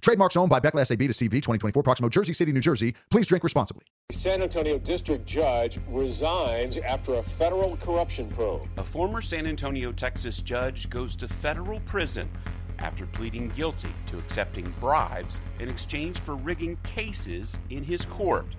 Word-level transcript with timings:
Trademarks 0.00 0.36
owned 0.36 0.48
by 0.48 0.60
Beckless 0.60 0.90
AB 0.90 1.06
to 1.06 1.12
CV 1.12 1.30
2024, 1.30 1.82
Proximo, 1.82 2.08
Jersey 2.08 2.32
City, 2.32 2.52
New 2.52 2.60
Jersey. 2.60 2.94
Please 3.10 3.26
drink 3.26 3.44
responsibly. 3.44 3.84
San 4.10 4.42
Antonio 4.42 4.78
district 4.78 5.26
judge 5.26 5.78
resigns 5.88 6.76
after 6.78 7.14
a 7.14 7.22
federal 7.22 7.76
corruption 7.76 8.28
probe. 8.28 8.66
A 8.78 8.84
former 8.84 9.20
San 9.20 9.46
Antonio, 9.46 9.92
Texas 9.92 10.40
judge 10.40 10.88
goes 10.88 11.14
to 11.16 11.28
federal 11.28 11.80
prison 11.80 12.30
after 12.78 13.06
pleading 13.06 13.48
guilty 13.50 13.92
to 14.06 14.18
accepting 14.18 14.74
bribes 14.80 15.40
in 15.58 15.68
exchange 15.68 16.18
for 16.18 16.34
rigging 16.34 16.76
cases 16.78 17.58
in 17.68 17.84
his 17.84 18.06
court. 18.06 18.56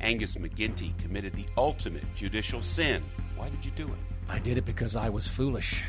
Angus 0.00 0.36
McGinty 0.36 0.96
committed 0.98 1.34
the 1.34 1.44
ultimate 1.58 2.04
judicial 2.14 2.62
sin. 2.62 3.02
Why 3.36 3.50
did 3.50 3.64
you 3.64 3.70
do 3.72 3.86
it? 3.86 3.98
I 4.30 4.38
did 4.38 4.56
it 4.56 4.64
because 4.64 4.96
I 4.96 5.10
was 5.10 5.28
foolish. 5.28 5.84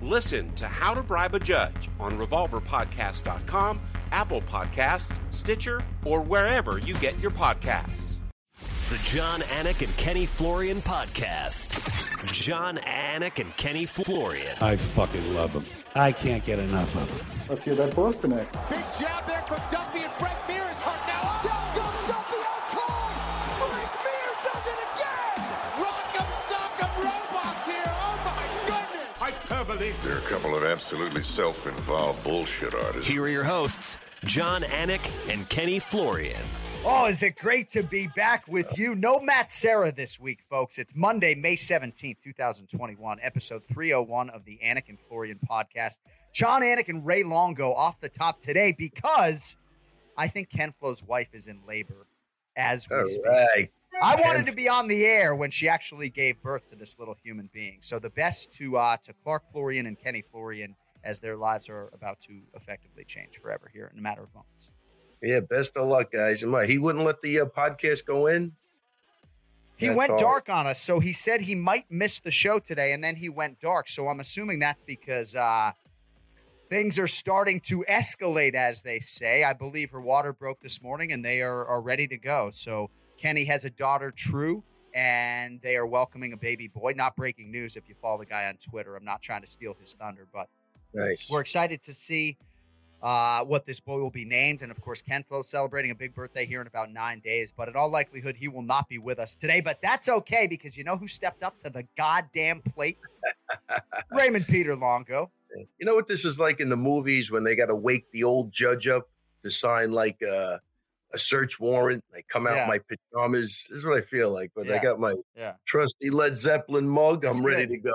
Listen 0.00 0.52
to 0.54 0.68
How 0.68 0.94
to 0.94 1.02
Bribe 1.02 1.34
a 1.34 1.40
Judge 1.40 1.88
on 1.98 2.18
RevolverPodcast.com, 2.18 3.80
Apple 4.12 4.42
Podcasts, 4.42 5.18
Stitcher, 5.30 5.82
or 6.04 6.20
wherever 6.20 6.78
you 6.78 6.94
get 6.94 7.18
your 7.18 7.32
podcasts. 7.32 8.18
The 8.88 8.98
Jon 9.04 9.40
Anik 9.40 9.84
and 9.84 9.94
Kenny 9.96 10.24
Florian 10.24 10.80
podcast. 10.80 12.32
Jon 12.32 12.78
Anik 12.78 13.38
and 13.38 13.54
Kenny 13.56 13.86
Florian. 13.86 14.56
I 14.60 14.76
fucking 14.76 15.34
love 15.34 15.52
them. 15.52 15.66
I 15.94 16.12
can't 16.12 16.44
get 16.44 16.58
enough 16.58 16.94
of 16.94 17.18
them. 17.18 17.26
Let's 17.48 17.64
hear 17.64 17.74
that 17.74 17.94
Boston 17.94 18.30
next. 18.30 18.56
Big 18.70 18.84
jab 18.98 19.26
there 19.26 19.42
from 19.42 19.60
Duffy 19.70 20.04
and 20.04 20.12
Frank 20.12 20.38
Mir 20.48 20.62
is 20.70 20.80
hurt 20.80 21.06
now. 21.06 21.42
Down 21.42 21.47
couple 30.28 30.54
of 30.54 30.62
absolutely 30.62 31.22
self-involved 31.22 32.22
bullshit 32.22 32.74
artists. 32.74 33.10
Here 33.10 33.22
are 33.22 33.28
your 33.28 33.44
hosts, 33.44 33.96
Jon 34.24 34.60
Anik 34.60 35.00
and 35.30 35.48
Kenny 35.48 35.78
Florian. 35.78 36.42
Oh, 36.84 37.06
is 37.06 37.22
it 37.22 37.36
great 37.36 37.70
to 37.70 37.82
be 37.82 38.08
back 38.08 38.46
with 38.46 38.76
you? 38.78 38.94
No 38.94 39.20
Matt 39.20 39.50
Serra 39.50 39.90
this 39.90 40.20
week, 40.20 40.40
folks. 40.50 40.76
It's 40.76 40.94
Monday, 40.94 41.34
May 41.34 41.56
17th, 41.56 42.18
2021, 42.22 43.18
episode 43.22 43.64
301 43.64 44.28
of 44.30 44.44
the 44.44 44.58
Anik 44.62 44.90
and 44.90 44.98
Florian 45.08 45.38
podcast. 45.50 45.98
Jon 46.34 46.60
Anik 46.60 46.88
and 46.90 47.06
Ray 47.06 47.22
Longo 47.22 47.72
off 47.72 47.98
the 48.00 48.10
top 48.10 48.38
today 48.42 48.74
because 48.76 49.56
I 50.18 50.28
think 50.28 50.50
Ken 50.50 50.74
Flo's 50.78 51.02
wife 51.02 51.28
is 51.32 51.46
in 51.46 51.58
labor 51.66 52.06
as 52.54 52.86
we 52.90 52.96
All 52.96 53.06
speak. 53.06 53.24
right. 53.24 53.70
I 54.00 54.20
wanted 54.20 54.46
to 54.46 54.52
be 54.52 54.68
on 54.68 54.86
the 54.86 55.04
air 55.04 55.34
when 55.34 55.50
she 55.50 55.68
actually 55.68 56.08
gave 56.08 56.40
birth 56.42 56.68
to 56.70 56.76
this 56.76 56.98
little 56.98 57.16
human 57.22 57.50
being. 57.52 57.78
So 57.80 57.98
the 57.98 58.10
best 58.10 58.52
to 58.54 58.76
uh, 58.76 58.96
to 58.98 59.12
Clark 59.24 59.44
Florian 59.50 59.86
and 59.86 59.98
Kenny 59.98 60.22
Florian 60.22 60.74
as 61.04 61.20
their 61.20 61.36
lives 61.36 61.68
are 61.68 61.90
about 61.92 62.20
to 62.22 62.40
effectively 62.54 63.04
change 63.04 63.38
forever 63.38 63.70
here 63.72 63.90
in 63.92 63.98
a 63.98 64.02
matter 64.02 64.22
of 64.22 64.34
moments. 64.34 64.70
Yeah, 65.22 65.40
best 65.40 65.76
of 65.76 65.88
luck, 65.88 66.12
guys. 66.12 66.42
And 66.42 66.54
he 66.68 66.78
wouldn't 66.78 67.04
let 67.04 67.22
the 67.22 67.40
uh, 67.40 67.44
podcast 67.46 68.04
go 68.04 68.26
in? 68.26 68.52
He 69.76 69.86
That's 69.86 69.96
went 69.96 70.12
all. 70.12 70.18
dark 70.18 70.48
on 70.48 70.66
us, 70.66 70.82
so 70.82 70.98
he 70.98 71.12
said 71.12 71.40
he 71.40 71.54
might 71.54 71.86
miss 71.88 72.20
the 72.20 72.32
show 72.32 72.58
today, 72.58 72.92
and 72.92 73.02
then 73.02 73.16
he 73.16 73.28
went 73.28 73.60
dark. 73.60 73.88
So 73.88 74.08
I'm 74.08 74.20
assuming 74.20 74.58
that's 74.58 74.82
because 74.84 75.36
uh, 75.36 75.72
things 76.68 76.98
are 76.98 77.06
starting 77.06 77.60
to 77.60 77.84
escalate, 77.88 78.54
as 78.54 78.82
they 78.82 78.98
say. 78.98 79.44
I 79.44 79.52
believe 79.52 79.90
her 79.92 80.00
water 80.00 80.32
broke 80.32 80.60
this 80.60 80.82
morning, 80.82 81.12
and 81.12 81.24
they 81.24 81.42
are, 81.42 81.64
are 81.64 81.80
ready 81.80 82.08
to 82.08 82.18
go. 82.18 82.50
So 82.52 82.90
Kenny 83.18 83.44
has 83.44 83.64
a 83.64 83.70
daughter, 83.70 84.10
True, 84.10 84.62
and 84.94 85.60
they 85.60 85.76
are 85.76 85.86
welcoming 85.86 86.32
a 86.32 86.36
baby 86.36 86.68
boy. 86.68 86.94
Not 86.96 87.16
breaking 87.16 87.50
news 87.50 87.76
if 87.76 87.88
you 87.88 87.94
follow 88.00 88.18
the 88.18 88.26
guy 88.26 88.46
on 88.46 88.56
Twitter. 88.56 88.96
I'm 88.96 89.04
not 89.04 89.20
trying 89.20 89.42
to 89.42 89.48
steal 89.48 89.74
his 89.80 89.94
thunder, 89.94 90.26
but 90.32 90.48
Nice. 90.94 91.28
we're 91.28 91.40
excited 91.40 91.82
to 91.82 91.92
see 91.92 92.38
uh, 93.02 93.44
what 93.44 93.66
this 93.66 93.80
boy 93.80 93.98
will 93.98 94.10
be 94.10 94.24
named. 94.24 94.62
And 94.62 94.70
of 94.70 94.80
course, 94.80 95.02
Ken 95.02 95.24
Flo 95.28 95.42
celebrating 95.42 95.90
a 95.90 95.94
big 95.94 96.14
birthday 96.14 96.46
here 96.46 96.60
in 96.60 96.66
about 96.66 96.92
nine 96.92 97.20
days. 97.20 97.52
But 97.56 97.68
in 97.68 97.76
all 97.76 97.90
likelihood, 97.90 98.36
he 98.36 98.48
will 98.48 98.62
not 98.62 98.88
be 98.88 98.98
with 98.98 99.18
us 99.18 99.36
today. 99.36 99.60
But 99.60 99.80
that's 99.82 100.08
okay 100.08 100.46
because 100.46 100.76
you 100.76 100.84
know 100.84 100.96
who 100.96 101.08
stepped 101.08 101.42
up 101.42 101.58
to 101.64 101.70
the 101.70 101.84
goddamn 101.96 102.62
plate? 102.62 102.98
Raymond 104.10 104.46
Peter 104.46 104.74
Longo. 104.74 105.30
You 105.78 105.86
know 105.86 105.94
what 105.94 106.08
this 106.08 106.24
is 106.24 106.38
like 106.38 106.60
in 106.60 106.68
the 106.68 106.76
movies 106.76 107.30
when 107.30 107.42
they 107.42 107.56
got 107.56 107.66
to 107.66 107.74
wake 107.74 108.10
the 108.12 108.24
old 108.24 108.52
judge 108.52 108.86
up 108.86 109.08
to 109.42 109.50
sign 109.50 109.92
like 109.92 110.20
uh, 110.22 110.58
a 111.12 111.18
search 111.18 111.58
warrant? 111.60 112.04
I 112.14 112.22
come 112.30 112.46
out 112.46 112.56
Yeah. 112.56 112.66
my 112.66 112.80
pajamas. 112.80 113.66
This 113.70 113.78
is 113.78 113.84
what 113.86 113.96
I 113.96 114.00
feel 114.02 114.30
like. 114.30 114.50
But 114.54 114.70
I 114.70 114.78
got 114.78 114.98
my 115.00 115.14
Yeah. 115.34 115.54
trusty 115.66 116.10
Led 116.10 116.36
Zeppelin 116.36 116.88
mug. 116.88 117.22
That's 117.22 117.36
I'm 117.36 117.44
ready 117.44 117.66
to 117.66 117.78
go. 117.78 117.92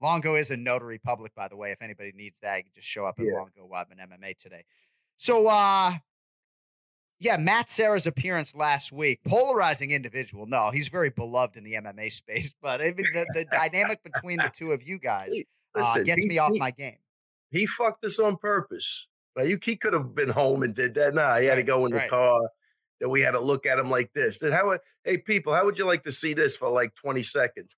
Longo 0.00 0.34
is 0.34 0.50
a 0.50 0.56
notary 0.56 0.98
public, 0.98 1.34
by 1.34 1.48
the 1.48 1.56
way. 1.56 1.70
If 1.72 1.80
anybody 1.80 2.12
needs 2.14 2.38
that, 2.42 2.56
you 2.58 2.62
can 2.64 2.72
just 2.74 2.88
show 2.88 3.06
up 3.06 3.18
at 3.20 3.24
Yeah. 3.26 3.34
Longo 3.34 3.68
and 3.90 4.00
MMA 4.00 4.34
today. 4.34 4.64
So, 5.16 5.46
uh, 5.46 5.94
yeah, 7.20 7.36
Matt 7.36 7.70
Serra's 7.70 8.06
appearance 8.08 8.54
last 8.54 8.90
week, 8.90 9.20
polarizing 9.24 9.92
individual. 9.92 10.46
No, 10.46 10.70
he's 10.70 10.88
very 10.88 11.10
beloved 11.10 11.56
in 11.56 11.62
the 11.62 11.74
MMA 11.74 12.10
space, 12.10 12.52
but 12.62 12.80
I 12.80 12.86
mean, 12.86 12.96
the, 13.12 13.26
the 13.32 13.44
dynamic 13.44 14.02
between 14.02 14.38
the 14.38 14.50
two 14.52 14.72
of 14.72 14.82
you 14.82 14.98
guys 14.98 15.30
uh, 15.76 15.80
listen, 15.80 16.04
gets 16.04 16.22
he- 16.22 16.28
me 16.28 16.38
off 16.38 16.52
he- 16.52 16.58
my 16.58 16.72
game. 16.72 16.98
He 17.52 17.66
fucked 17.66 18.02
this 18.02 18.18
on 18.18 18.38
purpose. 18.38 19.08
Right? 19.36 19.48
You, 19.48 19.58
he 19.62 19.76
could 19.76 19.92
have 19.94 20.14
been 20.14 20.28
home 20.30 20.62
and 20.62 20.74
did 20.74 20.94
that. 20.94 21.14
Nah, 21.14 21.38
he 21.38 21.46
had 21.46 21.54
to 21.56 21.62
go 21.62 21.86
in 21.86 21.92
the 21.92 21.98
right. 21.98 22.10
car. 22.10 22.40
Then 23.00 23.10
we 23.10 23.20
had 23.22 23.32
to 23.32 23.40
look 23.40 23.66
at 23.66 23.78
him 23.78 23.90
like 23.90 24.12
this. 24.12 24.38
Then 24.38 24.52
how? 24.52 24.78
Hey, 25.04 25.18
people, 25.18 25.54
how 25.54 25.64
would 25.64 25.78
you 25.78 25.86
like 25.86 26.04
to 26.04 26.12
see 26.12 26.34
this 26.34 26.56
for 26.56 26.68
like 26.68 26.94
20 26.96 27.22
seconds? 27.22 27.74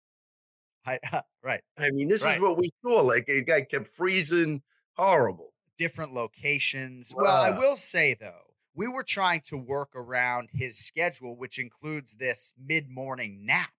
I, 0.86 0.98
right. 1.42 1.62
I 1.78 1.90
mean, 1.92 2.08
this 2.08 2.24
Right. 2.24 2.34
is 2.36 2.40
what 2.42 2.58
we 2.58 2.68
saw. 2.84 3.00
Like 3.02 3.28
a 3.28 3.40
guy 3.42 3.62
kept 3.62 3.88
freezing. 3.88 4.62
Horrible. 4.96 5.52
different 5.76 6.12
locations. 6.14 7.12
Well, 7.16 7.26
I 7.36 7.50
will 7.50 7.74
say 7.76 8.14
though, 8.14 8.42
we 8.74 8.86
were 8.86 9.02
trying 9.02 9.40
to 9.48 9.56
work 9.56 9.90
around 9.96 10.50
his 10.52 10.78
schedule, 10.78 11.36
which 11.36 11.58
includes 11.58 12.12
this 12.14 12.54
mid-morning 12.64 13.44
nap. 13.46 13.70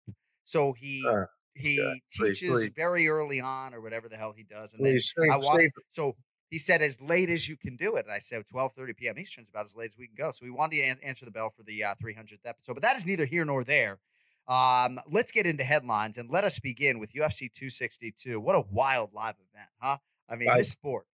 So 0.45 0.73
he 0.73 1.07
Uh, 1.09 1.27
he 1.55 1.77
yeah, 1.77 1.95
teaches 2.11 2.49
please. 2.51 2.73
very 2.75 3.07
early 3.07 3.41
on, 3.41 3.75
or 3.75 3.81
whatever 3.81 4.09
the 4.09 4.17
hell 4.17 4.33
he 4.37 4.43
does, 4.43 4.73
and 4.73 4.85
then 4.85 4.95
Please, 4.95 5.13
save- 5.17 5.31
I 5.31 5.37
walk, 5.37 5.61
so 5.89 6.17
he 6.51 6.59
said 6.59 6.83
as 6.83 7.01
late 7.01 7.31
as 7.31 7.49
you 7.49 7.57
can 7.57 7.77
do 7.77 7.97
it. 7.97 8.05
And 8.07 8.13
I 8.13 8.19
said 8.21 8.47
12:30 8.47 8.97
p.m. 8.97 9.19
Eastern 9.19 9.45
is 9.45 9.51
about 9.51 9.65
as 9.67 9.77
late 9.77 9.93
as 9.93 9.99
we 9.99 10.07
can 10.07 10.17
go. 10.17 10.31
So 10.31 10.45
we 10.45 10.51
wanted 10.51 10.77
to 10.77 10.83
an- 10.83 10.99
answer 11.03 11.25
the 11.25 11.31
bell 11.31 11.51
for 11.51 11.63
the 11.63 11.83
uh, 11.85 11.95
300th 11.97 12.41
episode, 12.45 12.75
but 12.75 12.83
that 12.83 12.97
is 12.97 13.07
neither 13.07 13.25
here 13.27 13.45
nor 13.45 13.65
there. 13.65 14.01
Um, 14.47 15.01
let's 15.11 15.33
get 15.33 15.47
into 15.47 15.65
headlines 15.65 16.19
and 16.19 16.31
let 16.31 16.45
us 16.45 16.59
begin 16.59 16.99
with 16.99 17.13
UFC 17.15 17.49
262. 17.49 18.39
What 18.41 18.55
a 18.55 18.61
wild 18.61 19.13
live 19.15 19.37
event, 19.37 19.71
huh? 19.81 19.99
I 20.29 20.37
mean, 20.37 20.49
I- 20.51 20.59
this 20.59 20.71
sport. 20.71 21.07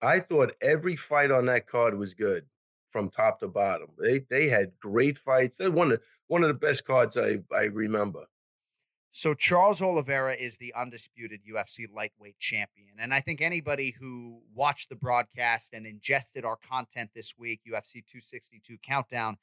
I 0.00 0.20
thought 0.20 0.54
every 0.60 0.96
fight 0.96 1.30
on 1.30 1.46
that 1.46 1.66
card 1.66 1.96
was 1.96 2.14
good 2.14 2.46
from 2.90 3.10
top 3.10 3.40
to 3.40 3.48
bottom. 3.48 3.90
They 3.98 4.18
they 4.20 4.48
had 4.48 4.78
great 4.78 5.18
fights. 5.18 5.56
They're 5.58 5.70
one 5.70 5.92
of 5.92 6.02
one 6.26 6.42
of 6.42 6.48
the 6.48 6.54
best 6.54 6.84
cards 6.84 7.16
I 7.16 7.42
I 7.52 7.64
remember. 7.64 8.26
So 9.16 9.32
Charles 9.32 9.80
Oliveira 9.80 10.34
is 10.34 10.56
the 10.56 10.74
undisputed 10.74 11.42
UFC 11.48 11.86
lightweight 11.94 12.36
champion. 12.40 12.94
And 12.98 13.14
I 13.14 13.20
think 13.20 13.40
anybody 13.40 13.94
who 13.96 14.40
watched 14.52 14.88
the 14.88 14.96
broadcast 14.96 15.72
and 15.72 15.86
ingested 15.86 16.44
our 16.44 16.56
content 16.56 17.10
this 17.14 17.34
week, 17.38 17.60
UFC 17.60 18.04
262 18.04 18.76
countdown, 18.82 19.36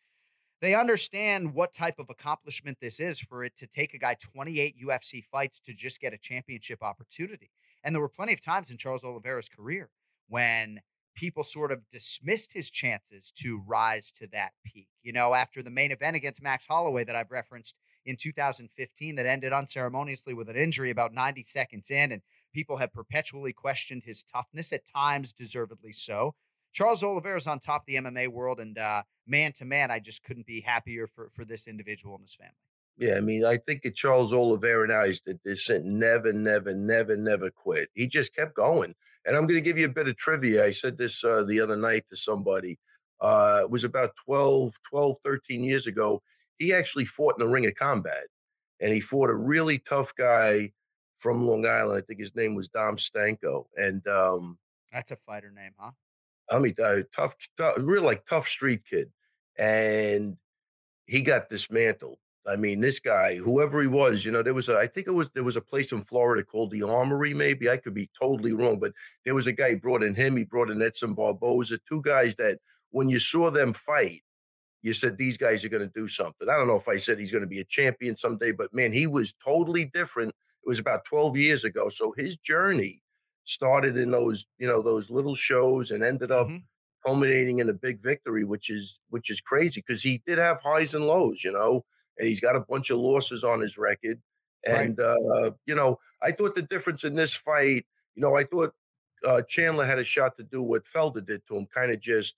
they 0.60 0.76
understand 0.76 1.54
what 1.54 1.72
type 1.72 2.00
of 2.00 2.10
accomplishment 2.10 2.80
this 2.82 3.00
is 3.00 3.22
for 3.22 3.46
it 3.46 3.56
to 3.56 3.66
take 3.66 3.94
a 3.94 3.98
guy 3.98 4.18
28 4.20 4.76
UFC 4.86 5.24
fights 5.24 5.62
to 5.62 5.74
just 5.74 6.02
get 6.02 6.14
a 6.14 6.18
championship 6.18 6.84
opportunity. 6.84 7.50
And 7.82 7.96
there 7.96 8.02
were 8.02 8.10
plenty 8.10 8.34
of 8.34 8.44
times 8.44 8.72
in 8.72 8.78
Charles 8.78 9.06
Oliveira's 9.06 9.48
career 9.48 9.90
when 10.28 10.82
people 11.16 11.44
sort 11.44 11.72
of 11.72 11.80
dismissed 11.90 12.52
his 12.52 12.70
chances 12.70 13.32
to 13.38 13.64
rise 13.66 14.12
to 14.20 14.28
that 14.34 14.52
peak. 14.66 14.90
You 15.02 15.14
know, 15.14 15.34
after 15.34 15.64
the 15.64 15.70
main 15.70 15.94
event 15.94 16.18
against 16.18 16.44
Max 16.44 16.68
Holloway 16.68 17.06
that 17.06 17.16
I've 17.16 17.32
referenced 17.32 17.78
in 18.06 18.16
2015 18.20 19.16
that 19.16 19.26
ended 19.26 19.54
unceremoniously 19.54 20.34
with 20.34 20.50
an 20.50 20.56
injury 20.56 20.92
about 20.92 21.14
90 21.14 21.44
seconds 21.44 21.90
in, 21.90 22.12
and 22.12 22.22
people 22.54 22.78
have 22.78 22.94
perpetually 22.94 23.54
questioned 23.54 24.04
his 24.04 24.24
toughness, 24.24 24.74
at 24.74 24.82
times 24.86 25.34
deservedly 25.34 25.94
so. 25.94 26.34
Charles 26.74 27.04
Oliveira 27.04 27.38
is 27.38 27.48
on 27.48 27.60
top 27.60 27.82
of 27.82 27.86
the 27.88 27.96
MMA 27.96 28.30
world, 28.30 28.60
and 28.60 28.78
uh, 28.78 29.04
man 29.28 29.52
to 29.54 29.66
man, 29.66 29.92
I 29.92 30.00
just 30.00 30.24
couldn't 30.24 30.46
be 30.46 30.62
happier 30.62 31.08
for, 31.08 31.30
for 31.34 31.46
this 31.46 31.68
individual 31.68 32.16
and 32.16 32.24
his 32.24 32.36
family. 32.36 32.54
Yeah, 32.98 33.16
I 33.18 33.22
mean, 33.22 33.46
I 33.46 33.58
think 33.58 33.82
that 33.84 33.96
Charles 33.96 34.32
Oliveira 34.34 34.88
now 34.88 35.04
is 35.04 35.22
that 35.26 35.44
this 35.44 35.70
never, 35.84 36.32
never, 36.32 36.74
never, 36.74 37.18
never 37.18 37.50
quit. 37.50 37.90
He 37.96 38.08
just 38.08 38.36
kept 38.36 38.56
going. 38.56 38.94
And 39.26 39.36
I'm 39.36 39.48
going 39.48 39.58
to 39.58 39.62
give 39.62 39.78
you 39.78 39.86
a 39.86 39.90
bit 39.90 40.08
of 40.08 40.18
trivia. 40.18 40.66
I 40.66 40.72
said 40.72 40.98
this 40.98 41.24
uh, 41.24 41.44
the 41.44 41.62
other 41.62 41.76
night 41.76 42.06
to 42.10 42.16
somebody. 42.16 42.78
uh, 43.22 43.62
it 43.64 43.70
was 43.70 43.84
about 43.84 44.12
12, 44.26 44.74
12, 44.90 45.18
13 45.24 45.64
years 45.64 45.88
ago. 45.88 46.22
He 46.62 46.74
actually 46.74 47.06
fought 47.06 47.36
in 47.40 47.44
the 47.44 47.52
ring 47.52 47.66
of 47.66 47.74
combat, 47.74 48.28
and 48.80 48.94
he 48.94 49.00
fought 49.00 49.32
a 49.32 49.34
really 49.34 49.80
tough 49.80 50.14
guy 50.16 50.74
from 51.18 51.48
Long 51.48 51.66
Island. 51.66 51.98
I 51.98 52.06
think 52.06 52.20
his 52.20 52.36
name 52.36 52.54
was 52.54 52.68
Dom 52.68 52.98
Stanko, 52.98 53.66
and 53.76 54.08
um, 54.08 54.60
That's 54.92 55.10
a 55.10 55.16
fighter 55.16 55.50
name, 55.50 55.72
huh? 55.80 55.92
I 56.52 56.60
mean, 56.60 56.76
uh, 56.84 56.98
tough, 57.16 57.36
tough, 57.58 57.74
real 57.80 58.04
like 58.04 58.28
tough 58.28 58.48
street 58.48 58.82
kid, 58.88 59.10
and 59.58 60.38
he 61.08 61.24
got 61.24 61.50
dismantled. 61.50 62.20
I 62.46 62.58
mean, 62.58 62.80
this 62.80 63.00
guy, 63.00 63.38
whoever 63.38 63.82
he 63.82 63.88
was, 63.88 64.24
you 64.24 64.32
know, 64.32 64.44
there 64.44 64.54
was 64.54 64.70
a, 64.70 64.78
I 64.78 64.86
think 64.86 65.08
it 65.08 65.12
was 65.12 65.32
there 65.32 65.44
was 65.44 65.56
a 65.56 65.62
place 65.62 65.92
in 65.92 66.02
Florida 66.02 66.44
called 66.44 66.70
the 66.70 66.84
Armory. 66.84 67.34
Maybe 67.34 67.72
I 67.72 67.78
could 67.78 67.96
be 67.96 68.12
totally 68.20 68.54
wrong, 68.54 68.80
but 68.80 68.94
there 69.26 69.34
was 69.34 69.48
a 69.48 69.52
guy. 69.52 69.70
He 69.70 69.76
brought 69.76 70.04
in 70.04 70.14
him. 70.14 70.38
He 70.38 70.44
brought 70.44 70.70
in 70.70 70.82
Edson 70.82 71.16
Barboza. 71.16 71.80
Two 71.90 72.04
guys 72.04 72.36
that, 72.36 72.60
when 72.92 73.10
you 73.10 73.18
saw 73.18 73.50
them 73.50 73.74
fight, 73.74 74.22
you 74.82 74.94
said 74.94 75.18
these 75.18 75.38
guys 75.38 75.64
are 75.66 75.70
going 75.70 75.88
to 75.88 75.94
do 75.94 76.08
something. 76.08 76.50
I 76.50 76.58
don't 76.58 76.68
know 76.68 76.76
if 76.76 76.88
I 76.88 76.98
said 76.98 77.20
he's 77.20 77.32
going 77.32 77.44
to 77.44 77.48
be 77.48 77.60
a 77.60 77.66
champion 77.66 78.18
someday, 78.18 78.52
but 78.52 78.74
man, 78.74 78.92
he 78.92 79.08
was 79.08 79.34
totally 79.34 79.86
different. 79.86 80.30
It 80.30 80.68
was 80.70 80.80
about 80.80 81.06
12 81.06 81.38
years 81.38 81.64
ago. 81.64 81.90
So 81.90 82.14
his 82.18 82.36
journey 82.38 83.04
started 83.46 83.98
in 83.98 84.12
those, 84.12 84.46
you 84.58 84.68
know, 84.68 84.82
those 84.82 85.10
little 85.10 85.36
shows 85.36 85.92
and 85.92 86.04
ended 86.04 86.32
up 86.32 86.48
Mhm. 86.48 86.64
culminating 87.06 87.60
in 87.60 87.70
a 87.70 87.74
big 87.74 88.02
victory, 88.02 88.44
which 88.44 88.70
is 88.70 89.00
which 89.10 89.30
is 89.30 89.42
crazy 89.42 89.82
because 89.82 90.04
he 90.04 90.22
did 90.26 90.38
have 90.38 90.62
highs 90.62 90.94
and 90.96 91.06
lows, 91.08 91.44
you 91.44 91.52
know, 91.52 91.86
and 92.18 92.28
he's 92.28 92.40
got 92.40 92.56
a 92.56 92.60
bunch 92.60 92.90
of 92.92 93.00
losses 93.00 93.44
on 93.44 93.62
his 93.62 93.78
record. 93.78 94.22
Right. 94.68 94.92
And 94.92 95.00
uh, 95.00 95.52
you 95.66 95.76
know, 95.76 96.00
I 96.22 96.32
thought 96.32 96.56
the 96.56 96.62
difference 96.62 97.04
in 97.04 97.16
this 97.16 97.36
fight, 97.36 97.86
you 98.16 98.22
know, 98.22 98.36
I 98.36 98.44
thought 98.44 98.74
uh, 99.26 99.42
Chandler 99.44 99.86
had 99.86 100.00
a 100.00 100.04
shot 100.04 100.38
to 100.38 100.44
do 100.44 100.62
what 100.64 100.86
Felder 100.86 101.26
did 101.26 101.46
to 101.48 101.58
him, 101.58 101.66
kind 101.68 101.92
of 101.92 102.00
just 102.00 102.36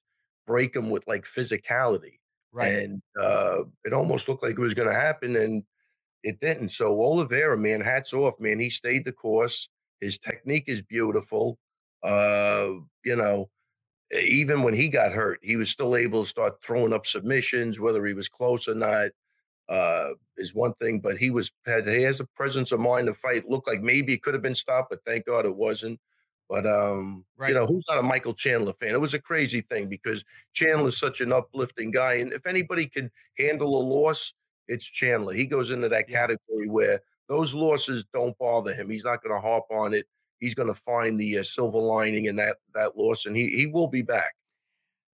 break 0.48 0.75
him 0.75 0.89
with 0.89 1.06
like 1.07 1.24
physicality. 1.25 2.19
Right. 2.53 2.71
And 2.71 3.01
uh, 3.19 3.63
it 3.83 3.94
almost 3.94 4.29
looked 4.29 4.44
like 4.44 4.53
it 4.53 4.59
was 4.59 4.75
going 4.75 4.88
to 4.88 4.94
happen, 4.94 5.35
and 5.35 5.63
it 6.23 6.39
didn't. 6.39 6.69
So 6.69 6.91
Oliveira, 7.03 7.57
man, 7.57 7.81
hats 7.81 8.13
off, 8.13 8.35
man. 8.39 8.59
He 8.59 8.69
stayed 8.69 9.05
the 9.05 9.11
course. 9.11 9.69
His 10.00 10.19
technique 10.19 10.65
is 10.67 10.81
beautiful. 10.83 11.57
Uh, 12.03 12.69
you 13.03 13.15
know, 13.15 13.50
even 14.13 14.61
when 14.63 14.73
he 14.73 14.89
got 14.89 15.13
hurt, 15.13 15.39
he 15.41 15.55
was 15.55 15.69
still 15.69 15.95
able 15.95 16.23
to 16.23 16.29
start 16.29 16.61
throwing 16.63 16.94
up 16.94 17.07
submissions, 17.07 17.79
whether 17.79 18.05
he 18.05 18.13
was 18.13 18.29
close 18.29 18.67
or 18.67 18.75
not. 18.75 19.09
Uh, 19.69 20.09
is 20.38 20.53
one 20.53 20.73
thing, 20.75 21.00
but 21.00 21.17
he 21.17 21.29
was 21.31 21.51
had 21.65 21.88
he 21.88 22.01
has 22.01 22.19
a 22.19 22.27
presence 22.35 22.71
of 22.71 22.79
mind 22.81 23.07
to 23.07 23.13
fight. 23.13 23.50
Looked 23.50 23.67
like 23.67 23.81
maybe 23.81 24.13
it 24.13 24.21
could 24.21 24.33
have 24.33 24.44
been 24.44 24.53
stopped, 24.55 24.89
but 24.89 25.00
thank 25.05 25.25
God 25.25 25.45
it 25.45 25.55
wasn't. 25.55 26.00
But 26.50 26.68
um, 26.68 27.25
Right. 27.38 27.50
you 27.50 27.56
know, 27.56 27.66
who's 27.66 27.86
not 27.90 27.98
a 27.98 28.04
Michael 28.04 28.34
Chandler 28.34 28.74
fan? 28.74 28.94
It 28.94 29.01
was 29.01 29.13
a 29.13 29.22
crazy 29.22 29.62
thing 29.62 29.88
because 29.90 30.24
Chandler's 30.54 30.98
such 31.00 31.22
an 31.22 31.31
uplifting 31.31 31.92
guy, 31.92 32.16
and 32.16 32.34
if 32.34 32.45
anybody 32.45 32.88
could 32.88 33.12
handle 33.38 33.80
a 33.80 33.84
loss, 33.84 34.34
it's 34.68 34.86
Chandler. 34.86 35.34
He 35.34 35.45
goes 35.48 35.72
into 35.72 35.90
that 35.90 36.07
category 36.07 36.68
where 36.68 37.01
those 37.28 37.54
losses 37.54 38.06
don't 38.13 38.38
bother 38.38 38.74
him. 38.74 38.90
He's 38.90 39.06
not 39.06 39.24
going 39.24 39.34
to 39.36 39.42
harp 39.42 39.66
on 39.72 39.94
it. 39.94 40.07
He's 40.40 40.54
going 40.54 40.68
to 40.68 40.74
find 40.74 41.18
the 41.18 41.40
uh, 41.40 41.44
silver 41.44 41.80
lining 41.80 42.25
in 42.25 42.36
that 42.36 42.57
that 42.74 42.98
loss, 42.98 43.25
and 43.25 43.36
he 43.36 43.50
he 43.56 43.66
will 43.68 43.88
be 43.88 44.01
back. 44.01 44.34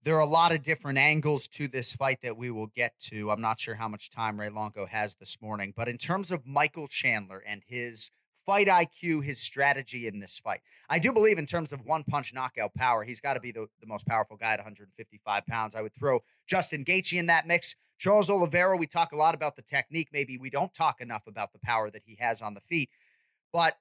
There 0.05 0.15
are 0.17 0.21
a 0.21 0.27
lot 0.27 0.53
of 0.53 0.63
different 0.63 0.97
angles 0.99 1.49
to 1.49 1.69
this 1.69 1.95
fight 1.95 2.21
that 2.23 2.37
we 2.37 2.51
will 2.51 2.69
get 2.69 2.99
to. 3.11 3.31
I'm 3.31 3.41
not 3.43 3.61
sure 3.61 3.75
how 3.75 3.89
much 3.89 4.11
time 4.11 4.41
Ray 4.41 4.49
Longo 4.49 4.87
has 4.87 5.17
this 5.17 5.37
morning, 5.43 5.75
but 5.77 5.89
in 5.89 5.99
terms 5.99 6.31
of 6.31 6.47
Michael 6.47 6.89
Chandler 6.89 7.41
and 7.41 7.63
his 7.67 8.11
fight 8.49 8.67
IQ, 8.67 9.23
his 9.23 9.39
strategy 9.39 10.07
in 10.07 10.19
this 10.19 10.39
fight, 10.39 10.63
I 10.89 10.99
do 10.99 11.13
believe 11.13 11.37
in 11.37 11.45
terms 11.45 11.75
of 11.75 11.85
one 11.85 12.03
punch 12.03 12.33
knockout 12.33 12.73
power, 12.73 13.05
he's 13.05 13.21
got 13.21 13.35
to 13.35 13.41
be 13.41 13.53
the, 13.53 13.69
the 13.83 13.87
most 13.87 14.07
powerful 14.07 14.39
guy 14.39 14.55
at 14.55 14.59
155 14.59 15.47
pounds. 15.47 15.75
I 15.75 15.83
would 15.83 15.95
throw 15.95 16.21
Justin 16.47 16.83
Gaethje 16.83 17.19
in 17.19 17.27
that 17.27 17.47
mix. 17.47 17.77
Charles 17.99 18.31
Oliveira, 18.31 18.75
we 18.79 18.87
talk 18.87 19.13
a 19.13 19.17
lot 19.17 19.35
about 19.35 19.55
the 19.55 19.61
technique. 19.61 20.09
Maybe 20.15 20.39
we 20.39 20.49
don't 20.49 20.73
talk 20.73 21.03
enough 21.03 21.27
about 21.27 21.53
the 21.53 21.59
power 21.59 21.91
that 21.91 22.01
he 22.07 22.17
has 22.21 22.41
on 22.41 22.55
the 22.55 22.63
feet, 22.63 22.89
but 23.53 23.77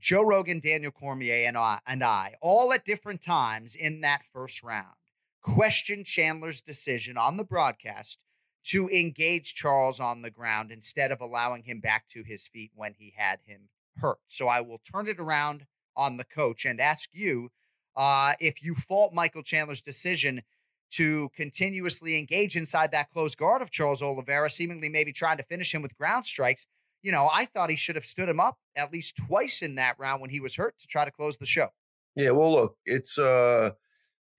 Joe 0.00 0.22
Rogan, 0.22 0.60
Daniel 0.60 0.90
Cormier, 0.90 1.46
and 1.46 1.58
I, 1.58 1.78
and 1.86 2.02
I, 2.02 2.36
all 2.40 2.72
at 2.72 2.86
different 2.86 3.20
times 3.20 3.74
in 3.74 4.00
that 4.00 4.22
first 4.32 4.62
round, 4.62 4.96
questioned 5.42 6.06
Chandler's 6.06 6.62
decision 6.62 7.18
on 7.18 7.36
the 7.36 7.44
broadcast 7.44 8.24
to 8.64 8.88
engage 8.88 9.54
Charles 9.54 10.00
on 10.00 10.22
the 10.22 10.30
ground 10.30 10.70
instead 10.70 11.12
of 11.12 11.20
allowing 11.20 11.62
him 11.62 11.80
back 11.80 12.06
to 12.08 12.22
his 12.22 12.46
feet 12.46 12.72
when 12.74 12.94
he 12.94 13.12
had 13.16 13.40
him 13.44 13.68
hurt. 13.96 14.18
So 14.26 14.48
I 14.48 14.60
will 14.60 14.78
turn 14.78 15.06
it 15.06 15.20
around 15.20 15.66
on 15.96 16.16
the 16.16 16.24
coach 16.24 16.64
and 16.64 16.80
ask 16.80 17.10
you 17.12 17.50
uh, 17.96 18.34
if 18.40 18.62
you 18.62 18.74
fault 18.74 19.14
Michael 19.14 19.42
Chandler's 19.42 19.82
decision 19.82 20.42
to 20.92 21.28
continuously 21.34 22.18
engage 22.18 22.56
inside 22.56 22.90
that 22.92 23.10
close 23.10 23.34
guard 23.34 23.62
of 23.62 23.70
Charles 23.70 24.02
Oliveira, 24.02 24.50
seemingly 24.50 24.88
maybe 24.88 25.12
trying 25.12 25.36
to 25.36 25.42
finish 25.42 25.74
him 25.74 25.82
with 25.82 25.96
ground 25.96 26.24
strikes. 26.24 26.66
You 27.02 27.12
know, 27.12 27.28
I 27.32 27.44
thought 27.46 27.70
he 27.70 27.76
should 27.76 27.96
have 27.96 28.04
stood 28.04 28.28
him 28.28 28.40
up 28.40 28.58
at 28.76 28.92
least 28.92 29.16
twice 29.16 29.62
in 29.62 29.74
that 29.74 29.98
round 29.98 30.20
when 30.20 30.30
he 30.30 30.40
was 30.40 30.56
hurt 30.56 30.78
to 30.78 30.86
try 30.86 31.04
to 31.04 31.10
close 31.10 31.36
the 31.36 31.46
show. 31.46 31.68
Yeah, 32.14 32.30
well, 32.30 32.52
look, 32.52 32.76
it's 32.86 33.18
uh 33.18 33.72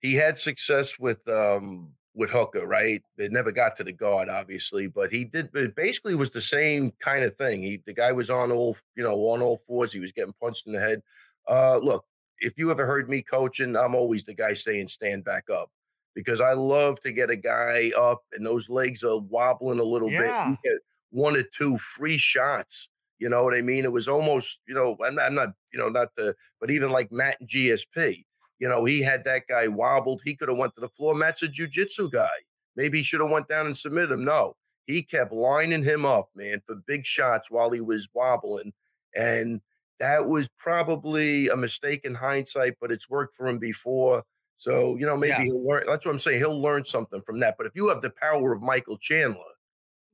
he 0.00 0.14
had 0.14 0.38
success 0.38 0.98
with 0.98 1.26
um 1.28 1.92
with 2.16 2.30
Hooker, 2.30 2.66
right? 2.66 3.02
It 3.18 3.30
never 3.30 3.52
got 3.52 3.76
to 3.76 3.84
the 3.84 3.92
guard, 3.92 4.28
obviously, 4.28 4.88
but 4.88 5.12
he 5.12 5.24
did. 5.24 5.50
It 5.54 5.76
basically 5.76 6.16
was 6.16 6.30
the 6.30 6.40
same 6.40 6.90
kind 6.92 7.22
of 7.24 7.36
thing. 7.36 7.62
He 7.62 7.76
the 7.86 7.92
guy 7.92 8.10
was 8.12 8.30
on 8.30 8.50
all 8.50 8.76
you 8.96 9.04
know 9.04 9.14
on 9.28 9.42
all 9.42 9.58
fours. 9.68 9.92
He 9.92 10.00
was 10.00 10.12
getting 10.12 10.34
punched 10.40 10.66
in 10.66 10.72
the 10.72 10.80
head. 10.80 11.02
Uh, 11.48 11.78
look, 11.78 12.04
if 12.40 12.54
you 12.58 12.70
ever 12.70 12.86
heard 12.86 13.08
me 13.08 13.22
coaching, 13.22 13.76
I'm 13.76 13.94
always 13.94 14.24
the 14.24 14.34
guy 14.34 14.54
saying 14.54 14.88
stand 14.88 15.24
back 15.24 15.48
up 15.50 15.70
because 16.14 16.40
I 16.40 16.54
love 16.54 16.98
to 17.00 17.12
get 17.12 17.30
a 17.30 17.36
guy 17.36 17.92
up 17.96 18.22
and 18.32 18.44
those 18.46 18.68
legs 18.70 19.04
are 19.04 19.18
wobbling 19.18 19.78
a 19.78 19.84
little 19.84 20.10
Yeah. 20.10 20.20
bit. 20.20 20.34
You 20.50 20.56
get 20.72 20.80
one 21.10 21.36
or 21.36 21.42
two 21.44 21.78
free 21.78 22.18
shots. 22.18 22.88
You 23.18 23.28
know 23.30 23.44
what 23.44 23.54
I 23.54 23.62
mean? 23.62 23.84
It 23.84 23.92
was 23.92 24.08
almost, 24.08 24.60
you 24.68 24.74
know, 24.74 24.96
I'm 25.04 25.14
not, 25.14 25.26
I'm 25.26 25.34
not 25.34 25.48
you 25.72 25.78
know, 25.78 25.88
not 25.88 26.08
the, 26.16 26.34
but 26.60 26.70
even 26.70 26.90
like 26.90 27.10
Matt 27.12 27.40
and 27.40 27.48
GSP, 27.48 28.24
you 28.58 28.68
know, 28.68 28.84
he 28.84 29.02
had 29.02 29.24
that 29.24 29.46
guy 29.48 29.68
wobbled. 29.68 30.22
He 30.24 30.34
could 30.34 30.48
have 30.48 30.58
went 30.58 30.74
to 30.74 30.80
the 30.80 30.88
floor. 30.88 31.14
Matt's 31.14 31.42
a 31.42 31.48
jujitsu 31.48 32.10
guy. 32.10 32.28
Maybe 32.74 32.98
he 32.98 33.04
should 33.04 33.20
have 33.20 33.30
went 33.30 33.48
down 33.48 33.66
and 33.66 33.76
submitted 33.76 34.12
him. 34.12 34.24
No, 34.24 34.56
he 34.86 35.02
kept 35.02 35.32
lining 35.32 35.82
him 35.82 36.04
up, 36.04 36.28
man, 36.34 36.62
for 36.66 36.76
big 36.86 37.04
shots 37.06 37.50
while 37.50 37.70
he 37.70 37.80
was 37.80 38.08
wobbling. 38.14 38.72
And 39.14 39.60
that 39.98 40.26
was 40.26 40.48
probably 40.58 41.48
a 41.48 41.56
mistake 41.56 42.04
in 42.04 42.14
hindsight, 42.14 42.74
but 42.80 42.92
it's 42.92 43.08
worked 43.08 43.34
for 43.34 43.48
him 43.48 43.58
before. 43.58 44.24
So, 44.58 44.96
you 44.96 45.06
know, 45.06 45.16
maybe 45.16 45.30
Yeah. 45.32 45.44
he'll 45.44 45.66
learn. 45.66 45.84
That's 45.86 46.04
what 46.04 46.12
I'm 46.12 46.18
saying. 46.18 46.38
He'll 46.38 46.60
learn 46.60 46.84
something 46.84 47.22
from 47.22 47.40
that. 47.40 47.56
But 47.56 47.66
if 47.66 47.72
you 47.74 47.88
have 47.88 48.02
the 48.02 48.10
power 48.10 48.52
of 48.52 48.62
Michael 48.62 48.98
Chandler, 48.98 49.42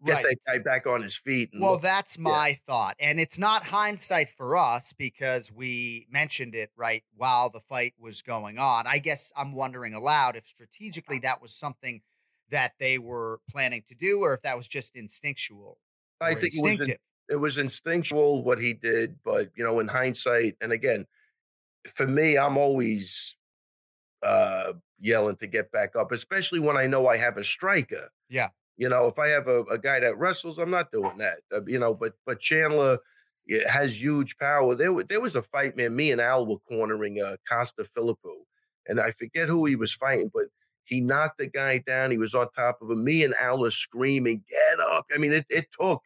get 0.04 0.22
that 0.22 0.36
guy 0.46 0.58
back 0.58 0.86
on 0.86 1.02
his 1.02 1.16
feet. 1.16 1.50
Well, 1.54 1.72
look- 1.72 1.82
that's 1.82 2.18
my 2.18 2.58
thought. 2.66 2.96
And 3.00 3.20
it's 3.20 3.38
not 3.38 3.64
hindsight 3.64 4.30
for 4.30 4.56
us 4.56 4.92
because 4.92 5.50
we 5.52 6.06
mentioned 6.10 6.54
it 6.54 6.70
right 6.76 7.04
while 7.14 7.50
the 7.50 7.60
fight 7.60 7.94
was 7.98 8.22
going 8.22 8.58
on. 8.58 8.86
I 8.86 8.98
guess 8.98 9.32
I'm 9.36 9.52
wondering 9.54 9.94
aloud 9.94 10.36
if 10.36 10.46
strategically 10.46 11.18
that 11.20 11.40
was 11.42 11.54
something 11.54 12.02
that 12.50 12.72
they 12.78 12.98
were 12.98 13.40
planning 13.50 13.82
to 13.88 13.94
do 13.94 14.20
or 14.20 14.34
if 14.34 14.42
that 14.42 14.56
was 14.56 14.68
just 14.68 14.94
instinctual. 14.96 15.78
I 16.20 16.34
think 16.34 16.54
it 16.54 16.62
was, 16.62 16.88
in- 16.90 16.96
it 17.30 17.36
was 17.36 17.58
instinctual 17.58 18.42
what 18.44 18.60
he 18.60 18.72
did, 18.74 19.18
but 19.24 19.50
you 19.56 19.64
know, 19.64 19.78
in 19.80 19.88
hindsight, 19.88 20.56
and 20.60 20.72
again, 20.72 21.06
for 21.88 22.06
me, 22.06 22.38
I'm 22.38 22.56
always 22.58 23.36
uh 24.22 24.74
yelling 25.00 25.36
to 25.36 25.46
get 25.48 25.72
back 25.72 25.96
up, 25.96 26.12
especially 26.12 26.60
when 26.60 26.76
I 26.76 26.86
know 26.86 27.08
I 27.08 27.16
have 27.16 27.36
a 27.38 27.44
striker. 27.44 28.10
Yeah. 28.28 28.50
You 28.82 28.88
know, 28.88 29.06
if 29.06 29.18
I 29.18 29.28
have 29.28 29.46
a, 29.48 29.60
a 29.64 29.78
guy 29.78 30.00
that 30.00 30.18
wrestles, 30.18 30.58
I'm 30.58 30.70
not 30.70 30.90
doing 30.90 31.18
that. 31.18 31.38
Uh, 31.52 31.64
you 31.66 31.78
know, 31.78 31.94
but 31.94 32.14
but 32.26 32.40
Chandler 32.40 32.98
has 33.68 34.02
huge 34.02 34.36
power. 34.38 34.74
There, 34.74 35.02
there 35.04 35.20
was 35.20 35.36
a 35.36 35.42
fight, 35.42 35.76
man. 35.76 35.94
Me 35.94 36.10
and 36.10 36.20
Al 36.20 36.46
were 36.46 36.58
cornering 36.60 37.20
uh, 37.20 37.36
Costa 37.48 37.84
Philippou, 37.96 38.42
and 38.88 39.00
I 39.00 39.12
forget 39.12 39.48
who 39.48 39.66
he 39.66 39.76
was 39.76 39.94
fighting, 39.94 40.30
but 40.32 40.46
he 40.84 41.00
knocked 41.00 41.38
the 41.38 41.46
guy 41.46 41.78
down. 41.78 42.10
He 42.10 42.18
was 42.18 42.34
on 42.34 42.48
top 42.52 42.82
of 42.82 42.90
him. 42.90 43.04
Me 43.04 43.22
and 43.24 43.34
Al 43.34 43.64
are 43.64 43.70
screaming, 43.70 44.44
"Get 44.48 44.80
up!" 44.80 45.06
I 45.14 45.18
mean, 45.18 45.32
it 45.32 45.46
it 45.48 45.68
took 45.78 46.02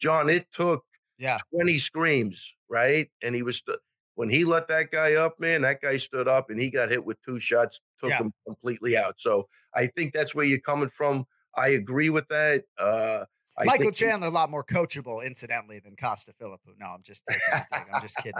Jon. 0.00 0.28
It 0.28 0.46
took 0.52 0.84
Yeah. 1.18 1.38
20 1.52 1.78
screams, 1.78 2.54
right? 2.68 3.10
And 3.22 3.34
he 3.34 3.42
was 3.42 3.58
st- 3.58 3.78
when 4.14 4.28
he 4.28 4.44
let 4.44 4.68
that 4.68 4.90
guy 4.90 5.14
up, 5.14 5.38
man, 5.40 5.62
that 5.62 5.80
guy 5.80 5.96
stood 5.96 6.28
up 6.28 6.50
and 6.50 6.60
he 6.60 6.70
got 6.70 6.90
hit 6.90 7.04
with 7.04 7.18
two 7.22 7.38
shots, 7.40 7.80
took 8.00 8.10
Yeah. 8.10 8.18
him 8.18 8.32
completely 8.46 8.96
out. 8.96 9.20
So 9.20 9.48
I 9.74 9.86
think 9.86 10.12
that's 10.12 10.34
where 10.34 10.44
you're 10.44 10.60
coming 10.60 10.88
from. 10.88 11.26
I 11.58 11.68
agree 11.68 12.10
with 12.10 12.28
that. 12.28 12.64
Uh, 12.78 13.24
I 13.56 13.64
Michael 13.64 13.86
think 13.86 13.96
he- 13.96 14.04
Chandler, 14.06 14.28
a 14.28 14.30
lot 14.30 14.50
more 14.50 14.62
coachable, 14.64 15.24
incidentally, 15.24 15.80
than 15.80 15.96
Costa 15.96 16.32
Philippou. 16.40 16.78
No, 16.78 16.86
I'm 16.86 17.02
just 17.02 17.24
taking 17.28 17.42
a 17.52 17.66
dig. 17.72 17.86
I'm 17.92 18.00
just 18.00 18.16
kidding. 18.18 18.34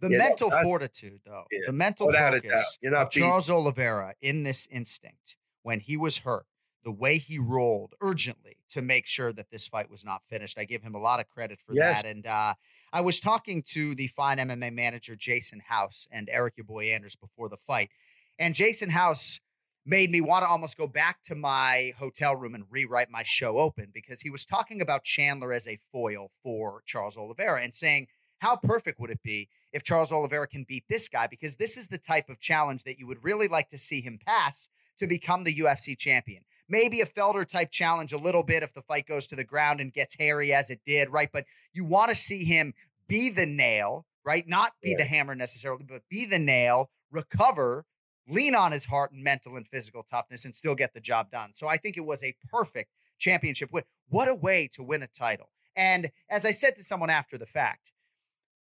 The 0.00 0.08
Yeah, 0.10 0.18
mental 0.18 0.50
fortitude, 0.62 1.20
though, 1.26 1.44
Yeah, 1.52 1.58
the 1.66 1.72
mental 1.72 2.10
focus 2.10 2.78
of 2.94 3.10
Charles 3.10 3.50
Oliveira 3.50 4.14
in 4.22 4.42
this 4.44 4.66
instinct 4.70 5.36
when 5.62 5.80
he 5.80 5.96
was 5.98 6.18
hurt, 6.18 6.46
the 6.84 6.90
way 6.90 7.18
he 7.18 7.38
rolled 7.38 7.94
urgently 8.00 8.56
to 8.70 8.80
make 8.82 9.06
sure 9.06 9.32
that 9.34 9.50
this 9.50 9.68
fight 9.68 9.90
was 9.90 10.04
not 10.04 10.22
finished. 10.30 10.58
I 10.58 10.64
give 10.64 10.82
him 10.82 10.94
a 10.94 10.98
lot 10.98 11.20
of 11.20 11.28
credit 11.28 11.58
for 11.66 11.74
Yes. 11.74 12.02
that. 12.02 12.08
And 12.10 12.26
uh, 12.26 12.54
I 12.94 13.02
was 13.02 13.20
talking 13.20 13.62
to 13.72 13.94
the 13.94 14.06
fine 14.08 14.38
MMA 14.38 14.72
manager, 14.72 15.14
Jason 15.14 15.60
House, 15.60 16.08
and 16.10 16.30
Eric, 16.30 16.54
your 16.56 16.64
boy 16.64 16.86
Anders, 16.86 17.14
before 17.14 17.48
the 17.50 17.58
fight. 17.58 17.90
And 18.38 18.54
Jason 18.54 18.88
House 18.90 19.38
made 19.84 20.10
me 20.10 20.20
want 20.20 20.44
to 20.44 20.48
almost 20.48 20.76
go 20.76 20.86
back 20.86 21.22
to 21.22 21.34
my 21.34 21.92
hotel 21.98 22.36
room 22.36 22.54
and 22.54 22.64
rewrite 22.70 23.10
my 23.10 23.22
show 23.24 23.58
open 23.58 23.88
because 23.92 24.20
he 24.20 24.30
was 24.30 24.46
talking 24.46 24.80
about 24.80 25.02
Chandler 25.02 25.52
as 25.52 25.66
a 25.66 25.78
foil 25.90 26.30
for 26.42 26.82
Charles 26.86 27.16
Oliveira 27.16 27.62
and 27.62 27.74
saying, 27.74 28.06
how 28.38 28.56
perfect 28.56 29.00
would 29.00 29.10
it 29.10 29.22
be 29.22 29.48
if 29.72 29.84
Charles 29.84 30.12
Oliveira 30.12 30.46
can 30.46 30.64
beat 30.68 30.84
this 30.88 31.08
guy? 31.08 31.26
Because 31.26 31.56
this 31.56 31.76
is 31.76 31.88
the 31.88 31.98
type 31.98 32.28
of 32.28 32.40
challenge 32.40 32.84
that 32.84 32.98
you 32.98 33.06
would 33.06 33.22
really 33.22 33.48
like 33.48 33.68
to 33.70 33.78
see 33.78 34.00
him 34.00 34.18
pass 34.24 34.68
to 34.98 35.06
become 35.06 35.44
the 35.44 35.54
UFC 35.60 35.96
champion. 35.96 36.42
Maybe 36.68 37.00
a 37.00 37.06
Felder 37.06 37.46
type 37.46 37.70
challenge 37.70 38.12
a 38.12 38.18
little 38.18 38.42
bit 38.42 38.62
if 38.62 38.72
the 38.74 38.82
fight 38.82 39.06
goes 39.06 39.26
to 39.28 39.36
the 39.36 39.44
ground 39.44 39.80
and 39.80 39.92
gets 39.92 40.16
hairy 40.18 40.52
as 40.52 40.70
it 40.70 40.80
did, 40.86 41.10
right? 41.10 41.28
But 41.32 41.44
you 41.72 41.84
want 41.84 42.10
to 42.10 42.16
see 42.16 42.44
him 42.44 42.72
be 43.08 43.30
the 43.30 43.46
nail, 43.46 44.06
right? 44.24 44.46
Not 44.46 44.72
be 44.82 44.90
yeah. 44.90 44.98
the 44.98 45.04
hammer 45.04 45.34
necessarily, 45.34 45.84
but 45.88 46.02
be 46.08 46.24
the 46.24 46.38
nail, 46.38 46.90
recover, 47.10 47.84
lean 48.28 48.54
on 48.54 48.72
his 48.72 48.84
heart 48.84 49.12
and 49.12 49.22
mental 49.22 49.56
and 49.56 49.66
physical 49.68 50.04
toughness 50.10 50.44
and 50.44 50.54
still 50.54 50.74
get 50.74 50.94
the 50.94 51.00
job 51.00 51.30
done. 51.30 51.50
So 51.52 51.68
I 51.68 51.76
think 51.76 51.96
it 51.96 52.04
was 52.04 52.22
a 52.22 52.34
perfect 52.50 52.90
championship 53.18 53.70
win. 53.72 53.84
What 54.08 54.28
a 54.28 54.34
way 54.34 54.68
to 54.74 54.82
win 54.82 55.02
a 55.02 55.06
title. 55.06 55.50
And 55.76 56.10
as 56.28 56.44
I 56.44 56.52
said 56.52 56.76
to 56.76 56.84
someone 56.84 57.10
after 57.10 57.38
the 57.38 57.46
fact, 57.46 57.92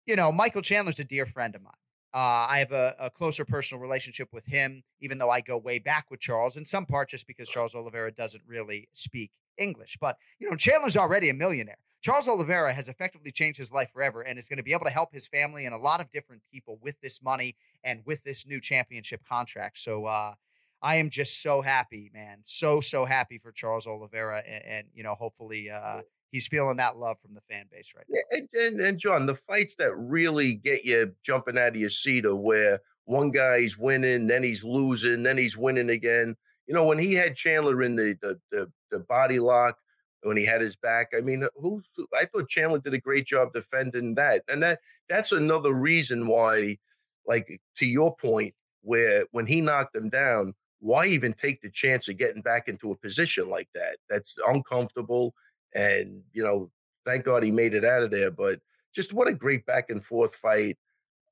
you 0.06 0.16
know, 0.16 0.30
Michael 0.30 0.62
Chandler's 0.62 1.00
a 1.00 1.04
dear 1.04 1.26
friend 1.26 1.54
of 1.54 1.62
mine. 1.62 1.72
Uh, 2.12 2.46
I 2.48 2.58
have 2.60 2.70
a, 2.70 2.94
a, 3.00 3.10
closer 3.10 3.44
personal 3.44 3.82
relationship 3.82 4.28
with 4.32 4.46
him, 4.46 4.84
even 5.00 5.18
though 5.18 5.30
I 5.30 5.40
go 5.40 5.58
way 5.58 5.80
back 5.80 6.12
with 6.12 6.20
Charles, 6.20 6.56
in 6.56 6.64
some 6.64 6.86
part 6.86 7.08
just 7.08 7.26
because 7.26 7.48
Charles 7.48 7.74
Oliveira 7.74 8.12
doesn't 8.12 8.44
really 8.46 8.88
speak 8.92 9.32
English. 9.58 9.98
But, 10.00 10.16
you 10.38 10.48
know, 10.48 10.54
Chandler's 10.54 10.96
already 10.96 11.28
a 11.28 11.34
millionaire. 11.34 11.78
Charles 12.04 12.28
Oliveira 12.28 12.74
has 12.74 12.90
effectively 12.90 13.32
changed 13.32 13.58
his 13.58 13.72
life 13.72 13.90
forever 13.90 14.20
and 14.20 14.38
is 14.38 14.46
going 14.46 14.58
to 14.58 14.62
be 14.62 14.74
able 14.74 14.84
to 14.84 14.90
help 14.90 15.10
his 15.10 15.26
family 15.26 15.64
and 15.64 15.74
a 15.74 15.78
lot 15.78 16.02
of 16.02 16.12
different 16.12 16.42
people 16.52 16.78
with 16.82 17.00
this 17.00 17.22
money 17.22 17.56
and 17.82 18.02
with 18.04 18.22
this 18.24 18.46
new 18.46 18.60
championship 18.60 19.22
contract. 19.26 19.78
So 19.78 20.04
uh, 20.04 20.34
I 20.82 20.96
am 20.96 21.08
just 21.08 21.40
so 21.40 21.62
happy, 21.62 22.10
man. 22.12 22.40
So, 22.42 22.82
so 22.82 23.06
happy 23.06 23.38
for 23.38 23.52
Charles 23.52 23.86
Oliveira. 23.86 24.42
And, 24.46 24.64
and 24.66 24.86
you 24.92 25.02
know, 25.02 25.14
hopefully 25.14 25.70
uh, 25.70 26.02
he's 26.30 26.46
feeling 26.46 26.76
that 26.76 26.98
love 26.98 27.16
from 27.22 27.32
the 27.32 27.40
fan 27.48 27.64
base 27.72 27.94
right 27.96 28.04
now. 28.06 28.20
And, 28.32 28.48
and, 28.52 28.80
and, 28.86 28.98
Jon, 28.98 29.24
the 29.24 29.34
fights 29.34 29.76
that 29.76 29.96
really 29.96 30.52
get 30.52 30.84
you 30.84 31.14
jumping 31.24 31.56
out 31.56 31.68
of 31.68 31.76
your 31.76 31.88
seat 31.88 32.26
are 32.26 32.36
where 32.36 32.80
one 33.06 33.30
guy's 33.30 33.78
winning, 33.78 34.26
then 34.26 34.42
he's 34.42 34.62
losing, 34.62 35.22
then 35.22 35.38
he's 35.38 35.56
winning 35.56 35.88
again. 35.88 36.36
You 36.66 36.74
know, 36.74 36.84
when 36.84 36.98
he 36.98 37.14
had 37.14 37.34
Chandler 37.34 37.82
in 37.82 37.96
the 37.96 38.18
the, 38.20 38.38
the, 38.50 38.72
the 38.90 38.98
body 38.98 39.38
lock, 39.38 39.78
when 40.24 40.36
he 40.36 40.44
had 40.44 40.60
his 40.60 40.76
back. 40.76 41.12
I 41.16 41.20
mean, 41.20 41.46
who 41.56 41.82
I 42.14 42.24
thought 42.24 42.48
Chandler 42.48 42.78
did 42.78 42.94
a 42.94 42.98
great 42.98 43.26
job 43.26 43.52
defending 43.52 44.14
that. 44.16 44.42
And 44.48 44.62
that 44.62 44.80
that's 45.08 45.32
another 45.32 45.72
reason 45.72 46.26
why, 46.26 46.78
like 47.26 47.60
to 47.78 47.86
your 47.86 48.16
point, 48.16 48.54
where 48.82 49.24
when 49.32 49.46
he 49.46 49.60
knocked 49.60 49.94
him 49.94 50.08
down, 50.08 50.54
why 50.80 51.06
even 51.06 51.32
take 51.32 51.62
the 51.62 51.70
chance 51.70 52.08
of 52.08 52.18
getting 52.18 52.42
back 52.42 52.68
into 52.68 52.90
a 52.90 52.96
position 52.96 53.48
like 53.48 53.68
that? 53.74 53.96
That's 54.10 54.36
uncomfortable. 54.46 55.34
And, 55.74 56.22
you 56.32 56.42
know, 56.42 56.70
thank 57.06 57.24
God 57.24 57.42
he 57.42 57.50
made 57.50 57.74
it 57.74 57.84
out 57.84 58.02
of 58.02 58.10
there. 58.10 58.30
But 58.30 58.60
just 58.94 59.12
what 59.12 59.28
a 59.28 59.34
great 59.34 59.64
back 59.66 59.90
and 59.90 60.04
forth 60.04 60.34
fight. 60.34 60.78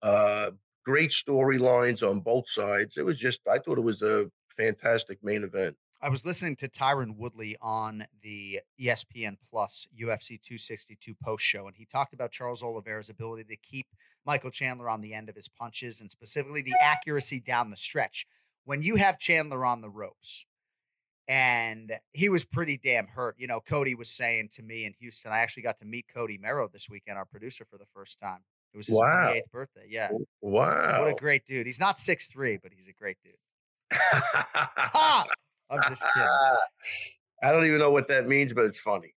Uh, 0.02 0.52
great 0.84 1.10
storylines 1.10 2.08
on 2.08 2.20
both 2.20 2.48
sides. 2.48 2.96
It 2.96 3.04
was 3.04 3.18
just, 3.18 3.40
I 3.46 3.58
thought 3.58 3.78
it 3.78 3.82
was 3.82 4.02
a 4.02 4.30
fantastic 4.56 5.22
main 5.22 5.44
event. 5.44 5.76
I 6.04 6.08
was 6.08 6.26
listening 6.26 6.56
to 6.56 6.68
Tyron 6.68 7.16
Woodley 7.16 7.56
on 7.62 8.04
the 8.22 8.58
ESPN 8.80 9.36
Plus 9.48 9.86
UFC 9.94 10.40
262 10.42 11.14
post 11.22 11.44
show, 11.44 11.68
and 11.68 11.76
he 11.76 11.84
talked 11.84 12.12
about 12.12 12.32
Charles 12.32 12.64
Oliveira's 12.64 13.08
ability 13.08 13.44
to 13.44 13.56
keep 13.56 13.86
Michael 14.26 14.50
Chandler 14.50 14.88
on 14.88 15.00
the 15.00 15.14
end 15.14 15.28
of 15.28 15.36
his 15.36 15.46
punches 15.46 16.00
and 16.00 16.10
specifically 16.10 16.60
the 16.60 16.74
accuracy 16.80 17.38
down 17.38 17.70
the 17.70 17.76
stretch. 17.76 18.26
When 18.64 18.82
you 18.82 18.96
have 18.96 19.18
Chandler 19.20 19.64
on 19.64 19.80
the 19.80 19.88
ropes, 19.88 20.44
and 21.28 21.92
he 22.12 22.28
was 22.28 22.44
pretty 22.44 22.80
damn 22.82 23.06
hurt. 23.06 23.36
You 23.38 23.46
know, 23.46 23.60
Cody 23.60 23.94
was 23.94 24.10
saying 24.10 24.48
to 24.54 24.62
me 24.62 24.86
in 24.86 24.92
Houston, 24.98 25.30
I 25.30 25.38
actually 25.38 25.62
got 25.62 25.78
to 25.78 25.84
meet 25.84 26.06
Cody 26.12 26.36
Merrow 26.36 26.68
this 26.68 26.90
weekend, 26.90 27.16
our 27.16 27.24
producer, 27.24 27.64
for 27.70 27.78
the 27.78 27.86
first 27.94 28.18
time. 28.18 28.40
It 28.74 28.76
was 28.76 28.88
his 28.88 28.98
wow. 28.98 29.32
28th 29.32 29.50
birthday. 29.52 29.86
Yeah. 29.88 30.10
Wow. 30.40 31.02
What 31.02 31.12
a 31.12 31.14
great 31.14 31.46
dude. 31.46 31.66
He's 31.66 31.78
not 31.78 31.98
six 31.98 32.26
three, 32.26 32.58
but 32.60 32.72
he's 32.74 32.88
a 32.88 32.92
great 32.92 33.18
dude. 33.22 33.34
ha! 33.92 35.24
I'm 35.72 35.80
just 35.88 36.04
kidding. 36.14 36.28
I 37.42 37.50
don't 37.50 37.64
even 37.66 37.78
know 37.78 37.90
what 37.90 38.08
that 38.08 38.28
means, 38.28 38.52
but 38.52 38.64
it's 38.66 38.78
funny. 38.78 39.14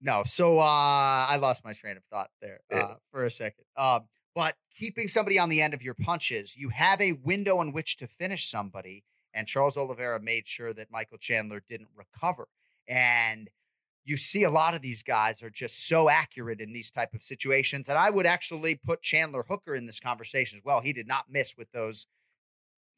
No, 0.00 0.22
so 0.24 0.58
uh, 0.58 1.26
I 1.28 1.36
lost 1.36 1.64
my 1.64 1.72
train 1.72 1.96
of 1.96 2.02
thought 2.10 2.28
there 2.40 2.60
uh, 2.72 2.94
for 3.12 3.24
a 3.24 3.30
second. 3.30 3.64
Um, 3.76 4.00
but 4.34 4.56
keeping 4.74 5.06
somebody 5.06 5.38
on 5.38 5.48
the 5.48 5.62
end 5.62 5.74
of 5.74 5.82
your 5.82 5.94
punches, 5.94 6.56
you 6.56 6.70
have 6.70 7.00
a 7.00 7.12
window 7.12 7.60
in 7.60 7.72
which 7.72 7.98
to 7.98 8.08
finish 8.08 8.50
somebody. 8.50 9.04
And 9.34 9.46
Charles 9.46 9.76
Oliveira 9.76 10.20
made 10.20 10.46
sure 10.46 10.72
that 10.74 10.90
Michael 10.90 11.18
Chandler 11.18 11.62
didn't 11.68 11.88
recover. 11.94 12.48
And 12.88 13.48
you 14.04 14.16
see 14.16 14.42
a 14.42 14.50
lot 14.50 14.74
of 14.74 14.82
these 14.82 15.02
guys 15.02 15.42
are 15.42 15.50
just 15.50 15.86
so 15.86 16.08
accurate 16.08 16.60
in 16.60 16.72
these 16.72 16.90
type 16.90 17.14
of 17.14 17.22
situations. 17.22 17.88
And 17.88 17.96
I 17.96 18.10
would 18.10 18.26
actually 18.26 18.74
put 18.74 19.02
Chandler 19.02 19.44
Hooker 19.48 19.76
in 19.76 19.86
this 19.86 20.00
conversation 20.00 20.58
as 20.58 20.64
well. 20.64 20.80
He 20.80 20.92
did 20.92 21.06
not 21.06 21.26
miss 21.30 21.56
with 21.56 21.70
those 21.70 22.06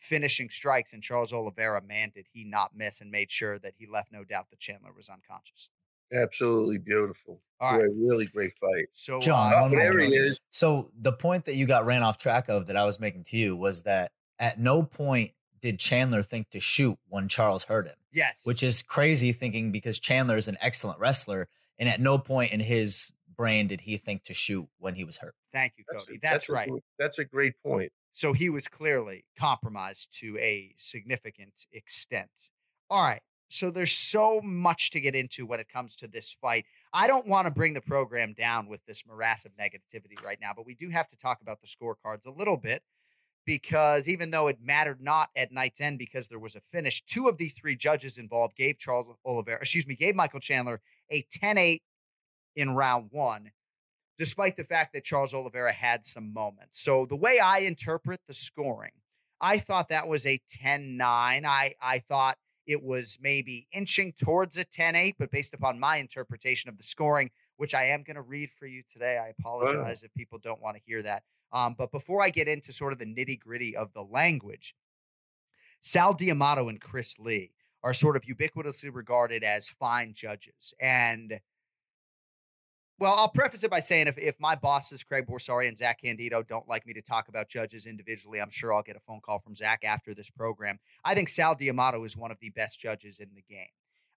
finishing 0.05 0.51
strikes, 0.51 0.93
and 0.93 1.03
Charles 1.03 1.33
Oliveira, 1.33 1.83
man, 1.83 2.13
did 2.15 2.27
he 2.33 2.45
not 2.45 2.77
miss 2.77 3.01
and 3.01 3.11
made 3.11 3.31
sure 3.31 3.59
that 3.61 3.75
he 3.77 3.87
left 3.87 4.13
no 4.13 4.25
doubt 4.25 4.51
that 4.51 4.61
Chandler 4.61 4.93
was 4.95 5.09
unconscious. 5.09 5.71
Absolutely 6.13 6.79
beautiful. 6.79 7.41
All 7.61 7.79
right. 7.79 7.89
really 7.97 8.27
great 8.27 8.57
fight. 8.59 8.87
So, 8.93 9.21
Jon, 9.21 9.53
uh, 9.55 9.69
there 9.69 9.99
he 9.99 10.15
is. 10.15 10.39
So, 10.51 10.91
the 11.01 11.13
point 11.13 11.47
that 11.47 11.55
you 11.55 11.67
got 11.67 11.87
ran 11.87 12.03
off 12.03 12.19
track 12.19 12.49
of 12.49 12.67
that 12.67 12.77
I 12.77 12.85
was 12.85 13.01
making 13.01 13.25
to 13.25 13.37
you 13.37 13.57
was 13.57 13.83
that 13.83 14.13
at 14.39 14.61
no 14.61 14.83
point 14.83 15.33
did 15.61 15.79
Chandler 15.79 16.23
think 16.23 16.51
to 16.51 16.61
shoot 16.61 16.99
when 17.09 17.27
Charles 17.27 17.65
hurt 17.65 17.87
him. 17.87 17.97
Yes. 18.13 18.43
Which 18.45 18.63
is 18.63 18.83
crazy 18.83 19.33
thinking 19.33 19.73
because 19.73 19.99
Chandler 19.99 20.37
is 20.37 20.47
an 20.47 20.59
excellent 20.61 21.01
wrestler. 21.01 21.49
And 21.79 21.89
at 21.89 22.01
no 22.01 22.19
point 22.19 22.53
in 22.53 22.61
his 22.61 23.15
brain 23.35 23.67
did 23.67 23.81
he 23.81 23.97
think 23.97 24.25
to 24.25 24.35
shoot 24.35 24.69
when 24.79 24.95
he 24.95 25.05
was 25.05 25.19
hurt. 25.19 25.35
Thank 25.53 25.73
you, 25.79 25.85
Cody. 25.91 26.19
That's, 26.21 26.21
that's, 26.21 26.33
that's 26.33 26.51
right. 26.51 26.69
A, 26.69 26.79
that's 26.99 27.19
a 27.19 27.25
great 27.25 27.55
point. 27.65 27.91
So 28.15 28.33
he 28.33 28.49
was 28.49 28.69
clearly 28.69 29.25
compromised 29.37 30.17
to 30.21 30.39
a 30.39 30.73
significant 30.79 31.67
extent. 31.73 32.31
All 32.89 33.03
right. 33.03 33.21
So 33.49 33.71
there's 33.71 33.93
so 33.93 34.41
much 34.41 34.91
to 34.93 35.01
get 35.01 35.17
into 35.17 35.47
when 35.47 35.61
it 35.61 35.69
comes 35.69 35.97
to 35.97 36.09
this 36.09 36.35
fight. 36.41 36.65
I 36.93 37.09
don't 37.09 37.27
want 37.27 37.47
to 37.47 37.51
bring 37.51 37.75
the 37.75 37.81
program 37.81 38.33
down 38.33 38.69
with 38.69 38.81
this 38.87 39.05
morass 39.07 39.45
of 39.45 39.53
negativity 39.57 40.23
right 40.25 40.39
now, 40.41 40.53
but 40.57 40.65
we 40.65 40.75
do 40.75 40.89
have 40.91 41.09
to 41.09 41.17
talk 41.17 41.41
about 41.43 41.61
the 41.61 41.67
scorecards 41.67 42.27
a 42.27 42.31
little 42.31 42.57
bit 42.57 42.83
because 43.45 44.09
even 44.09 44.31
though 44.31 44.47
it 44.47 44.59
mattered 44.63 45.01
not 45.01 45.29
at 45.37 45.53
night's 45.53 45.81
end 45.81 45.99
because 45.99 46.29
there 46.29 46.39
was 46.39 46.55
a 46.55 46.61
finish, 46.73 47.03
two 47.05 47.29
of 47.29 47.37
the 47.37 47.49
three 47.49 47.77
judges 47.77 48.17
involved 48.17 48.57
gave 48.57 48.79
Charles 48.79 49.07
Oliveira, 49.25 49.61
excuse 49.61 49.87
me, 49.89 49.97
gave 49.97 50.15
Michael 50.15 50.41
Chandler 50.41 50.81
a 51.11 51.27
10 51.33 51.59
8 51.59 51.83
in 52.57 52.75
round 52.75 53.09
one 53.11 53.51
despite 54.19 54.57
the 54.57 54.65
fact 54.65 54.93
that 54.93 55.05
Charles 55.05 55.35
Oliveira 55.35 55.73
had 55.73 56.05
some 56.05 56.33
moments. 56.33 56.81
So 56.81 57.07
the 57.07 57.17
way 57.17 57.39
I 57.39 57.59
interpret 57.59 58.21
the 58.27 58.35
scoring, 58.35 58.93
I 59.41 59.59
thought 59.59 59.89
that 59.89 60.09
was 60.09 60.27
a 60.27 60.41
10 60.49 60.97
9. 60.97 61.47
I, 61.47 61.75
I 61.81 61.99
thought 61.99 62.37
it 62.67 62.83
was 62.83 63.19
maybe 63.21 63.69
inching 63.73 64.13
towards 64.13 64.57
a 64.57 64.65
10 64.65 64.97
8, 64.97 65.17
but 65.19 65.31
based 65.31 65.55
upon 65.55 65.79
my 65.79 65.99
interpretation 65.99 66.71
of 66.71 66.79
the 66.79 66.85
scoring, 66.85 67.31
which 67.57 67.75
I 67.75 67.87
am 67.87 68.03
going 68.03 68.17
to 68.17 68.23
read 68.23 68.51
for 68.51 68.67
you 68.67 68.83
today, 68.91 69.19
I 69.19 69.33
apologize 69.39 70.03
if 70.03 70.15
people 70.15 70.39
don't 70.39 70.63
want 70.63 70.77
to 70.77 70.83
hear 70.87 71.03
that. 71.03 71.23
Um, 71.53 71.75
but 71.77 71.93
before 71.93 72.23
I 72.23 72.31
get 72.31 72.49
into 72.49 72.73
sort 72.73 72.93
of 72.93 72.99
the 72.99 73.07
nitty 73.07 73.39
gritty 73.39 73.77
of 73.77 73.93
the 73.93 74.03
language, 74.03 74.75
Sal 75.83 76.15
D'Amato 76.15 76.69
and 76.69 76.81
Chris 76.81 77.19
Lee 77.19 77.53
are 77.83 77.95
sort 77.95 78.17
of 78.17 78.23
ubiquitously 78.23 78.93
regarded 78.93 79.45
as 79.45 79.69
fine 79.69 80.15
judges. 80.15 80.73
And 80.81 81.39
well, 82.99 83.15
I'll 83.15 83.29
preface 83.29 83.65
it 83.65 83.71
by 83.71 83.81
saying 83.81 84.07
if, 84.07 84.17
if 84.19 84.39
my 84.39 84.55
bosses, 84.55 85.03
Craig 85.03 85.27
Borsari 85.27 85.67
and 85.67 85.77
Zach 85.77 86.01
Candido, 86.01 86.43
don't 86.43 86.69
like 86.69 86.87
me 86.87 86.93
to 86.95 87.03
talk 87.03 87.29
about 87.29 87.49
judges 87.49 87.87
individually, 87.87 88.41
I'm 88.41 88.51
sure 88.51 88.73
I'll 88.73 88.83
get 88.83 88.97
a 88.97 89.01
phone 89.01 89.21
call 89.21 89.41
from 89.41 89.55
Zach 89.55 89.83
after 89.85 90.15
this 90.15 90.31
program. 90.31 90.79
I 91.05 91.15
think 91.15 91.29
Sal 91.29 91.55
D'Amato 91.55 92.05
is 92.05 92.17
one 92.17 92.31
of 92.31 92.39
the 92.41 92.51
best 92.51 92.81
judges 92.81 93.19
in 93.19 93.29
the 93.35 93.43
game. 93.49 93.67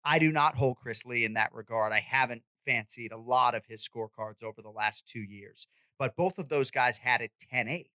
I 0.06 0.20
do 0.20 0.32
not 0.32 0.56
hold 0.56 0.78
Chris 0.78 1.06
Lee 1.06 1.26
in 1.26 1.34
that 1.34 1.54
regard. 1.54 1.92
I 1.92 2.00
haven't 2.00 2.44
fancied 2.66 3.12
a 3.12 3.18
lot 3.18 3.56
of 3.56 3.66
his 3.66 3.88
scorecards 3.88 4.44
over 4.44 4.62
the 4.62 4.70
last 4.70 5.08
two 5.08 5.22
years, 5.22 5.68
but 5.98 6.16
both 6.16 6.38
of 6.38 6.48
those 6.48 6.70
guys 6.70 6.98
had 6.98 7.22
it 7.22 7.32
10 7.50 7.68
8. 7.68 7.90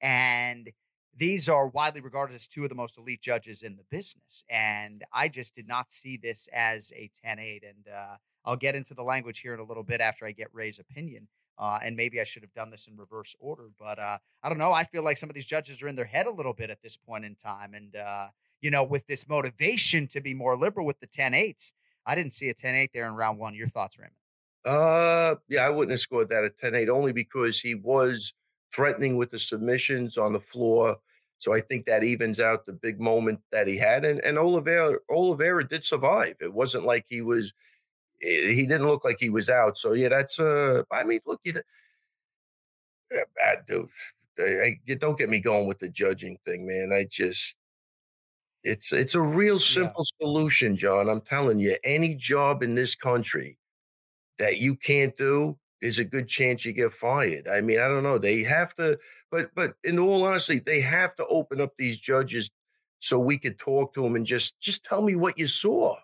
And 0.00 0.70
these 1.16 1.48
are 1.48 1.68
widely 1.68 2.00
regarded 2.00 2.34
as 2.34 2.46
two 2.46 2.64
of 2.64 2.68
the 2.68 2.74
most 2.74 2.98
elite 2.98 3.22
judges 3.22 3.62
in 3.62 3.76
the 3.76 3.84
business. 3.90 4.44
And 4.50 5.04
I 5.12 5.28
just 5.28 5.54
did 5.54 5.68
not 5.68 5.90
see 5.90 6.16
this 6.16 6.48
as 6.52 6.92
a 6.94 7.10
10 7.24 7.38
8. 7.38 7.64
And, 7.64 7.94
uh, 7.94 8.16
I'll 8.44 8.56
get 8.56 8.74
into 8.74 8.94
the 8.94 9.02
language 9.02 9.40
here 9.40 9.54
in 9.54 9.60
a 9.60 9.64
little 9.64 9.82
bit 9.82 10.00
after 10.00 10.26
I 10.26 10.32
get 10.32 10.48
Ray's 10.52 10.78
opinion. 10.78 11.28
Uh, 11.56 11.78
and 11.82 11.96
maybe 11.96 12.20
I 12.20 12.24
should 12.24 12.42
have 12.42 12.52
done 12.52 12.70
this 12.70 12.88
in 12.88 12.96
reverse 12.96 13.36
order, 13.38 13.68
but 13.78 13.98
uh, 13.98 14.18
I 14.42 14.48
don't 14.48 14.58
know. 14.58 14.72
I 14.72 14.82
feel 14.82 15.04
like 15.04 15.16
some 15.16 15.30
of 15.30 15.34
these 15.34 15.46
judges 15.46 15.80
are 15.82 15.88
in 15.88 15.94
their 15.94 16.04
head 16.04 16.26
a 16.26 16.30
little 16.30 16.52
bit 16.52 16.68
at 16.68 16.82
this 16.82 16.96
point 16.96 17.24
in 17.24 17.36
time. 17.36 17.74
And, 17.74 17.94
uh, 17.94 18.26
you 18.60 18.72
know, 18.72 18.82
with 18.82 19.06
this 19.06 19.28
motivation 19.28 20.08
to 20.08 20.20
be 20.20 20.34
more 20.34 20.56
liberal 20.56 20.84
with 20.84 20.98
the 20.98 21.06
10 21.06 21.32
8s, 21.32 21.72
I 22.06 22.16
didn't 22.16 22.32
see 22.32 22.48
a 22.48 22.54
10 22.54 22.74
8 22.74 22.90
there 22.92 23.06
in 23.06 23.14
round 23.14 23.38
one. 23.38 23.54
Your 23.54 23.68
thoughts, 23.68 23.96
Raymond? 23.98 24.14
Uh, 24.64 25.36
yeah, 25.48 25.64
I 25.64 25.70
wouldn't 25.70 25.90
have 25.90 26.00
scored 26.00 26.28
that 26.30 26.44
at 26.44 26.58
10 26.58 26.74
8 26.74 26.88
only 26.88 27.12
because 27.12 27.60
he 27.60 27.74
was 27.74 28.34
threatening 28.74 29.16
with 29.16 29.30
the 29.30 29.38
submissions 29.38 30.18
on 30.18 30.32
the 30.32 30.40
floor. 30.40 30.96
So 31.38 31.52
I 31.52 31.60
think 31.60 31.86
that 31.86 32.04
evens 32.04 32.40
out 32.40 32.66
the 32.66 32.72
big 32.72 33.00
moment 33.00 33.40
that 33.52 33.66
he 33.66 33.76
had. 33.76 34.04
And 34.04 34.20
and 34.20 34.38
Oliveira 34.38 34.98
Oliveira 35.10 35.68
did 35.68 35.84
survive. 35.84 36.36
It 36.40 36.52
wasn't 36.52 36.86
like 36.86 37.06
he 37.08 37.20
was 37.20 37.52
eh, 38.22 38.52
he 38.52 38.66
didn't 38.66 38.86
look 38.86 39.04
like 39.04 39.18
he 39.20 39.30
was 39.30 39.50
out. 39.50 39.78
So 39.78 39.92
yeah, 39.92 40.08
that's 40.08 40.40
uh 40.40 40.82
I 40.90 41.04
mean, 41.04 41.20
look, 41.26 41.40
you 41.44 41.54
yeah, 43.12 43.20
bad 43.36 43.66
dude. 43.66 43.88
I, 44.38 44.78
I, 44.88 44.94
don't 44.94 45.18
get 45.18 45.28
me 45.28 45.38
going 45.38 45.68
with 45.68 45.78
the 45.78 45.88
judging 45.88 46.38
thing, 46.44 46.66
man. 46.66 46.92
I 46.92 47.04
just 47.04 47.56
it's 48.64 48.92
it's 48.92 49.14
a 49.14 49.20
real 49.20 49.60
simple 49.60 50.04
yeah. 50.18 50.26
solution, 50.26 50.76
Jon. 50.76 51.08
I'm 51.08 51.20
telling 51.20 51.58
you, 51.58 51.76
any 51.84 52.14
job 52.14 52.62
in 52.62 52.74
this 52.74 52.94
country 52.94 53.58
that 54.38 54.58
you 54.58 54.74
can't 54.74 55.16
do, 55.16 55.58
there's 55.84 55.98
a 55.98 56.04
good 56.04 56.26
chance 56.26 56.64
you 56.64 56.72
get 56.72 56.94
fired. 56.94 57.46
I 57.46 57.60
mean, 57.60 57.78
I 57.78 57.88
don't 57.88 58.02
know. 58.02 58.16
They 58.16 58.42
have 58.44 58.74
to, 58.76 58.98
but 59.30 59.54
but 59.54 59.74
in 59.84 59.98
all 59.98 60.24
honesty, 60.24 60.58
they 60.58 60.80
have 60.80 61.14
to 61.16 61.26
open 61.26 61.60
up 61.60 61.74
these 61.76 62.00
judges 62.00 62.50
so 63.00 63.18
we 63.18 63.36
could 63.36 63.58
talk 63.58 63.92
to 63.92 64.02
them 64.02 64.16
and 64.16 64.24
just 64.24 64.58
just 64.60 64.82
tell 64.82 65.02
me 65.02 65.14
what 65.14 65.38
you 65.38 65.46
saw. 65.46 65.96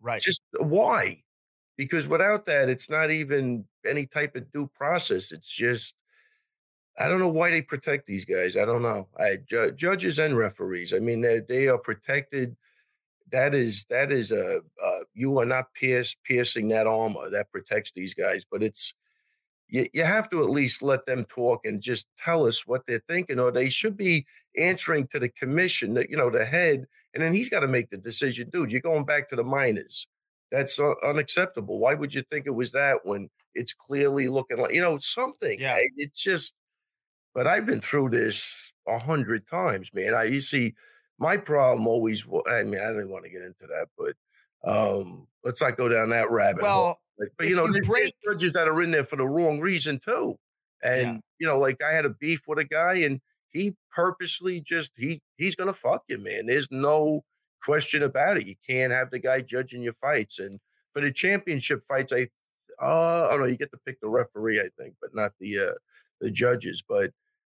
Right. 0.00 0.22
Just 0.22 0.42
why? 0.56 1.24
Because 1.76 2.06
without 2.06 2.46
that, 2.46 2.68
it's 2.68 2.88
not 2.88 3.10
even 3.10 3.64
any 3.84 4.06
type 4.06 4.36
of 4.36 4.52
due 4.52 4.70
process. 4.72 5.32
It's 5.32 5.50
just 5.50 5.96
I 6.96 7.08
don't 7.08 7.18
know 7.18 7.26
why 7.26 7.50
they 7.50 7.62
protect 7.62 8.06
these 8.06 8.24
guys. 8.24 8.56
I 8.56 8.64
don't 8.64 8.82
know. 8.82 9.08
I 9.18 9.38
ju- 9.44 9.72
judges 9.72 10.20
and 10.20 10.38
referees. 10.38 10.94
I 10.94 11.00
mean, 11.00 11.20
they 11.20 11.40
they 11.40 11.66
are 11.66 11.78
protected. 11.78 12.56
That 13.32 13.56
is 13.56 13.86
that 13.90 14.12
is 14.12 14.30
a 14.30 14.58
uh, 14.80 15.00
you 15.14 15.36
are 15.40 15.44
not 15.44 15.74
pierce, 15.74 16.14
piercing 16.22 16.68
that 16.68 16.86
armor 16.86 17.28
that 17.30 17.50
protects 17.50 17.90
these 17.90 18.14
guys. 18.14 18.44
But 18.48 18.62
it's 18.62 18.94
you, 19.68 19.88
you 19.92 20.04
have 20.04 20.30
to 20.30 20.42
at 20.42 20.50
least 20.50 20.82
let 20.82 21.06
them 21.06 21.24
talk 21.24 21.64
and 21.64 21.80
just 21.80 22.06
tell 22.22 22.46
us 22.46 22.66
what 22.66 22.82
they're 22.86 23.02
thinking, 23.08 23.38
or 23.38 23.50
they 23.50 23.68
should 23.68 23.96
be 23.96 24.26
answering 24.56 25.06
to 25.08 25.18
the 25.18 25.28
commission, 25.28 25.94
that 25.94 26.10
you 26.10 26.16
know, 26.16 26.30
the 26.30 26.44
head, 26.44 26.86
and 27.14 27.22
then 27.22 27.32
he's 27.32 27.50
got 27.50 27.60
to 27.60 27.68
make 27.68 27.90
the 27.90 27.96
decision. 27.96 28.50
Dude, 28.50 28.70
you're 28.70 28.80
going 28.80 29.04
back 29.04 29.28
to 29.30 29.36
the 29.36 29.44
minors. 29.44 30.06
That's 30.52 30.78
uh, 30.78 30.94
unacceptable. 31.04 31.78
Why 31.78 31.94
would 31.94 32.14
you 32.14 32.22
think 32.30 32.46
it 32.46 32.54
was 32.54 32.72
that 32.72 33.00
when 33.04 33.28
it's 33.54 33.74
clearly 33.74 34.28
looking 34.28 34.58
like 34.58 34.74
you 34.74 34.80
know 34.80 34.98
something? 34.98 35.58
Yeah, 35.58 35.78
it's 35.96 36.22
just 36.22 36.54
but 37.34 37.46
I've 37.46 37.66
been 37.66 37.82
through 37.82 38.10
this 38.10 38.72
a 38.88 39.02
hundred 39.02 39.46
times, 39.48 39.90
man. 39.92 40.14
I 40.14 40.24
you 40.24 40.40
see 40.40 40.74
my 41.18 41.36
problem 41.36 41.86
always. 41.86 42.24
I 42.48 42.62
mean, 42.62 42.80
I 42.80 42.88
didn't 42.88 43.10
want 43.10 43.24
to 43.24 43.30
get 43.30 43.42
into 43.42 43.66
that, 43.66 43.88
but 43.98 44.14
um, 44.66 45.26
let's 45.44 45.60
not 45.60 45.76
go 45.76 45.88
down 45.88 46.10
that 46.10 46.30
rabbit 46.30 46.62
well, 46.62 46.84
hole. 46.84 46.96
Like, 47.18 47.30
but 47.38 47.48
you 47.48 47.56
know, 47.56 47.66
you 47.66 47.82
break- 47.82 48.14
judges 48.24 48.52
that 48.52 48.68
are 48.68 48.82
in 48.82 48.90
there 48.90 49.04
for 49.04 49.16
the 49.16 49.26
wrong 49.26 49.60
reason 49.60 49.98
too. 49.98 50.38
And 50.82 51.06
yeah. 51.06 51.18
you 51.38 51.46
know, 51.46 51.58
like 51.58 51.82
I 51.82 51.92
had 51.92 52.04
a 52.04 52.10
beef 52.10 52.42
with 52.46 52.58
a 52.58 52.64
guy, 52.64 52.96
and 52.96 53.20
he 53.48 53.74
purposely 53.90 54.60
just 54.60 54.92
he 54.96 55.22
he's 55.36 55.56
gonna 55.56 55.72
fuck 55.72 56.02
you, 56.08 56.18
man. 56.18 56.46
There's 56.46 56.70
no 56.70 57.24
question 57.62 58.02
about 58.02 58.36
it. 58.36 58.46
You 58.46 58.56
can't 58.68 58.92
have 58.92 59.10
the 59.10 59.18
guy 59.18 59.40
judging 59.40 59.82
your 59.82 59.94
fights. 59.94 60.38
And 60.38 60.60
for 60.92 61.00
the 61.00 61.10
championship 61.10 61.82
fights, 61.86 62.12
I 62.12 62.28
uh, 62.80 63.26
I 63.26 63.30
don't 63.30 63.40
know, 63.40 63.46
you 63.46 63.56
get 63.56 63.70
to 63.70 63.80
pick 63.86 64.00
the 64.00 64.08
referee, 64.08 64.60
I 64.60 64.68
think, 64.78 64.94
but 65.00 65.14
not 65.14 65.32
the 65.40 65.58
uh 65.58 65.74
the 66.20 66.30
judges. 66.30 66.82
But 66.86 67.12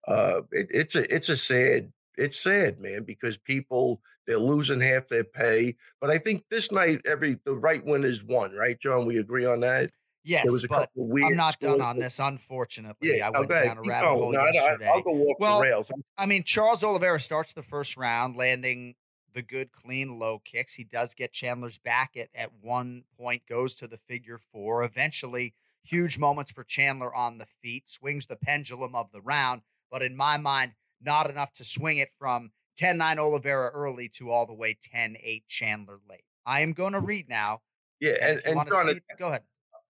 uh, 0.06 0.42
it, 0.52 0.68
it's 0.70 0.94
a 0.94 1.14
it's 1.14 1.28
a 1.28 1.36
sad 1.36 1.92
it's 2.16 2.38
sad, 2.38 2.80
man, 2.80 3.04
because 3.04 3.36
people 3.36 4.00
they're 4.26 4.38
losing 4.38 4.80
half 4.80 5.08
their 5.08 5.24
pay. 5.24 5.76
But 6.00 6.10
I 6.10 6.18
think 6.18 6.44
this 6.50 6.72
night, 6.72 7.00
every 7.04 7.38
the 7.44 7.54
right 7.54 7.84
winners 7.84 8.22
won, 8.24 8.52
right, 8.52 8.78
Jon? 8.78 9.06
We 9.06 9.18
agree 9.18 9.44
on 9.44 9.60
that. 9.60 9.90
Yes, 10.24 10.44
there 10.44 10.52
was 10.52 10.64
a 10.64 10.68
but 10.68 10.90
I'm 10.96 11.36
not 11.36 11.58
done 11.60 11.80
on 11.80 11.98
this. 11.98 12.18
Unfortunately, 12.18 13.16
yeah, 13.16 13.28
I 13.28 13.38
went 13.38 13.48
down 13.48 13.78
a 13.78 13.82
rabbit 13.82 14.08
hole 14.08 14.32
no, 14.32 14.44
yesterday. 14.44 14.88
I, 14.88 14.96
will 14.96 15.02
go 15.02 15.10
off 15.10 15.36
well, 15.38 15.60
the 15.60 15.66
rails. 15.66 15.92
I 16.18 16.26
mean, 16.26 16.42
Charles 16.42 16.82
Oliveira 16.82 17.20
starts 17.20 17.52
the 17.52 17.62
first 17.62 17.96
round, 17.96 18.36
landing 18.36 18.96
the 19.34 19.42
good, 19.42 19.70
clean, 19.70 20.18
low 20.18 20.40
kicks. 20.44 20.74
He 20.74 20.82
does 20.82 21.14
get 21.14 21.32
Chandler's 21.32 21.78
back 21.78 22.16
at 22.16 22.28
at 22.34 22.50
one 22.60 23.04
point, 23.16 23.42
goes 23.48 23.76
to 23.76 23.86
the 23.86 23.98
figure 23.98 24.40
four. 24.52 24.82
Eventually, 24.82 25.54
huge 25.84 26.18
moments 26.18 26.50
for 26.50 26.64
Chandler 26.64 27.14
on 27.14 27.38
the 27.38 27.46
feet, 27.62 27.88
swings 27.88 28.26
the 28.26 28.34
pendulum 28.34 28.96
of 28.96 29.12
the 29.12 29.20
round 29.20 29.62
but 29.90 30.02
in 30.02 30.16
my 30.16 30.36
mind, 30.36 30.72
not 31.00 31.30
enough 31.30 31.52
to 31.54 31.64
swing 31.64 31.98
it 31.98 32.10
from 32.18 32.50
10 32.76 32.98
9 32.98 33.18
Oliveira 33.18 33.70
early 33.70 34.08
to 34.10 34.30
all 34.30 34.46
the 34.46 34.54
way 34.54 34.76
10 34.92 35.16
8 35.22 35.44
Chandler 35.48 35.98
late. 36.08 36.24
I 36.44 36.60
am 36.60 36.72
going 36.72 36.92
to 36.92 37.00
read 37.00 37.28
now. 37.28 37.60
Yeah, 38.00 38.14
and, 38.20 38.40
and, 38.44 38.58
and 38.58 38.68
Jon, 38.68 38.88
a, 38.90 39.16
go 39.18 39.28
ahead. 39.28 39.42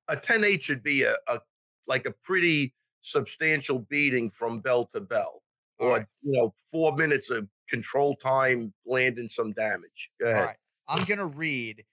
A 0.09 0.17
10 0.17 0.45
8 0.45 0.63
should 0.63 0.83
be 0.83 1.03
a, 1.03 1.15
a 1.29 1.41
like 1.87 2.07
a 2.07 2.13
pretty 2.25 2.75
substantial 3.03 3.81
beating 3.81 4.31
from 4.31 4.61
bell 4.61 4.87
to 4.95 5.01
bell, 5.01 5.43
or 5.79 5.99
right. 5.99 6.07
you 6.23 6.33
know, 6.33 6.55
four 6.71 6.97
minutes 6.97 7.31
of 7.31 7.49
control 7.69 8.15
time, 8.17 8.73
landing 8.85 9.29
some 9.29 9.53
damage. 9.53 10.11
Go 10.21 10.27
ahead. 10.27 10.41
All 10.41 10.47
right, 10.47 10.57
I'm 10.89 11.05
going 11.05 11.19
to 11.19 11.27
read 11.27 11.85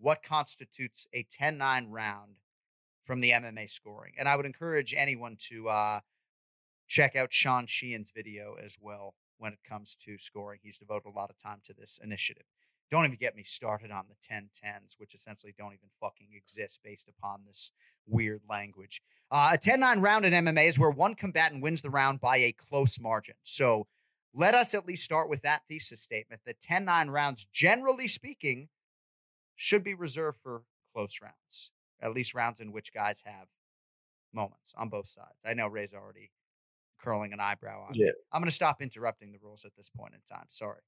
what 0.00 0.22
constitutes 0.22 1.06
a 1.12 1.26
10 1.30 1.58
9 1.58 1.90
round 1.90 2.32
from 3.04 3.20
the 3.20 3.30
MMA 3.30 3.70
scoring, 3.70 4.14
and 4.18 4.28
I 4.28 4.36
would 4.36 4.46
encourage 4.46 4.94
anyone 4.94 5.36
to 5.50 5.68
uh, 5.68 6.00
check 6.86 7.16
out 7.16 7.32
Sean 7.32 7.66
Sheehan's 7.66 8.10
video 8.14 8.56
as 8.62 8.78
well 8.80 9.14
when 9.38 9.52
it 9.52 9.58
comes 9.68 9.96
to 10.04 10.18
scoring. 10.18 10.60
He's 10.62 10.78
devoted 10.78 11.08
a 11.08 11.18
lot 11.18 11.30
of 11.30 11.38
time 11.38 11.60
to 11.66 11.74
this 11.74 11.98
initiative. 12.02 12.44
Don't 12.90 13.04
even 13.04 13.18
get 13.18 13.36
me 13.36 13.42
started 13.44 13.90
on 13.90 14.04
the 14.08 14.14
10 14.22 14.48
10s, 14.64 14.94
which 14.98 15.14
essentially 15.14 15.54
don't 15.58 15.74
even 15.74 15.90
fucking 16.00 16.28
exist 16.34 16.80
based 16.82 17.08
upon 17.08 17.40
this 17.46 17.70
weird 18.06 18.40
language. 18.48 19.02
Uh, 19.30 19.50
a 19.52 19.58
10 19.58 19.80
9 19.80 20.00
round 20.00 20.24
in 20.24 20.32
MMA 20.32 20.66
is 20.66 20.78
where 20.78 20.90
one 20.90 21.14
combatant 21.14 21.62
wins 21.62 21.82
the 21.82 21.90
round 21.90 22.20
by 22.20 22.38
a 22.38 22.52
close 22.52 22.98
margin. 22.98 23.34
So 23.42 23.86
let 24.34 24.54
us 24.54 24.74
at 24.74 24.86
least 24.86 25.04
start 25.04 25.28
with 25.28 25.42
that 25.42 25.62
thesis 25.68 26.00
statement 26.00 26.40
that 26.46 26.60
10 26.60 26.86
9 26.86 27.10
rounds, 27.10 27.46
generally 27.52 28.08
speaking, 28.08 28.68
should 29.56 29.84
be 29.84 29.94
reserved 29.94 30.38
for 30.42 30.62
close 30.94 31.20
rounds, 31.20 31.70
at 32.00 32.14
least 32.14 32.34
rounds 32.34 32.60
in 32.60 32.72
which 32.72 32.92
guys 32.92 33.22
have 33.26 33.48
moments 34.32 34.74
on 34.78 34.88
both 34.88 35.08
sides. 35.08 35.38
I 35.44 35.54
know 35.54 35.68
Ray's 35.68 35.92
already 35.92 36.30
curling 36.98 37.32
an 37.32 37.40
eyebrow 37.40 37.86
on. 37.88 37.94
Yeah. 37.94 38.10
I'm 38.32 38.40
going 38.40 38.48
to 38.48 38.54
stop 38.54 38.82
interrupting 38.82 39.32
the 39.32 39.38
rules 39.42 39.64
at 39.64 39.74
this 39.76 39.90
point 39.90 40.14
in 40.14 40.20
time. 40.28 40.46
Sorry. 40.50 40.80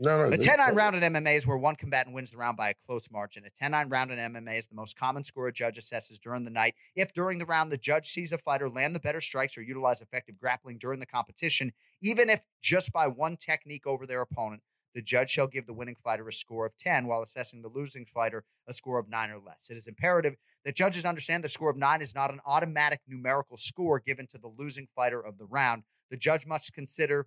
No, 0.00 0.16
no. 0.16 0.30
The 0.30 0.38
10 0.38 0.58
9 0.58 0.74
round 0.74 0.94
in 0.94 1.12
MMA 1.12 1.36
is 1.36 1.46
where 1.46 1.56
one 1.56 1.74
combatant 1.74 2.14
wins 2.14 2.30
the 2.30 2.36
round 2.36 2.56
by 2.56 2.70
a 2.70 2.74
close 2.86 3.10
margin. 3.10 3.44
A 3.46 3.50
10 3.50 3.72
9 3.72 3.88
round 3.88 4.12
in 4.12 4.18
MMA 4.18 4.58
is 4.58 4.68
the 4.68 4.76
most 4.76 4.96
common 4.96 5.24
score 5.24 5.48
a 5.48 5.52
judge 5.52 5.76
assesses 5.76 6.20
during 6.20 6.44
the 6.44 6.50
night. 6.50 6.74
If 6.94 7.12
during 7.12 7.38
the 7.38 7.46
round 7.46 7.72
the 7.72 7.78
judge 7.78 8.06
sees 8.06 8.32
a 8.32 8.38
fighter 8.38 8.70
land 8.70 8.94
the 8.94 9.00
better 9.00 9.20
strikes 9.20 9.58
or 9.58 9.62
utilize 9.62 10.00
effective 10.00 10.38
grappling 10.38 10.78
during 10.78 11.00
the 11.00 11.06
competition, 11.06 11.72
even 12.00 12.30
if 12.30 12.40
just 12.62 12.92
by 12.92 13.08
one 13.08 13.36
technique 13.36 13.88
over 13.88 14.06
their 14.06 14.20
opponent, 14.20 14.62
the 14.94 15.02
judge 15.02 15.30
shall 15.30 15.46
give 15.46 15.66
the 15.66 15.72
winning 15.72 15.96
fighter 16.02 16.26
a 16.28 16.32
score 16.32 16.66
of 16.66 16.76
10 16.76 17.06
while 17.06 17.22
assessing 17.22 17.62
the 17.62 17.68
losing 17.68 18.06
fighter 18.06 18.44
a 18.66 18.72
score 18.72 18.98
of 18.98 19.08
9 19.08 19.30
or 19.30 19.38
less. 19.38 19.68
It 19.70 19.76
is 19.76 19.86
imperative 19.86 20.36
that 20.64 20.76
judges 20.76 21.04
understand 21.04 21.44
the 21.44 21.48
score 21.48 21.70
of 21.70 21.76
9 21.76 22.02
is 22.02 22.14
not 22.14 22.32
an 22.32 22.40
automatic 22.46 23.00
numerical 23.06 23.56
score 23.56 24.00
given 24.00 24.26
to 24.28 24.38
the 24.38 24.52
losing 24.58 24.88
fighter 24.94 25.20
of 25.20 25.38
the 25.38 25.44
round. 25.44 25.82
The 26.10 26.16
judge 26.16 26.46
must 26.46 26.72
consider 26.72 27.26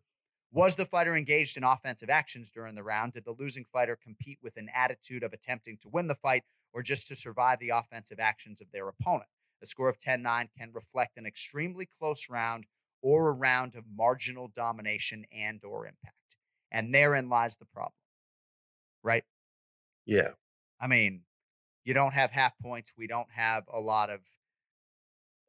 was 0.53 0.75
the 0.75 0.85
fighter 0.85 1.15
engaged 1.15 1.55
in 1.55 1.63
offensive 1.63 2.09
actions 2.09 2.51
during 2.51 2.75
the 2.75 2.83
round? 2.83 3.13
Did 3.13 3.23
the 3.23 3.35
losing 3.39 3.63
fighter 3.71 3.97
compete 4.01 4.39
with 4.43 4.57
an 4.57 4.69
attitude 4.75 5.23
of 5.23 5.31
attempting 5.31 5.77
to 5.77 5.89
win 5.89 6.07
the 6.07 6.15
fight 6.15 6.43
or 6.73 6.83
just 6.83 7.07
to 7.07 7.15
survive 7.15 7.59
the 7.59 7.69
offensive 7.69 8.19
actions 8.19 8.59
of 8.59 8.67
their 8.73 8.89
opponent? 8.89 9.29
A 9.63 9.65
score 9.65 9.87
of 9.87 9.97
10 9.97 10.21
9 10.21 10.49
can 10.57 10.71
reflect 10.73 11.17
an 11.17 11.25
extremely 11.25 11.87
close 11.99 12.29
round 12.29 12.65
or 13.01 13.29
a 13.29 13.31
round 13.31 13.75
of 13.75 13.85
marginal 13.95 14.51
domination 14.53 15.25
and 15.31 15.63
or 15.63 15.87
impact. 15.87 16.15
And 16.71 16.93
therein 16.93 17.29
lies 17.29 17.57
the 17.57 17.65
problem. 17.65 17.93
Right? 19.03 19.23
Yeah. 20.05 20.29
I 20.79 20.87
mean, 20.87 21.21
you 21.83 21.93
don't 21.93 22.13
have 22.13 22.31
half 22.31 22.57
points. 22.59 22.93
We 22.97 23.07
don't 23.07 23.31
have 23.31 23.63
a 23.71 23.79
lot 23.79 24.09
of 24.09 24.21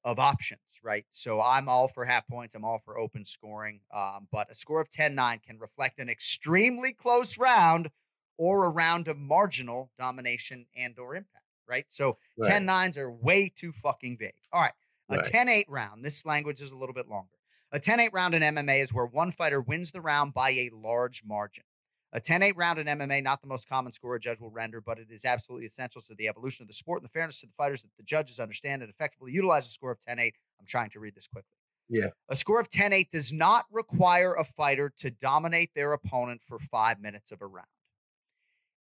of 0.05 0.19
options, 0.19 0.61
right? 0.83 1.05
So 1.13 1.41
I'm 1.41 1.69
all 1.69 1.87
for 1.87 2.05
half 2.05 2.27
points. 2.27 2.55
I'm 2.55 2.65
all 2.65 2.81
for 2.85 2.99
open 2.99 3.25
scoring. 3.25 3.81
Um, 3.95 4.27
but 4.33 4.51
a 4.51 4.55
score 4.55 4.81
of 4.81 4.91
10-9 4.91 5.43
can 5.43 5.59
reflect 5.59 6.01
an 6.01 6.09
extremely 6.09 6.93
close 6.93 7.39
round 7.39 7.91
or 8.37 8.65
a 8.65 8.69
round 8.69 9.07
of 9.09 9.17
marginal 9.17 9.91
domination 9.99 10.67
and 10.77 10.99
or 10.99 11.15
impact, 11.15 11.45
right? 11.69 11.87
So 11.89 12.19
right. 12.37 12.51
10 12.51 12.65
nines 12.65 12.99
are 12.99 13.11
way 13.11 13.53
too 13.55 13.73
fucking 13.73 14.17
big. 14.17 14.35
All 14.53 14.61
right. 14.61 14.73
A 15.09 15.17
right. 15.17 15.25
10-8 15.25 15.65
round. 15.69 16.05
This 16.05 16.27
language 16.27 16.61
is 16.61 16.73
a 16.73 16.77
little 16.77 16.95
bit 16.95 17.09
longer. 17.09 17.29
A 17.75 17.81
10 17.81 18.01
8 18.01 18.13
round 18.13 18.35
in 18.35 18.43
MMA 18.43 18.83
is 18.83 18.93
where 18.93 19.07
one 19.07 19.33
fighter 19.33 19.61
wins 19.61 19.93
the 19.93 20.03
round 20.03 20.35
by 20.35 20.51
a 20.51 20.71
large 20.75 21.23
margin. 21.25 21.65
A 22.13 22.21
10 22.21 22.43
8 22.43 22.57
round 22.57 22.79
in 22.79 22.87
MMA, 22.87 23.23
not 23.23 23.41
the 23.41 23.49
most 23.49 23.67
common 23.67 23.93
score 23.93 24.15
a 24.15 24.21
judge 24.21 24.41
will 24.41 24.51
render, 24.51 24.83
but 24.83 24.99
it 24.99 25.09
is 25.11 25.25
absolutely 25.25 25.67
essential 25.67 26.03
to 26.03 26.15
the 26.15 26.29
evolution 26.29 26.63
of 26.63 26.69
the 26.69 26.75
sport 26.75 27.01
and 27.01 27.09
the 27.09 27.13
fairness 27.13 27.41
to 27.41 27.47
the 27.47 27.55
fighters 27.57 27.81
that 27.81 27.97
the 27.97 28.03
judges 28.03 28.39
understand 28.39 28.83
and 28.83 28.91
effectively 28.91 29.33
utilize 29.33 29.67
a 29.67 29.71
score 29.71 29.91
of 29.91 30.01
10 30.01 30.19
8. 30.19 30.35
I'm 30.61 30.67
trying 30.67 30.91
to 30.91 31.01
read 31.01 31.15
this 31.15 31.27
quickly. 31.27 31.57
Yeah. 31.89 32.09
A 32.29 32.37
score 32.37 32.61
of 32.61 32.69
10 32.69 32.93
8 32.93 33.11
does 33.11 33.33
not 33.33 33.65
require 33.71 34.35
a 34.35 34.45
fighter 34.45 34.93
to 34.99 35.11
dominate 35.11 35.71
their 35.75 35.95
opponent 35.95 36.43
for 36.47 36.59
five 36.59 37.01
minutes 37.01 37.33
of 37.33 37.41
a 37.41 37.47
round. 37.47 37.67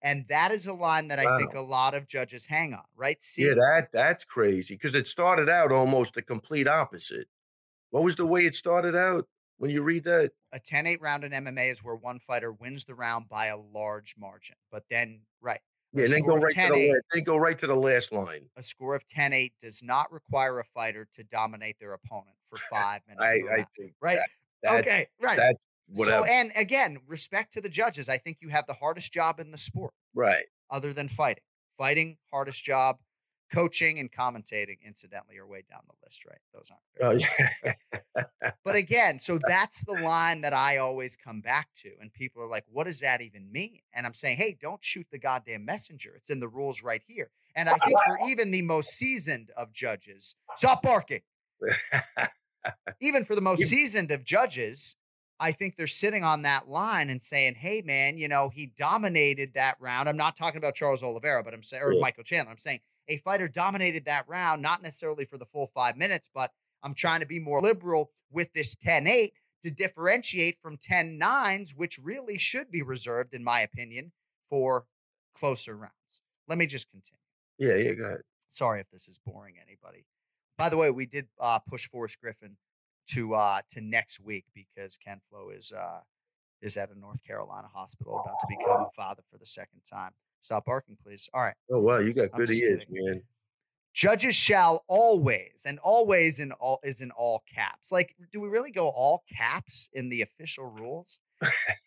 And 0.02 0.26
that 0.28 0.50
is 0.50 0.66
a 0.66 0.74
line 0.74 1.08
that 1.08 1.18
wow. 1.18 1.34
I 1.34 1.38
think 1.38 1.54
a 1.54 1.60
lot 1.60 1.94
of 1.94 2.06
judges 2.06 2.44
hang 2.44 2.74
on, 2.74 2.82
right? 2.94 3.22
See, 3.22 3.46
yeah, 3.46 3.54
that 3.54 3.88
that's 3.92 4.24
crazy 4.24 4.74
because 4.74 4.94
it 4.94 5.08
started 5.08 5.48
out 5.48 5.72
almost 5.72 6.14
the 6.14 6.22
complete 6.22 6.68
opposite. 6.68 7.28
What 7.92 8.02
was 8.02 8.16
the 8.16 8.26
way 8.26 8.44
it 8.44 8.56
started 8.56 8.96
out? 8.96 9.26
when 9.62 9.70
you 9.70 9.80
read 9.80 10.02
that? 10.02 10.32
A 10.52 10.58
10-8 10.58 11.00
round 11.00 11.22
in 11.22 11.30
MMA 11.30 11.70
is 11.70 11.84
where 11.84 11.94
one 11.94 12.18
fighter 12.18 12.50
wins 12.50 12.82
the 12.82 12.96
round 12.96 13.28
by 13.28 13.46
a 13.46 13.56
large 13.56 14.16
margin. 14.18 14.56
But 14.72 14.82
then, 14.90 15.20
right. 15.40 15.60
Yeah, 15.92 16.08
then 16.08 16.22
go 16.22 16.34
right 16.34 16.52
to 16.52 16.68
the 16.72 16.74
10-8 16.74 16.94
then 17.12 17.22
go 17.22 17.36
right 17.36 17.56
to 17.60 17.68
the 17.68 17.76
last 17.76 18.12
line. 18.12 18.46
a 18.56 18.62
score 18.62 18.96
of 18.96 19.04
10-8 19.16 19.52
does 19.60 19.80
not 19.80 20.10
require 20.10 20.58
a 20.58 20.64
fighter 20.64 21.06
to 21.14 21.22
dominate 21.22 21.76
their 21.78 21.92
opponent 21.92 22.34
for 22.50 22.58
five 22.72 23.02
minutes. 23.08 23.22
I, 23.22 23.60
I 23.60 23.66
think 23.78 23.94
right. 24.00 24.18
that- 24.64 24.80
okay. 24.80 25.06
Right. 25.20 25.36
That's 25.36 25.64
whatever. 25.94 26.26
So, 26.26 26.32
and 26.32 26.50
again, 26.56 26.98
respect 27.06 27.52
to 27.52 27.60
the 27.60 27.68
judges. 27.68 28.08
I 28.08 28.18
think 28.18 28.38
you 28.40 28.48
have 28.48 28.66
the 28.66 28.74
hardest 28.74 29.12
job 29.12 29.38
in 29.38 29.52
the 29.52 29.58
sport, 29.58 29.94
right. 30.12 30.44
other 30.72 30.92
than 30.92 31.08
fighting. 31.08 31.44
Fighting, 31.78 32.16
hardest 32.32 32.64
job. 32.64 32.96
Coaching 33.52 33.98
and 33.98 34.10
commentating, 34.10 34.78
incidentally, 34.84 35.36
are 35.36 35.46
way 35.46 35.62
down 35.68 35.80
the 35.86 35.94
list, 36.04 36.24
right? 36.24 36.38
Those 36.54 36.70
aren't. 36.70 37.22
Oh, 37.22 37.28
yeah. 38.14 38.54
But 38.64 38.76
again, 38.76 39.18
so 39.18 39.38
that's 39.46 39.84
the 39.84 39.92
line 39.92 40.40
that 40.40 40.54
I 40.54 40.78
always 40.78 41.16
come 41.16 41.40
back 41.40 41.68
to. 41.82 41.90
And 42.00 42.12
people 42.12 42.42
are 42.42 42.48
like, 42.48 42.64
what 42.70 42.84
does 42.84 43.00
that 43.00 43.20
even 43.20 43.50
mean? 43.50 43.80
And 43.92 44.06
I'm 44.06 44.14
saying, 44.14 44.38
hey, 44.38 44.56
don't 44.60 44.82
shoot 44.82 45.06
the 45.10 45.18
goddamn 45.18 45.64
messenger. 45.64 46.14
It's 46.16 46.30
in 46.30 46.40
the 46.40 46.48
rules 46.48 46.82
right 46.82 47.02
here. 47.06 47.30
And 47.54 47.68
I 47.68 47.76
think 47.78 47.98
for 48.06 48.18
even 48.28 48.50
the 48.50 48.62
most 48.62 48.90
seasoned 48.90 49.50
of 49.56 49.72
judges, 49.72 50.34
stop 50.56 50.82
barking. 50.82 51.20
Even 53.00 53.24
for 53.24 53.34
the 53.34 53.40
most 53.42 53.64
seasoned 53.64 54.10
of 54.12 54.24
judges, 54.24 54.96
I 55.40 55.50
think 55.52 55.76
they're 55.76 55.88
sitting 55.88 56.22
on 56.22 56.42
that 56.42 56.68
line 56.68 57.10
and 57.10 57.20
saying, 57.20 57.56
hey, 57.56 57.82
man, 57.82 58.16
you 58.16 58.28
know, 58.28 58.48
he 58.48 58.72
dominated 58.76 59.54
that 59.54 59.76
round. 59.80 60.08
I'm 60.08 60.16
not 60.16 60.36
talking 60.36 60.58
about 60.58 60.76
Charles 60.76 61.02
Oliveira, 61.02 61.42
but 61.42 61.52
I'm 61.52 61.64
saying, 61.64 61.82
or 61.82 61.92
Yeah. 61.94 62.00
Michael 62.00 62.22
Chandler. 62.22 62.52
I'm 62.52 62.58
saying 62.58 62.80
a 63.12 63.18
fighter 63.18 63.48
dominated 63.48 64.04
that 64.06 64.28
round, 64.28 64.62
not 64.62 64.82
necessarily 64.82 65.24
for 65.24 65.38
the 65.38 65.46
full 65.46 65.70
five 65.74 65.96
minutes, 65.96 66.30
but 66.34 66.50
I'm 66.82 66.94
trying 66.94 67.20
to 67.20 67.26
be 67.26 67.38
more 67.38 67.60
liberal 67.60 68.10
with 68.30 68.52
this 68.52 68.74
10 68.76 69.06
8 69.06 69.32
to 69.62 69.70
differentiate 69.70 70.58
from 70.60 70.76
10 70.76 71.18
9s, 71.20 71.76
which 71.76 71.98
really 71.98 72.38
should 72.38 72.70
be 72.70 72.82
reserved, 72.82 73.34
in 73.34 73.44
my 73.44 73.60
opinion, 73.60 74.12
for 74.50 74.86
closer 75.34 75.76
rounds. 75.76 75.92
Let 76.48 76.58
me 76.58 76.66
just 76.66 76.90
continue. 76.90 77.18
yeah, 77.58 77.76
yeah, 77.76 77.94
go 77.94 78.04
ahead. 78.04 78.22
Sorry 78.50 78.80
if 78.80 78.90
this 78.90 79.08
is 79.08 79.18
boring 79.24 79.54
anybody. 79.64 80.04
By 80.58 80.68
the 80.68 80.76
way, 80.76 80.90
we 80.90 81.06
did 81.06 81.26
uh, 81.40 81.58
push 81.60 81.88
Forrest 81.88 82.20
Griffin 82.20 82.56
to 83.08 83.34
uh, 83.34 83.60
to 83.70 83.80
next 83.80 84.20
week 84.20 84.44
because 84.54 84.96
Ken 84.96 85.20
Flo 85.30 85.50
is 85.50 85.72
uh, 85.72 86.00
is 86.60 86.76
at 86.76 86.90
a 86.90 86.98
North 86.98 87.22
Carolina 87.26 87.68
hospital 87.72 88.20
about 88.20 88.38
to 88.40 88.46
become 88.48 88.82
a 88.82 88.90
father 88.94 89.22
for 89.30 89.38
the 89.38 89.46
second 89.46 89.80
time. 89.90 90.12
Stop 90.42 90.66
barking, 90.66 90.96
please. 91.02 91.28
All 91.32 91.40
right. 91.40 91.54
Oh 91.70 91.80
wow, 91.80 91.98
you 91.98 92.12
got 92.12 92.30
I'm 92.34 92.40
good 92.40 92.50
ears, 92.50 92.84
kidding. 92.88 93.04
man. 93.06 93.22
Judges 93.94 94.34
shall 94.34 94.84
always, 94.88 95.64
and 95.66 95.78
always 95.80 96.40
in 96.40 96.52
all 96.52 96.80
is 96.82 97.00
in 97.00 97.10
all 97.10 97.42
caps. 97.52 97.92
Like, 97.92 98.14
do 98.32 98.40
we 98.40 98.48
really 98.48 98.70
go 98.70 98.88
all 98.88 99.22
caps 99.30 99.90
in 99.92 100.08
the 100.08 100.22
official 100.22 100.64
rules? 100.64 101.20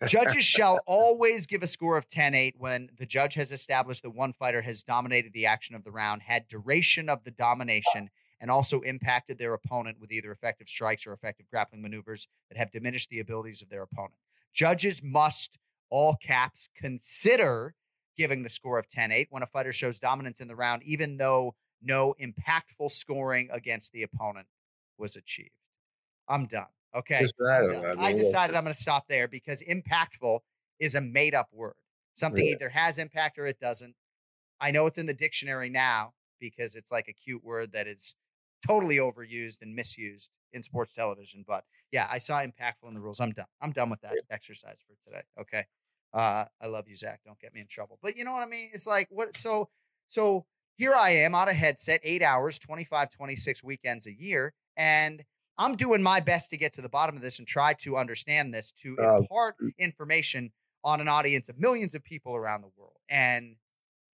Judges 0.07 0.43
shall 0.43 0.79
always 0.85 1.47
give 1.47 1.63
a 1.63 1.67
score 1.67 1.97
of 1.97 2.07
10 2.07 2.35
8 2.35 2.55
when 2.57 2.89
the 2.97 3.05
judge 3.05 3.33
has 3.35 3.51
established 3.51 4.03
that 4.03 4.11
one 4.11 4.33
fighter 4.33 4.61
has 4.61 4.83
dominated 4.83 5.33
the 5.33 5.45
action 5.45 5.75
of 5.75 5.83
the 5.83 5.91
round, 5.91 6.21
had 6.21 6.47
duration 6.47 7.09
of 7.09 7.23
the 7.23 7.31
domination, 7.31 8.09
and 8.41 8.51
also 8.51 8.81
impacted 8.81 9.37
their 9.37 9.53
opponent 9.53 9.99
with 9.99 10.11
either 10.11 10.31
effective 10.31 10.67
strikes 10.67 11.07
or 11.07 11.13
effective 11.13 11.47
grappling 11.49 11.81
maneuvers 11.81 12.27
that 12.49 12.57
have 12.57 12.71
diminished 12.71 13.09
the 13.09 13.19
abilities 13.19 13.61
of 13.61 13.69
their 13.69 13.81
opponent. 13.81 14.19
Judges 14.53 15.01
must, 15.03 15.57
all 15.89 16.15
caps, 16.17 16.69
consider 16.75 17.73
giving 18.17 18.43
the 18.43 18.49
score 18.49 18.77
of 18.79 18.87
10 18.87 19.11
8 19.11 19.27
when 19.31 19.43
a 19.43 19.47
fighter 19.47 19.71
shows 19.71 19.99
dominance 19.99 20.41
in 20.41 20.47
the 20.47 20.55
round, 20.55 20.83
even 20.83 21.17
though 21.17 21.55
no 21.81 22.15
impactful 22.21 22.91
scoring 22.91 23.49
against 23.51 23.91
the 23.91 24.03
opponent 24.03 24.47
was 24.97 25.15
achieved. 25.15 25.51
I'm 26.27 26.47
done. 26.47 26.67
Okay. 26.95 27.25
I'm 27.41 27.71
done. 27.81 27.99
I 27.99 28.13
decided 28.13 28.55
I'm 28.55 28.63
going 28.63 28.73
to 28.73 28.81
stop 28.81 29.07
there 29.07 29.27
because 29.27 29.61
impactful 29.63 30.39
is 30.79 30.95
a 30.95 31.01
made 31.01 31.35
up 31.35 31.49
word. 31.51 31.75
Something 32.15 32.45
Yeah. 32.45 32.53
either 32.53 32.69
has 32.69 32.97
impact 32.97 33.37
or 33.37 33.45
it 33.45 33.59
doesn't. 33.59 33.95
I 34.59 34.71
know 34.71 34.85
it's 34.87 34.97
in 34.97 35.05
the 35.05 35.13
dictionary 35.13 35.69
now 35.69 36.13
because 36.39 36.75
it's 36.75 36.91
like 36.91 37.07
a 37.09 37.13
cute 37.13 37.43
word 37.43 37.73
that 37.73 37.87
is 37.87 38.15
totally 38.65 38.97
overused 38.97 39.61
and 39.61 39.75
misused 39.75 40.31
in 40.53 40.63
sports 40.63 40.95
television. 40.95 41.43
But 41.45 41.65
yeah, 41.91 42.07
I 42.09 42.17
saw 42.17 42.41
impactful 42.41 42.87
in 42.87 42.93
the 42.93 43.01
rules. 43.01 43.19
I'm 43.19 43.31
done. 43.31 43.45
I'm 43.61 43.71
done 43.71 43.89
with 43.89 44.01
that 44.01 44.15
exercise 44.29 44.77
for 44.87 44.95
today. 45.05 45.23
Okay. 45.39 45.65
Uh, 46.13 46.45
I 46.61 46.67
love 46.67 46.87
you, 46.87 46.95
Zach. 46.95 47.21
Don't 47.25 47.39
get 47.39 47.53
me 47.53 47.61
in 47.61 47.67
trouble. 47.67 47.99
But 48.01 48.15
you 48.15 48.23
know 48.23 48.31
what 48.31 48.41
I 48.43 48.45
mean? 48.47 48.69
It's 48.73 48.87
like 48.87 49.07
what 49.11 49.35
so 49.35 49.69
so 50.07 50.45
here 50.77 50.93
I 50.93 51.09
am 51.11 51.35
on 51.35 51.47
a 51.47 51.53
headset, 51.53 52.01
eight 52.03 52.21
hours, 52.21 52.59
25, 52.59 53.09
26 53.09 53.63
weekends 53.63 54.07
a 54.07 54.13
year, 54.13 54.53
and 54.77 55.23
I'm 55.57 55.75
doing 55.75 56.03
my 56.03 56.19
best 56.19 56.49
to 56.49 56.57
get 56.57 56.73
to 56.73 56.81
the 56.81 56.89
bottom 56.89 57.15
of 57.15 57.21
this 57.21 57.39
and 57.39 57.47
try 57.47 57.73
to 57.75 57.97
understand 57.97 58.53
this 58.53 58.71
to 58.83 58.97
Uh, 58.99 59.17
impart 59.17 59.55
information 59.79 60.51
on 60.83 60.99
an 61.01 61.07
audience 61.07 61.49
of 61.49 61.57
millions 61.57 61.95
of 61.95 62.03
people 62.03 62.35
around 62.35 62.61
the 62.61 62.69
world. 62.77 62.97
And 63.09 63.55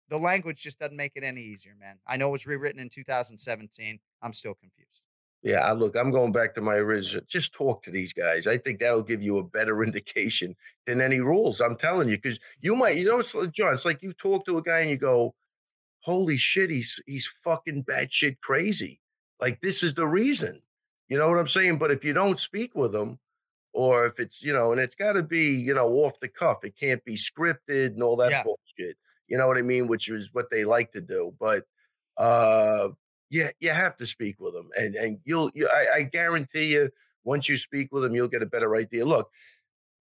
the 0.08 0.18
language 0.18 0.60
just 0.62 0.78
doesn't 0.78 0.96
make 0.96 1.12
it 1.14 1.22
any 1.22 1.42
easier, 1.42 1.74
man. 1.78 1.98
I 2.06 2.16
know 2.16 2.28
it 2.28 2.32
was 2.32 2.46
rewritten 2.46 2.80
in 2.80 2.88
2017. 2.88 4.00
I'm 4.22 4.32
still 4.32 4.54
confused. 4.54 5.04
Yeah, 5.42 5.60
I 5.60 5.72
look, 5.72 5.94
I'm 5.94 6.10
going 6.10 6.32
back 6.32 6.54
to 6.56 6.60
my 6.60 6.74
original. 6.74 7.24
Just 7.28 7.54
talk 7.54 7.82
to 7.84 7.90
these 7.92 8.12
guys. 8.12 8.46
I 8.48 8.58
think 8.58 8.80
that'll 8.80 9.02
give 9.02 9.22
you 9.22 9.38
a 9.38 9.44
better 9.44 9.82
indication 9.84 10.56
than 10.86 11.00
any 11.00 11.20
rules. 11.20 11.60
I'm 11.60 11.76
telling 11.76 12.08
you, 12.08 12.16
because 12.16 12.40
you 12.60 12.74
might, 12.74 12.96
you 12.96 13.04
know, 13.06 13.20
it's 13.20 13.34
like, 13.34 13.52
Jon. 13.52 13.72
It's 13.72 13.84
like 13.84 14.02
you 14.02 14.12
talk 14.12 14.44
to 14.46 14.58
a 14.58 14.62
guy 14.62 14.80
and 14.80 14.90
you 14.90 14.96
go, 14.96 15.34
"Holy 16.00 16.36
shit, 16.36 16.70
he's 16.70 17.00
he's 17.06 17.26
fucking 17.44 17.84
batshit 17.84 18.40
crazy." 18.42 19.00
Like 19.40 19.60
this 19.60 19.82
is 19.84 19.94
the 19.94 20.06
reason. 20.08 20.62
You 21.08 21.18
know 21.18 21.28
what 21.28 21.38
I'm 21.38 21.46
saying? 21.48 21.78
But 21.78 21.92
if 21.92 22.04
you 22.04 22.12
don't 22.12 22.38
speak 22.38 22.74
with 22.74 22.94
him, 22.94 23.18
or 23.72 24.06
if 24.06 24.18
it's 24.18 24.42
you 24.42 24.52
know, 24.52 24.72
and 24.72 24.80
it's 24.80 24.96
got 24.96 25.12
to 25.12 25.22
be 25.22 25.54
you 25.54 25.72
know 25.74 25.88
off 25.98 26.18
the 26.20 26.28
cuff. 26.28 26.64
It 26.64 26.74
can't 26.76 27.04
be 27.04 27.14
scripted 27.14 27.88
and 27.94 28.02
all 28.02 28.16
that 28.16 28.30
Yeah. 28.32 28.42
bullshit. 28.42 28.96
You 29.28 29.38
know 29.38 29.46
what 29.46 29.56
I 29.58 29.62
mean? 29.62 29.86
Which 29.86 30.08
is 30.08 30.30
what 30.32 30.50
they 30.50 30.64
like 30.64 30.90
to 30.92 31.00
do. 31.00 31.32
But 31.38 31.64
uh 32.16 32.88
yeah, 33.30 33.50
you 33.60 33.70
have 33.70 33.96
to 33.98 34.06
speak 34.06 34.40
with 34.40 34.54
them, 34.54 34.70
and 34.76 34.94
and 34.94 35.18
you'll. 35.24 35.50
You, 35.54 35.68
I, 35.68 35.86
I 35.96 36.02
guarantee 36.02 36.72
you, 36.74 36.90
once 37.24 37.48
you 37.48 37.56
speak 37.56 37.92
with 37.92 38.04
him, 38.04 38.14
you'll 38.14 38.28
get 38.28 38.42
a 38.42 38.46
better 38.46 38.74
idea. 38.76 39.04
Look, 39.04 39.30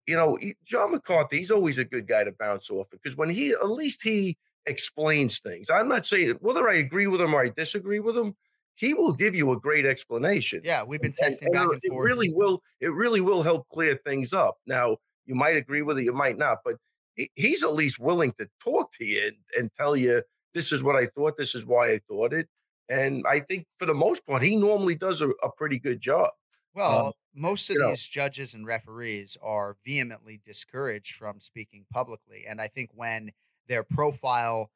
you 0.07 0.17
know, 0.17 0.37
he- 0.41 0.57
John 0.65 0.93
McCarthy, 0.93 1.39
he's 1.39 1.51
always 1.51 1.79
a 1.79 1.85
good 1.85 2.07
guy 2.07 2.25
to 2.25 2.33
bounce 2.33 2.71
off 2.71 2.87
because 2.91 3.17
when 3.17 3.29
he, 3.31 3.51
at 3.53 3.69
least 3.71 4.03
he 4.03 4.37
explains 4.67 5.39
things. 5.39 5.71
I'm 5.71 5.89
not 5.89 6.07
saying 6.07 6.37
whether 6.41 6.69
I 6.69 6.75
agree 6.77 7.07
with 7.07 7.21
him 7.21 7.35
or 7.35 7.43
I 7.43 7.49
disagree 7.49 8.01
with 8.01 8.17
him. 8.17 8.35
He 8.75 8.95
will 8.95 9.13
give 9.13 9.35
you 9.35 9.51
a 9.51 9.59
great 9.59 9.85
explanation. 9.87 10.61
Yeah, 10.63 10.85
we've 10.85 11.01
been 11.01 11.13
And- 11.21 11.35
texting 11.35 11.47
and 11.47 11.53
back 11.53 11.67
it- 11.67 11.73
and 11.73 11.81
it 11.83 11.89
forth. 11.91 12.05
really 12.07 12.33
will. 12.33 12.63
It 12.81 12.93
really 12.93 13.21
will 13.21 13.43
help 13.43 13.67
clear 13.71 13.97
things 13.97 14.33
up. 14.33 14.59
Now, 14.67 14.99
you 15.27 15.35
might 15.35 15.57
agree 15.57 15.83
with 15.83 15.99
it, 15.99 16.05
you 16.05 16.13
might 16.13 16.39
not, 16.39 16.59
but 16.65 16.77
he- 17.17 17.31
he's 17.35 17.65
at 17.65 17.73
least 17.73 17.99
willing 17.99 18.33
to 18.39 18.49
talk 18.63 18.93
to 18.95 19.05
you 19.05 19.27
and, 19.27 19.37
and 19.59 19.71
tell 19.77 19.97
you 19.97 20.23
this 20.55 20.71
is 20.71 20.83
what 20.83 20.95
I 20.97 21.07
thought, 21.07 21.37
this 21.37 21.55
is 21.57 21.67
why 21.67 21.91
I 21.91 21.99
thought 22.07 22.33
it. 22.33 22.49
And 22.89 23.25
I 23.27 23.41
think 23.41 23.67
for 23.79 23.87
the 23.87 23.95
most 23.95 24.27
part, 24.27 24.43
he 24.43 24.57
normally 24.57 24.95
does 24.95 25.21
a, 25.21 25.29
a 25.43 25.51
pretty 25.57 25.79
good 25.79 26.01
job. 26.01 26.31
Um, 26.31 26.33
well, 26.75 27.17
most 27.35 27.71
of 27.71 27.75
you 27.75 27.81
know- 27.81 27.91
these 27.91 28.07
judges 28.07 28.55
and 28.55 28.67
referees 28.67 29.37
are 29.43 29.77
vehemently 29.85 30.41
discouraged 30.43 31.15
from 31.15 31.41
speaking 31.41 31.87
publicly. 31.93 32.45
And 32.47 32.61
I 32.61 32.69
think 32.69 32.91
when 32.95 33.33
their 33.67 33.83
profile 33.83 34.71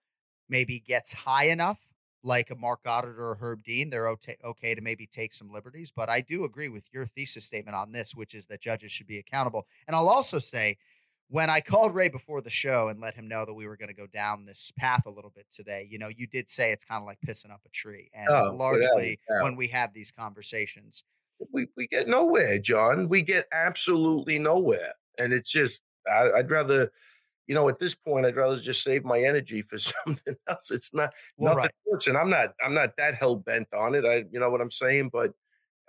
maybe 0.49 0.81
gets 0.81 1.13
high 1.13 1.45
enough, 1.45 1.81
like 2.25 2.51
a 2.51 2.55
Marc 2.55 2.85
Goddard 2.85 3.19
or 3.19 3.35
Herb 3.35 3.65
Dean, 3.65 3.91
they're 3.91 4.09
okay 4.09 4.75
to 4.75 4.81
maybe 4.81 5.07
take 5.07 5.35
some 5.35 5.51
liberties. 5.51 5.91
But 5.95 6.09
I 6.09 6.21
do 6.21 6.45
agree 6.45 6.69
with 6.69 6.85
your 6.93 7.05
thesis 7.05 7.45
statement 7.45 7.75
on 7.75 7.91
this, 7.91 8.15
which 8.15 8.35
is 8.35 8.47
that 8.47 8.61
judges 8.61 8.93
should 8.93 9.09
be 9.09 9.19
accountable. 9.19 9.67
And 9.89 9.97
I'll 9.97 10.09
also 10.09 10.39
say, 10.39 10.77
when 11.33 11.49
I 11.49 11.63
called 11.63 11.95
Ray 11.95 12.09
before 12.09 12.43
the 12.43 12.51
show 12.51 12.89
and 12.89 13.01
let 13.01 13.15
him 13.15 13.27
know 13.27 13.47
that 13.47 13.55
we 13.55 13.67
were 13.67 13.79
going 13.79 13.89
to 13.89 13.95
go 13.95 14.07
down 14.07 14.45
this 14.45 14.71
path 14.79 15.07
a 15.07 15.11
little 15.11 15.31
bit 15.35 15.47
today, 15.51 15.89
you 15.91 15.99
know, 15.99 16.09
you 16.09 16.27
did 16.27 16.51
say 16.51 16.73
it's 16.73 16.85
kind 16.85 17.01
of 17.01 17.07
like 17.07 17.19
pissing 17.27 17.51
up 17.51 17.63
a 17.65 17.71
tree. 17.71 18.11
And 18.13 18.29
Oh, 18.29 18.53
without 18.53 18.55
a 18.55 18.57
largely 18.57 19.19
when 19.41 19.57
we 19.57 19.67
have 19.69 19.95
these 19.95 20.11
conversations, 20.13 21.05
We, 21.51 21.69
we 21.75 21.87
get 21.89 22.07
nowhere, 22.07 22.59
Jon. 22.59 23.09
We 23.09 23.23
get 23.23 23.47
absolutely 23.51 24.39
nowhere. 24.39 24.93
And 25.19 25.33
it's 25.33 25.51
just, 25.51 25.81
I, 26.07 26.31
I'd 26.37 26.51
rather, 26.51 26.93
you 27.47 27.55
know, 27.55 27.67
at 27.71 27.79
this 27.79 27.95
point, 27.95 28.27
I'd 28.27 28.37
rather 28.37 28.59
just 28.59 28.83
save 28.83 29.03
my 29.03 29.21
energy 29.23 29.63
for 29.63 29.79
something 29.91 30.37
else. 30.49 30.71
It's 30.71 30.93
not 30.93 31.15
Well, 31.39 31.55
nothing. 31.57 31.71
right. 31.91 32.07
and 32.09 32.19
I'm 32.19 32.29
not, 32.29 32.53
I'm 32.63 32.75
not 32.75 32.97
that 32.99 33.15
hell 33.15 33.37
bent 33.37 33.69
on 33.73 33.95
it. 33.95 34.05
I, 34.05 34.25
you 34.31 34.39
know 34.39 34.51
what 34.51 34.61
I'm 34.61 34.71
saying? 34.71 35.09
But 35.11 35.33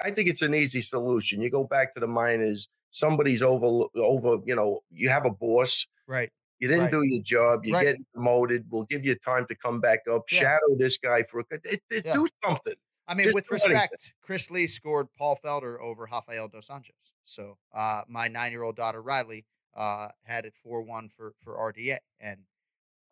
I 0.02 0.12
think 0.12 0.30
it's 0.30 0.42
an 0.42 0.56
easy 0.56 0.80
solution. 0.80 1.42
You 1.42 1.50
go 1.50 1.66
back 1.66 1.94
to 1.96 2.00
the 2.00 2.08
minors. 2.08 2.70
Somebody's 2.94 3.42
over, 3.42 3.88
over. 3.96 4.38
You 4.46 4.56
know, 4.56 4.82
you 4.92 5.10
have 5.10 5.26
a 5.26 5.32
boss. 5.32 5.88
right? 6.08 6.30
You 6.60 6.68
didn't 6.68 6.84
Right. 6.84 6.92
do 6.92 7.04
your 7.04 7.24
job. 7.24 7.66
You're 7.66 7.76
Right. 7.76 7.84
getting 7.86 8.06
promoted. 8.14 8.66
We'll 8.70 8.84
give 8.84 9.04
you 9.06 9.16
time 9.16 9.46
to 9.48 9.56
come 9.56 9.82
back 9.82 10.00
up. 10.10 10.24
Yeah. 10.32 10.40
Shadow 10.42 10.76
this 10.78 10.98
guy 10.98 11.24
for 11.24 11.40
a. 11.42 11.46
it- 11.52 11.82
it- 11.90 12.06
Yeah. 12.06 12.14
Do 12.14 12.28
something. 12.44 12.76
I 13.08 13.16
mean, 13.16 13.24
Just 13.26 13.36
with 13.36 13.48
do 13.48 13.56
anything. 13.56 13.72
respect, 13.72 14.14
Chris 14.22 14.50
Lee 14.52 14.68
scored 14.68 15.08
Paul 15.18 15.38
Felder 15.44 15.80
over 15.82 16.04
Rafael 16.10 16.48
dos 16.50 16.68
Anjos. 16.70 16.92
So 17.26 17.58
uh, 17.74 18.04
my 18.08 18.28
nine-year-old 18.28 18.76
daughter 18.76 19.02
Riley 19.02 19.46
uh, 19.74 20.10
had 20.24 20.46
it 20.46 20.54
four-one 20.56 21.10
for 21.10 21.34
for 21.40 21.58
RDA, 21.58 21.98
and 22.20 22.46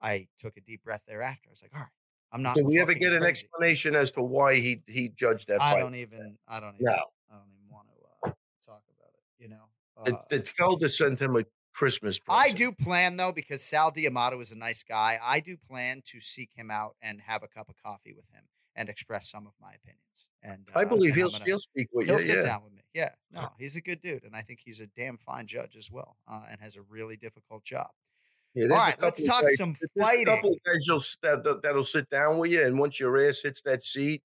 I 0.02 0.28
took 0.38 0.58
a 0.58 0.62
deep 0.62 0.84
breath 0.84 1.04
thereafter. 1.08 1.50
I 1.50 1.52
was 1.52 1.62
like, 1.63 1.74
all 1.74 1.80
right, 1.82 1.89
I'm 2.32 2.41
not. 2.44 2.56
Did 2.56 2.65
we 2.67 2.80
ever 2.80 2.94
get 2.94 3.13
an 3.13 3.24
explanation 3.24 3.96
as 3.96 4.12
to 4.12 4.22
why 4.22 4.56
he 4.56 4.82
he 4.88 5.10
judged 5.10 5.48
that 5.48 5.62
I 5.62 5.74
fight? 5.74 5.80
don't 5.80 5.96
even. 5.96 6.38
I 6.48 6.60
don't 6.60 6.76
even. 6.76 6.86
No. 6.86 7.06
I 7.32 7.36
don't 7.36 7.48
even 7.54 7.70
want 7.70 7.88
to 7.89 8.30
uh, 8.30 8.34
talk 8.65 8.84
about 8.98 9.10
it. 9.15 9.24
You 9.44 9.50
know, 9.50 9.63
It, 10.06 10.14
uh, 10.14 10.18
it 10.32 10.48
fell 10.48 10.78
to 10.80 10.90
send 10.90 11.20
him 11.20 11.36
a 11.36 11.44
Christmas 11.74 12.20
present. 12.20 12.52
I 12.52 12.54
do 12.54 12.72
plan 12.72 13.18
though 13.18 13.32
because 13.32 13.64
Sal 13.64 13.92
D'Amato 13.92 14.40
is 14.40 14.52
a 14.52 14.58
nice 14.58 14.84
guy. 14.84 15.20
I 15.24 15.40
do 15.40 15.56
plan 15.70 16.02
to 16.08 16.20
seek 16.20 16.50
him 16.54 16.70
out 16.70 16.96
and 17.02 17.22
have 17.22 17.44
a 17.44 17.48
cup 17.48 17.70
of 17.70 17.76
coffee 17.84 18.14
with 18.14 18.26
him 18.34 18.44
and 18.76 18.90
express 18.90 19.30
some 19.30 19.48
of 19.48 19.54
my 19.62 19.74
opinions. 19.74 20.28
And 20.44 20.68
I 20.76 20.84
uh, 20.84 20.86
believe 20.86 21.10
and 21.12 21.18
he'll 21.18 21.30
gonna- 21.30 21.46
he'll 21.46 21.60
speak 21.60 21.88
with 21.94 22.08
you. 22.08 22.14
he'll 22.14 22.20
sit 22.20 22.38
yeah. 22.38 22.44
down 22.44 22.64
with 22.64 22.74
me. 22.74 22.82
Yeah, 22.94 23.10
no, 23.32 23.48
he's 23.58 23.76
a 23.76 23.82
good 23.82 24.02
dude, 24.02 24.24
and 24.24 24.36
I 24.36 24.42
think 24.42 24.60
he's 24.64 24.80
a 24.82 24.88
damn 24.88 25.18
fine 25.18 25.48
judge 25.48 25.76
as 25.78 25.90
well, 25.92 26.18
uh, 26.30 26.42
and 26.50 26.60
has 26.60 26.76
a 26.76 26.82
really 26.82 27.16
difficult 27.16 27.64
job. 27.64 27.88
Yeah, 28.54 28.64
All 28.66 28.70
right, 28.78 29.02
let's 29.02 29.26
talk 29.26 29.44
guys- 29.44 29.56
some 29.56 29.76
there's 29.96 30.22
a 30.22 30.26
couple 30.26 30.52
of 30.52 30.58
guys 30.66 30.86
you'll, 30.88 31.02
that, 31.24 31.44
that- 31.44 31.62
that'll 31.64 31.84
sit 31.86 32.10
down 32.10 32.38
with 32.38 32.52
you, 32.52 32.66
and 32.66 32.78
once 32.78 33.00
your 33.00 33.26
ass 33.26 33.42
hits 33.42 33.62
that 33.62 33.84
seat, 33.84 34.22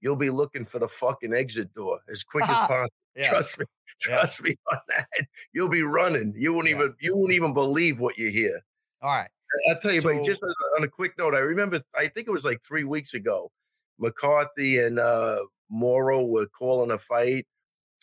you'll 0.00 0.16
be 0.16 0.30
looking 0.30 0.64
for 0.64 0.78
the 0.78 0.88
fucking 0.88 1.32
exit 1.34 1.72
door 1.74 2.00
as 2.10 2.22
quick 2.22 2.44
as 2.44 2.56
possible. 2.68 2.88
Yeah. 3.16 3.28
Trust 3.30 3.58
me, 3.58 3.64
Yeah. 4.08 4.16
trust 4.16 4.42
me 4.44 4.56
on 4.72 4.78
that. 4.88 5.08
You'll 5.52 5.68
be 5.68 5.82
running. 5.82 6.34
You 6.36 6.52
won't 6.52 6.68
Yeah. 6.68 6.76
even 6.76 6.94
you 7.00 7.16
won't 7.16 7.32
even 7.32 7.52
believe 7.54 8.00
what 8.00 8.16
you 8.18 8.30
hear. 8.30 8.60
All 9.02 9.10
right, 9.10 9.30
I'll 9.68 9.80
tell 9.80 9.92
you, 9.92 10.02
but 10.02 10.24
just 10.24 10.42
on 10.42 10.50
a- 10.50 10.76
on 10.78 10.84
a 10.84 10.88
quick 10.88 11.16
note, 11.18 11.34
I 11.34 11.38
remember 11.38 11.82
I 11.96 12.08
think 12.08 12.28
it 12.28 12.32
was 12.32 12.44
like 12.44 12.62
three 12.62 12.84
weeks 12.84 13.14
ago, 13.14 13.50
McCarthy 13.98 14.78
and 14.78 14.98
uh, 14.98 15.44
Morrow 15.68 16.24
were 16.24 16.46
calling 16.46 16.90
a 16.90 16.98
fight, 16.98 17.46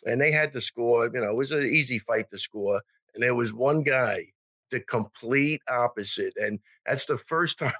and 0.06 0.20
they 0.20 0.30
had 0.30 0.52
to 0.54 0.60
score. 0.60 1.06
You 1.12 1.20
know, 1.20 1.30
it 1.30 1.36
was 1.36 1.52
an 1.52 1.66
easy 1.66 1.98
fight 1.98 2.30
to 2.30 2.38
score, 2.38 2.80
and 3.14 3.22
there 3.22 3.34
was 3.34 3.52
one 3.52 3.82
guy, 3.82 4.26
the 4.70 4.80
complete 4.80 5.62
opposite, 5.68 6.34
and 6.36 6.60
that's 6.86 7.06
the 7.06 7.18
first 7.18 7.58
time 7.60 7.72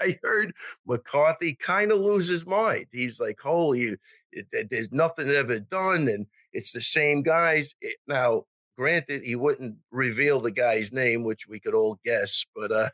I 0.00 0.18
heard 0.22 0.54
McCarthy 0.86 1.54
kind 1.54 1.92
of 1.92 2.00
lose 2.00 2.28
his 2.28 2.46
mind. 2.46 2.86
He's 2.92 3.20
like, 3.20 3.40
"Holy, 3.40 3.96
it, 4.32 4.46
it- 4.52 4.70
there's 4.70 4.92
nothing 4.92 5.28
ever 5.30 5.58
done, 5.60 6.08
and 6.08 6.26
it's 6.52 6.72
the 6.72 6.82
same 6.82 7.22
guys." 7.22 7.74
It- 7.80 7.98
now, 8.06 8.44
granted, 8.78 9.22
he 9.24 9.36
wouldn't 9.36 9.76
reveal 9.90 10.40
the 10.40 10.50
guy's 10.50 10.92
name, 10.92 11.24
which 11.24 11.46
we 11.48 11.60
could 11.60 11.74
all 11.74 11.98
guess, 12.04 12.44
but 12.54 12.72
uh, 12.72 12.90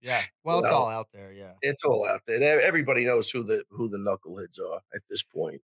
yeah. 0.00 0.22
Well, 0.44 0.60
it's 0.60 0.70
all 0.70 0.88
out 0.88 1.08
there. 1.12 1.32
Yeah. 1.32 1.54
it's 1.62 1.84
all 1.84 2.06
out 2.08 2.22
there. 2.26 2.60
Everybody 2.60 3.04
knows 3.04 3.30
who 3.30 3.42
the 3.44 3.64
who 3.70 3.88
the 3.88 3.98
knuckleheads 3.98 4.58
are 4.60 4.80
at 4.94 5.02
this 5.10 5.22
point. 5.22 5.60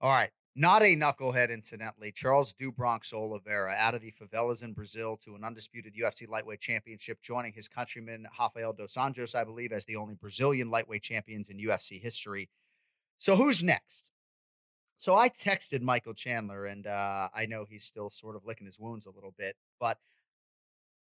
All 0.00 0.10
right. 0.10 0.30
Not 0.58 0.82
a 0.82 0.96
knucklehead, 0.96 1.50
incidentally. 1.50 2.10
Charles 2.12 2.54
do 2.54 2.72
Bronx 2.72 3.12
Oliveira 3.12 3.74
out 3.76 3.94
of 3.94 4.00
the 4.00 4.10
favelas 4.10 4.62
in 4.62 4.72
Brazil 4.72 5.18
to 5.18 5.34
an 5.34 5.44
undisputed 5.44 5.92
UFC 5.94 6.26
lightweight 6.26 6.60
championship, 6.60 7.20
joining 7.20 7.52
his 7.52 7.68
countryman 7.68 8.26
Rafael 8.40 8.72
dos 8.72 8.94
Anjos, 8.94 9.34
I 9.34 9.44
believe, 9.44 9.70
as 9.70 9.84
the 9.84 9.96
only 9.96 10.14
Brazilian 10.14 10.70
lightweight 10.70 11.02
champions 11.02 11.50
in 11.50 11.58
UFC 11.58 12.00
history. 12.00 12.48
So 13.18 13.36
who's 13.36 13.62
next? 13.62 14.12
So 14.96 15.14
I 15.14 15.28
texted 15.28 15.82
Michael 15.82 16.14
Chandler, 16.14 16.64
and 16.64 16.86
uh, 16.86 17.28
I 17.34 17.44
know 17.44 17.66
he's 17.68 17.84
still 17.84 18.08
sort 18.08 18.34
of 18.34 18.46
licking 18.46 18.66
his 18.66 18.80
wounds 18.80 19.04
a 19.04 19.10
little 19.10 19.34
bit, 19.36 19.56
but 19.78 19.98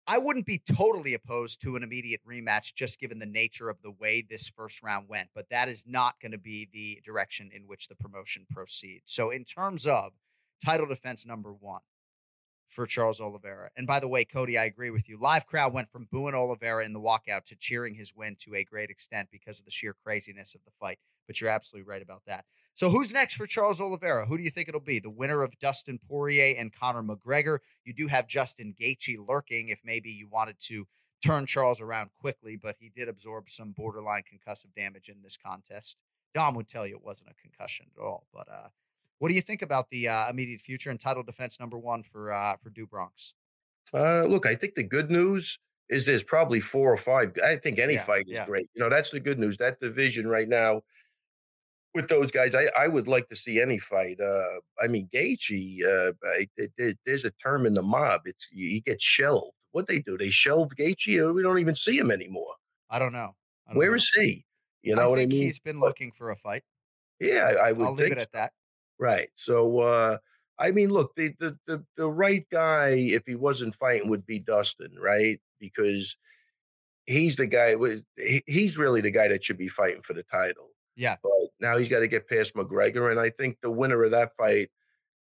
I 0.05 0.17
wouldn't 0.17 0.45
be 0.45 0.59
totally 0.59 1.13
opposed 1.13 1.61
to 1.61 1.77
an 1.77 1.83
immediate 1.83 2.21
rematch 2.27 2.73
just 2.75 2.99
given 2.99 3.19
the 3.19 3.25
nature 3.25 3.69
of 3.69 3.81
the 3.81 3.91
way 3.91 4.21
this 4.21 4.49
first 4.49 4.83
round 4.83 5.07
went, 5.07 5.29
but 5.33 5.49
that 5.49 5.69
is 5.69 5.85
not 5.87 6.19
going 6.21 6.33
to 6.33 6.37
be 6.37 6.67
the 6.73 6.99
direction 7.05 7.49
in 7.55 7.67
which 7.67 7.87
the 7.87 7.95
promotion 7.95 8.45
proceeds. 8.49 9.13
So, 9.13 9.29
in 9.29 9.45
terms 9.45 9.87
of 9.87 10.11
title 10.63 10.87
defense 10.87 11.25
number 11.25 11.53
one 11.53 11.81
for 12.73 12.85
Charles 12.85 13.21
Oliveira, 13.21 13.69
and 13.77 13.85
by 13.85 13.99
the 13.99 14.07
way, 14.07 14.25
Cody, 14.25 14.57
I 14.57 14.65
agree 14.65 14.89
with 14.89 15.07
you. 15.07 15.17
Live 15.17 15.45
crowd 15.45 15.73
went 15.73 15.89
from 15.89 16.07
booing 16.11 16.35
Oliveira 16.35 16.83
in 16.83 16.93
the 16.93 16.99
walkout 16.99 17.45
to 17.45 17.55
cheering 17.55 17.93
his 17.93 18.15
win 18.15 18.35
to 18.39 18.55
a 18.55 18.63
great 18.63 18.89
extent 18.89 19.29
because 19.31 19.59
of 19.59 19.65
the 19.65 19.71
sheer 19.71 19.95
craziness 20.03 20.55
of 20.55 20.63
the 20.65 20.71
fight. 20.79 20.99
But 21.27 21.39
you're 21.39 21.49
absolutely 21.49 21.89
right 21.89 22.01
about 22.01 22.23
that. 22.27 22.45
So, 22.73 22.89
who's 22.89 23.13
next 23.13 23.35
for 23.35 23.45
Charles 23.45 23.79
Oliveira? 23.79 24.25
Who 24.25 24.37
do 24.37 24.43
you 24.43 24.49
think 24.49 24.67
it'll 24.67 24.81
be? 24.81 24.99
The 24.99 25.09
winner 25.09 25.43
of 25.43 25.57
Dustin 25.59 25.99
Poirier 26.09 26.55
and 26.57 26.73
Conor 26.73 27.03
McGregor. 27.03 27.59
You 27.85 27.93
do 27.93 28.07
have 28.07 28.27
Justin 28.27 28.75
Gaethje 28.79 29.17
lurking 29.25 29.69
if 29.69 29.79
maybe 29.85 30.09
you 30.09 30.27
wanted 30.27 30.59
to 30.61 30.87
turn 31.23 31.45
Charles 31.45 31.79
around 31.79 32.09
quickly, 32.19 32.55
but 32.55 32.75
he 32.79 32.89
did 32.89 33.07
absorb 33.07 33.49
some 33.49 33.71
borderline 33.71 34.23
concussive 34.23 34.73
damage 34.75 35.07
in 35.07 35.21
this 35.21 35.37
contest. 35.37 35.97
Dom 36.33 36.55
would 36.55 36.67
tell 36.67 36.85
you 36.85 36.95
it 36.95 37.05
wasn't 37.05 37.29
a 37.29 37.41
concussion 37.41 37.85
at 37.95 38.03
all. 38.03 38.25
But 38.33 38.49
uh, 38.49 38.67
what 39.19 39.29
do 39.29 39.35
you 39.35 39.41
think 39.41 39.61
about 39.61 39.89
the 39.89 40.07
uh, 40.09 40.29
immediate 40.29 40.61
future 40.61 40.89
and 40.91 40.99
title 40.99 41.23
defense 41.23 41.59
number 41.59 41.77
one 41.77 42.03
for 42.03 42.33
uh, 42.33 42.57
for 42.57 42.69
do 42.69 42.85
Bronx? 42.87 43.33
Uh, 43.93 44.23
look, 44.25 44.45
I 44.45 44.55
think 44.55 44.75
the 44.75 44.83
good 44.83 45.11
news 45.11 45.59
is 45.89 46.05
there's 46.05 46.23
probably 46.23 46.59
four 46.59 46.91
or 46.91 46.97
five. 46.97 47.33
I 47.43 47.57
think 47.57 47.77
any 47.79 47.95
Yeah, 47.95 48.05
fight 48.05 48.25
is 48.27 48.37
yeah. 48.39 48.45
great. 48.45 48.69
You 48.73 48.81
know, 48.81 48.89
that's 48.89 49.11
the 49.11 49.19
good 49.19 49.39
news. 49.39 49.57
That 49.57 49.79
division 49.79 50.27
right 50.27 50.47
now 50.49 50.81
with 51.93 52.07
those 52.07 52.31
guys, 52.31 52.55
I, 52.55 52.65
I 52.77 52.87
would 52.87 53.07
like 53.07 53.29
to 53.29 53.35
see 53.35 53.61
any 53.61 53.77
fight. 53.77 54.19
Uh, 54.19 54.59
I 54.81 54.87
mean, 54.87 55.09
Gaethje, 55.13 55.83
uh, 55.85 56.13
I, 56.25 56.47
it- 56.57 56.97
there's 57.05 57.25
a 57.25 57.31
term 57.31 57.65
in 57.65 57.73
the 57.75 57.83
mob. 57.83 58.21
It's 58.25 58.47
he 58.51 58.81
gets 58.81 59.03
shelved. 59.03 59.51
What 59.71 59.87
they 59.87 59.99
do? 59.99 60.17
They 60.17 60.29
shelved 60.29 60.75
Gaethje. 60.77 61.19
or 61.19 61.33
We 61.33 61.43
don't 61.43 61.59
even 61.59 61.75
see 61.75 61.97
him 61.97 62.11
anymore. 62.11 62.55
I 62.89 62.99
don't 62.99 63.13
know. 63.13 63.35
I 63.67 63.71
don't 63.71 63.77
Where 63.77 63.91
know. 63.91 63.95
is 63.95 64.09
he? 64.15 64.45
You 64.81 64.95
know 64.95 65.03
I 65.03 65.07
what 65.07 65.19
I 65.19 65.25
mean? 65.27 65.41
he's 65.43 65.59
been 65.59 65.79
looking 65.79 66.11
for 66.11 66.31
a 66.31 66.35
fight. 66.35 66.63
Yeah, 67.19 67.45
I, 67.59 67.69
I 67.69 67.71
would 67.71 67.85
I'll 67.87 67.93
leave 67.93 68.11
it 68.11 68.17
at 68.17 68.31
that. 68.33 68.53
Right. 68.99 69.29
So 69.35 69.79
uh 69.79 70.17
I 70.59 70.71
mean, 70.71 70.89
look, 70.89 71.15
the, 71.15 71.33
the 71.39 71.57
the 71.65 71.83
the 71.97 72.07
right 72.07 72.45
guy, 72.51 72.89
if 72.89 73.23
he 73.25 73.35
wasn't 73.35 73.75
fighting, 73.75 74.09
would 74.09 74.25
be 74.25 74.39
Dustin, 74.39 74.95
right? 74.99 75.39
Because 75.59 76.15
he's 77.05 77.35
the 77.35 77.47
guy 77.47 77.75
was 77.75 78.03
he's 78.45 78.77
really 78.77 79.01
the 79.01 79.11
guy 79.11 79.27
that 79.27 79.43
should 79.43 79.57
be 79.57 79.67
fighting 79.67 80.01
for 80.03 80.13
the 80.13 80.23
title. 80.23 80.69
Yeah. 80.95 81.15
But 81.23 81.31
now 81.59 81.77
he's 81.77 81.89
got 81.89 81.99
to 81.99 82.07
get 82.07 82.29
past 82.29 82.55
McGregor, 82.55 83.11
and 83.11 83.19
I 83.19 83.31
think 83.31 83.57
the 83.61 83.71
winner 83.71 84.03
of 84.03 84.11
that 84.11 84.35
fight 84.37 84.69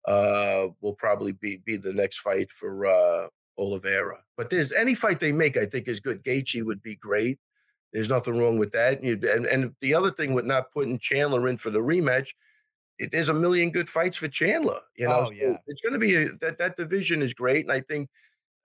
uh 0.07 0.68
will 0.81 0.94
probably 0.94 1.33
be 1.33 1.57
be 1.57 1.76
the 1.76 1.92
next 1.92 2.18
fight 2.20 2.50
for 2.50 2.87
uh 2.87 3.29
Oliveira. 3.59 4.18
But 4.37 4.50
there's 4.50 4.72
any 4.72 4.94
fight 4.94 5.18
they 5.18 5.33
make, 5.33 5.57
I 5.57 5.66
think, 5.66 5.88
is 5.88 6.00
good. 6.00 6.22
Gaethje 6.22 6.62
would 6.62 6.83
be 6.83 6.94
great. 6.94 7.38
There's 7.92 8.09
nothing 8.09 8.38
wrong 8.38 8.59
with 8.59 8.72
that. 8.72 9.00
And, 9.02 9.24
and 9.24 9.46
and 9.46 9.74
the 9.81 9.94
other 9.94 10.11
thing 10.11 10.35
with 10.35 10.44
not 10.44 10.70
putting 10.72 10.98
Chandler 10.98 11.48
in 11.48 11.57
for 11.57 11.70
the 11.70 11.81
rematch, 11.81 12.29
it, 12.98 13.12
there's 13.12 13.28
a 13.28 13.35
million 13.35 13.70
good 13.70 13.88
fights 13.88 14.16
for 14.16 14.28
Chandler. 14.28 14.80
You 14.96 15.09
know, 15.09 15.20
Oh, 15.20 15.26
So 15.26 15.32
yeah. 15.32 15.56
it's 15.66 15.82
going 15.82 15.92
to 15.94 15.98
be 15.98 16.14
a, 16.16 16.32
that 16.40 16.59
that 16.59 16.76
division 16.76 17.22
is 17.22 17.35
great, 17.35 17.64
and 17.64 17.72
I 17.72 17.80
think. 17.80 18.09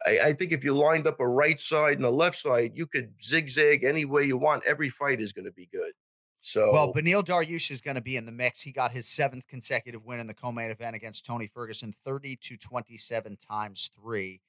I, 0.03 0.19
I 0.19 0.33
think 0.33 0.51
if 0.51 0.63
you 0.63 0.75
lined 0.75 1.05
up 1.05 1.19
a 1.19 1.27
right 1.27 1.61
side 1.61 1.97
and 1.97 2.05
a 2.05 2.09
left 2.09 2.35
side, 2.37 2.71
you 2.73 2.87
could 2.87 3.13
zigzag 3.23 3.83
any 3.83 4.03
way 4.03 4.23
you 4.23 4.35
want. 4.35 4.63
Every 4.65 4.89
fight 4.89 5.21
is 5.21 5.31
going 5.31 5.45
to 5.45 5.51
be 5.51 5.67
good. 5.71 5.91
So 6.41 6.73
Well, 6.73 6.91
Beneil 6.91 7.23
Dariush 7.23 7.69
is 7.69 7.81
going 7.81 7.93
to 7.93 8.01
be 8.01 8.17
in 8.17 8.25
the 8.25 8.31
mix. 8.31 8.63
He 8.63 8.71
got 8.71 8.91
his 8.91 9.07
seventh 9.07 9.45
consecutive 9.45 10.03
win 10.03 10.19
in 10.19 10.25
the 10.25 10.33
co-main 10.33 10.71
event 10.71 10.95
against 10.95 11.23
Tony 11.23 11.45
Ferguson, 11.45 11.93
30 12.03 12.35
to 12.37 12.57
27 12.57 13.37
times 13.37 13.91
three. 13.95 14.41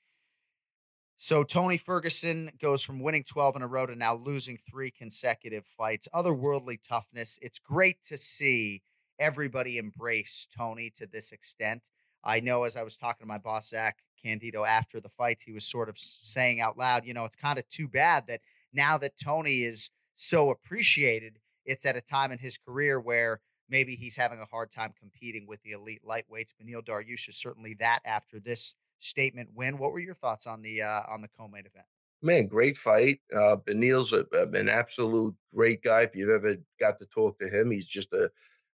So 1.18 1.44
Tony 1.44 1.76
Ferguson 1.76 2.50
goes 2.58 2.82
from 2.82 2.98
winning 3.00 3.22
12 3.24 3.56
in 3.56 3.62
a 3.62 3.66
row 3.66 3.84
to 3.84 3.94
now 3.94 4.14
losing 4.16 4.58
three 4.68 4.90
consecutive 4.90 5.66
fights. 5.66 6.08
Otherworldly 6.14 6.78
toughness. 6.82 7.38
It's 7.42 7.58
great 7.58 8.02
to 8.04 8.16
see 8.16 8.82
everybody 9.22 9.78
embrace 9.78 10.48
Tony 10.54 10.90
to 10.96 11.06
this 11.06 11.30
extent. 11.30 11.82
I 12.24 12.40
know 12.40 12.64
as 12.64 12.76
I 12.76 12.82
was 12.82 12.96
talking 12.96 13.24
to 13.24 13.28
my 13.28 13.38
boss, 13.38 13.68
Zach 13.68 13.98
Candido, 14.20 14.64
after 14.64 15.00
the 15.00 15.08
fights, 15.08 15.44
he 15.44 15.52
was 15.52 15.64
sort 15.64 15.88
of 15.88 15.96
saying 15.96 16.60
out 16.60 16.76
loud, 16.76 17.04
you 17.06 17.14
know, 17.14 17.24
it's 17.24 17.36
kind 17.36 17.58
of 17.58 17.66
too 17.68 17.86
bad 17.88 18.26
that 18.26 18.40
now 18.72 18.98
that 18.98 19.12
Tony 19.22 19.62
is 19.62 19.90
so 20.16 20.50
appreciated, 20.50 21.38
it's 21.64 21.86
at 21.86 21.96
a 21.96 22.00
time 22.00 22.32
in 22.32 22.38
his 22.38 22.58
career 22.58 23.00
where 23.00 23.40
maybe 23.68 23.94
he's 23.94 24.16
having 24.16 24.40
a 24.40 24.46
hard 24.46 24.70
time 24.72 24.92
competing 24.98 25.46
with 25.46 25.62
the 25.62 25.72
elite 25.72 26.02
lightweights. 26.04 26.52
Beneil 26.60 26.82
Dariush 26.84 27.28
is 27.28 27.36
certainly 27.36 27.74
that 27.78 28.00
after 28.04 28.40
this 28.40 28.74
statement 28.98 29.50
win. 29.54 29.78
What 29.78 29.92
were 29.92 30.00
your 30.00 30.14
thoughts 30.14 30.46
on 30.48 30.62
the 30.62 30.82
uh, 30.82 31.02
on 31.08 31.22
the 31.22 31.28
co-main 31.28 31.66
event? 31.66 31.86
man, 32.24 32.46
great 32.46 32.76
fight. 32.76 33.20
Uh, 33.34 33.56
Beneil's 33.56 34.12
a- 34.12 34.26
an 34.52 34.68
absolute 34.68 35.34
great 35.52 35.82
guy. 35.82 36.02
If 36.02 36.14
you've 36.14 36.30
ever 36.30 36.56
got 36.78 37.00
to 37.00 37.06
talk 37.06 37.38
to 37.40 37.48
him, 37.48 37.72
he's 37.72 37.86
just 37.86 38.12
a 38.12 38.30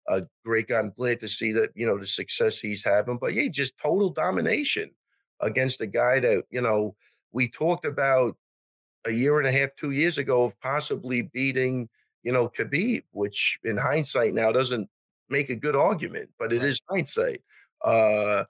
a 0.09 0.25
great 0.45 0.69
guy. 0.69 0.79
I'm 0.79 0.93
glad 0.97 1.21
to 1.21 1.29
see 1.29 1.53
that 1.53 1.71
you 1.75 1.87
know 1.87 1.99
the 1.99 2.07
success 2.07 2.59
he's 2.59 2.85
having. 2.85 3.19
But 3.19 3.35
yeah, 3.35 3.49
just 3.49 3.79
total 3.79 4.11
domination 4.11 4.91
against 5.41 5.81
a 5.81 5.87
guy 5.87 6.21
that 6.21 6.45
you 6.51 6.61
know 6.61 6.97
we 7.33 7.49
talked 7.49 7.85
about 7.85 8.37
a 9.07 9.11
year 9.13 9.39
and 9.39 9.49
a 9.49 9.53
half, 9.53 9.71
two 9.79 9.93
years 9.93 10.19
ago 10.19 10.45
of 10.45 10.61
possibly 10.61 11.23
beating 11.23 11.89
you 12.23 12.33
know 12.33 12.49
Khabib, 12.49 13.05
which 13.13 13.59
in 13.65 13.77
hindsight 13.77 14.35
now 14.35 14.53
doesn't 14.53 14.89
make 15.29 15.51
a 15.51 15.57
good 15.57 15.77
argument, 15.77 16.31
but 16.39 16.53
it 16.53 16.65
is 16.65 16.81
hindsight. 16.91 17.43
Uh, 17.85 18.45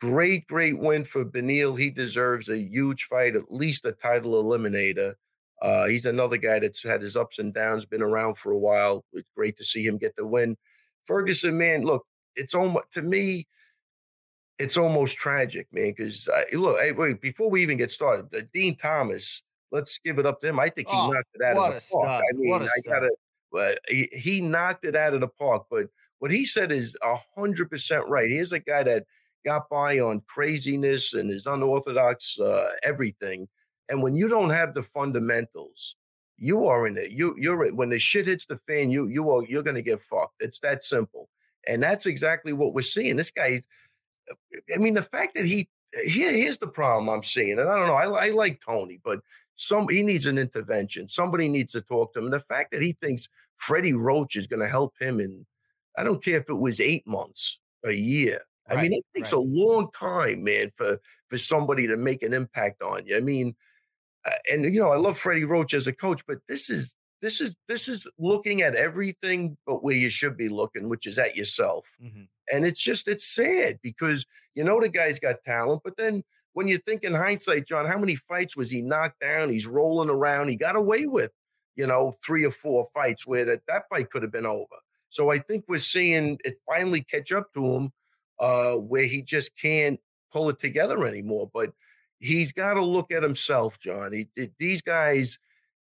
great, 0.00 0.46
great 0.46 0.78
win 0.78 1.04
for 1.04 1.24
Beneil. 1.24 1.78
He 1.78 1.90
deserves 1.90 2.48
a 2.48 2.58
huge 2.58 3.04
fight, 3.04 3.36
at 3.36 3.52
least 3.52 3.84
a 3.84 3.92
title 3.92 4.42
eliminator. 4.42 5.14
Uh, 5.60 5.86
he's 5.86 6.06
another 6.06 6.36
guy 6.36 6.58
that's 6.58 6.82
had 6.82 7.02
his 7.02 7.16
ups 7.16 7.38
and 7.38 7.54
downs, 7.54 7.84
been 7.84 8.02
around 8.02 8.36
for 8.36 8.50
a 8.52 8.58
while. 8.58 9.04
It's 9.12 9.28
great 9.36 9.56
to 9.58 9.64
see 9.64 9.84
him 9.86 9.96
get 9.98 10.16
the 10.16 10.26
win. 10.26 10.56
Ferguson, 11.04 11.56
man, 11.58 11.82
look, 11.82 12.06
it's 12.36 12.54
almost 12.54 12.86
to 12.94 13.02
me, 13.02 13.46
it's 14.58 14.76
almost 14.76 15.16
tragic, 15.16 15.66
man. 15.72 15.92
Because 15.96 16.28
look, 16.52 16.80
hey, 16.80 16.92
wait, 16.92 17.20
before 17.20 17.50
we 17.50 17.62
even 17.62 17.76
get 17.78 17.90
started, 17.90 18.34
uh, 18.34 18.42
Din 18.52 18.76
Thomas, 18.76 19.42
let's 19.70 19.98
give 20.04 20.18
it 20.18 20.26
up 20.26 20.40
to 20.40 20.48
him. 20.48 20.58
I 20.60 20.68
think 20.68 20.88
he 20.88 20.96
Oh, 20.96 21.10
knocked 21.10 21.28
it 21.34 21.42
out 21.44 21.56
of 21.56 21.74
the 21.74 21.80
stud. 21.80 22.00
park. 22.02 22.24
I 22.28 22.36
mean, 22.36 22.50
What 22.50 22.62
a 22.62 22.66
I 22.66 22.80
gotta. 22.84 23.10
Uh, 23.54 23.74
he, 23.88 24.08
he 24.12 24.40
knocked 24.40 24.84
it 24.86 24.96
out 24.96 25.12
of 25.12 25.20
the 25.20 25.28
park, 25.28 25.66
but 25.70 25.86
what 26.20 26.30
he 26.30 26.46
said 26.46 26.72
is 26.72 26.96
a 27.02 27.16
hundred 27.36 27.68
percent 27.68 28.06
right. 28.08 28.30
Here's 28.30 28.52
a 28.52 28.60
guy 28.60 28.82
that 28.84 29.04
got 29.44 29.68
by 29.68 29.98
on 29.98 30.22
craziness 30.26 31.12
and 31.14 31.28
his 31.28 31.46
unorthodox 31.46 32.38
uh, 32.38 32.70
everything. 32.82 33.48
And 33.88 34.02
when 34.02 34.14
you 34.14 34.28
don't 34.28 34.50
have 34.50 34.72
the 34.72 34.82
fundamentals, 34.82 35.96
you 36.38 36.66
are 36.66 36.86
in 36.86 36.96
it. 36.98 37.10
You 37.10 37.34
you're 37.38 37.66
in, 37.66 37.76
when 37.76 37.90
the 37.90 37.98
shit 37.98 38.26
hits 38.26 38.46
the 38.46 38.56
fan, 38.56 38.90
you 38.90 39.08
you 39.08 39.30
are 39.30 39.44
you're 39.46 39.62
gonna 39.62 39.82
get 39.82 40.00
fucked. 40.00 40.36
It's 40.40 40.60
that 40.60 40.84
simple. 40.84 41.28
And 41.66 41.82
that's 41.82 42.06
exactly 42.06 42.52
what 42.52 42.74
we're 42.74 42.82
seeing. 42.82 43.16
This 43.16 43.30
guy's 43.30 43.66
I 44.74 44.78
mean, 44.78 44.94
the 44.94 45.02
fact 45.02 45.34
that 45.34 45.44
he 45.44 45.68
here, 46.04 46.32
here's 46.32 46.58
the 46.58 46.66
problem 46.66 47.08
I'm 47.08 47.22
seeing, 47.22 47.58
and 47.58 47.68
I 47.68 47.78
don't 47.78 47.88
know. 47.88 47.94
I, 47.94 48.28
I 48.28 48.30
like 48.30 48.60
Tony, 48.64 48.98
but 49.02 49.20
some 49.56 49.88
he 49.88 50.02
needs 50.02 50.26
an 50.26 50.38
intervention. 50.38 51.08
Somebody 51.08 51.48
needs 51.48 51.72
to 51.72 51.82
talk 51.82 52.12
to 52.12 52.20
him. 52.20 52.26
And 52.26 52.34
the 52.34 52.40
fact 52.40 52.72
that 52.72 52.82
he 52.82 52.96
thinks 53.00 53.28
Freddie 53.56 53.92
Roach 53.92 54.36
is 54.36 54.46
going 54.46 54.60
to 54.60 54.68
help 54.68 54.94
him, 54.98 55.20
and 55.20 55.44
I 55.96 56.04
don't 56.04 56.24
care 56.24 56.38
if 56.38 56.48
it 56.48 56.54
was 56.54 56.80
eight 56.80 57.06
months, 57.06 57.58
a 57.84 57.92
year. 57.92 58.40
I 58.68 58.80
mean, 58.80 58.92
it 58.92 59.02
takes 59.14 59.32
right. 59.32 59.38
a 59.38 59.42
long 59.42 59.90
time, 59.90 60.44
man, 60.44 60.70
for 60.76 60.98
for 61.28 61.36
somebody 61.36 61.86
to 61.88 61.96
make 61.96 62.22
an 62.22 62.32
impact 62.32 62.80
on 62.82 63.06
you. 63.06 63.16
I 63.16 63.20
mean, 63.20 63.54
and 64.50 64.64
you 64.64 64.80
know, 64.80 64.92
I 64.92 64.96
love 64.96 65.18
Freddie 65.18 65.44
Roach 65.44 65.74
as 65.74 65.86
a 65.86 65.92
coach, 65.92 66.22
but 66.26 66.38
this 66.48 66.70
is 66.70 66.94
this 67.20 67.40
is 67.40 67.54
this 67.68 67.88
is 67.88 68.06
looking 68.18 68.62
at 68.62 68.74
everything 68.74 69.56
but 69.66 69.82
where 69.82 69.94
you 69.94 70.10
should 70.10 70.36
be 70.36 70.48
looking, 70.48 70.88
which 70.88 71.06
is 71.06 71.18
at 71.18 71.36
yourself. 71.36 71.90
Mhm. 72.02 72.28
And 72.52 72.66
it's 72.66 72.82
just 72.82 73.08
it's 73.08 73.26
sad 73.26 73.78
because 73.82 74.26
you 74.54 74.64
know 74.64 74.80
the 74.80 74.88
guy's 74.88 75.20
got 75.20 75.44
talent, 75.44 75.82
but 75.84 75.96
then 75.96 76.24
when 76.54 76.68
you 76.68 76.78
think 76.78 77.02
in 77.04 77.14
hindsight, 77.14 77.66
Jon, 77.66 77.86
how 77.86 77.98
many 77.98 78.14
fights 78.14 78.56
was 78.56 78.70
he 78.70 78.82
knocked 78.82 79.20
down? 79.20 79.50
He's 79.50 79.66
rolling 79.66 80.10
around. 80.10 80.48
He 80.48 80.56
got 80.56 80.76
away 80.76 81.06
with, 81.06 81.30
you 81.76 81.86
know, 81.86 82.14
three 82.24 82.44
or 82.44 82.50
four 82.50 82.88
fights 82.92 83.26
where 83.26 83.44
that, 83.46 83.62
that 83.68 83.84
fight 83.88 84.10
could 84.10 84.22
have 84.22 84.32
been 84.32 84.46
over. 84.46 84.76
So 85.08 85.30
I 85.30 85.38
think 85.38 85.64
we're 85.68 85.78
seeing 85.78 86.38
it 86.44 86.58
finally 86.66 87.02
catch 87.02 87.32
up 87.32 87.52
to 87.54 87.64
him 87.64 87.92
uh, 88.38 88.74
where 88.74 89.04
he 89.04 89.22
just 89.22 89.56
can't 89.58 89.98
pull 90.30 90.48
it 90.50 90.58
together 90.58 91.06
anymore. 91.06 91.50
But 91.52 91.72
he's 92.22 92.52
got 92.52 92.74
to 92.74 92.84
look 92.84 93.12
at 93.12 93.22
himself, 93.22 93.78
Jon. 93.80 94.12
He, 94.12 94.28
these 94.58 94.82
guys, 94.82 95.38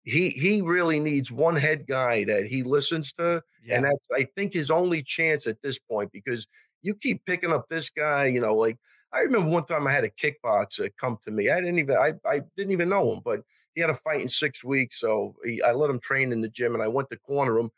he 0.04 0.30
he 0.30 0.62
really 0.62 1.00
needs 1.00 1.32
one 1.32 1.56
head 1.56 1.86
guy 1.86 2.24
that 2.24 2.46
he 2.46 2.62
listens 2.62 3.12
to, 3.14 3.42
Yeah. 3.64 3.76
and 3.76 3.84
that's 3.86 4.08
I 4.14 4.28
think 4.36 4.52
his 4.52 4.70
only 4.70 5.02
chance 5.02 5.46
at 5.46 5.62
this 5.62 5.78
point 5.78 6.12
because 6.12 6.46
you 6.82 6.94
keep 6.94 7.24
picking 7.26 7.52
up 7.52 7.66
this 7.68 7.90
guy, 7.90 8.26
you 8.26 8.40
know, 8.40 8.54
like 8.54 8.78
I 9.12 9.20
remember 9.20 9.48
one 9.50 9.66
time 9.66 9.86
I 9.86 9.92
had 9.92 10.04
a 10.04 10.10
kickboxer 10.10 10.90
come 11.00 11.18
to 11.24 11.30
me. 11.30 11.50
I 11.50 11.60
didn't 11.60 11.78
even 11.80 11.96
I, 11.96 12.12
I 12.24 12.42
didn't 12.56 12.72
even 12.72 12.88
know 12.88 13.12
him, 13.14 13.20
but 13.24 13.42
he 13.74 13.80
had 13.80 13.90
a 13.90 13.94
fight 13.94 14.20
in 14.22 14.28
six 14.28 14.64
weeks, 14.64 15.00
so 15.00 15.34
he, 15.44 15.60
I 15.62 15.72
let 15.72 15.90
him 15.90 16.00
train 16.00 16.32
in 16.32 16.40
the 16.40 16.48
gym, 16.48 16.74
and 16.74 16.82
I 16.82 16.88
went 16.88 17.10
to 17.10 17.16
corner 17.18 17.58
him. 17.58 17.70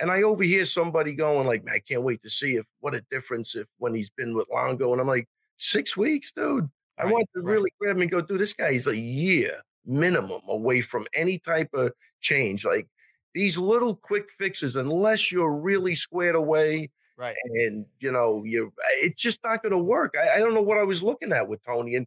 And 0.00 0.10
I 0.10 0.22
overhear 0.22 0.64
somebody 0.64 1.14
going 1.14 1.46
like, 1.46 1.64
"Man, 1.64 1.74
I 1.74 1.80
can't 1.80 2.02
wait 2.02 2.22
to 2.22 2.30
see 2.30 2.56
if 2.56 2.66
what 2.80 2.94
a 2.94 3.02
difference 3.10 3.54
if 3.56 3.66
when 3.78 3.94
he's 3.94 4.10
been 4.10 4.34
with 4.34 4.48
Longo." 4.52 4.92
And 4.92 5.00
I'm 5.00 5.06
like, 5.08 5.28
six 5.56 5.96
weeks, 5.96 6.32
dude. 6.32 6.70
I 7.00 7.06
Right, 7.06 7.12
want 7.12 7.28
to 7.34 7.42
right. 7.42 7.54
really 7.54 7.70
grab 7.80 7.96
him 7.96 8.02
and 8.02 8.10
go, 8.10 8.20
dude. 8.20 8.40
This 8.40 8.54
guy 8.54 8.70
is 8.70 8.86
a 8.86 8.96
year 8.96 9.62
minimum 9.86 10.42
away 10.48 10.80
from 10.82 11.06
any 11.14 11.38
type 11.38 11.70
of 11.74 11.92
change. 12.20 12.64
Like 12.64 12.88
these 13.34 13.56
little 13.58 13.96
quick 13.96 14.30
fixes, 14.30 14.76
unless 14.76 15.32
you're 15.32 15.52
really 15.54 15.94
squared 15.94 16.34
away 16.36 16.90
Right. 17.16 17.40
and 17.44 17.86
you 18.00 18.10
know 18.12 18.44
you 18.44 18.72
it's 19.02 19.20
just 19.20 19.40
not 19.44 19.62
going 19.62 19.72
to 19.72 19.78
work 19.78 20.14
I, 20.18 20.36
I 20.36 20.38
don't 20.38 20.54
know 20.54 20.62
what 20.62 20.78
i 20.78 20.82
was 20.84 21.02
looking 21.02 21.32
at 21.32 21.48
with 21.48 21.62
tony 21.64 21.94
and 21.96 22.06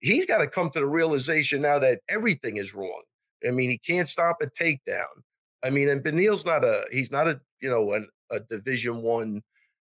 he's 0.00 0.26
got 0.26 0.38
to 0.38 0.48
come 0.48 0.70
to 0.72 0.80
the 0.80 0.86
realization 0.86 1.62
now 1.62 1.78
that 1.80 2.00
everything 2.08 2.56
is 2.58 2.74
wrong 2.74 3.02
i 3.46 3.50
mean 3.50 3.70
he 3.70 3.78
can't 3.78 4.08
stop 4.08 4.38
a 4.42 4.46
takedown 4.48 5.06
i 5.62 5.70
mean 5.70 5.88
and 5.88 6.02
Beneil's 6.02 6.44
not 6.44 6.64
a 6.64 6.84
he's 6.90 7.10
not 7.10 7.28
a 7.28 7.40
you 7.60 7.70
know 7.70 7.92
an, 7.94 8.08
a 8.30 8.40
division 8.40 9.02
one 9.02 9.42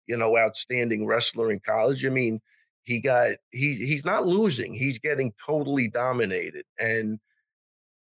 you 0.06 0.16
know 0.16 0.36
outstanding 0.38 1.06
wrestler 1.06 1.50
in 1.52 1.60
college 1.60 2.04
i 2.06 2.10
mean 2.10 2.40
he 2.84 3.00
got 3.00 3.32
he 3.50 3.74
he's 3.74 4.04
not 4.04 4.26
losing 4.26 4.74
he's 4.74 4.98
getting 4.98 5.32
totally 5.44 5.88
dominated 5.88 6.64
and 6.78 7.18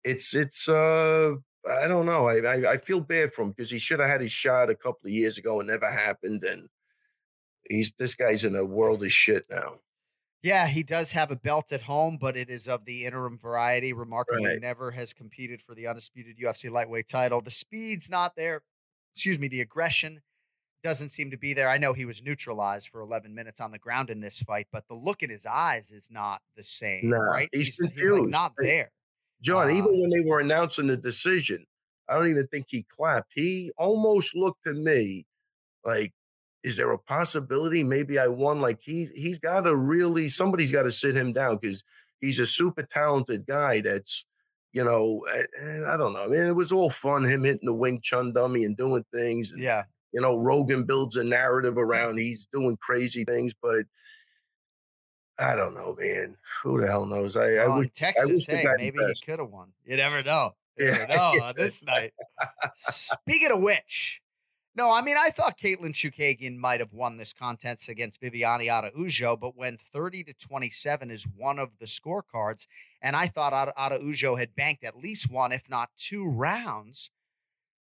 it's 0.04 0.34
it's 0.36 0.68
uh 0.68 1.34
I 1.66 1.88
don't 1.88 2.06
know. 2.06 2.28
I, 2.28 2.40
I 2.40 2.72
I 2.74 2.78
feel 2.78 3.00
bad 3.00 3.34
for 3.34 3.44
him 3.44 3.52
because 3.52 3.72
he 3.72 3.80
should 3.80 4.02
have 4.02 4.10
had 4.10 4.20
his 4.20 4.34
shot 4.34 4.70
a 4.70 4.76
couple 4.76 5.06
of 5.08 5.12
years 5.14 5.38
ago 5.38 5.60
and 5.62 5.70
never 5.70 5.90
happened. 5.90 6.44
And 6.44 6.68
he's 7.70 7.94
this 7.98 8.16
guy's 8.16 8.44
in 8.44 8.56
a 8.56 8.66
world 8.66 9.04
of 9.04 9.12
shit 9.12 9.46
now. 9.50 9.80
Yeah, 10.42 10.68
he 10.68 10.84
does 10.84 11.14
have 11.14 11.32
a 11.32 11.38
belt 11.38 11.72
at 11.72 11.80
home, 11.84 12.18
but 12.20 12.36
it 12.36 12.50
is 12.50 12.68
of 12.68 12.84
the 12.84 13.06
interim 13.06 13.38
variety. 13.38 13.94
Remarkably, 13.94 14.46
Right. 14.46 14.60
never 14.62 14.92
has 14.92 15.14
competed 15.14 15.62
for 15.62 15.74
the 15.74 15.88
undisputed 15.88 16.38
UFC 16.38 16.70
lightweight 16.70 17.08
title. 17.08 17.40
The 17.40 17.50
speed's 17.50 18.10
not 18.10 18.36
there. 18.36 18.62
Excuse 19.16 19.40
me, 19.40 19.48
the 19.48 19.62
aggression 19.62 20.22
doesn't 20.84 21.10
seem 21.10 21.32
to 21.32 21.38
be 21.38 21.54
there. 21.54 21.70
I 21.70 21.78
know 21.78 21.94
he 21.94 22.06
was 22.06 22.22
neutralized 22.22 22.90
for 22.90 23.02
11 23.02 23.34
minutes 23.34 23.60
on 23.62 23.72
the 23.72 23.80
ground 23.80 24.10
in 24.10 24.20
this 24.20 24.40
fight, 24.42 24.68
but 24.72 24.88
the 24.88 24.94
look 24.96 25.24
in 25.24 25.30
his 25.30 25.46
eyes 25.46 25.92
is 25.92 26.10
not 26.12 26.42
the 26.56 26.64
same, 26.64 27.10
Nah, 27.10 27.18
right? 27.18 27.50
he's 27.54 27.80
like 27.80 27.94
confused. 27.96 28.30
not 28.30 28.54
there. 28.58 28.92
Jon, 29.42 29.72
even 29.72 30.00
when 30.00 30.10
they 30.10 30.22
were 30.22 30.40
announcing 30.40 30.88
the 30.88 30.98
decision, 30.98 31.66
I 32.08 32.16
don't 32.16 32.28
even 32.30 32.48
think 32.48 32.68
he 32.70 32.84
clapped. 32.84 33.32
He 33.34 33.72
almost 33.78 34.36
looked 34.36 34.64
to 34.66 34.74
me 34.74 35.26
like, 35.86 36.14
is 36.64 36.78
there 36.78 36.92
a 36.92 36.98
possibility 37.00 37.84
maybe 37.84 38.20
I 38.20 38.28
won? 38.28 38.62
Like 38.62 38.80
he 38.82 39.10
he's 39.16 39.40
got 39.40 39.62
to 39.62 39.76
really 39.76 40.30
somebody's 40.30 40.72
got 40.72 40.84
to 40.84 40.92
sit 40.92 41.16
him 41.16 41.34
down 41.34 41.58
because 41.62 41.84
he's 42.22 42.40
a 42.40 42.46
super 42.46 42.84
talented 42.84 43.46
guy. 43.46 43.82
That's 43.82 44.26
you 44.72 44.84
know 44.84 45.26
eh, 45.34 45.44
eh, 45.62 45.82
I 45.88 45.98
don't 45.98 46.14
know. 46.14 46.24
I 46.24 46.28
mean, 46.28 46.42
it 46.44 46.56
was 46.56 46.72
all 46.72 46.90
fun 46.90 47.26
him 47.26 47.44
hitting 47.44 47.66
the 47.66 47.74
Wing 47.74 48.00
Chun 48.02 48.32
dummy 48.34 48.64
and 48.64 48.78
doing 48.78 49.04
things. 49.14 49.52
And, 49.52 49.62
Yeah. 49.62 49.84
You 50.14 50.22
know, 50.22 50.38
Rogan 50.38 50.84
builds 50.84 51.16
a 51.16 51.24
narrative 51.24 51.78
around 51.78 52.20
he's 52.20 52.48
doing 52.54 52.78
crazy 52.78 53.26
things, 53.26 53.54
but 53.60 53.86
I 55.40 55.56
don't 55.56 55.74
know, 55.74 55.96
man. 56.00 56.38
Who 56.62 56.80
the 56.80 56.88
hell 56.88 57.06
knows? 57.06 57.36
I, 57.36 57.56
I 57.56 57.68
wish 57.68 57.90
Texas, 57.94 58.30
wish 58.30 58.46
hey, 58.48 58.68
maybe 58.78 59.00
he 59.00 59.16
could 59.26 59.40
have 59.40 59.50
won. 59.50 59.74
You 59.86 59.98
never 59.98 60.22
know. 60.22 60.52
You 60.78 60.86
Yeah, 60.86 60.92
never 60.92 61.08
know 61.08 61.40
on 61.42 61.56
this 61.58 61.86
night. 61.86 62.14
Speaking 62.76 63.52
of 63.52 63.60
which, 63.60 64.22
no, 64.76 64.92
I 64.92 65.02
mean, 65.02 65.18
I 65.18 65.30
thought 65.30 65.60
Katlyn 65.60 65.94
Chookagian 65.94 66.58
might 66.58 66.80
have 66.80 66.94
won 66.94 67.18
this 67.18 67.34
contest 67.34 67.90
against 67.90 68.22
Viviane 68.22 68.70
Araujo, 68.70 69.38
but 69.38 69.56
when 69.56 69.78
30 69.78 70.24
to 70.26 70.34
27 70.34 71.12
is 71.12 71.28
one 71.36 71.60
of 71.60 71.78
the 71.80 71.86
scorecards, 71.86 72.68
and 73.02 73.16
I 73.16 73.28
thought 73.28 73.54
Ara- 73.54 73.74
Araujo 73.78 74.36
had 74.36 74.56
banked 74.56 74.84
at 74.84 74.98
least 74.98 75.30
one, 75.30 75.52
if 75.52 75.70
not 75.70 75.90
two 75.96 76.28
rounds, 76.28 77.12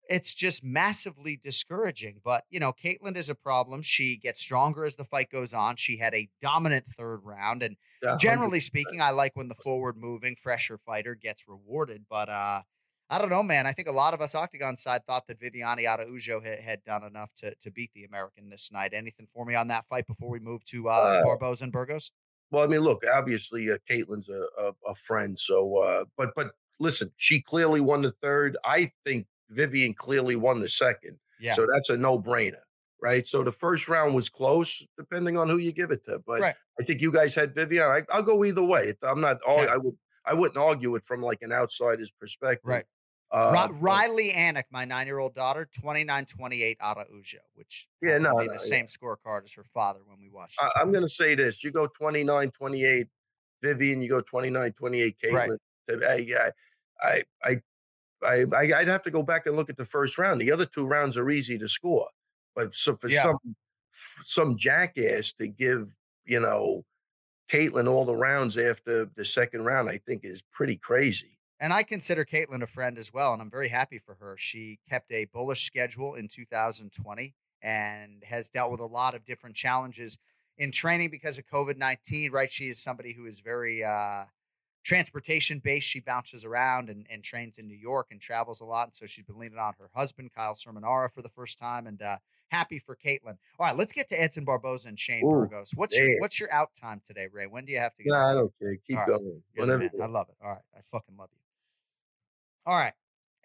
it's 0.10 0.34
just 0.34 0.64
massively 0.64 1.38
discouraging. 1.38 2.22
But, 2.24 2.46
you 2.50 2.60
know, 2.60 2.74
Katlyn 2.74 3.16
is 3.18 3.30
a 3.30 3.36
problem. 3.36 3.82
She 3.82 4.18
gets 4.18 4.42
stronger 4.42 4.86
as 4.86 4.96
the 4.96 5.06
fight 5.06 5.30
goes 5.30 5.54
on. 5.54 5.76
She 5.78 5.98
had 5.98 6.14
a 6.14 6.30
dominant 6.42 6.86
third 6.88 7.22
round, 7.24 7.64
and 7.64 7.78
Yeah, 8.02 8.18
generally 8.18 8.60
speaking, 8.60 9.02
I 9.02 9.12
like 9.12 9.36
when 9.36 9.48
the 9.50 9.56
forward 9.56 9.98
moving, 9.98 10.36
fresher 10.36 10.78
fighter 10.78 11.16
gets 11.16 11.48
rewarded. 11.48 12.06
But 12.10 12.30
uh 12.30 12.64
I 13.10 13.20
don't 13.20 13.30
know, 13.30 13.44
man. 13.44 13.68
I 13.68 13.74
think 13.74 13.88
a 13.88 13.92
lot 13.92 14.14
of 14.14 14.22
us 14.22 14.34
Octagon 14.34 14.76
side 14.76 15.06
thought 15.06 15.28
that 15.28 15.40
Viviane 15.40 15.86
Araujo 15.86 16.42
had, 16.42 16.60
had 16.62 16.84
done 16.84 17.04
enough 17.04 17.32
to 17.36 17.54
to 17.56 17.72
beat 17.72 17.92
the 17.94 18.06
American 18.06 18.50
this 18.50 18.72
night. 18.72 18.94
Anything 18.94 19.28
for 19.34 19.46
me 19.46 19.56
on 19.56 19.68
that 19.68 19.88
fight 19.88 20.08
before 20.08 20.30
we 20.30 20.40
move 20.40 20.64
to 20.66 20.90
uh, 20.90 21.10
Uh, 21.10 21.22
Barboza 21.22 21.66
and 21.66 21.74
Burgos? 21.74 22.12
Well, 22.52 22.64
I 22.64 22.68
mean, 22.68 22.82
look, 22.82 23.04
obviously, 23.12 23.72
uh, 23.72 23.78
Katlyn's 23.90 24.30
a, 24.30 24.48
a, 24.58 24.74
a 24.88 24.96
friend. 24.96 25.38
So, 25.38 25.78
uh, 25.78 26.06
but 26.18 26.34
but 26.36 26.54
listen, 26.80 27.12
she 27.18 27.42
clearly 27.42 27.82
won 27.82 28.02
the 28.04 28.12
third. 28.22 28.58
I 28.64 28.92
think 29.06 29.28
Vivian 29.54 29.94
clearly 29.94 30.36
won 30.36 30.60
the 30.60 30.68
second. 30.68 31.18
Yeah. 31.40 31.54
So 31.54 31.68
that's 31.72 31.90
a 31.90 31.98
no 31.98 32.20
brainer, 32.20 32.62
right? 33.02 33.26
So 33.28 33.44
the 33.44 33.52
first 33.52 33.88
round 33.90 34.16
was 34.16 34.30
close, 34.30 34.86
depending 34.98 35.38
on 35.38 35.50
who 35.50 35.58
you 35.58 35.72
give 35.72 35.92
it 35.92 36.04
to. 36.06 36.20
But 36.26 36.40
Right. 36.42 36.56
I 36.80 36.84
think 36.84 37.02
you 37.02 37.12
guys 37.12 37.36
had 37.36 37.54
Vivian. 37.54 37.84
I, 37.84 38.04
I'll 38.10 38.24
go 38.24 38.44
either 38.46 38.64
way. 38.64 38.94
I'm 39.04 39.22
not. 39.22 39.38
Okay. 39.48 39.68
I 39.68 39.78
would. 39.78 39.96
I 40.26 40.34
wouldn't 40.34 40.58
argue 40.58 40.96
it 40.96 41.04
from 41.04 41.22
like 41.22 41.42
an 41.42 41.52
outsider's 41.52 42.12
perspective. 42.12 42.62
Right. 42.70 42.86
Uh, 43.30 43.68
Riley 43.74 44.32
Anik, 44.32 44.66
my 44.72 44.86
nine 44.86 45.08
year 45.08 45.18
old 45.20 45.34
daughter, 45.34 45.68
29 45.82 46.26
28 46.26 46.78
out 46.80 46.98
of 46.98 47.08
Araujo, 47.10 47.40
which 47.56 47.88
Yeah, 48.02 48.20
no, 48.20 48.38
be 48.38 48.46
no, 48.46 48.54
the 48.54 48.54
yeah. 48.54 48.58
same 48.58 48.86
scorecard 48.86 49.44
as 49.46 49.52
her 49.54 49.64
father 49.74 50.00
when 50.06 50.20
we 50.20 50.30
watched. 50.30 50.60
I, 50.62 50.70
I'm 50.80 50.92
going 50.92 51.04
to 51.04 51.10
say 51.10 51.34
this. 51.36 51.64
You 51.64 51.72
go 51.72 51.88
29 51.88 52.52
28, 52.52 53.08
Vivian, 53.64 54.02
you 54.04 54.10
go 54.10 54.22
29 54.22 54.72
28, 54.74 55.16
Right. 55.32 55.50
Katlyn. 55.90 56.04
I, 56.08 56.52
I, 57.02 57.24
I, 57.44 57.62
I, 58.26 58.46
I, 58.56 58.80
I'd 58.80 58.88
have 58.88 59.04
to 59.04 59.12
go 59.12 59.24
back 59.24 59.46
and 59.46 59.56
look 59.56 59.70
at 59.70 59.78
the 59.78 59.86
first 59.86 60.18
round. 60.18 60.42
The 60.42 60.52
other 60.52 60.66
two 60.66 60.86
rounds 60.86 61.18
are 61.18 61.30
easy 61.30 61.58
to 61.58 61.68
score. 61.68 62.08
But 62.56 62.76
so 62.76 62.96
for 62.96 63.10
Yeah. 63.10 63.24
some 63.24 63.56
some 64.24 64.58
jackass 64.58 65.34
to 65.34 65.48
give, 65.48 65.96
you 66.26 66.40
know, 66.40 66.84
Katlyn 67.50 67.88
all 67.88 68.06
the 68.06 68.16
rounds 68.16 68.58
after 68.58 69.06
the 69.16 69.26
second 69.26 69.64
round, 69.66 69.90
I 69.90 69.98
think 70.00 70.24
is 70.24 70.42
pretty 70.52 70.78
crazy. 70.78 71.38
And 71.60 71.72
I 71.72 71.84
consider 71.84 72.26
Katlyn 72.26 72.64
a 72.64 72.68
friend 72.68 72.98
as 72.98 73.14
well, 73.14 73.34
and 73.34 73.42
I'm 73.42 73.52
very 73.52 73.70
happy 73.70 74.00
for 74.00 74.16
her. 74.16 74.36
She 74.38 74.80
kept 74.90 75.12
a 75.12 75.26
bullish 75.26 75.66
schedule 75.66 76.16
in 76.16 76.28
2020 76.28 77.34
and 77.62 78.24
has 78.26 78.50
dealt 78.50 78.72
with 78.72 78.82
a 78.82 78.86
lot 78.86 79.16
of 79.16 79.24
different 79.26 79.56
challenges 79.56 80.18
in 80.58 80.72
training 80.72 81.10
because 81.10 81.38
of 81.38 81.46
COVID 81.46 81.78
19. 81.78 82.32
Right, 82.32 82.52
she 82.52 82.70
is 82.70 82.80
somebody 82.80 83.14
who 83.14 83.26
is 83.26 83.40
very 83.40 83.84
uh, 83.84 84.26
transportation 84.84 85.60
base. 85.60 85.84
She 85.84 86.00
bounces 86.00 86.46
around 86.46 86.90
and, 86.90 87.06
and 87.10 87.24
trains 87.24 87.58
in 87.58 87.68
New 87.68 87.78
York 87.78 88.08
and 88.12 88.20
travels 88.20 88.62
a 88.62 88.66
lot. 88.66 88.88
And 88.88 88.94
so 88.94 89.06
she's 89.06 89.26
been 89.26 89.40
leaning 89.40 89.58
on 89.58 89.74
her 89.80 89.90
husband, 89.94 90.32
Kyle 90.36 90.56
Sermonara, 90.56 91.12
for 91.12 91.22
the 91.22 91.30
first 91.30 91.58
time. 91.58 91.88
And 91.88 92.02
uh, 92.02 92.18
happy 92.50 92.80
for 92.80 92.96
Katlyn. 92.96 93.38
All 93.60 93.66
right, 93.66 93.78
let's 93.78 93.94
get 93.94 94.10
to 94.10 94.22
Edson 94.22 94.46
Barboza 94.46 94.90
and 94.90 95.00
Shane 95.00 95.26
Ooh, 95.26 95.32
Burgos. 95.32 95.72
What's 95.76 95.98
your 95.98 96.20
what's 96.20 96.40
your 96.40 96.54
out 96.54 96.70
time 96.80 97.02
today, 97.06 97.28
Ray? 97.32 97.48
When 97.48 97.66
do 97.66 97.72
you 97.72 97.80
have 97.80 97.96
to 97.96 98.04
get? 98.04 98.12
Nah. 98.12 98.32
I 98.32 98.34
don't 98.34 98.52
care. 98.60 98.76
Keep 98.86 98.98
right. 98.98 99.08
going. 99.08 99.42
Whatever. 99.56 99.90
I 100.02 100.06
love 100.06 100.28
it. 100.30 100.36
All 100.44 100.50
right. 100.50 100.62
I 100.76 100.82
fucking 100.92 101.16
love 101.18 101.30
you. 101.32 101.40
All 102.66 102.78
right. 102.78 102.94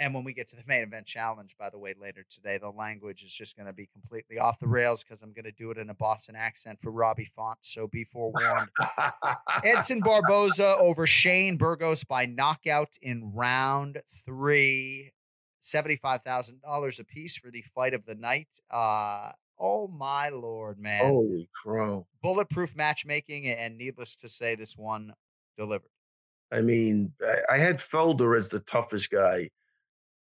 And 0.00 0.14
when 0.14 0.22
we 0.22 0.32
get 0.32 0.46
to 0.48 0.56
the 0.56 0.62
main 0.66 0.82
event 0.82 1.06
challenge, 1.06 1.56
by 1.58 1.70
the 1.70 1.78
way, 1.78 1.92
later 2.00 2.24
today, 2.30 2.56
the 2.58 2.70
language 2.70 3.24
is 3.24 3.32
just 3.32 3.56
going 3.56 3.66
to 3.66 3.72
be 3.72 3.88
completely 3.92 4.38
off 4.38 4.60
the 4.60 4.68
rails 4.68 5.02
because 5.02 5.22
I'm 5.22 5.32
going 5.32 5.44
to 5.44 5.52
do 5.52 5.72
it 5.72 5.78
in 5.78 5.90
a 5.90 5.94
Boston 5.94 6.36
accent 6.36 6.78
for 6.80 6.92
Robbie 6.92 7.30
Font. 7.34 7.58
So 7.62 7.88
be 7.88 8.04
forewarned. 8.04 8.68
Edson 9.64 10.00
Barboza 10.00 10.76
over 10.78 11.04
Shane 11.06 11.56
Burgos 11.56 12.04
by 12.04 12.26
knockout 12.26 12.90
in 13.02 13.32
round 13.34 14.00
three. 14.24 15.12
$75,000 15.64 17.00
apiece 17.00 17.36
for 17.36 17.50
the 17.50 17.64
fight 17.74 17.92
of 17.92 18.04
the 18.06 18.14
night. 18.14 18.48
Uh, 18.70 19.32
oh, 19.58 19.88
my 19.88 20.28
Lord, 20.28 20.78
man. 20.78 21.06
Holy 21.06 21.48
crow. 21.52 22.06
Bulletproof 22.22 22.76
matchmaking, 22.76 23.48
and 23.48 23.76
needless 23.76 24.14
to 24.16 24.28
say, 24.28 24.54
this 24.54 24.76
one 24.76 25.12
delivered. 25.58 25.90
I 26.52 26.60
mean, 26.60 27.12
I, 27.20 27.56
I 27.56 27.58
had 27.58 27.78
Felder 27.78 28.36
as 28.36 28.48
the 28.48 28.60
toughest 28.60 29.10
guy 29.10 29.50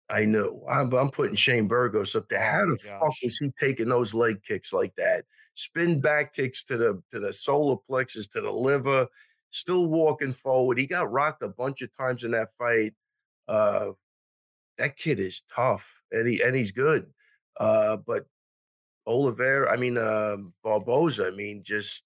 I 0.09 0.25
knew. 0.25 0.63
I'm, 0.69 0.93
I'm 0.93 1.09
putting 1.09 1.35
Shane 1.35 1.67
Burgos 1.67 2.15
up 2.15 2.29
there. 2.29 2.41
How 2.41 2.63
Oh, 2.63 2.71
the 2.71 2.77
fuck 2.77 3.13
is 3.23 3.37
he 3.39 3.51
taking 3.59 3.89
those 3.89 4.13
leg 4.13 4.41
kicks 4.47 4.71
like 4.71 4.93
that? 4.97 5.25
Spin 5.53 5.99
back 5.99 6.33
kicks 6.33 6.63
to 6.65 6.77
the 6.77 7.01
to 7.11 7.19
the 7.19 7.33
solar 7.33 7.77
plexus, 7.77 8.27
to 8.29 8.41
the 8.41 8.51
liver, 8.51 9.07
still 9.49 9.87
walking 9.87 10.33
forward. 10.33 10.77
He 10.77 10.87
got 10.87 11.11
rocked 11.11 11.41
a 11.43 11.49
bunch 11.49 11.81
of 11.81 11.89
times 11.97 12.23
in 12.23 12.31
that 12.31 12.49
fight. 12.57 12.93
Uh, 13.47 13.91
that 14.77 14.95
kid 14.97 15.19
is 15.19 15.41
tough, 15.53 16.01
and 16.11 16.27
he 16.27 16.41
and 16.41 16.55
he's 16.55 16.71
good. 16.71 17.07
Uh, 17.59 17.97
but 17.97 18.27
Oliveira, 19.05 19.71
I 19.71 19.77
mean, 19.77 19.97
um 19.97 20.53
Barboza, 20.63 21.27
I 21.27 21.31
mean, 21.31 21.63
just 21.63 22.03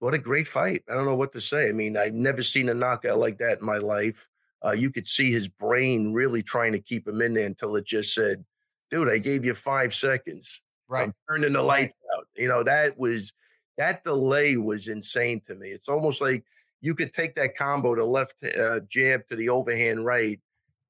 what 0.00 0.14
a 0.14 0.18
great 0.18 0.48
fight. 0.48 0.82
I 0.90 0.94
don't 0.94 1.04
know 1.04 1.14
what 1.14 1.32
to 1.32 1.40
say. 1.40 1.68
I 1.68 1.72
mean, 1.72 1.96
I've 1.96 2.14
never 2.14 2.42
seen 2.42 2.68
a 2.68 2.74
knockout 2.74 3.18
like 3.18 3.38
that 3.38 3.60
in 3.60 3.64
my 3.66 3.78
life. 3.78 4.28
Uh, 4.64 4.72
you 4.72 4.90
could 4.90 5.08
see 5.08 5.32
his 5.32 5.48
brain 5.48 6.12
really 6.12 6.42
trying 6.42 6.72
to 6.72 6.78
keep 6.80 7.06
him 7.06 7.20
in 7.20 7.34
there 7.34 7.46
until 7.46 7.76
it 7.76 7.84
just 7.84 8.14
said, 8.14 8.44
dude, 8.90 9.08
I 9.08 9.18
gave 9.18 9.44
you 9.44 9.54
five 9.54 9.92
seconds. 9.94 10.60
Right. 10.88 11.04
I'm 11.04 11.14
turning 11.28 11.54
the 11.54 11.62
lights 11.62 11.94
out. 12.16 12.26
You 12.36 12.48
know, 12.48 12.62
that 12.64 12.98
was 12.98 13.32
that 13.78 14.04
delay 14.04 14.56
was 14.56 14.88
insane 14.88 15.40
to 15.46 15.54
me. 15.54 15.70
It's 15.70 15.88
almost 15.88 16.20
like 16.20 16.44
you 16.80 16.94
could 16.94 17.14
take 17.14 17.34
that 17.36 17.56
combo, 17.56 17.94
the 17.96 18.04
left 18.04 18.34
uh, 18.44 18.80
jab 18.88 19.26
to 19.28 19.36
the 19.36 19.48
overhand 19.48 20.04
right, 20.04 20.40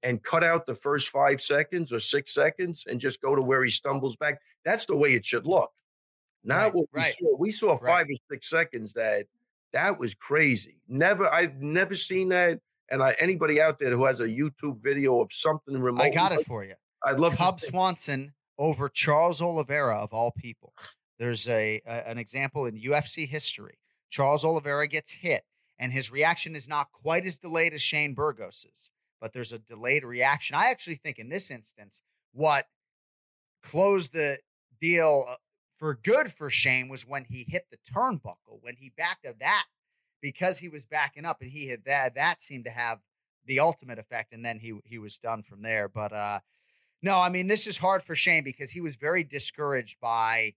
and 0.02 0.22
cut 0.22 0.42
out 0.42 0.66
the 0.66 0.74
first 0.74 1.10
five 1.10 1.40
seconds 1.40 1.92
or 1.92 2.00
six 2.00 2.34
seconds 2.34 2.84
and 2.88 2.98
just 2.98 3.22
go 3.22 3.36
to 3.36 3.42
where 3.42 3.62
he 3.62 3.70
stumbles 3.70 4.16
back. 4.16 4.40
That's 4.64 4.84
the 4.86 4.96
way 4.96 5.14
it 5.14 5.24
should 5.24 5.46
look. 5.46 5.70
Not 6.44 6.56
Right, 6.56 6.74
what 6.74 6.88
we 6.92 7.00
right. 7.00 7.14
saw. 7.20 7.36
We 7.36 7.50
saw 7.52 7.72
Right. 7.80 7.86
five 7.86 8.06
or 8.06 8.16
six 8.30 8.50
seconds 8.50 8.94
that 8.94 9.26
that 9.72 9.98
was 10.00 10.14
crazy. 10.14 10.76
Never, 10.88 11.32
I've 11.32 11.62
never 11.62 11.94
seen 11.94 12.30
that. 12.30 12.58
And 12.92 13.02
I, 13.02 13.16
anybody 13.18 13.58
out 13.58 13.78
there 13.78 13.90
who 13.96 14.04
has 14.04 14.20
a 14.20 14.28
YouTube 14.28 14.82
video 14.82 15.20
of 15.20 15.32
something 15.32 15.80
remote, 15.80 16.02
I 16.02 16.10
got 16.10 16.30
it 16.30 16.44
for 16.44 16.62
you. 16.62 16.74
I'd 17.02 17.18
love 17.18 17.36
Cub 17.36 17.58
to. 17.58 17.64
Swanson 17.64 18.34
over 18.58 18.90
Charles 18.90 19.40
Oliveira 19.40 19.96
of 19.96 20.12
all 20.12 20.30
people. 20.30 20.74
There's 21.18 21.48
a, 21.48 21.80
a 21.86 22.08
an 22.08 22.18
example 22.18 22.66
in 22.66 22.78
UFC 22.78 23.26
history. 23.26 23.78
Charles 24.10 24.44
Oliveira 24.44 24.86
gets 24.88 25.10
hit, 25.10 25.42
and 25.78 25.90
his 25.90 26.12
reaction 26.12 26.54
is 26.54 26.68
not 26.68 26.92
quite 26.92 27.24
as 27.24 27.38
delayed 27.38 27.72
as 27.72 27.80
Shane 27.80 28.12
Burgos's, 28.12 28.90
but 29.22 29.32
there's 29.32 29.54
a 29.54 29.58
delayed 29.58 30.04
reaction. 30.04 30.54
I 30.54 30.66
actually 30.66 30.96
think 30.96 31.18
in 31.18 31.30
this 31.30 31.50
instance, 31.50 32.02
what 32.34 32.66
closed 33.62 34.12
the 34.12 34.38
deal 34.82 35.24
uh, 35.30 35.36
for 35.78 35.94
good 35.94 36.30
for 36.30 36.50
Shane 36.50 36.90
was 36.90 37.08
when 37.08 37.24
he 37.24 37.46
hit 37.48 37.64
the 37.70 37.78
turnbuckle, 37.90 38.60
when 38.60 38.76
he 38.76 38.92
backed 38.98 39.24
of 39.24 39.38
that 39.38 39.64
because 40.22 40.58
he 40.60 40.70
was 40.70 40.86
backing 40.86 41.26
up 41.26 41.42
and 41.42 41.50
he 41.50 41.68
had 41.68 41.84
that 41.84 42.14
that 42.14 42.42
seemed 42.42 42.64
to 42.64 42.70
have 42.70 43.00
the 43.46 43.60
ultimate 43.60 43.98
effect 43.98 44.32
and 44.32 44.44
then 44.46 44.58
he 44.60 44.78
he 44.86 44.98
was 44.98 45.18
done 45.18 45.42
from 45.42 45.62
there 45.62 45.88
but 45.88 46.12
uh 46.14 46.40
no 47.02 47.18
i 47.20 47.28
mean 47.28 47.48
this 47.48 47.66
is 47.66 47.78
hard 47.78 48.02
for 48.02 48.14
shane 48.14 48.44
because 48.44 48.70
he 48.70 48.80
was 48.80 48.96
very 48.96 49.24
discouraged 49.24 50.00
by 50.00 50.54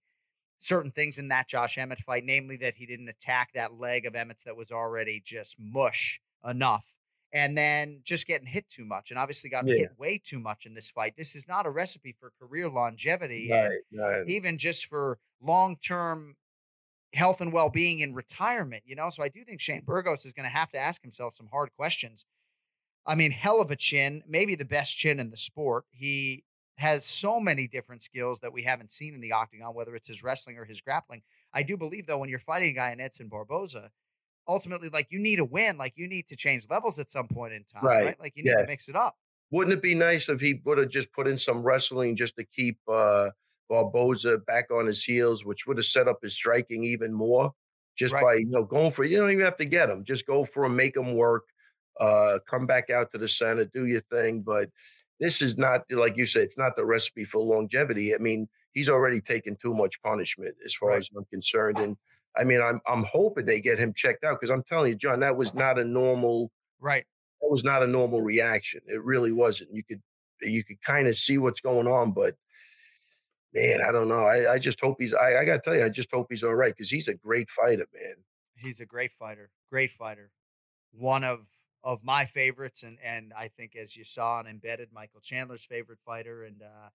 certain 0.59 0.91
things 0.91 1.19
in 1.19 1.27
that 1.29 1.47
josh 1.47 1.77
emmett 1.77 1.99
fight 1.99 2.23
namely 2.25 2.57
that 2.57 2.75
he 2.75 2.85
didn't 2.85 3.09
attack 3.09 3.51
that 3.53 3.73
leg 3.73 4.05
of 4.05 4.15
emmett's 4.15 4.43
that 4.43 4.57
was 4.57 4.71
already 4.71 5.21
just 5.23 5.57
mush 5.59 6.21
enough 6.45 6.95
and 7.33 7.57
then 7.57 8.01
just 8.03 8.27
getting 8.27 8.47
hit 8.47 8.67
too 8.69 8.85
much 8.85 9.11
and 9.11 9.19
obviously 9.19 9.49
got 9.49 9.65
Yeah. 9.65 9.75
hit 9.75 9.89
way 9.97 10.17
too 10.17 10.39
much 10.39 10.65
in 10.65 10.73
this 10.73 10.89
fight 10.89 11.15
this 11.17 11.35
is 11.35 11.47
not 11.47 11.65
a 11.65 11.69
recipe 11.71 12.13
for 12.19 12.31
career 12.39 12.69
longevity 12.69 13.53
and 13.53 13.69
Right, 13.69 13.81
right. 13.93 14.25
even 14.25 14.57
just 14.57 14.85
for 14.87 15.19
long-term 15.41 16.35
health 17.15 17.41
and 17.41 17.53
well-being 17.53 17.99
in 17.99 18.13
retirement 18.13 18.83
you 18.85 18.95
know 18.95 19.09
so 19.09 19.23
i 19.23 19.29
do 19.29 19.43
think 19.43 19.61
shane 19.61 19.81
burgos 19.85 20.25
is 20.25 20.33
going 20.33 20.43
to 20.43 20.49
have 20.49 20.69
to 20.69 20.77
ask 20.77 21.01
himself 21.01 21.33
some 21.35 21.47
hard 21.51 21.69
questions. 21.75 22.25
I 23.07 23.15
mean 23.15 23.31
hell 23.31 23.61
of 23.61 23.71
a 23.71 23.75
chin 23.75 24.23
maybe 24.27 24.55
the 24.55 24.65
best 24.65 24.97
chin 24.97 25.19
in 25.19 25.29
the 25.29 25.37
sport. 25.37 25.85
He 25.91 26.43
has 26.77 27.05
so 27.05 27.39
many 27.39 27.67
different 27.67 28.03
skills 28.03 28.39
that 28.41 28.51
we 28.51 28.63
haven't 28.63 28.91
seen 28.91 29.13
in 29.13 29.21
the 29.21 29.31
octagon 29.31 29.73
whether 29.73 29.95
it's 29.95 30.07
his 30.07 30.23
wrestling 30.23 30.57
or 30.57 30.65
his 30.65 30.81
grappling. 30.81 31.21
I 31.53 31.63
do 31.63 31.77
believe 31.77 32.07
though 32.07 32.17
when 32.17 32.29
you're 32.29 32.39
fighting 32.39 32.69
a 32.69 32.73
guy 32.73 32.91
in 32.91 32.99
edson 32.99 33.29
barboza 33.29 33.91
ultimately 34.47 34.89
like 34.89 35.07
you 35.09 35.19
need 35.19 35.39
a 35.39 35.45
win 35.45 35.77
like 35.77 35.93
you 35.95 36.07
need 36.07 36.27
to 36.27 36.35
change 36.35 36.67
levels 36.69 36.99
at 36.99 37.09
some 37.09 37.27
point 37.27 37.53
in 37.53 37.63
time 37.63 37.83
right, 37.83 38.05
Right, 38.05 38.19
like 38.19 38.33
you 38.35 38.43
need 38.43 38.49
yeah. 38.49 38.61
to 38.61 38.67
mix 38.67 38.89
it 38.89 38.95
up. 38.95 39.15
Wouldn't 39.51 39.73
it 39.73 39.81
be 39.81 39.95
nice 39.95 40.27
if 40.27 40.41
he 40.41 40.59
would 40.65 40.79
have 40.79 40.89
just 40.89 41.13
put 41.13 41.27
in 41.27 41.37
some 41.37 41.61
wrestling 41.61 42.15
just 42.15 42.35
to 42.35 42.43
keep 42.43 42.79
uh, 42.91 43.29
Barboza 43.69 44.37
back 44.39 44.71
on 44.71 44.85
his 44.87 45.03
heels, 45.03 45.45
which 45.45 45.65
would 45.67 45.77
have 45.77 45.85
set 45.85 46.07
up 46.07 46.19
his 46.21 46.33
striking 46.35 46.83
even 46.83 47.13
more? 47.13 47.53
Just 47.95 48.13
Right. 48.13 48.23
by 48.23 48.33
you 48.35 48.47
know 48.47 48.63
going 48.65 48.91
for 48.91 49.03
you 49.03 49.17
don't 49.17 49.31
even 49.31 49.45
have 49.45 49.55
to 49.57 49.65
get 49.65 49.89
him, 49.89 50.03
just 50.03 50.25
go 50.27 50.45
for 50.45 50.65
him, 50.65 50.75
make 50.75 50.95
him 50.97 51.15
work, 51.15 51.45
uh, 51.99 52.39
come 52.47 52.65
back 52.65 52.89
out 52.89 53.11
to 53.11 53.17
the 53.17 53.27
center, 53.27 53.65
do 53.65 53.85
your 53.85 54.01
thing. 54.01 54.41
But 54.41 54.69
this 55.19 55.41
is 55.41 55.57
not 55.57 55.83
like 55.91 56.17
you 56.17 56.25
said, 56.25 56.43
it's 56.43 56.57
not 56.57 56.75
the 56.75 56.85
recipe 56.85 57.23
for 57.23 57.41
longevity. 57.41 58.13
I 58.13 58.17
mean, 58.17 58.49
he's 58.73 58.89
already 58.89 59.21
taken 59.21 59.55
too 59.55 59.73
much 59.73 60.01
punishment 60.01 60.55
as 60.65 60.73
far 60.75 60.91
Right. 60.91 60.97
as 60.97 61.09
I'm 61.15 61.25
concerned, 61.25 61.79
and 61.79 61.97
I 62.35 62.43
mean, 62.43 62.61
I'm 62.61 62.81
I'm 62.87 63.03
hoping 63.03 63.45
they 63.45 63.61
get 63.61 63.79
him 63.79 63.93
checked 63.93 64.23
out 64.25 64.39
because 64.39 64.49
I'm 64.49 64.63
telling 64.63 64.91
you, 64.91 64.95
Jon, 64.97 65.21
that 65.21 65.37
was 65.37 65.53
not 65.53 65.79
a 65.79 65.85
normal 65.85 66.51
right 66.79 67.05
that 67.41 67.49
was 67.49 67.63
not 67.63 67.83
a 67.83 67.87
normal 67.87 68.21
reaction. 68.21 68.81
It 68.87 69.03
really 69.03 69.31
wasn't. 69.31 69.73
You 69.73 69.83
could 69.83 70.01
you 70.41 70.63
could 70.63 70.81
kind 70.81 71.07
of 71.07 71.15
see 71.15 71.37
what's 71.37 71.61
going 71.61 71.87
on, 71.87 72.11
but 72.11 72.35
man, 73.55 73.81
I 73.81 73.91
don't 73.91 74.07
know. 74.07 74.25
I, 74.25 74.53
I 74.53 74.59
just 74.59 74.79
hope 74.81 74.97
he's. 74.99 75.13
I, 75.13 75.37
I 75.37 75.45
got 75.45 75.53
to 75.55 75.59
tell 75.61 75.75
you, 75.75 75.83
I 75.85 75.89
just 75.89 76.11
hope 76.11 76.27
he's 76.29 76.43
all 76.43 76.53
right 76.53 76.73
because 76.75 76.89
he's 76.91 77.07
a 77.07 77.13
great 77.15 77.49
fighter, 77.49 77.87
man. 77.93 78.15
he's 78.57 78.79
a 78.79 78.85
great 78.85 79.11
fighter 79.19 79.49
great 79.71 79.91
fighter 79.91 80.31
one 80.91 81.23
of 81.23 81.39
of 81.83 82.01
my 82.03 82.25
favorites 82.25 82.83
and 82.83 82.97
and 83.03 83.33
i 83.37 83.47
think 83.49 83.75
as 83.75 83.95
you 83.97 84.03
saw 84.05 84.39
and 84.39 84.47
embedded 84.47 84.87
michael 84.93 85.19
chandler's 85.19 85.65
favorite 85.65 85.99
fighter 86.05 86.43
and 86.45 86.61
uh 86.61 86.87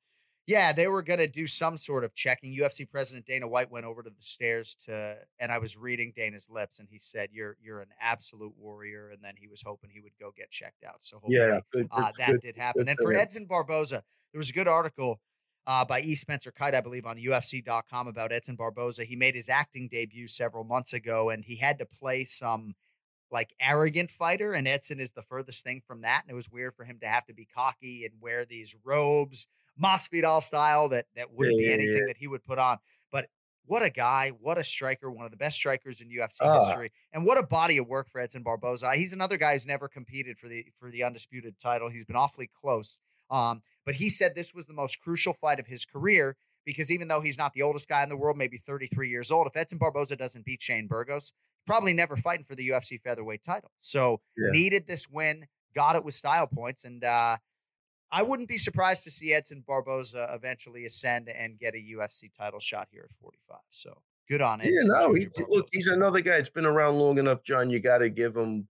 yeah 0.46 0.72
they 0.72 0.86
were 0.88 1.02
going 1.02 1.18
to 1.18 1.28
do 1.28 1.46
some 1.46 1.76
sort 1.76 2.02
of 2.02 2.14
checking 2.14 2.56
ufc 2.58 2.88
president 2.90 3.26
dana 3.26 3.46
white 3.46 3.70
went 3.70 3.84
over 3.84 4.02
to 4.02 4.08
the 4.08 4.16
stairs 4.22 4.74
to 4.74 5.16
and 5.38 5.52
i 5.52 5.58
was 5.58 5.76
reading 5.76 6.12
dana's 6.16 6.48
lips 6.48 6.78
and 6.78 6.88
he 6.90 6.98
said 6.98 7.28
you're 7.30 7.56
you're 7.62 7.82
an 7.82 7.90
absolute 8.00 8.54
warrior 8.56 9.10
and 9.10 9.22
then 9.22 9.34
he 9.36 9.46
was 9.46 9.60
hoping 9.62 9.90
he 9.90 10.00
would 10.00 10.16
go 10.18 10.32
get 10.36 10.50
checked 10.50 10.82
out 10.84 10.96
so 11.00 11.16
hopefully 11.16 11.36
Yeah, 11.36 11.60
good, 11.72 11.88
uh, 11.92 12.10
that 12.16 12.26
good- 12.32 12.40
did 12.40 12.56
happen. 12.56 12.88
And 12.88 12.98
for. 12.98 13.12
Edson 13.12 13.44
Barboza, 13.44 14.02
there 14.32 14.38
was 14.38 14.48
a 14.48 14.54
good 14.54 14.68
article 14.68 15.20
uh, 15.66 15.84
by 15.84 16.00
E. 16.00 16.14
Spencer 16.14 16.50
Kyte, 16.52 16.74
I 16.74 16.80
believe, 16.80 17.06
on 17.06 17.16
UFC.com 17.18 18.08
about 18.08 18.32
Edson 18.32 18.56
Barboza. 18.56 19.04
He 19.04 19.16
made 19.16 19.34
his 19.34 19.48
acting 19.48 19.88
debut 19.88 20.26
several 20.26 20.64
months 20.64 20.92
ago, 20.92 21.30
and 21.30 21.44
he 21.44 21.56
had 21.56 21.78
to 21.78 21.86
play 21.86 22.24
some 22.24 22.74
like 23.30 23.54
arrogant 23.60 24.10
fighter, 24.10 24.52
and 24.54 24.66
Edson 24.68 25.00
is 25.00 25.12
the 25.12 25.22
furthest 25.22 25.62
thing 25.64 25.80
from 25.86 26.00
that. 26.02 26.22
And 26.24 26.30
it 26.32 26.34
was 26.34 26.50
weird 26.50 26.74
for 26.74 26.84
him 26.84 26.98
to 27.00 27.08
have 27.08 27.26
to 27.26 27.34
be 27.34 27.46
cocky 27.46 28.04
and 28.04 28.20
wear 28.20 28.44
these 28.44 28.74
robes, 28.84 29.46
Masvidal 29.80 30.42
style, 30.42 30.88
that 30.90 31.06
that 31.14 31.32
wouldn't 31.32 31.56
Yeah, 31.60 31.68
be 31.68 31.72
anything 31.72 31.96
yeah. 31.98 32.06
that 32.08 32.16
he 32.16 32.26
would 32.26 32.42
put 32.44 32.58
on. 32.58 32.78
But 33.12 33.28
what 33.66 33.84
a 33.84 33.90
guy, 33.90 34.30
what 34.30 34.58
a 34.58 34.64
striker, 34.64 35.10
one 35.12 35.24
of 35.26 35.30
the 35.30 35.36
best 35.36 35.56
strikers 35.56 36.00
in 36.00 36.08
UFC 36.10 36.38
Ah. 36.42 36.58
history, 36.58 36.90
and 37.12 37.24
what 37.24 37.38
a 37.38 37.44
body 37.46 37.78
of 37.78 37.86
work 37.86 38.08
for 38.08 38.20
Edson 38.20 38.42
Barboza. 38.42 38.94
He's 38.96 39.12
another 39.12 39.36
guy 39.36 39.52
who's 39.52 39.66
never 39.66 39.88
competed 39.88 40.36
for 40.38 40.48
the 40.48 40.66
for 40.80 40.90
the 40.90 41.04
undisputed 41.04 41.56
title. 41.60 41.88
He's 41.88 42.04
been 42.06 42.16
awfully 42.16 42.48
close. 42.60 42.98
Um, 43.30 43.62
but 43.86 43.94
he 43.94 44.10
said 44.10 44.34
this 44.34 44.54
was 44.54 44.66
the 44.66 44.72
most 44.72 45.00
crucial 45.00 45.32
fight 45.34 45.60
of 45.60 45.66
his 45.66 45.84
career 45.84 46.36
because 46.64 46.90
even 46.90 47.08
though 47.08 47.20
he's 47.20 47.38
not 47.38 47.52
the 47.54 47.62
oldest 47.62 47.88
guy 47.88 48.02
in 48.02 48.08
the 48.08 48.16
world, 48.16 48.36
maybe 48.36 48.58
33 48.58 49.08
years 49.08 49.30
old, 49.30 49.46
if 49.46 49.56
Edson 49.56 49.78
Barboza 49.78 50.16
doesn't 50.16 50.44
beat 50.44 50.62
Shane 50.62 50.86
Burgos, 50.86 51.32
probably 51.66 51.92
never 51.92 52.16
fighting 52.16 52.44
for 52.44 52.54
the 52.54 52.68
UFC 52.68 53.00
featherweight 53.00 53.42
title. 53.42 53.70
So 53.80 54.20
Yeah. 54.36 54.50
needed 54.52 54.86
this 54.86 55.08
win, 55.08 55.46
got 55.74 55.96
it 55.96 56.04
with 56.04 56.14
style 56.14 56.46
points, 56.46 56.84
and 56.84 57.02
uh, 57.04 57.38
I 58.12 58.22
wouldn't 58.22 58.48
be 58.48 58.58
surprised 58.58 59.04
to 59.04 59.10
see 59.10 59.32
Edson 59.32 59.62
Barboza 59.66 60.30
eventually 60.34 60.84
ascend 60.84 61.28
and 61.28 61.58
get 61.58 61.74
a 61.74 61.78
UFC 61.78 62.28
title 62.36 62.60
shot 62.60 62.88
here 62.90 63.06
at 63.08 63.14
45. 63.14 63.58
So 63.70 64.02
good 64.28 64.40
on 64.42 64.60
Edson. 64.60 64.74
Yeah, 64.74 65.00
no, 65.00 65.14
he, 65.14 65.28
look, 65.48 65.68
he's 65.72 65.86
another 65.86 66.20
guy 66.20 66.36
It's 66.36 66.50
been 66.50 66.66
around 66.66 66.98
long 66.98 67.18
enough, 67.18 67.42
Jon. 67.44 67.70
You 67.70 67.78
got 67.78 67.98
to 67.98 68.10
give 68.10 68.36
him, 68.36 68.66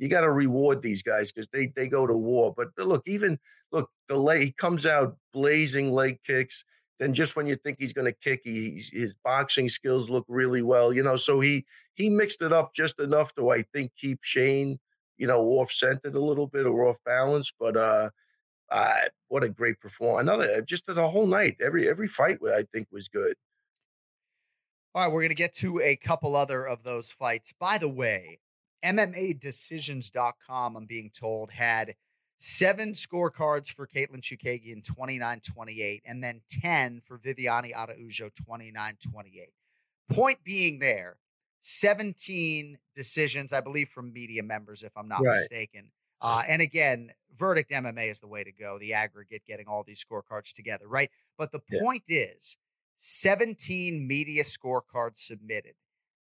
you 0.00 0.08
got 0.08 0.22
to 0.22 0.32
reward 0.32 0.80
these 0.80 1.02
guys 1.02 1.30
because 1.30 1.46
they 1.52 1.66
they 1.76 1.86
go 1.86 2.06
to 2.06 2.14
war. 2.14 2.54
But 2.56 2.68
look, 2.78 3.02
even 3.06 3.38
look, 3.70 3.90
the 4.08 4.16
leg 4.16 4.40
he 4.40 4.50
comes 4.50 4.86
out 4.86 5.16
blazing 5.32 5.92
leg 5.92 6.20
kicks. 6.26 6.64
Then 6.98 7.12
just 7.12 7.36
when 7.36 7.46
you 7.46 7.54
think 7.54 7.76
he's 7.78 7.92
going 7.92 8.06
to 8.06 8.12
kick, 8.12 8.40
he, 8.44 8.82
his 8.92 9.14
boxing 9.24 9.68
skills 9.68 10.10
look 10.10 10.24
really 10.26 10.62
well. 10.62 10.92
You 10.92 11.02
know, 11.02 11.16
so 11.16 11.40
he 11.40 11.66
he 11.94 12.08
mixed 12.08 12.40
it 12.40 12.50
up 12.50 12.74
just 12.74 12.98
enough 12.98 13.34
to 13.34 13.50
I 13.50 13.62
think 13.74 13.92
keep 13.94 14.20
Shane, 14.22 14.78
you 15.18 15.26
know, 15.26 15.42
off 15.42 15.70
centered 15.70 16.14
a 16.14 16.20
little 16.20 16.46
bit 16.46 16.64
or 16.64 16.88
off 16.88 16.96
balance. 17.04 17.52
But 17.60 17.76
uh, 17.76 18.08
uh 18.70 18.94
what 19.28 19.44
a 19.44 19.50
great 19.50 19.80
performance! 19.80 20.22
Another 20.22 20.62
just 20.62 20.86
the 20.86 21.08
whole 21.08 21.26
night, 21.26 21.58
every 21.60 21.86
every 21.86 22.08
fight 22.08 22.38
I 22.42 22.64
think 22.72 22.88
was 22.90 23.08
good. 23.08 23.34
All 24.94 25.02
right, 25.02 25.12
we're 25.12 25.20
going 25.20 25.28
to 25.28 25.34
get 25.34 25.54
to 25.56 25.80
a 25.82 25.94
couple 25.94 26.34
other 26.34 26.66
of 26.66 26.82
those 26.84 27.12
fights. 27.12 27.52
By 27.60 27.78
the 27.78 27.88
way, 27.88 28.40
MMAdecisions.com, 28.84 30.76
I'm 30.76 30.86
being 30.86 31.10
told, 31.10 31.50
had 31.50 31.94
seven 32.38 32.92
scorecards 32.92 33.70
for 33.72 33.86
Katlyn 33.86 34.20
Chookagian 34.22 34.84
29 34.84 35.40
28, 35.40 36.02
and 36.04 36.22
then 36.24 36.42
10 36.48 37.00
for 37.02 37.18
Viviane 37.18 37.74
Araujo 37.74 38.30
29 38.30 38.96
28. 39.00 39.54
Point 40.08 40.42
being 40.44 40.78
there, 40.78 41.20
17 41.60 42.78
decisions, 42.94 43.52
I 43.52 43.60
believe, 43.60 43.88
from 43.90 44.12
media 44.12 44.42
members, 44.42 44.82
if 44.82 44.96
I'm 44.96 45.08
not 45.08 45.28
Right. 45.28 45.28
mistaken. 45.28 45.92
Uh, 46.20 46.42
and 46.46 46.60
again, 46.60 47.12
verdict 47.32 47.70
MMA 47.72 48.10
is 48.10 48.20
the 48.20 48.28
way 48.28 48.44
to 48.44 48.52
go, 48.52 48.78
the 48.78 48.94
aggregate, 48.94 49.44
getting 49.46 49.66
all 49.68 49.84
these 49.84 50.04
scorecards 50.04 50.52
together, 50.52 50.88
right? 50.88 51.10
But 51.38 51.52
the 51.52 51.60
Yeah. 51.68 51.80
point 51.80 52.04
is 52.08 52.56
17 52.96 54.06
media 54.06 54.42
scorecards 54.44 55.18
submitted, 55.18 55.76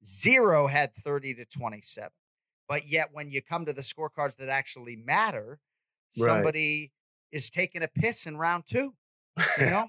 zero 0.05 0.66
had 0.68 0.94
30 0.94 1.34
to 1.34 1.44
27. 1.44 2.12
But 2.73 2.89
yet, 2.89 3.11
when 3.12 3.31
you 3.31 3.43
come 3.43 3.66
to 3.66 3.75
the 3.75 3.83
scorecards 3.83 4.37
that 4.37 4.49
actually 4.49 4.97
matter, 4.97 5.61
Right. 6.18 6.27
somebody 6.27 6.93
is 7.31 7.51
taking 7.51 7.83
a 7.83 7.89
piss 7.89 8.27
in 8.27 8.39
round 8.39 8.64
two, 8.66 8.95
you 9.59 9.66
know? 9.66 9.89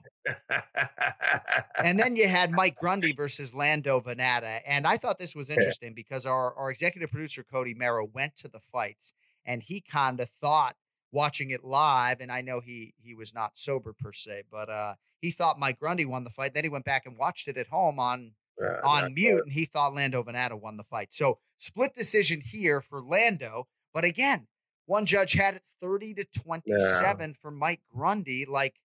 and 1.81 1.97
then 1.97 2.17
you 2.17 2.27
had 2.27 2.51
Mike 2.51 2.75
Grundy 2.77 3.13
versus 3.13 3.53
Lando 3.53 4.01
Vannata. 4.01 4.59
And 4.65 4.85
I 4.85 4.97
thought 4.97 5.17
this 5.17 5.33
was 5.33 5.49
interesting 5.49 5.93
because 5.93 6.25
our, 6.25 6.53
our 6.55 6.71
executive 6.71 7.09
producer, 7.09 7.41
Cody 7.41 7.73
Merrow, 7.73 8.03
went 8.13 8.35
to 8.37 8.49
the 8.49 8.59
fights 8.59 9.13
and 9.45 9.63
he 9.63 9.79
kind 9.79 10.19
of 10.19 10.29
thought 10.41 10.75
watching 11.13 11.51
it 11.51 11.63
live, 11.63 12.19
and 12.19 12.29
I 12.33 12.41
know 12.41 12.59
he 12.59 12.93
he 12.97 13.13
was 13.13 13.33
not 13.33 13.57
sober 13.57 13.93
per 13.93 14.11
se, 14.11 14.43
but 14.51 14.69
uh 14.69 14.95
he 15.21 15.31
thought 15.31 15.57
Mike 15.57 15.79
Grundy 15.79 16.03
won 16.03 16.25
the 16.25 16.29
fight. 16.29 16.53
Then 16.53 16.65
he 16.65 16.69
went 16.69 16.83
back 16.83 17.05
and 17.05 17.17
watched 17.17 17.47
it 17.47 17.57
at 17.57 17.67
home 17.67 17.97
on 17.97 18.33
Uh, 18.61 18.87
on 18.87 19.13
mute, 19.13 19.35
good. 19.35 19.43
and 19.45 19.51
he 19.51 19.65
thought 19.65 19.95
Lando 19.95 20.23
Vannata 20.23 20.59
won 20.59 20.77
the 20.77 20.83
fight. 20.83 21.11
So 21.11 21.39
split 21.57 21.95
decision 21.95 22.41
here 22.41 22.81
for 22.81 23.01
Lando, 23.01 23.67
but 23.93 24.03
again, 24.03 24.47
one 24.85 25.05
judge 25.05 25.33
had 25.33 25.55
it 25.55 25.63
30 25.81 26.13
to 26.15 26.25
27 26.43 27.35
for 27.41 27.51
Mike 27.51 27.81
Grundy. 27.93 28.45
Like, 28.45 28.75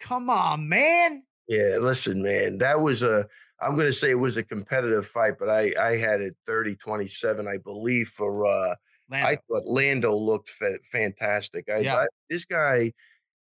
come 0.00 0.30
on, 0.30 0.68
man. 0.68 1.22
Yeah, 1.48 1.78
listen, 1.80 2.22
man, 2.22 2.58
that 2.58 2.80
was 2.80 3.02
a. 3.02 3.26
I'm 3.60 3.74
going 3.74 3.86
to 3.86 3.92
say 3.92 4.10
it 4.10 4.14
was 4.18 4.36
a 4.36 4.42
competitive 4.42 5.06
fight, 5.06 5.34
but 5.38 5.48
I 5.48 5.72
I 5.78 5.96
had 5.96 6.20
it 6.20 6.34
30-27, 6.48 7.46
I 7.46 7.58
believe, 7.58 8.08
for. 8.08 8.46
uh 8.46 8.74
I 9.14 9.36
thought 9.46 9.66
Lando 9.66 10.16
looked 10.16 10.48
fa- 10.48 10.78
fantastic. 10.90 11.68
I, 11.68 11.80
Yeah. 11.80 11.96
I 11.96 12.06
this 12.30 12.46
guy, 12.46 12.92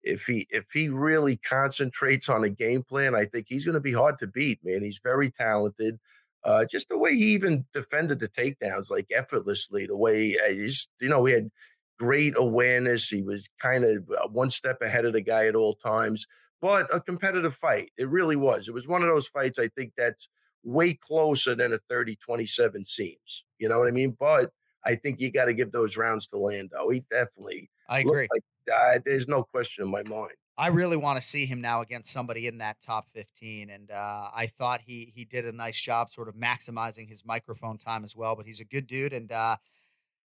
if 0.04 0.26
he 0.26 0.46
if 0.50 0.66
he 0.72 0.88
really 0.88 1.36
concentrates 1.36 2.28
on 2.28 2.44
a 2.44 2.50
game 2.50 2.82
plan, 2.82 3.14
I 3.14 3.24
think 3.24 3.46
he's 3.48 3.64
going 3.64 3.74
to 3.74 3.80
be 3.80 3.92
hard 3.92 4.18
to 4.20 4.26
beat. 4.26 4.60
Man, 4.64 4.82
he's 4.82 5.00
very 5.02 5.30
talented. 5.30 5.98
Uh, 6.44 6.64
just 6.64 6.90
the 6.90 6.98
way 6.98 7.16
he 7.16 7.32
even 7.32 7.64
defended 7.72 8.20
the 8.20 8.28
takedowns, 8.28 8.90
like 8.90 9.06
effortlessly. 9.10 9.86
The 9.86 9.96
way 9.96 10.36
uh, 10.38 10.50
he's, 10.50 10.88
you 11.00 11.08
know, 11.08 11.24
he 11.24 11.32
had 11.32 11.50
great 11.98 12.34
awareness. 12.36 13.08
He 13.08 13.22
was 13.22 13.48
kind 13.60 13.82
of 13.84 14.10
uh, 14.10 14.28
one 14.28 14.50
step 14.50 14.82
ahead 14.82 15.06
of 15.06 15.14
the 15.14 15.22
guy 15.22 15.46
at 15.46 15.56
all 15.56 15.74
times. 15.74 16.26
But 16.60 16.94
a 16.94 17.00
competitive 17.00 17.54
fight, 17.54 17.92
it 17.96 18.08
really 18.08 18.36
was. 18.36 18.68
It 18.68 18.74
was 18.74 18.86
one 18.86 19.02
of 19.02 19.08
those 19.08 19.28
fights. 19.28 19.58
I 19.58 19.68
think 19.68 19.92
that's 19.96 20.28
way 20.62 20.94
closer 20.94 21.54
than 21.54 21.72
a 21.72 21.78
30-27 21.92 22.86
seems. 22.86 23.44
You 23.58 23.68
know 23.68 23.78
what 23.78 23.88
I 23.88 23.92
mean? 23.92 24.16
But 24.18 24.50
I 24.84 24.96
think 24.96 25.20
you 25.20 25.30
got 25.30 25.46
to 25.46 25.54
give 25.54 25.72
those 25.72 25.96
rounds 25.96 26.26
to 26.28 26.38
Lando. 26.38 26.88
He 26.90 27.04
definitely 27.10 27.70
I 27.88 28.00
agree. 28.00 28.28
Like, 28.32 28.44
uh, 28.72 28.98
there's 29.04 29.28
no 29.28 29.42
question 29.42 29.84
in 29.84 29.90
my 29.90 30.02
mind. 30.02 30.32
I 30.56 30.68
really 30.68 30.96
want 30.96 31.20
to 31.20 31.26
see 31.26 31.46
him 31.46 31.60
now 31.60 31.80
against 31.80 32.12
somebody 32.12 32.46
in 32.46 32.58
that 32.58 32.80
top 32.80 33.08
15. 33.12 33.70
And 33.70 33.90
uh, 33.90 34.30
I 34.34 34.46
thought 34.46 34.82
he 34.82 35.12
he 35.14 35.24
did 35.24 35.46
a 35.46 35.52
nice 35.52 35.80
job 35.80 36.12
sort 36.12 36.28
of 36.28 36.34
maximizing 36.34 37.08
his 37.08 37.24
microphone 37.24 37.76
time 37.76 38.04
as 38.04 38.14
well. 38.14 38.36
But 38.36 38.46
he's 38.46 38.60
a 38.60 38.64
good 38.64 38.86
dude. 38.86 39.12
And 39.12 39.32
uh, 39.32 39.56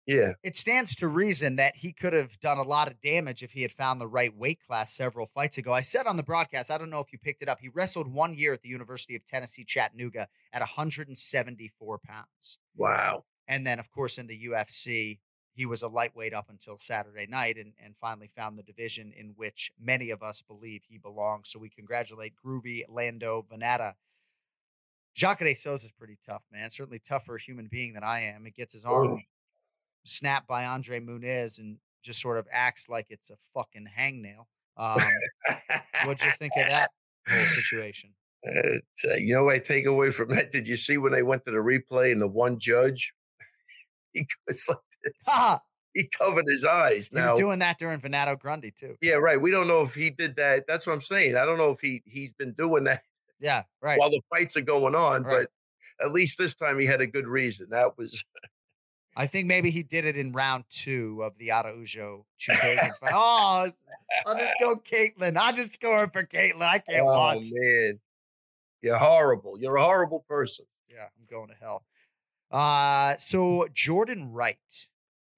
Yeah, 0.06 0.34
it 0.44 0.58
stands 0.58 0.96
to 0.96 1.08
reason 1.08 1.56
that 1.56 1.78
he 1.78 1.94
could 1.94 2.14
have 2.14 2.40
done 2.40 2.58
a 2.58 2.64
lot 2.64 2.90
of 2.90 3.00
damage 3.00 3.44
if 3.44 3.52
he 3.52 3.62
had 3.62 3.72
found 3.72 4.02
the 4.02 4.08
right 4.08 4.36
weight 4.36 4.60
class 4.66 4.94
several 4.94 5.28
fights 5.28 5.58
ago. 5.58 5.72
I 5.74 5.82
said 5.82 6.06
on 6.06 6.18
the 6.18 6.24
broadcast, 6.24 6.70
I 6.72 6.78
don't 6.78 6.90
know 6.90 7.00
if 7.00 7.14
you 7.14 7.20
picked 7.20 7.42
it 7.42 7.48
up, 7.48 7.60
he 7.62 7.70
wrestled 7.70 8.08
one 8.12 8.34
year 8.34 8.52
at 8.54 8.62
the 8.62 8.70
University 8.70 9.16
of 9.16 9.26
Tennessee, 9.26 9.64
Chattanooga 9.64 10.28
at 10.52 10.62
174 10.62 12.00
pounds. 12.00 12.60
wow. 12.76 13.24
And 13.48 13.66
then, 13.66 13.80
of 13.80 13.90
course, 13.92 14.20
in 14.20 14.28
the 14.28 14.46
UFC, 14.46 15.20
he 15.60 15.66
was 15.66 15.82
a 15.82 15.90
lightweight 15.90 16.34
up 16.34 16.50
until 16.50 16.78
Saturday 16.78 17.28
night 17.28 17.58
and, 17.58 17.74
and 17.84 17.94
finally 18.00 18.30
found 18.34 18.58
the 18.58 18.64
division 18.64 19.12
in 19.18 19.34
which 19.36 19.74
many 19.78 20.10
of 20.10 20.24
us 20.24 20.42
believe 20.42 20.84
he 20.88 20.98
belongs. 20.98 21.50
So 21.50 21.60
we 21.60 21.68
congratulate 21.68 22.32
Groovy 22.42 22.86
Lando 22.88 23.46
Vannata. 23.52 23.96
Jacare 25.16 25.54
Souza 25.56 25.88
is 25.88 25.92
pretty 25.92 26.18
tough, 26.26 26.44
man. 26.50 26.72
Certainly 26.72 27.00
tougher 27.00 27.36
a 27.36 27.42
human 27.42 27.68
being 27.68 27.92
than 27.92 28.06
I 28.06 28.22
am. 28.22 28.48
It 28.48 28.56
gets 28.56 28.72
his 28.72 28.86
arm 28.86 29.08
Oh. 29.10 29.20
snapped 30.06 30.48
by 30.48 30.64
Andre 30.64 31.02
Muniz 31.02 31.60
and 31.60 31.78
just 32.04 32.22
sort 32.22 32.38
of 32.38 32.48
acts 32.54 32.88
like 32.88 33.08
it's 33.10 33.30
a 33.30 33.36
fucking 33.54 33.90
hangnail. 33.98 34.46
Um, 34.78 35.02
what'd 36.06 36.24
you 36.26 36.32
think 36.40 36.54
of 36.56 36.68
that 36.70 36.90
whole 37.28 37.46
situation? 37.48 38.12
Uh, 38.48 39.16
you 39.18 39.34
know 39.36 39.44
what 39.44 39.56
I 39.56 39.60
take 39.60 39.86
away 39.86 40.12
from 40.12 40.30
that? 40.30 40.54
Did 40.54 40.66
you 40.66 40.78
see 40.78 40.96
when 40.98 41.12
they 41.12 41.24
went 41.24 41.44
to 41.44 41.52
the 41.52 41.58
replay 41.58 42.14
and 42.14 42.22
the 42.22 42.28
one 42.28 42.58
judge, 42.58 43.14
he 44.14 44.26
was 44.48 44.64
like, 44.70 44.78
Ha! 45.28 45.62
he 45.94 46.08
covered 46.08 46.46
his 46.48 46.66
eyes. 46.66 47.10
He 47.12 47.18
Now, 47.18 47.32
was 47.32 47.40
doing 47.40 47.60
that 47.60 47.80
during 47.80 48.00
Vannata 48.00 48.38
Grundy 48.40 48.72
too. 48.72 48.96
yeah, 49.02 49.16
right. 49.16 49.42
We 49.42 49.50
don't 49.52 49.68
know 49.68 49.82
if 49.82 49.94
he 49.96 50.10
did 50.12 50.36
that. 50.36 50.66
That's 50.68 50.86
what 50.86 50.94
I'm 50.94 51.02
saying. 51.02 51.36
I 51.36 51.46
don't 51.46 51.58
know 51.58 51.72
if 51.72 51.80
he 51.82 52.04
he's 52.06 52.32
been 52.34 52.54
doing 52.54 52.84
that 52.86 53.02
Yeah, 53.40 53.64
right. 53.82 54.00
while 54.00 54.12
the 54.12 54.22
fights 54.30 54.56
are 54.58 54.62
going 54.62 54.94
on, 54.96 55.24
Right. 55.24 55.48
but 56.00 56.06
at 56.06 56.12
least 56.14 56.38
this 56.38 56.54
time 56.56 56.80
he 56.80 56.86
had 56.86 57.02
a 57.02 57.08
good 57.08 57.28
reason. 57.28 57.68
That 57.72 57.98
was 57.98 58.24
I 59.16 59.26
think 59.28 59.48
maybe 59.48 59.72
he 59.72 59.82
did 59.84 60.06
it 60.06 60.16
in 60.16 60.32
round 60.32 60.64
two 60.70 61.24
of 61.24 61.38
the 61.40 61.52
Araujo 61.52 62.26
fight. 62.40 62.92
Oh, 63.12 63.70
I'll 64.26 64.38
just 64.38 64.54
go 64.60 64.78
Katlyn. 64.78 65.36
I'll 65.38 65.54
just 65.54 65.74
score 65.74 66.08
for 66.08 66.24
Katlyn. 66.24 66.62
I 66.62 66.78
can't 66.80 67.02
oh 67.02 67.06
watch. 67.06 67.46
man, 67.52 68.00
you're 68.82 68.98
horrible. 68.98 69.60
You're 69.60 69.76
a 69.78 69.84
horrible 69.84 70.24
person. 70.30 70.66
Yeah, 70.88 71.06
I'm 71.06 71.26
going 71.30 71.50
to 71.50 71.56
hell. 71.60 71.84
Uh, 72.52 73.18
so 73.18 73.68
Jordan 73.74 74.32
Wright 74.32 74.58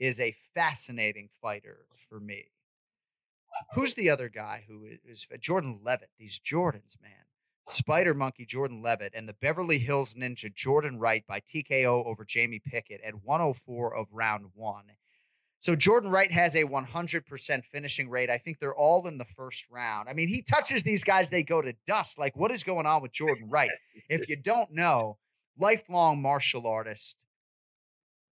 is 0.01 0.19
a 0.19 0.35
fascinating 0.55 1.29
fighter 1.41 1.85
for 2.09 2.19
me. 2.19 2.45
Who's 3.75 3.93
the 3.93 4.09
other 4.09 4.29
guy 4.29 4.63
who 4.67 4.85
is, 4.85 4.97
is 5.05 5.27
Jordan 5.39 5.79
Levitt? 5.83 6.09
These 6.17 6.39
Jordans, 6.39 6.99
man. 6.99 7.11
Spider 7.67 8.15
Monkey 8.15 8.43
Jordan 8.43 8.81
Levitt 8.81 9.13
and 9.15 9.29
the 9.29 9.35
Beverly 9.39 9.77
Hills 9.77 10.15
Ninja 10.15 10.51
Jordan 10.53 10.97
Wright 10.97 11.23
by 11.27 11.39
TKO 11.39 12.03
over 12.07 12.25
Jamie 12.25 12.59
Pickett 12.65 12.99
at 13.05 13.13
104 13.23 13.95
of 13.95 14.07
round 14.11 14.47
one. 14.55 14.85
So 15.59 15.75
Jordan 15.75 16.09
Wright 16.09 16.31
has 16.31 16.55
a 16.55 16.63
100% 16.63 17.63
finishing 17.65 18.09
rate. 18.09 18.31
I 18.31 18.39
think 18.39 18.57
they're 18.57 18.73
all 18.73 19.07
in 19.07 19.19
the 19.19 19.25
first 19.25 19.67
round. 19.69 20.09
I 20.09 20.13
mean, 20.13 20.27
he 20.27 20.41
touches 20.41 20.81
these 20.81 21.03
guys, 21.03 21.29
they 21.29 21.43
go 21.43 21.61
to 21.61 21.73
dust. 21.85 22.17
Like, 22.17 22.35
what 22.35 22.49
is 22.49 22.63
going 22.63 22.87
on 22.87 23.03
with 23.03 23.11
Jordan 23.11 23.47
Wright? 23.47 23.69
if 24.09 24.27
you 24.27 24.37
don't 24.37 24.71
know, 24.71 25.19
lifelong 25.59 26.19
martial 26.19 26.65
artist, 26.65 27.17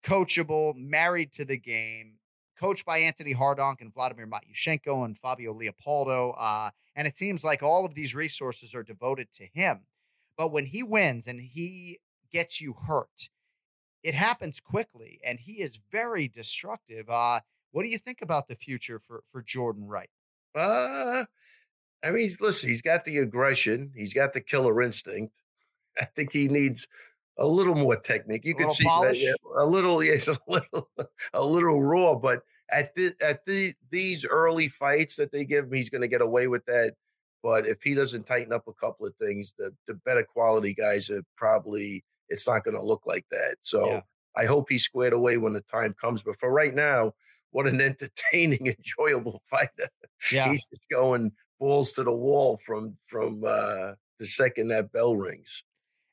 coachable, 0.08 0.74
married 0.74 1.32
to 1.32 1.44
the 1.44 1.58
game, 1.58 2.14
coached 2.58 2.86
by 2.86 2.98
Anthony 2.98 3.34
Hardonk 3.34 3.80
and 3.80 3.92
Vladimir 3.92 4.26
Matyushenko 4.26 5.04
and 5.04 5.16
Fabio 5.16 5.52
Leopoldo. 5.52 6.30
Uh, 6.32 6.70
and 6.96 7.06
it 7.06 7.18
seems 7.18 7.44
like 7.44 7.62
all 7.62 7.84
of 7.84 7.94
these 7.94 8.14
resources 8.14 8.74
are 8.74 8.82
devoted 8.82 9.30
to 9.32 9.46
him. 9.52 9.80
But 10.36 10.52
when 10.52 10.66
he 10.66 10.82
wins 10.82 11.26
and 11.26 11.40
he 11.40 11.98
gets 12.32 12.60
you 12.60 12.72
hurt, 12.72 13.28
it 14.02 14.14
happens 14.14 14.60
quickly 14.60 15.20
and 15.24 15.38
he 15.38 15.60
is 15.60 15.78
very 15.92 16.28
destructive. 16.28 17.10
Uh, 17.10 17.40
what 17.72 17.82
do 17.82 17.88
you 17.88 17.98
think 17.98 18.22
about 18.22 18.48
the 18.48 18.56
future 18.56 19.00
for, 19.06 19.22
for 19.30 19.42
Jordan 19.42 19.86
Wright? 19.86 20.10
Uh, 20.54 21.24
I 22.02 22.10
mean, 22.10 22.30
listen, 22.40 22.68
he's 22.68 22.82
got 22.82 23.04
the 23.04 23.18
aggression, 23.18 23.92
he's 23.94 24.14
got 24.14 24.32
the 24.32 24.40
killer 24.40 24.80
instinct. 24.80 25.34
I 26.00 26.04
think 26.04 26.32
he 26.32 26.48
needs 26.48 26.86
a 27.38 27.46
little 27.46 27.74
more 27.74 27.96
technique. 27.96 28.44
You 28.44 28.54
little 28.54 28.70
see 28.70 28.84
that, 28.84 29.16
yeah, 29.18 29.32
a 29.56 29.64
little, 29.64 30.02
yes, 30.02 30.28
a 30.28 30.38
little, 30.46 30.88
a 31.32 31.44
little 31.44 31.82
raw. 31.82 32.14
But 32.14 32.42
at 32.70 32.94
the 32.94 33.14
at 33.20 33.44
the 33.46 33.74
these 33.90 34.26
early 34.26 34.68
fights 34.68 35.16
that 35.16 35.32
they 35.32 35.44
give 35.44 35.66
him, 35.66 35.72
he's 35.72 35.90
going 35.90 36.02
to 36.02 36.08
get 36.08 36.20
away 36.20 36.48
with 36.48 36.64
that. 36.66 36.94
But 37.42 37.66
if 37.66 37.82
he 37.82 37.94
doesn't 37.94 38.26
tighten 38.26 38.52
up 38.52 38.66
a 38.66 38.72
couple 38.72 39.06
of 39.06 39.14
things, 39.16 39.54
the 39.58 39.72
the 39.86 39.94
better 39.94 40.24
quality 40.24 40.74
guys 40.74 41.10
are 41.10 41.22
probably 41.36 42.04
it's 42.28 42.46
not 42.46 42.64
going 42.64 42.76
to 42.76 42.82
look 42.82 43.02
like 43.06 43.24
that. 43.30 43.56
So 43.62 43.86
Yeah. 43.86 44.00
I 44.36 44.44
hope 44.44 44.66
he's 44.68 44.84
squared 44.84 45.12
away 45.14 45.36
when 45.38 45.54
the 45.54 45.62
time 45.62 45.94
comes. 46.00 46.22
But 46.22 46.38
for 46.38 46.50
right 46.52 46.74
now, 46.74 47.14
what 47.50 47.66
an 47.66 47.80
entertaining, 47.80 48.66
enjoyable 48.66 49.42
fighter. 49.46 49.88
Yeah. 50.32 50.50
He's 50.50 50.68
just 50.68 50.84
going 50.90 51.32
balls 51.58 51.92
to 51.92 52.04
the 52.04 52.12
wall 52.12 52.58
from 52.64 52.96
from 53.06 53.44
uh, 53.44 53.92
the 54.18 54.26
second 54.26 54.68
that 54.68 54.92
bell 54.92 55.16
rings. 55.16 55.64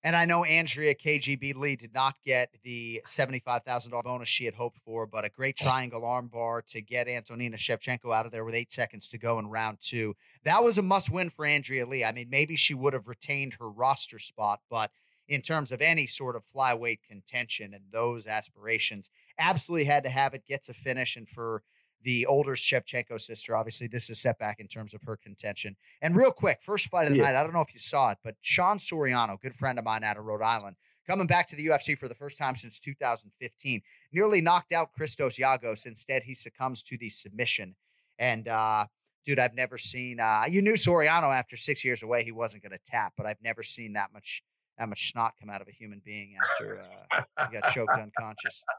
And 0.06 0.16
I 0.16 0.26
know 0.26 0.44
Andrea 0.44 0.94
KGB 0.94 1.56
Lee 1.56 1.76
did 1.76 1.92
not 1.92 2.14
get 2.24 2.52
the 2.64 3.02
$75,000 3.08 4.04
bonus 4.04 4.30
she 4.30 4.46
had 4.46 4.54
hoped 4.54 4.78
for, 4.86 5.08
but 5.08 5.26
a 5.26 5.30
great 5.30 5.58
oh. 5.62 5.66
triangle 5.66 6.02
armbar 6.04 6.64
to 6.68 6.80
get 6.80 7.08
Antonina 7.08 7.58
Shevchenko 7.58 8.14
out 8.14 8.28
of 8.28 8.32
there 8.32 8.46
with 8.46 8.54
eight 8.54 8.72
seconds 8.72 9.10
to 9.10 9.18
go 9.18 9.40
in 9.40 9.48
round 9.48 9.80
two. 9.82 10.16
That 10.44 10.64
was 10.64 10.78
a 10.78 10.84
must 10.84 11.10
win 11.10 11.32
for 11.32 11.44
Andrea 11.44 11.88
Lee. 11.88 12.04
I 12.04 12.12
mean, 12.12 12.30
maybe 12.30 12.56
she 12.56 12.76
would 12.76 12.94
have 12.94 13.08
retained 13.08 13.56
her 13.56 13.68
roster 13.68 14.20
spot, 14.20 14.60
but 14.70 14.92
in 15.28 15.42
terms 15.42 15.72
of 15.72 15.82
any 15.82 16.06
sort 16.06 16.36
of 16.36 16.44
flyweight 16.56 17.00
contention 17.10 17.74
and 17.74 17.86
those 17.92 18.28
aspirations, 18.28 19.10
absolutely 19.40 19.86
had 19.86 20.04
to 20.04 20.12
have 20.12 20.36
it, 20.36 20.46
gets 20.46 20.70
a 20.70 20.76
finish. 20.76 21.16
And 21.16 21.28
for 21.28 21.64
the 22.06 22.26
older 22.28 22.52
Shevchenko 22.52 23.20
sister. 23.20 23.58
Obviously, 23.58 23.88
this 23.88 24.06
is 24.06 24.12
a 24.12 24.16
setback 24.16 24.60
in 24.60 24.68
terms 24.68 24.94
of 24.94 25.02
her 25.04 25.18
contention. 25.18 25.76
And 26.02 26.16
real 26.16 26.32
quick, 26.32 26.60
first 26.62 26.88
fight 26.88 27.06
of 27.08 27.12
the 27.12 27.18
Yeah. 27.18 27.24
night. 27.24 27.36
I 27.36 27.44
don't 27.44 27.52
know 27.52 27.62
if 27.62 27.74
you 27.74 27.80
saw 27.80 28.12
it, 28.12 28.20
but 28.24 28.36
Sean 28.42 28.78
Soriano, 28.78 29.42
good 29.42 29.56
friend 29.56 29.78
of 29.80 29.84
mine 29.86 30.04
out 30.04 30.16
of 30.16 30.24
Rhode 30.24 30.44
Island, 30.44 30.76
coming 31.08 31.26
back 31.28 31.48
to 31.48 31.56
the 31.56 31.66
UFC 31.66 31.96
for 31.98 32.08
the 32.08 32.16
first 32.16 32.38
time 32.38 32.56
since 32.56 32.80
2015, 32.80 33.82
nearly 34.14 34.40
knocked 34.40 34.72
out 34.72 34.94
Christos 34.94 35.38
Giagos. 35.38 35.88
Instead, 35.88 36.24
he 36.24 36.36
succumbs 36.36 36.84
to 36.84 36.98
the 36.98 37.10
submission. 37.10 37.76
And 38.20 38.48
uh, 38.48 38.86
dude, 39.26 39.40
I've 39.40 39.56
never 39.56 39.78
seen. 39.80 40.20
Uh, 40.20 40.44
you 40.48 40.62
knew 40.62 40.74
Soriano 40.74 41.36
after 41.36 41.58
six 41.58 41.84
years 41.84 42.04
away, 42.04 42.24
he 42.24 42.32
wasn't 42.32 42.62
going 42.64 42.72
to 42.78 42.86
tap, 42.86 43.14
but 43.18 43.26
I've 43.26 43.42
never 43.42 43.64
seen 43.64 43.94
that 43.94 44.14
much 44.14 44.44
that 44.78 44.90
much 44.90 45.12
snot 45.12 45.34
come 45.40 45.50
out 45.50 45.62
of 45.62 45.68
a 45.68 45.72
human 45.72 46.02
being 46.04 46.36
after 46.42 46.82
uh, 46.82 47.22
he 47.48 47.60
got 47.60 47.72
choked 47.72 47.98
unconscious. 47.98 48.64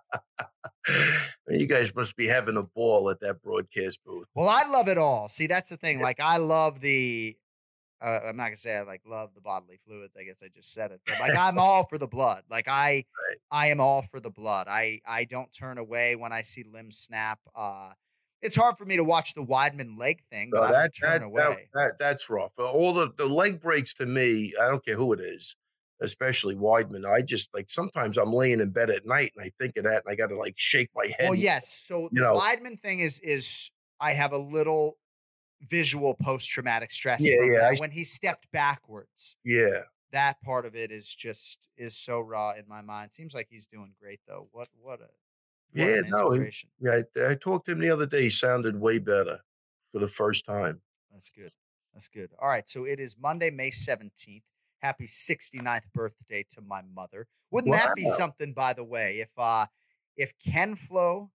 You 1.48 1.66
guys 1.66 1.92
must 1.94 2.16
be 2.16 2.28
having 2.28 2.56
a 2.56 2.62
ball 2.62 3.10
at 3.10 3.18
that 3.20 3.42
broadcast 3.42 4.04
booth. 4.04 4.28
Well, 4.34 4.48
I 4.48 4.68
love 4.68 4.88
it 4.88 4.98
all. 4.98 5.28
See, 5.28 5.48
that's 5.48 5.68
the 5.68 5.76
thing. 5.76 6.00
Like, 6.00 6.20
I 6.20 6.36
love 6.36 6.80
the. 6.80 7.36
Uh, 8.00 8.20
I'm 8.28 8.36
not 8.36 8.44
gonna 8.44 8.56
say 8.56 8.76
I 8.76 8.82
like 8.82 9.00
love 9.06 9.30
the 9.34 9.40
bodily 9.40 9.80
fluids. 9.86 10.14
I 10.16 10.22
guess 10.24 10.42
I 10.44 10.48
just 10.54 10.72
said 10.72 10.92
it. 10.92 11.00
But 11.06 11.18
like, 11.18 11.34
I'm 11.38 11.58
all 11.58 11.84
for 11.88 11.98
the 11.98 12.06
blood. 12.06 12.42
Like, 12.50 12.68
I, 12.68 13.04
I 13.50 13.68
am 13.68 13.80
all 13.80 14.02
for 14.02 14.20
the 14.20 14.30
blood. 14.30 14.68
I, 14.68 15.00
I 15.06 15.24
don't 15.24 15.52
turn 15.52 15.78
away 15.78 16.14
when 16.14 16.32
I 16.32 16.42
see 16.42 16.64
limbs 16.72 16.98
snap. 16.98 17.40
Uh, 17.54 17.90
it's 18.42 18.54
hard 18.54 18.76
for 18.76 18.84
me 18.84 18.96
to 18.96 19.02
watch 19.04 19.34
the 19.34 19.44
Weidman 19.44 19.98
leg 19.98 20.22
thing, 20.30 20.50
but 20.52 20.58
No, 20.60 20.76
I 20.76 20.82
that, 20.82 20.92
turn 20.94 21.20
that, 21.22 21.26
away. 21.26 21.42
that, 21.42 21.58
that, 21.74 21.98
that's 21.98 22.28
rough. 22.30 22.52
All 22.58 22.92
the, 22.92 23.08
the 23.16 23.24
leg 23.26 23.60
breaks 23.60 23.94
to 23.94 24.06
me, 24.06 24.52
I 24.60 24.68
don't 24.68 24.84
care 24.84 24.94
who 24.94 25.12
it 25.14 25.20
is, 25.20 25.56
especially 26.00 26.54
Weidman. 26.56 27.06
I 27.06 27.22
just 27.22 27.48
like 27.54 27.70
sometimes 27.70 28.18
I'm 28.18 28.32
laying 28.32 28.60
in 28.60 28.70
bed 28.70 28.90
at 28.90 29.06
night 29.06 29.32
and 29.36 29.44
I 29.44 29.50
think 29.60 29.76
of 29.76 29.84
that 29.84 30.02
and 30.04 30.12
I 30.12 30.14
got 30.14 30.28
to 30.28 30.36
like 30.36 30.54
shake 30.56 30.90
my 30.94 31.06
head. 31.18 31.28
Well, 31.30 31.34
yes. 31.34 31.68
So 31.86 32.08
the 32.12 32.20
know. 32.20 32.38
Weidman 32.38 32.78
thing 32.78 33.00
is 33.00 33.18
is 33.20 33.70
I 34.00 34.12
have 34.12 34.32
a 34.32 34.38
little 34.38 34.98
visual 35.70 36.14
post 36.14 36.50
traumatic 36.50 36.90
stress 36.92 37.20
Yeah, 37.24 37.38
from 37.38 37.52
yeah, 37.52 37.58
that. 37.60 37.72
I- 37.72 37.76
when 37.76 37.90
he 37.90 38.04
stepped 38.04 38.50
backwards. 38.52 39.36
Yeah. 39.44 39.82
that 40.12 40.40
part 40.42 40.64
of 40.66 40.76
it 40.76 40.90
is 40.92 41.12
just 41.14 41.58
is 41.76 41.96
so 41.96 42.20
raw 42.20 42.52
in 42.52 42.64
my 42.68 42.80
mind. 42.82 43.10
Seems 43.12 43.34
like 43.34 43.48
he's 43.50 43.66
doing 43.66 43.92
great 44.00 44.20
though. 44.28 44.48
What 44.52 44.68
what 44.80 45.00
a 45.00 45.08
what 45.72 45.88
Yeah, 45.88 45.96
an 45.98 46.08
no. 46.10 46.30
he- 46.32 46.50
Yeah, 46.80 47.00
I, 47.16 47.30
I 47.30 47.34
talked 47.34 47.66
to 47.66 47.72
him 47.72 47.80
the 47.80 47.90
other 47.90 48.06
day. 48.06 48.22
He 48.24 48.30
sounded 48.30 48.78
way 48.80 48.98
better 48.98 49.40
for 49.92 49.98
the 49.98 50.08
first 50.08 50.44
time. 50.44 50.80
That's 51.12 51.30
good. 51.30 51.52
That's 51.94 52.08
good. 52.08 52.30
All 52.38 52.48
right, 52.48 52.68
so 52.68 52.84
it 52.84 53.00
is 53.00 53.16
Monday, 53.18 53.50
May 53.50 53.70
17th. 53.70 54.42
Happy 54.86 55.08
69th 55.08 55.92
birthday 55.92 56.46
to 56.50 56.60
my 56.60 56.80
mother. 56.94 57.26
Wouldn't 57.50 57.74
that 57.74 57.96
be 57.96 58.08
something 58.08 58.52
by 58.52 58.72
the 58.72 58.84
way 58.84 59.18
if 59.18 59.36
uh 59.36 59.66
if 60.16 60.32
Ken 60.38 60.76
Flo 60.76 61.32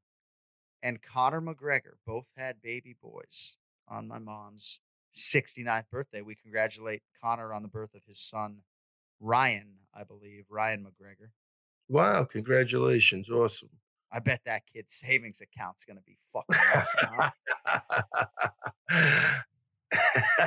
and 0.81 1.01
Conor 1.01 1.41
McGregor 1.41 1.95
both 2.07 2.29
had 2.37 2.61
baby 2.61 2.95
boys 3.01 3.57
on 3.89 4.07
my 4.07 4.19
mom's 4.19 4.79
69th 5.13 5.89
birthday. 5.91 6.21
We 6.21 6.35
congratulate 6.35 7.03
Conor 7.21 7.53
on 7.53 7.61
the 7.61 7.67
birth 7.67 7.93
of 7.93 8.05
his 8.07 8.21
son 8.21 8.59
Rian, 9.21 9.65
I 9.93 10.05
believe, 10.05 10.45
Rian 10.49 10.85
McGregor. 10.85 11.31
Wow, 11.89 12.23
congratulations. 12.23 13.29
Awesome. 13.29 13.67
I 14.13 14.19
bet 14.19 14.39
that 14.45 14.63
kid's 14.71 14.93
savings 14.93 15.41
account's 15.41 15.83
going 15.83 15.97
to 15.97 16.03
be 16.03 16.15
fucking 16.31 16.55
awesome. 16.73 17.31
huh? 18.89 19.37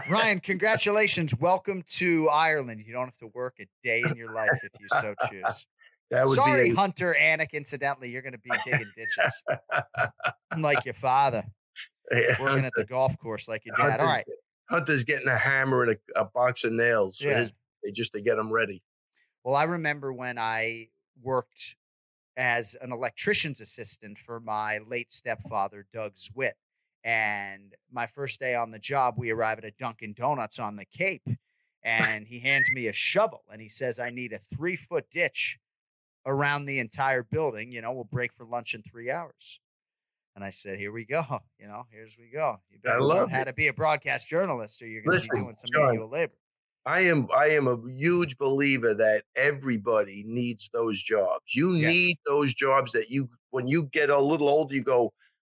Rian, 0.08 0.42
congratulations. 0.42 1.34
Welcome 1.38 1.82
to 1.88 2.28
Ireland. 2.28 2.82
You 2.86 2.92
don't 2.92 3.06
have 3.06 3.18
to 3.18 3.26
work 3.28 3.56
a 3.60 3.66
day 3.82 4.02
in 4.08 4.16
your 4.16 4.32
life 4.32 4.50
if 4.62 4.72
you 4.80 4.86
so 5.00 5.14
choose. 5.30 5.66
That 6.10 6.26
would 6.26 6.34
Sorry, 6.36 6.64
be 6.68 6.70
a- 6.72 6.76
Hunter 6.76 7.16
Anik. 7.18 7.52
Incidentally, 7.54 8.10
you're 8.10 8.20
going 8.22 8.34
to 8.34 8.38
be 8.38 8.50
digging 8.66 8.90
ditches 8.94 9.42
like 10.58 10.84
your 10.84 10.92
father, 10.94 11.42
working 12.38 12.66
at 12.66 12.74
the 12.76 12.84
golf 12.84 13.18
course 13.18 13.48
like 13.48 13.64
your 13.64 13.74
dad. 13.74 13.82
All 13.84 13.90
Hunter's, 13.90 14.06
right. 14.08 14.26
get- 14.26 14.34
Hunter's 14.68 15.04
getting 15.04 15.28
a 15.28 15.36
hammer 15.38 15.82
and 15.82 15.96
a, 16.14 16.20
a 16.20 16.24
box 16.26 16.62
of 16.62 16.72
nails 16.72 17.20
Yeah. 17.20 17.38
his 17.38 17.52
just 17.94 18.12
to 18.12 18.20
get 18.20 18.38
him 18.38 18.52
ready. 18.52 18.82
Well, 19.44 19.56
I 19.56 19.64
remember 19.64 20.12
when 20.12 20.38
I 20.38 20.88
worked 21.22 21.74
as 22.36 22.76
an 22.82 22.92
electrician's 22.92 23.60
assistant 23.62 24.18
for 24.18 24.40
my 24.40 24.80
late 24.86 25.10
stepfather, 25.10 25.86
Doug 25.92 26.12
Zwitt. 26.16 26.52
And 27.04 27.74
my 27.90 28.06
first 28.06 28.40
day 28.40 28.54
on 28.54 28.70
the 28.70 28.78
job, 28.78 29.14
we 29.18 29.30
arrive 29.30 29.58
at 29.58 29.64
a 29.64 29.70
Dunkin' 29.72 30.14
Donuts 30.14 30.58
on 30.58 30.76
the 30.76 30.86
Cape, 30.86 31.26
and 31.82 32.26
he 32.26 32.40
hands 32.40 32.72
me 32.72 32.86
a 32.88 32.92
shovel 32.92 33.44
and 33.52 33.60
he 33.60 33.68
says, 33.68 33.98
I 33.98 34.10
need 34.10 34.32
a 34.32 34.38
three 34.38 34.76
foot 34.76 35.10
ditch 35.10 35.58
around 36.26 36.66
the 36.66 36.78
entire 36.78 37.22
building. 37.22 37.72
You 37.72 37.82
know, 37.82 37.92
we'll 37.92 38.04
break 38.04 38.32
for 38.32 38.46
lunch 38.46 38.74
in 38.74 38.82
three 38.82 39.10
hours. 39.10 39.60
And 40.36 40.44
I 40.44 40.50
said, 40.50 40.78
Here 40.78 40.92
we 40.92 41.04
go. 41.04 41.22
You 41.58 41.68
know, 41.68 41.86
here's 41.90 42.18
we 42.18 42.28
go. 42.28 42.60
You 42.70 42.78
better 42.80 43.02
learn 43.02 43.28
how 43.28 43.44
to 43.44 43.52
be 43.54 43.68
a 43.68 43.72
broadcast 43.74 44.28
journalist 44.28 44.82
or 44.82 44.86
you're 44.86 45.02
going 45.02 45.14
to 45.14 45.20
be 45.20 45.30
doing 45.30 45.56
some 45.56 45.72
Jon, 45.74 45.94
manual 45.94 46.10
labor. 46.10 46.34
I 46.86 47.02
am 47.02 47.28
I 47.36 47.48
am 47.50 47.68
a 47.68 47.78
huge 47.90 48.38
believer 48.38 48.94
that 48.94 49.24
everybody 49.36 50.24
needs 50.26 50.70
those 50.72 51.02
jobs. 51.02 51.54
You 51.54 51.72
Yes. 51.76 51.78
need 51.78 52.18
those 52.26 52.54
jobs 52.54 52.92
that 52.92 53.10
you 53.10 53.30
when 53.50 53.68
you 53.68 53.84
get 53.86 54.10
a 54.10 54.20
little 54.20 54.48
older, 54.48 54.74
you 54.74 54.84
go, 54.84 55.12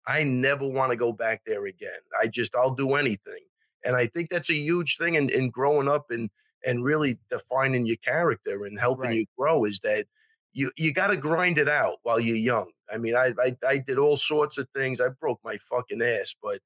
I 0.10 0.24
never 0.24 0.68
want 0.68 0.92
to 0.92 0.96
go 0.96 1.14
back 1.14 1.42
there 1.46 1.66
again. 1.68 2.00
I 2.20 2.28
just 2.28 2.56
I'll 2.56 2.74
do 2.74 2.96
anything. 2.96 3.44
And 3.86 3.96
I 3.96 4.08
think 4.08 4.30
that's 4.30 4.50
a 4.50 4.56
huge 4.56 4.98
thing 4.98 5.16
in, 5.16 5.30
in 5.30 5.50
growing 5.52 5.88
up 5.88 6.08
and 6.10 6.30
and 6.66 6.84
really 6.84 7.18
defining 7.30 7.86
your 7.86 7.98
character 7.98 8.66
and 8.66 8.78
helping 8.80 9.12
Right. 9.12 9.18
you 9.20 9.26
grow 9.38 9.66
is 9.66 9.80
that 9.82 10.08
you 10.52 10.72
you 10.76 10.92
got 10.94 11.08
to 11.08 11.18
grind 11.18 11.58
it 11.58 11.70
out 11.70 11.98
while 12.04 12.20
you're 12.20 12.36
young. 12.36 12.72
I 12.92 12.98
mean, 12.98 13.16
I, 13.16 13.34
I 13.40 13.56
I 13.66 13.78
did 13.78 13.98
all 14.00 14.18
sorts 14.18 14.58
of 14.58 14.68
things. 14.76 15.00
I 15.00 15.10
broke 15.10 15.40
my 15.44 15.58
fucking 15.70 16.02
ass, 16.02 16.36
but 16.42 16.60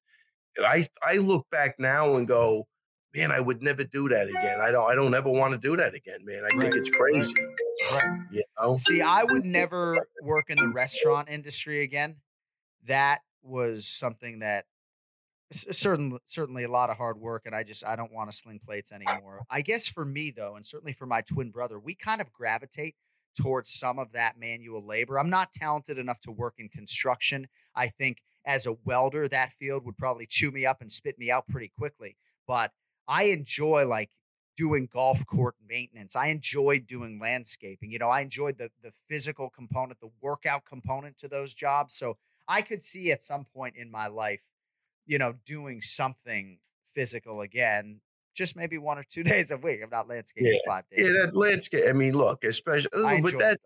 I 0.59 0.85
I 1.05 1.17
look 1.17 1.45
back 1.51 1.75
now 1.79 2.15
and 2.15 2.27
go, 2.27 2.67
man, 3.13 3.31
I 3.31 3.39
would 3.39 3.61
never 3.61 3.83
do 3.83 4.09
that 4.09 4.29
again. 4.29 4.59
I 4.61 4.71
don't 4.71 4.89
I 4.89 4.95
don't 4.95 5.13
ever 5.13 5.29
want 5.29 5.51
to 5.51 5.57
do 5.57 5.75
that 5.75 5.93
again, 5.93 6.23
man. 6.23 6.43
I 6.45 6.57
think 6.57 6.75
it's 6.75 6.89
crazy. 6.89 7.35
Right. 7.91 8.19
You 8.31 8.43
know? 8.59 8.77
See, 8.77 9.01
I 9.01 9.23
would 9.25 9.45
never 9.45 10.07
work 10.23 10.49
in 10.49 10.57
the 10.57 10.69
restaurant 10.69 11.29
industry 11.29 11.81
again. 11.81 12.15
That 12.85 13.21
was 13.43 13.87
something 13.87 14.39
that 14.39 14.65
certainly 15.51 16.19
certainly 16.25 16.63
a 16.63 16.71
lot 16.71 16.89
of 16.89 16.97
hard 16.97 17.19
work 17.19 17.43
and 17.45 17.55
I 17.55 17.63
just 17.63 17.85
I 17.85 17.95
don't 17.95 18.13
want 18.13 18.31
to 18.31 18.37
sling 18.37 18.59
plates 18.65 18.91
anymore. 18.91 19.41
I 19.49 19.61
guess 19.61 19.87
for 19.87 20.05
me 20.05 20.31
though 20.31 20.55
and 20.55 20.65
certainly 20.65 20.93
for 20.93 21.05
my 21.05 21.21
twin 21.21 21.51
brother, 21.51 21.79
we 21.79 21.95
kind 21.95 22.21
of 22.21 22.31
gravitate 22.31 22.95
towards 23.39 23.71
some 23.71 23.99
of 23.99 24.11
that 24.13 24.37
manual 24.39 24.85
labor. 24.85 25.19
I'm 25.19 25.29
not 25.29 25.51
talented 25.53 25.97
enough 25.97 26.19
to 26.21 26.31
work 26.31 26.55
in 26.57 26.69
construction. 26.69 27.47
I 27.75 27.87
think 27.89 28.17
as 28.45 28.65
a 28.65 28.77
welder 28.85 29.27
that 29.27 29.53
field 29.53 29.85
would 29.85 29.97
probably 29.97 30.25
chew 30.27 30.51
me 30.51 30.65
up 30.65 30.81
and 30.81 30.91
spit 30.91 31.17
me 31.17 31.31
out 31.31 31.47
pretty 31.47 31.71
quickly, 31.77 32.17
but 32.47 32.71
I 33.07 33.25
enjoy 33.25 33.85
like 33.85 34.09
doing 34.55 34.87
golf 34.91 35.25
court 35.25 35.55
maintenance. 35.67 36.15
I 36.15 36.27
enjoyed 36.27 36.85
doing 36.87 37.19
landscaping. 37.19 37.91
You 37.91 37.99
know, 37.99 38.09
I 38.09 38.21
enjoyed 38.21 38.57
the 38.57 38.69
the 38.81 38.91
physical 39.07 39.49
component, 39.49 39.99
the 39.99 40.11
workout 40.21 40.65
component 40.65 41.17
to 41.19 41.27
those 41.27 41.53
jobs. 41.53 41.95
So 41.95 42.17
I 42.47 42.61
could 42.61 42.83
see 42.83 43.11
at 43.11 43.23
some 43.23 43.45
point 43.45 43.75
in 43.75 43.89
my 43.91 44.07
life, 44.07 44.41
you 45.05 45.17
know, 45.17 45.33
doing 45.45 45.81
something 45.81 46.59
physical 46.93 47.41
again, 47.41 48.01
just 48.35 48.55
maybe 48.55 48.77
one 48.77 48.97
or 48.97 49.03
two 49.03 49.23
days 49.31 49.51
a 49.51 49.57
week. 49.57 49.81
I'm 49.83 49.89
not 49.89 50.07
landscaping 50.07 50.59
five 50.65 50.85
days. 50.89 51.07
Yeah, 51.07 51.25
that 51.25 51.35
landscape. 51.35 51.85
I 51.87 51.93
mean, 51.93 52.13
look, 52.13 52.43
especially 52.43 52.89
I 52.93 53.21
but 53.21 53.37
that 53.39 53.53
it, 53.53 53.61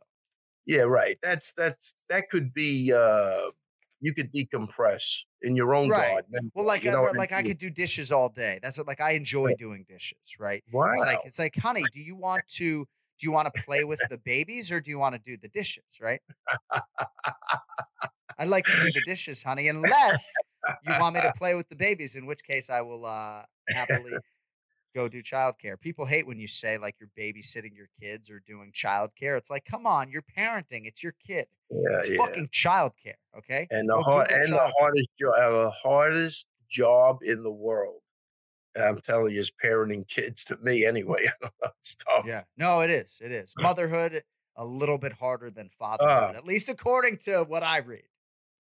yeah, 0.66 0.82
right. 0.82 1.18
That's 1.22 1.54
that's 1.54 1.94
that 2.10 2.30
could 2.30 2.54
be 2.54 2.94
uh 2.94 3.52
you 4.00 4.14
could 4.14 4.32
decompress 4.32 5.24
in 5.42 5.56
your 5.56 5.74
own 5.74 5.90
Right. 5.90 6.10
garden. 6.10 6.52
Well, 6.54 6.66
like 6.66 6.84
you 6.84 6.92
I, 6.92 6.94
know, 6.94 7.08
and 7.08 7.18
like 7.18 7.32
I 7.32 7.42
could 7.44 7.58
do 7.58 7.70
dishes 7.70 8.12
all 8.12 8.30
day. 8.30 8.60
That's 8.62 8.78
what 8.78 8.88
like 8.88 9.02
I 9.02 9.12
enjoy 9.12 9.54
doing 9.54 9.86
dishes, 9.88 10.40
right? 10.40 10.64
It's 10.68 11.06
like 11.06 11.20
it's 11.26 11.40
like, 11.40 11.56
honey, 11.56 11.88
do 11.88 12.02
you 12.02 12.16
want 12.16 12.48
to 12.50 12.88
do 13.20 13.26
you 13.28 13.32
want 13.32 13.54
to 13.54 13.62
play 13.64 13.84
with 13.84 14.00
the 14.10 14.18
babies 14.18 14.72
or 14.72 14.80
do 14.82 14.90
you 14.92 15.00
want 15.00 15.16
to 15.16 15.22
do 15.26 15.38
the 15.38 15.48
dishes, 15.50 15.84
right? 16.02 16.22
I 18.40 18.46
like 18.46 18.66
to 18.66 18.72
do 18.84 18.92
the 18.92 19.02
dishes, 19.06 19.42
honey, 19.42 19.68
unless 19.68 20.30
you 20.86 20.94
want 21.00 21.16
me 21.16 21.22
to 21.22 21.34
play 21.36 21.56
with 21.56 21.70
the 21.70 21.76
babies, 21.76 22.16
in 22.16 22.26
which 22.26 22.44
case 22.44 22.70
I 22.70 22.82
will 22.82 23.06
uh 23.06 23.44
happily 23.70 24.14
go 24.94 25.08
do 25.08 25.22
childcare. 25.24 25.80
People 25.80 26.06
hate 26.06 26.28
when 26.28 26.40
you 26.40 26.48
say 26.48 26.78
like 26.78 26.96
you're 27.00 27.10
babysitting 27.18 27.76
your 27.76 27.90
kids 28.00 28.30
or 28.30 28.42
doing 28.46 28.72
childcare. 28.74 29.38
It's 29.38 29.50
like, 29.50 29.66
come 29.66 29.88
on, 29.88 30.10
you're 30.12 30.24
parenting. 30.38 30.86
It's 30.86 31.02
your 31.04 31.14
kid. 31.26 31.48
Yeah, 31.70 32.00
It's 32.00 32.10
yeah. 32.12 32.18
fucking 32.18 32.50
childcare. 32.50 33.16
Okay. 33.38 33.68
and 33.72 33.90
the 33.90 34.00
hard, 34.02 34.32
and 34.32 34.52
the 34.54 34.72
hardest 34.80 35.10
job, 35.20 35.34
the 35.38 35.72
hardest 35.72 36.48
job 36.70 37.20
in 37.24 37.42
the 37.44 37.52
world. 37.52 38.02
I'm 38.84 39.00
telling 39.02 39.34
you, 39.34 39.40
is 39.40 39.52
parenting 39.64 40.08
kids 40.08 40.44
to 40.46 40.58
me 40.58 40.86
anyway. 40.86 41.30
I 41.44 41.50
it's 41.80 41.96
tough. 41.96 42.26
Yeah. 42.26 42.44
No, 42.58 42.82
it 42.82 42.90
is. 42.90 43.22
It 43.24 43.32
is. 43.32 43.54
Motherhood 43.58 44.24
a 44.56 44.66
little 44.66 44.98
bit 44.98 45.14
harder 45.14 45.52
than 45.52 45.70
fatherhood, 45.78 46.36
Ah. 46.36 46.38
at 46.38 46.46
least 46.46 46.68
according 46.70 47.18
to 47.18 47.44
what 47.44 47.62
I 47.64 47.78
read. 47.78 48.04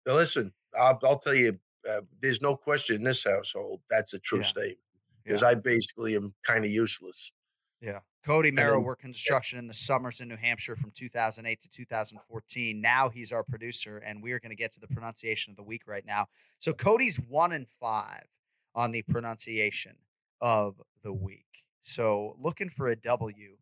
Now, 0.07 0.15
listen, 0.17 0.53
I'll, 0.79 0.99
I'll 1.03 1.19
tell 1.19 1.35
you, 1.35 1.59
uh, 1.89 2.03
there's 2.21 2.43
no 2.43 2.55
question 2.57 2.97
in 2.97 3.03
this 3.05 3.25
household 3.25 3.81
that's 3.89 4.13
a 4.13 4.19
true 4.19 4.41
Yeah. 4.41 4.45
statement 4.45 4.79
because 5.25 5.43
Yeah. 5.43 5.49
I 5.49 5.55
basically 5.55 6.15
am 6.15 6.35
kind 6.45 6.65
of 6.65 6.71
useless. 6.71 7.33
Yeah. 7.81 8.01
Cody 8.25 8.51
then- 8.51 8.83
worked 8.83 9.03
construction 9.03 9.59
in 9.59 9.69
the 9.69 9.75
summers 9.75 10.21
in 10.21 10.29
New 10.29 10.37
Hampshire 10.37 10.77
from 10.77 10.91
2008 10.91 11.61
to 11.63 11.69
2014. 11.71 12.81
Now 12.81 13.09
he's 13.09 13.33
our 13.33 13.45
producer, 13.45 13.99
and 13.99 14.23
we 14.23 14.33
are 14.33 14.41
going 14.41 14.51
to 14.51 14.57
get 14.57 14.73
to 14.73 14.81
the 14.81 14.89
pronunciation 14.89 15.53
of 15.53 15.57
the 15.57 15.63
week 15.63 15.83
right 15.87 16.05
now. 16.05 16.27
So 16.59 16.73
Cody's 16.73 17.19
one 17.19 17.53
and 17.53 17.69
five 17.81 18.27
on 18.75 18.91
the 18.91 19.03
pronunciation 19.03 19.97
of 20.41 20.81
the 21.03 21.13
week. 21.13 21.45
So 21.83 22.37
looking 22.41 22.69
for 22.69 22.89
a 22.89 22.97
W. 22.97 23.57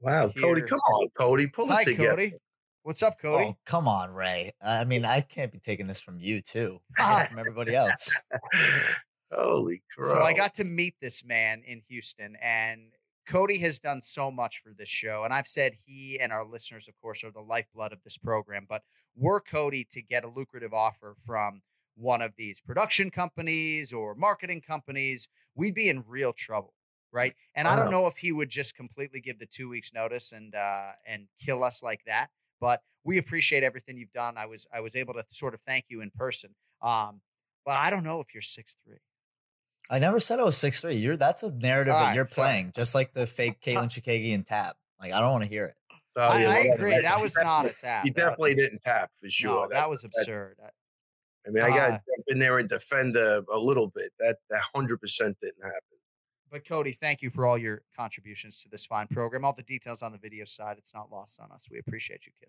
Wow, 0.00 0.30
Cody, 0.36 0.62
come 0.62 0.80
on, 0.80 1.08
Cody, 1.16 1.46
pull 1.46 1.68
Hi, 1.68 1.82
it 1.82 1.84
together. 1.84 2.10
Cody. 2.10 2.32
What's 2.82 3.02
up, 3.02 3.18
Cody? 3.18 3.44
Oh, 3.46 3.56
come 3.64 3.88
on, 3.88 4.10
Ray. 4.10 4.52
I 4.62 4.84
mean, 4.84 5.06
I 5.06 5.22
can't 5.22 5.50
be 5.50 5.58
taking 5.58 5.86
this 5.86 6.00
from 6.00 6.18
you 6.18 6.42
too, 6.42 6.80
I 6.98 7.14
get 7.14 7.22
it 7.22 7.28
from 7.30 7.38
everybody 7.38 7.74
else. 7.74 8.22
Holy 9.32 9.82
crap! 9.96 10.10
So 10.10 10.22
I 10.22 10.32
got 10.32 10.54
to 10.54 10.64
meet 10.64 10.94
this 11.00 11.24
man 11.24 11.62
in 11.66 11.80
Houston, 11.88 12.36
and 12.42 12.92
Cody 13.26 13.58
has 13.58 13.78
done 13.78 14.02
so 14.02 14.30
much 14.30 14.60
for 14.62 14.72
this 14.76 14.88
show. 14.88 15.24
And 15.24 15.32
I've 15.32 15.46
said 15.46 15.72
he 15.86 16.20
and 16.20 16.32
our 16.32 16.44
listeners, 16.44 16.88
of 16.88 16.94
course, 17.00 17.24
are 17.24 17.30
the 17.30 17.40
lifeblood 17.40 17.92
of 17.92 18.02
this 18.04 18.18
program. 18.18 18.66
But 18.68 18.82
were 19.16 19.40
Cody 19.40 19.86
to 19.92 20.02
get 20.02 20.24
a 20.24 20.28
lucrative 20.28 20.74
offer 20.74 21.14
from 21.24 21.62
one 21.96 22.22
of 22.22 22.32
these 22.36 22.60
production 22.60 23.10
companies 23.10 23.92
or 23.92 24.14
marketing 24.14 24.60
companies, 24.60 25.28
we'd 25.54 25.74
be 25.74 25.88
in 25.88 26.04
real 26.06 26.32
trouble, 26.32 26.74
right? 27.12 27.34
And 27.54 27.68
I 27.68 27.76
don't 27.76 27.90
know 27.90 28.06
if 28.06 28.16
he 28.16 28.32
would 28.32 28.48
just 28.48 28.74
completely 28.74 29.20
give 29.20 29.38
the 29.38 29.46
two 29.46 29.68
weeks 29.68 29.92
notice 29.92 30.32
and 30.32 30.54
uh, 30.54 30.92
and 31.06 31.26
kill 31.40 31.62
us 31.64 31.82
like 31.82 32.00
that. 32.06 32.28
But 32.60 32.80
we 33.04 33.18
appreciate 33.18 33.62
everything 33.62 33.96
you've 33.98 34.12
done. 34.12 34.36
I 34.36 34.46
was 34.46 34.66
I 34.72 34.80
was 34.80 34.96
able 34.96 35.14
to 35.14 35.24
sort 35.30 35.54
of 35.54 35.60
thank 35.66 35.86
you 35.88 36.00
in 36.00 36.10
person. 36.10 36.50
Um, 36.82 37.20
but 37.64 37.76
I 37.76 37.90
don't 37.90 38.04
know 38.04 38.20
if 38.20 38.34
you're 38.34 38.42
six 38.42 38.76
three. 38.84 38.98
I 39.90 39.98
never 39.98 40.18
said 40.18 40.40
I 40.40 40.44
was 40.44 40.56
six 40.56 40.80
three. 40.80 40.96
You're 40.96 41.16
that's 41.16 41.42
a 41.42 41.50
narrative 41.52 41.94
All 41.94 42.00
that 42.00 42.06
right, 42.08 42.14
you're 42.14 42.28
sorry. 42.28 42.46
playing, 42.46 42.72
just 42.74 42.94
like 42.94 43.12
the 43.12 43.26
fake 43.26 43.60
Katlyn 43.60 43.88
Chookagian 43.88 44.44
Tab. 44.44 44.74
Like 45.00 45.12
I 45.12 45.20
don't 45.20 45.32
want 45.32 45.44
to 45.44 45.50
hear 45.50 45.66
it. 45.66 45.74
Oh, 46.16 46.22
I, 46.22 46.42
yeah, 46.42 46.48
I 46.48 46.64
well, 46.64 46.74
agree. 46.74 47.00
That 47.00 47.20
was 47.20 47.36
not 47.36 47.66
a 47.66 47.70
tap. 47.72 48.04
You 48.04 48.12
That- 48.12 48.20
definitely 48.20 48.54
didn't 48.54 48.80
tap 48.80 49.10
for 49.20 49.28
sure. 49.28 49.68
No, 49.68 49.74
that 49.74 49.90
was 49.90 50.04
absurd. 50.04 50.56
I- 50.64 50.68
I 51.46 51.50
mean, 51.50 51.62
I 51.62 51.68
got 51.68 51.78
Uh, 51.78 51.86
to 51.92 51.92
jump 51.92 52.24
in 52.28 52.38
there 52.38 52.58
and 52.58 52.68
defend 52.68 53.16
a, 53.16 53.42
a 53.52 53.58
little 53.58 53.88
bit. 53.88 54.12
That 54.18 54.38
that 54.50 54.62
hundred 54.74 55.00
percent 55.00 55.36
didn't 55.40 55.62
happen. 55.62 55.80
But 56.50 56.66
Cody, 56.66 56.96
thank 57.00 57.20
you 57.22 57.30
for 57.30 57.46
all 57.46 57.58
your 57.58 57.82
contributions 57.96 58.60
to 58.62 58.68
this 58.68 58.86
fine 58.86 59.08
program. 59.08 59.44
All 59.44 59.52
the 59.54 59.62
details 59.64 60.02
on 60.02 60.12
the 60.12 60.18
video 60.18 60.44
side, 60.44 60.76
it's 60.78 60.94
not 60.94 61.10
lost 61.10 61.40
on 61.40 61.50
us. 61.52 61.66
We 61.70 61.78
appreciate 61.80 62.26
you, 62.26 62.32
kid. 62.38 62.48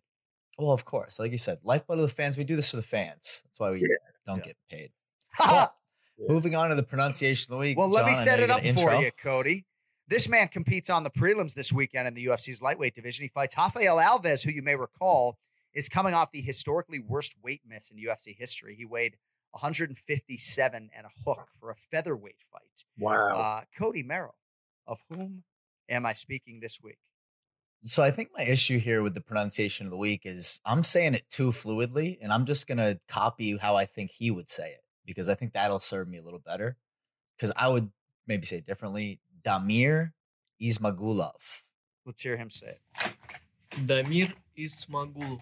Well, 0.59 0.71
of 0.71 0.85
course, 0.85 1.19
like 1.19 1.31
you 1.31 1.37
said, 1.37 1.57
lifeblood 1.63 1.99
of 1.99 2.07
the 2.07 2.13
fans. 2.15 2.37
We 2.37 2.43
do 2.43 2.55
this 2.55 2.69
for 2.71 2.77
the 2.77 2.83
fans. 2.83 3.41
That's 3.45 3.59
why 3.59 3.71
we 3.71 3.81
Yeah, 3.81 3.87
don't 4.27 4.37
yeah. 4.39 4.43
get 4.45 4.57
paid. 4.69 4.91
Ha! 5.37 5.71
Yeah. 6.17 6.27
Moving 6.29 6.55
on 6.55 6.69
to 6.69 6.75
the 6.75 6.83
pronunciation 6.83 7.51
of 7.51 7.57
the 7.57 7.59
week. 7.59 7.77
well, 7.77 7.89
let 7.89 8.05
me 8.05 8.15
set 8.15 8.39
it 8.39 8.49
up 8.49 8.61
for 8.61 8.65
intro. 8.65 8.99
you, 9.01 9.11
Cody. 9.21 9.65
This 10.07 10.29
man 10.29 10.47
competes 10.47 10.89
on 10.89 11.03
the 11.03 11.09
prelims 11.09 11.53
this 11.53 11.73
weekend 11.73 12.07
in 12.07 12.13
the 12.13 12.27
UFC's 12.27 12.61
lightweight 12.61 12.95
division. 12.95 13.23
He 13.25 13.27
fights 13.27 13.53
Rafael 13.57 13.97
Alves, 13.97 14.41
who 14.41 14.51
you 14.53 14.61
may 14.61 14.77
recall 14.77 15.37
is 15.76 15.89
coming 15.89 16.13
off 16.13 16.32
the 16.32 16.41
historically 16.41 16.99
worst 16.99 17.36
weight 17.43 17.61
miss 17.67 17.91
in 17.91 17.97
UFC 17.97 18.36
history. 18.36 18.76
He 18.76 18.86
weighed 18.86 19.17
157 19.51 20.89
and 20.95 21.05
a 21.05 21.30
hook 21.30 21.49
for 21.59 21.69
a 21.69 21.76
featherweight 21.76 22.41
fight. 22.51 22.86
Wow. 22.97 23.30
Uh, 23.30 23.61
Cody 23.78 24.01
Merrow, 24.01 24.36
of 24.88 24.99
whom 25.09 25.43
am 25.89 26.05
I 26.05 26.13
speaking 26.13 26.61
this 26.61 26.80
week? 26.82 26.97
So 27.84 28.01
I 28.01 28.09
think 28.09 28.30
my 28.36 28.43
issue 28.43 28.80
here 28.80 29.03
with 29.03 29.13
the 29.13 29.21
pronunciation 29.21 29.86
of 29.86 29.91
the 29.91 29.97
week 29.97 30.21
is 30.23 30.59
I'm 30.65 30.84
saying 30.84 31.13
it 31.13 31.30
too 31.30 31.51
fluidly, 31.51 32.17
and 32.19 32.34
I'm 32.34 32.45
just 32.45 32.67
gonna 32.67 32.99
copy 33.07 33.57
how 33.57 33.76
I 33.76 33.86
think 33.86 34.11
he 34.11 34.32
would 34.32 34.49
say 34.49 34.69
it 34.71 34.84
because 35.05 35.30
I 35.30 35.36
think 35.36 35.53
that'll 35.53 35.80
serve 35.80 36.07
me 36.07 36.17
a 36.17 36.23
little 36.23 36.39
better. 36.39 36.78
Because 37.38 37.51
I 37.55 37.67
would 37.67 37.91
maybe 38.26 38.45
say 38.45 38.57
it 38.57 38.65
differently. 38.65 39.19
Damir 39.43 40.13
Ismagulov. 40.59 41.61
Let's 42.05 42.21
hear 42.21 42.38
him 42.38 42.49
say 42.49 42.78
it. 42.78 43.11
Damir 43.76 44.34
Ismagulov. 44.57 45.39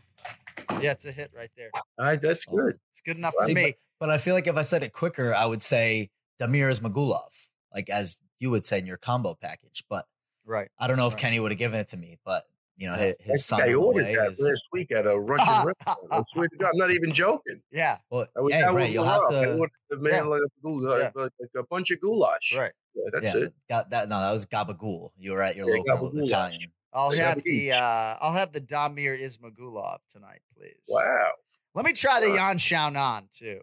Yeah, 0.82 0.92
it's 0.92 1.06
a 1.06 1.12
hit 1.12 1.32
right 1.36 1.52
there. 1.56 1.70
All 1.76 2.06
right, 2.06 2.22
that's 2.22 2.46
good. 2.46 2.80
It's 2.92 3.02
good 3.02 3.18
enough 3.18 3.34
for 3.40 3.46
See, 3.46 3.54
me. 3.54 3.76
But 4.00 4.10
I 4.10 4.18
feel 4.18 4.34
like 4.36 4.48
if 4.48 4.58
I 4.58 4.62
said 4.64 4.84
it 4.84 4.92
quicker, 4.94 5.34
I 5.34 5.46
would 5.46 5.62
say 5.62 6.10
Damir 6.42 6.70
Ismagulov, 6.70 7.48
like 7.74 7.90
as 7.90 8.20
you 8.40 8.50
would 8.52 8.66
say 8.66 8.80
in 8.80 8.86
your 8.86 8.98
combo 8.98 9.36
package. 9.36 9.84
But 9.90 10.06
Right. 10.46 10.70
I 10.78 10.88
don't 10.88 10.98
know 10.98 11.08
if 11.08 11.14
Right. 11.14 11.22
Kenny 11.22 11.40
would 11.40 11.52
have 11.52 11.58
given 11.60 11.80
it 11.80 11.88
to 11.90 11.98
me. 11.98 12.18
But 12.26 12.44
you 12.76 12.90
know, 12.90 12.96
his, 12.96 13.16
his 13.20 13.46
son 13.46 13.60
think 13.60 13.70
I 13.70 13.74
on 13.76 13.80
the 13.80 13.86
ordered 13.86 14.06
that 14.18 14.32
is- 14.32 14.40
last 14.42 14.64
week 14.74 14.92
at 14.92 15.06
a 15.06 15.18
Russian 15.18 15.48
restaurant. 15.68 16.00
I 16.12 16.24
swear 16.28 16.48
to 16.50 16.58
God, 16.58 16.72
I'm 16.74 16.78
not 16.80 16.92
even 16.92 17.14
joking. 17.14 17.62
Yeah. 17.72 18.00
Well, 18.10 18.26
I 18.36 18.42
was 18.42 18.52
yeah, 18.54 18.62
down 18.62 18.76
right. 18.76 18.84
with 18.86 18.94
You'll 18.94 19.06
have 19.06 19.22
Rob. 19.22 19.34
I 19.34 19.46
to. 19.46 19.58
ordered 19.58 19.72
the 19.90 19.98
man 19.98 20.14
Yeah. 20.14 20.22
like, 20.24 20.42
a, 20.42 20.62
goul- 20.62 21.00
Yeah. 21.00 21.10
like 21.16 21.32
a 21.56 21.64
bunch 21.64 21.92
of 21.92 22.02
goulash. 22.02 22.54
Right. 22.58 22.72
Yeah, 22.96 23.04
that's 23.14 23.36
yeah, 23.36 23.42
it. 23.44 23.54
Got 23.70 23.90
that. 23.92 24.10
No, 24.10 24.20
that 24.20 24.32
was 24.32 24.46
gabagool. 24.46 25.12
You 25.18 25.32
were 25.34 25.42
at 25.42 25.56
your 25.56 25.70
Yeah, 25.74 25.82
local 25.94 26.12
gabagool. 26.12 26.24
Italian. 26.24 26.72
I'll 26.94 27.16
Yeah, 27.16 27.30
have 27.30 27.42
we 27.46 27.70
the 27.70 27.74
uh 27.74 28.18
I'll 28.22 28.34
have 28.34 28.52
the 28.54 28.62
Damir 28.62 29.20
Ismagulov 29.20 30.00
tonight, 30.12 30.42
please. 30.58 30.76
Wow. 30.88 31.32
Let 31.76 31.86
me 31.86 31.94
try 31.94 32.20
the 32.20 32.28
Sure. 32.28 32.36
Yan 32.36 32.58
Xiaonan 32.58 33.32
too. 33.38 33.62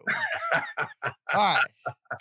All 1.03 1.11
right. 1.33 1.61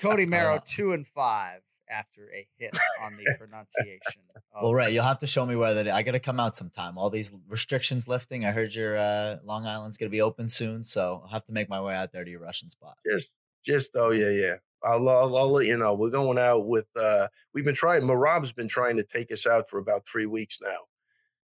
Cody 0.01 0.27
Merrow, 0.27 0.57
Uh, 0.57 0.61
two 0.65 0.93
and 0.93 1.07
five 1.07 1.63
after 1.91 2.31
a 2.33 2.47
hit 2.57 2.71
on 3.03 3.17
the 3.17 3.25
pronunciation. 3.37 4.23
Of, 4.55 4.63
Well, 4.63 4.73
right. 4.75 4.93
You'll 4.93 5.03
have 5.03 5.19
to 5.19 5.27
show 5.27 5.45
me 5.45 5.57
where 5.57 5.75
that. 5.75 5.89
I 5.89 6.03
got 6.03 6.13
to 6.13 6.21
come 6.21 6.39
out 6.39 6.55
sometime. 6.55 6.97
All 6.97 7.11
these 7.11 7.33
restrictions 7.49 8.07
lifting. 8.07 8.45
I 8.45 8.53
heard 8.53 8.73
your 8.73 8.97
uh, 8.97 9.39
Long 9.43 9.67
Island's 9.67 9.97
going 9.99 10.09
to 10.09 10.15
be 10.15 10.23
open 10.23 10.49
soon, 10.49 10.85
so 10.85 11.23
I'll 11.25 11.31
have 11.31 11.45
to 11.47 11.53
make 11.53 11.69
my 11.69 11.81
way 11.81 11.97
out 11.97 12.13
there 12.13 12.25
to 12.25 12.31
your 12.31 12.41
Russian 12.41 12.71
spot. 12.71 12.97
just 13.11 13.33
just 13.63 13.91
oh 13.95 14.11
yeah 14.11 14.31
yeah 14.31 14.55
I'll, 14.83 15.07
I'll 15.07 15.37
I'll 15.37 15.51
let 15.51 15.67
you 15.67 15.77
know 15.77 15.93
we're 15.93 16.09
going 16.09 16.39
out 16.39 16.67
with 16.67 16.87
uh 16.97 17.29
we've 17.53 17.65
been 17.65 17.75
trying 17.75 18.01
Merab's 18.05 18.53
been 18.53 18.69
trying 18.69 18.97
to 18.97 19.03
take 19.05 19.31
us 19.31 19.47
out 19.47 19.69
for 19.69 19.79
about 19.79 20.07
three 20.11 20.25
weeks 20.25 20.61
now 20.63 20.79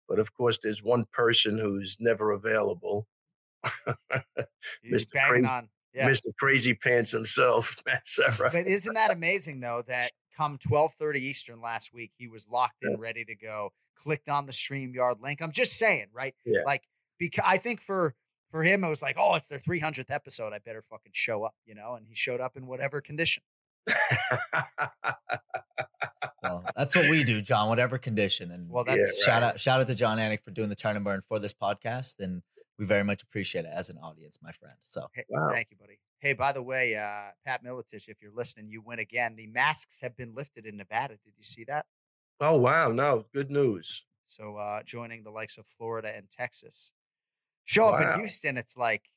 but 0.09 0.19
of 0.19 0.33
course 0.33 0.57
there's 0.61 0.83
one 0.83 1.05
person 1.13 1.57
who's 1.59 1.97
never 1.99 2.31
available 2.31 3.07
Mr. 4.85 5.05
Crazy-. 5.27 5.51
Yeah. 5.93 6.07
Mr. 6.07 6.27
Crazy 6.39 6.73
Pants 6.73 7.11
himself 7.11 7.77
Matt 7.85 8.07
Serra 8.07 8.49
But 8.51 8.67
isn't 8.67 8.93
that 8.93 9.11
amazing 9.11 9.59
though 9.59 9.83
that 9.87 10.11
come 10.37 10.57
12:30 10.59 11.15
Eastern 11.17 11.61
last 11.61 11.93
week 11.93 12.11
he 12.17 12.27
was 12.27 12.47
locked 12.47 12.77
in 12.83 12.97
ready 12.97 13.25
to 13.25 13.35
go 13.35 13.71
clicked 13.95 14.29
on 14.29 14.45
the 14.45 14.51
StreamYard 14.51 15.21
link 15.21 15.41
I'm 15.41 15.51
just 15.51 15.73
saying 15.77 16.07
right 16.13 16.35
Yeah. 16.45 16.61
like 16.65 16.83
because 17.17 17.43
I 17.47 17.57
think 17.57 17.81
for 17.81 18.15
for 18.51 18.63
him 18.63 18.83
it 18.83 18.89
was 18.89 19.01
like 19.01 19.17
oh 19.19 19.35
it's 19.35 19.47
their 19.47 19.59
300th 19.59 20.09
episode 20.11 20.53
I 20.53 20.59
better 20.59 20.83
fucking 20.89 21.11
show 21.13 21.43
up 21.43 21.55
you 21.65 21.75
know 21.75 21.95
and 21.95 22.05
he 22.07 22.15
showed 22.15 22.39
up 22.39 22.55
in 22.55 22.65
whatever 22.67 23.01
condition 23.01 23.43
Well, 26.41 26.63
that's 26.75 26.95
what 26.95 27.09
we 27.09 27.23
do, 27.23 27.41
Jon. 27.41 27.67
Whatever 27.69 27.97
condition. 27.97 28.51
And 28.51 28.69
Well, 28.69 28.85
Yeah, 28.87 28.95
that's 28.95 29.23
shout 29.23 29.43
out, 29.43 29.59
shout 29.59 29.81
out 29.81 29.87
to 29.87 29.95
Jon 29.95 30.17
Anik 30.17 30.41
for 30.43 30.51
doing 30.51 30.69
the 30.69 30.75
turn 30.75 30.95
and 30.95 31.03
burn 31.03 31.21
for 31.27 31.37
this 31.37 31.53
podcast, 31.53 32.19
and 32.19 32.41
we 32.77 32.85
very 32.85 33.03
much 33.03 33.21
appreciate 33.23 33.65
it 33.65 33.71
as 33.73 33.89
an 33.89 33.97
audience, 33.97 34.39
my 34.41 34.51
friend. 34.53 34.75
So 34.83 35.07
Hey, 35.13 35.25
Wow. 35.29 35.49
Thank 35.51 35.67
you, 35.71 35.77
buddy. 35.77 35.99
Hey, 36.19 36.33
by 36.33 36.51
the 36.51 36.63
way, 36.63 36.95
uh, 36.95 37.31
Pat 37.45 37.63
Miletich, 37.63 38.07
if 38.07 38.21
you're 38.21 38.31
listening, 38.33 38.69
you 38.69 38.81
win 38.81 38.99
again. 38.99 39.35
The 39.35 39.47
masks 39.47 39.99
have 40.01 40.15
been 40.17 40.33
lifted 40.33 40.65
in 40.65 40.77
Nevada. 40.77 41.17
Did 41.23 41.33
you 41.37 41.43
see 41.43 41.65
that? 41.65 41.85
oh 42.41 42.57
wow 42.57 42.87
no 42.89 43.25
good 43.33 43.51
news 43.51 44.05
So 44.25 44.55
uh, 44.55 44.81
joining 44.83 45.23
the 45.23 45.29
likes 45.29 45.57
of 45.57 45.65
Florida 45.77 46.09
and 46.15 46.29
Texas. 46.31 46.93
Show 47.65 47.89
up 47.89 47.99
in 48.01 48.19
Houston, 48.19 48.55
it's 48.57 48.77
like, 48.77 49.09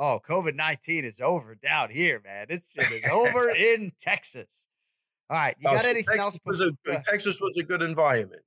oh, 0.00 0.20
COVID 0.28 0.56
19 0.56 1.04
is 1.04 1.20
over 1.20 1.54
down 1.54 1.90
here, 1.90 2.20
man. 2.24 2.46
It's 2.48 2.72
it 2.76 2.90
is 2.90 3.04
over 3.08 3.50
in 3.50 3.92
Texas. 4.00 4.48
All 5.30 5.36
right. 5.36 5.54
You 5.60 5.68
Oh, 5.68 5.74
got 5.74 5.82
so 5.84 5.90
anything 5.90 6.14
Texas 6.16 6.34
else? 6.34 6.38
was 6.44 6.60
a, 6.60 6.72
uh, 6.90 7.00
Texas 7.08 7.40
was 7.40 7.56
a 7.56 7.62
good 7.62 7.82
environment 7.82 8.42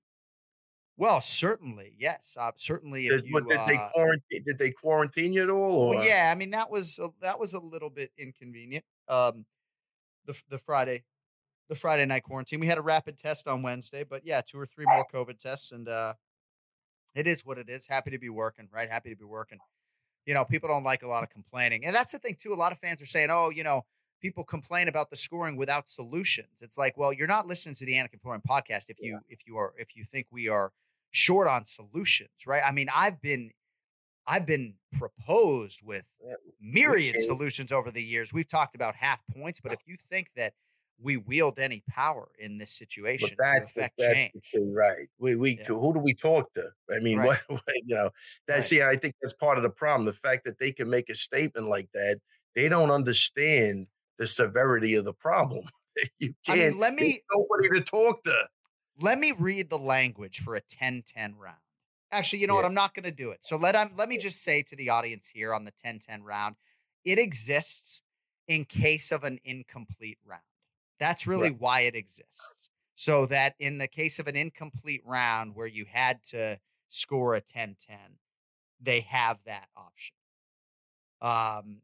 well, 0.97 1.21
certainly. 1.21 1.95
Yes. 1.97 2.37
Uh, 2.39 2.51
certainly. 2.55 3.07
If 3.07 3.23
did, 3.23 3.29
you, 3.29 3.41
did 3.41 3.59
they 3.67 3.79
quarantine 3.93 4.43
did 4.45 4.57
they 4.59 4.71
quarantine 4.71 5.33
you 5.33 5.43
at 5.43 5.49
all 5.49 5.71
or 5.73 5.89
Well, 5.95 6.05
yeah, 6.05 6.29
I 6.31 6.35
mean 6.35 6.51
that 6.51 6.69
was 6.69 6.99
a, 6.99 7.09
that 7.21 7.39
was 7.39 7.53
a 7.53 7.59
little 7.59 7.89
bit 7.89 8.11
inconvenient. 8.17 8.85
Um, 9.07 9.45
the 10.25 10.39
the 10.49 10.59
Friday, 10.59 11.03
the 11.69 11.75
Friday 11.75 12.05
night 12.05 12.23
quarantine. 12.23 12.59
We 12.59 12.67
had 12.67 12.77
a 12.77 12.81
rapid 12.83 13.17
test 13.17 13.47
on 13.47 13.63
Wednesday, 13.63 14.03
but 14.03 14.25
yeah, 14.25 14.41
two 14.41 14.59
or 14.59 14.65
three 14.65 14.85
more 14.87 15.05
COVID 15.11 15.39
tests, 15.39 15.71
and 15.71 15.87
uh, 15.89 16.13
it 17.15 17.25
is 17.27 17.43
what 17.43 17.57
it 17.57 17.69
is. 17.69 17.87
Happy 17.87 18.11
to 18.11 18.19
be 18.19 18.29
working, 18.29 18.69
right? 18.71 18.89
Happy 18.89 19.09
to 19.09 19.15
be 19.15 19.25
working. 19.25 19.57
You 20.25 20.33
know, 20.33 20.45
people 20.45 20.69
don't 20.69 20.83
like 20.83 21.03
a 21.03 21.07
lot 21.07 21.23
of 21.23 21.29
complaining, 21.29 21.85
and 21.85 21.95
that's 21.95 22.11
the 22.11 22.19
thing 22.19 22.37
too. 22.39 22.53
A 22.53 22.55
lot 22.55 22.71
of 22.71 22.79
fans 22.79 23.01
are 23.01 23.05
saying, 23.05 23.29
"Oh, 23.29 23.49
you 23.49 23.63
know, 23.63 23.85
people 24.23 24.43
complain 24.45 24.87
about 24.87 25.09
the 25.09 25.17
scoring 25.17 25.57
without 25.57 25.89
solutions. 25.89 26.61
It's 26.61 26.77
like, 26.77 26.97
well, 26.97 27.11
you're 27.11 27.27
not 27.27 27.45
listening 27.45 27.75
to 27.75 27.85
the 27.85 27.93
Anik 27.93 28.13
and 28.13 28.21
Florian 28.21 28.41
podcast 28.49 28.85
if 28.87 28.97
you 29.01 29.19
if 29.29 29.39
you 29.45 29.57
are 29.57 29.73
if 29.77 29.95
you 29.95 30.05
think 30.05 30.27
we 30.31 30.47
are 30.47 30.71
short 31.11 31.47
on 31.47 31.65
solutions, 31.65 32.47
right? 32.47 32.63
I 32.65 32.71
mean, 32.71 32.87
I've 32.95 33.21
been 33.21 33.51
I've 34.25 34.45
been 34.45 34.75
proposed 34.97 35.81
with 35.83 36.05
myriad 36.61 37.19
solutions 37.19 37.73
over 37.73 37.91
the 37.91 38.01
years. 38.01 38.33
We've 38.33 38.47
talked 38.47 38.75
about 38.75 38.95
half 38.95 39.21
points, 39.27 39.59
but 39.59 39.73
if 39.73 39.79
you 39.85 39.97
think 40.09 40.29
that 40.37 40.53
we 40.99 41.17
wield 41.17 41.59
any 41.59 41.83
power 41.89 42.29
in 42.39 42.57
this 42.57 42.71
But 43.19 43.31
situation 43.31 43.37
that's 43.37 43.71
to 43.71 43.81
the, 43.81 43.89
that's 43.97 44.13
change, 44.13 44.33
the 44.33 44.41
thing, 44.51 44.73
right? 44.73 45.07
We 45.19 45.35
we 45.35 45.59
Yeah. 45.59 45.65
who 45.67 45.93
do 45.93 45.99
we 45.99 46.13
talk 46.15 46.51
to? 46.55 46.71
I 46.91 46.99
mean, 46.99 47.17
Right. 47.17 47.27
what, 47.27 47.41
what 47.47 47.63
you 47.85 47.95
know? 47.95 48.09
That's 48.47 48.71
yeah. 48.71 48.89
I 48.89 48.97
think 48.97 49.15
that's 49.21 49.33
part 49.35 49.57
of 49.57 49.63
the 49.63 49.69
problem. 49.69 50.05
The 50.05 50.13
fact 50.13 50.45
that 50.45 50.57
they 50.59 50.71
can 50.71 50.89
make 50.89 51.09
a 51.09 51.15
statement 51.15 51.67
like 51.69 51.89
that, 51.93 52.19
they 52.55 52.69
don't 52.69 52.91
understand 52.91 53.87
the 54.17 54.27
severity 54.27 54.95
of 54.95 55.05
the 55.05 55.13
problem. 55.13 55.65
you 56.19 56.33
can't. 56.45 56.59
mean, 56.71 56.79
let 56.79 56.93
me 56.93 57.21
nobody 57.31 57.69
to 57.69 57.81
talk 57.81 58.23
to. 58.23 58.47
let 58.99 59.19
me 59.19 59.31
read 59.31 59.69
the 59.69 59.79
language 59.79 60.39
for 60.39 60.55
a 60.55 60.61
10-10 60.61 61.35
round. 61.37 61.57
Actually, 62.11 62.39
you 62.39 62.47
know 62.47 62.55
what? 62.55 62.65
I'm 62.65 62.73
not 62.75 62.93
going 62.93 63.03
to 63.03 63.11
do 63.11 63.31
it. 63.31 63.43
So 63.43 63.57
let 63.57 63.75
I'm 63.75 63.91
let 63.95 64.09
me 64.09 64.17
just 64.17 64.43
say 64.43 64.61
to 64.63 64.75
the 64.75 64.89
audience 64.89 65.27
here 65.27 65.53
on 65.53 65.65
the 65.65 65.71
10-10 65.71 66.23
round, 66.23 66.55
it 67.03 67.19
exists 67.19 68.01
in 68.47 68.65
case 68.65 69.11
of 69.11 69.23
an 69.23 69.39
incomplete 69.43 70.19
round. 70.25 70.41
That's 71.03 71.27
really 71.27 71.49
Right. 71.49 71.59
why 71.59 71.79
it 71.81 71.95
exists. 71.95 72.69
So 72.95 73.25
that 73.25 73.55
in 73.59 73.77
the 73.77 73.89
case 73.89 74.19
of 74.19 74.27
an 74.27 74.37
incomplete 74.37 75.01
round 75.05 75.53
where 75.53 75.67
you 75.67 75.83
had 75.83 76.23
to 76.25 76.59
score 76.87 77.35
a 77.35 77.41
10-10, 77.41 78.19
they 78.79 79.01
have 79.01 79.43
that 79.43 79.67
option. 79.75 80.15
Um, 81.21 81.81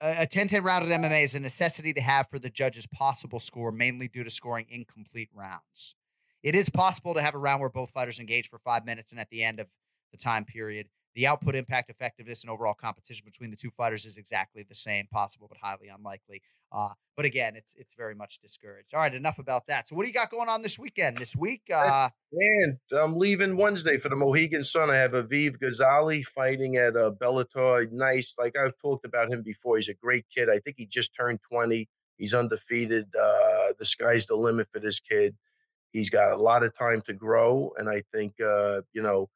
a 0.00 0.22
a 0.22 0.26
10-10 0.26 0.62
round 0.62 0.84
at 0.90 1.00
MMA 1.00 1.22
is 1.24 1.34
a 1.34 1.40
necessity 1.40 1.92
to 1.94 2.00
have 2.00 2.28
for 2.30 2.38
the 2.38 2.50
judge's 2.50 2.86
possible 2.86 3.40
score, 3.40 3.72
mainly 3.72 4.06
due 4.08 4.22
to 4.24 4.30
scoring 4.30 4.66
incomplete 4.68 5.30
rounds. 5.34 5.96
It 6.42 6.54
is 6.54 6.68
possible 6.68 7.14
to 7.14 7.22
have 7.22 7.34
a 7.34 7.38
round 7.38 7.60
where 7.60 7.70
both 7.70 7.90
fighters 7.90 8.20
engage 8.20 8.48
for 8.48 8.58
five 8.58 8.84
minutes, 8.84 9.10
and 9.10 9.20
at 9.20 9.30
the 9.30 9.42
end 9.42 9.58
of 9.58 9.68
the 10.12 10.18
time 10.18 10.44
period, 10.44 10.88
the 11.16 11.26
output, 11.26 11.56
impact, 11.56 11.88
effectiveness, 11.88 12.42
and 12.42 12.50
overall 12.50 12.74
competition 12.74 13.24
between 13.24 13.50
the 13.50 13.56
two 13.56 13.70
fighters 13.70 14.04
is 14.04 14.18
exactly 14.18 14.64
the 14.68 14.74
same, 14.74 15.06
possible 15.10 15.48
but 15.48 15.56
highly 15.60 15.88
unlikely. 15.88 16.42
Uh, 16.70 16.90
but 17.16 17.24
again, 17.24 17.56
it's 17.56 17.74
it's 17.78 17.94
very 17.94 18.14
much 18.14 18.38
discouraged. 18.40 18.92
All 18.92 19.00
right, 19.00 19.14
enough 19.14 19.38
about 19.38 19.66
that. 19.68 19.88
So, 19.88 19.96
what 19.96 20.02
do 20.02 20.08
you 20.08 20.14
got 20.14 20.30
going 20.30 20.50
on 20.50 20.60
this 20.60 20.78
weekend? 20.78 21.16
This 21.16 21.34
week, 21.34 21.62
uh, 21.74 22.10
Man, 22.30 22.78
I'm 22.92 23.16
leaving 23.18 23.56
Wednesday 23.56 23.96
for 23.96 24.10
the 24.10 24.16
Mohegan 24.16 24.62
Sun. 24.62 24.90
I 24.90 24.96
have 24.96 25.12
Aviv 25.12 25.56
Gozali 25.58 26.22
fighting 26.22 26.76
at 26.76 26.96
uh, 26.96 27.10
Bellator. 27.10 27.90
Nice, 27.90 28.34
like 28.38 28.54
I've 28.54 28.76
talked 28.78 29.06
about 29.06 29.32
him 29.32 29.42
before. 29.42 29.76
He's 29.76 29.88
a 29.88 29.94
great 29.94 30.26
kid. 30.32 30.50
I 30.50 30.58
think 30.58 30.76
he 30.76 30.84
just 30.84 31.14
turned 31.14 31.38
20. 31.50 31.88
He's 32.18 32.34
undefeated. 32.34 33.06
Uh, 33.16 33.72
the 33.78 33.86
sky's 33.86 34.26
the 34.26 34.36
limit 34.36 34.68
for 34.70 34.80
this 34.80 35.00
kid. 35.00 35.34
He's 35.92 36.10
got 36.10 36.32
a 36.32 36.36
lot 36.36 36.62
of 36.62 36.76
time 36.76 37.00
to 37.06 37.14
grow, 37.14 37.72
and 37.78 37.88
I 37.88 38.02
think 38.12 38.34
uh, 38.38 38.82
you 38.92 39.00
know 39.00 39.30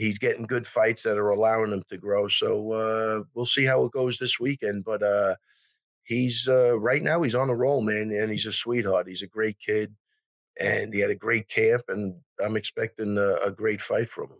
he's 0.00 0.18
getting 0.18 0.46
good 0.46 0.66
fights 0.66 1.02
that 1.02 1.18
are 1.18 1.30
allowing 1.30 1.72
him 1.72 1.82
to 1.90 1.98
grow. 1.98 2.26
So 2.26 2.72
uh, 2.72 3.24
we'll 3.34 3.46
see 3.46 3.66
how 3.66 3.84
it 3.84 3.92
goes 3.92 4.18
this 4.18 4.40
weekend. 4.40 4.84
But 4.84 5.02
uh, 5.02 5.36
he's 6.04 6.48
uh, 6.48 6.78
right 6.78 7.02
now 7.02 7.22
he's 7.22 7.34
on 7.34 7.50
a 7.50 7.54
roll, 7.54 7.82
man, 7.82 8.10
and 8.10 8.30
he's 8.30 8.46
a 8.46 8.52
sweetheart. 8.52 9.08
He's 9.08 9.22
a 9.22 9.28
great 9.28 9.58
kid, 9.58 9.94
and 10.58 10.94
he 10.94 11.00
had 11.00 11.10
a 11.10 11.14
great 11.14 11.48
camp, 11.48 11.82
and 11.88 12.14
I'm 12.42 12.56
expecting 12.56 13.18
a, 13.18 13.34
a 13.46 13.50
great 13.50 13.82
fight 13.82 14.08
from 14.08 14.28
him. 14.28 14.38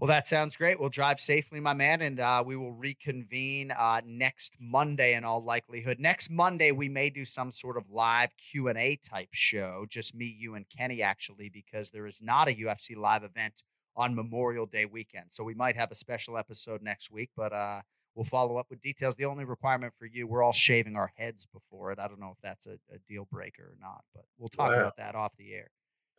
Well, 0.00 0.08
that 0.08 0.26
sounds 0.26 0.56
great. 0.56 0.80
We'll 0.80 0.88
drive 0.88 1.20
safely, 1.20 1.60
my 1.60 1.72
man, 1.72 2.02
and 2.02 2.18
uh, 2.18 2.42
we 2.44 2.56
will 2.56 2.72
reconvene 2.72 3.70
uh, 3.70 4.00
next 4.04 4.56
Monday 4.58 5.14
in 5.14 5.24
all 5.24 5.44
likelihood. 5.44 6.00
Next 6.00 6.30
Monday, 6.30 6.72
we 6.72 6.88
may 6.88 7.10
do 7.10 7.24
some 7.24 7.52
sort 7.52 7.76
of 7.76 7.88
live 7.90 8.30
Q 8.36 8.68
and 8.68 8.78
A 8.78 8.96
type 8.96 9.28
show, 9.30 9.86
just 9.88 10.14
me, 10.14 10.34
you, 10.36 10.56
and 10.56 10.66
Kenny, 10.68 11.00
actually, 11.00 11.48
because 11.48 11.92
there 11.92 12.08
is 12.08 12.20
not 12.20 12.48
a 12.48 12.54
UFC 12.54 12.96
live 12.96 13.22
event 13.22 13.62
on 13.96 14.14
Memorial 14.14 14.66
Day 14.66 14.84
weekend. 14.86 15.26
So 15.30 15.44
we 15.44 15.54
might 15.54 15.76
have 15.76 15.90
a 15.90 15.94
special 15.94 16.36
episode 16.38 16.82
next 16.82 17.10
week, 17.10 17.30
but 17.36 17.52
uh, 17.52 17.80
we'll 18.14 18.24
follow 18.24 18.56
up 18.56 18.66
with 18.70 18.80
details. 18.82 19.14
The 19.16 19.24
only 19.26 19.44
requirement 19.44 19.94
for 19.94 20.06
you, 20.06 20.26
we're 20.26 20.42
all 20.42 20.52
shaving 20.52 20.96
our 20.96 21.12
heads 21.16 21.46
before 21.52 21.92
it. 21.92 21.98
I 21.98 22.08
don't 22.08 22.20
know 22.20 22.30
if 22.32 22.38
that's 22.42 22.66
a, 22.66 22.78
a 22.92 22.98
deal 23.08 23.26
breaker 23.30 23.62
or 23.62 23.76
not, 23.80 24.04
but 24.14 24.24
we'll 24.38 24.48
talk 24.48 24.70
Wow. 24.70 24.80
about 24.80 24.96
that 24.96 25.14
off 25.14 25.32
the 25.38 25.52
air. 25.54 25.68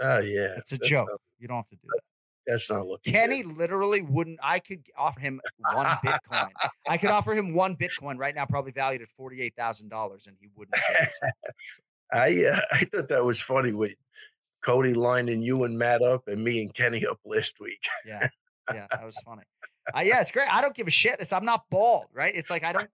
Oh 0.02 0.20
yeah, 0.20 0.56
It's 0.58 0.72
a 0.74 0.78
that's 0.78 0.90
joke. 0.90 1.08
Not, 1.10 1.20
You 1.40 1.48
don't 1.48 1.58
have 1.58 1.70
to 1.70 1.76
do 1.76 1.88
that. 1.88 2.02
that's 2.48 2.70
not 2.70 2.86
looking. 2.86 3.14
Kenny 3.14 3.44
literally 3.44 4.02
wouldn't. 4.02 4.40
I 4.44 4.60
could 4.60 4.84
offer 4.98 5.20
him 5.22 5.40
one 5.74 5.86
Bitcoin. 6.06 6.50
I 6.88 6.98
could 6.98 7.12
offer 7.12 7.34
him 7.34 7.54
one 7.54 7.76
Bitcoin 7.78 8.18
right 8.18 8.36
now, 8.36 8.46
probably 8.46 8.72
valued 8.74 9.02
at 9.02 9.08
forty 9.08 9.42
eight 9.42 9.56
thousand 9.58 9.88
dollars, 9.90 10.28
and 10.28 10.36
he 10.40 10.50
wouldn't. 10.56 10.78
I 12.14 12.46
uh, 12.46 12.62
I 12.72 12.86
thought 12.86 13.08
that 13.10 13.24
was 13.24 13.42
funny 13.42 13.72
with 13.72 13.94
Cody 14.66 14.94
lining 14.94 15.42
you 15.44 15.64
and 15.64 15.78
Matt 15.78 16.02
up, 16.02 16.28
and 16.28 16.44
me 16.44 16.62
and 16.62 16.74
Kenny 16.74 17.06
up 17.06 17.20
last 17.26 17.60
week. 17.60 17.84
yeah, 18.06 18.28
yeah, 18.74 18.88
that 18.92 19.06
was 19.06 19.16
funny. 19.24 19.44
Uh, 19.96 20.00
yeah, 20.00 20.20
it's 20.20 20.32
great. 20.32 20.48
I 20.52 20.62
don't 20.62 20.74
give 20.74 20.88
a 20.88 20.90
shit. 20.92 21.18
It's 21.20 21.32
I'm 21.32 21.46
not 21.46 21.66
bald, 21.70 22.06
right? 22.12 22.34
It's 22.36 22.50
like 22.50 22.64
I 22.64 22.74
don't. 22.74 22.90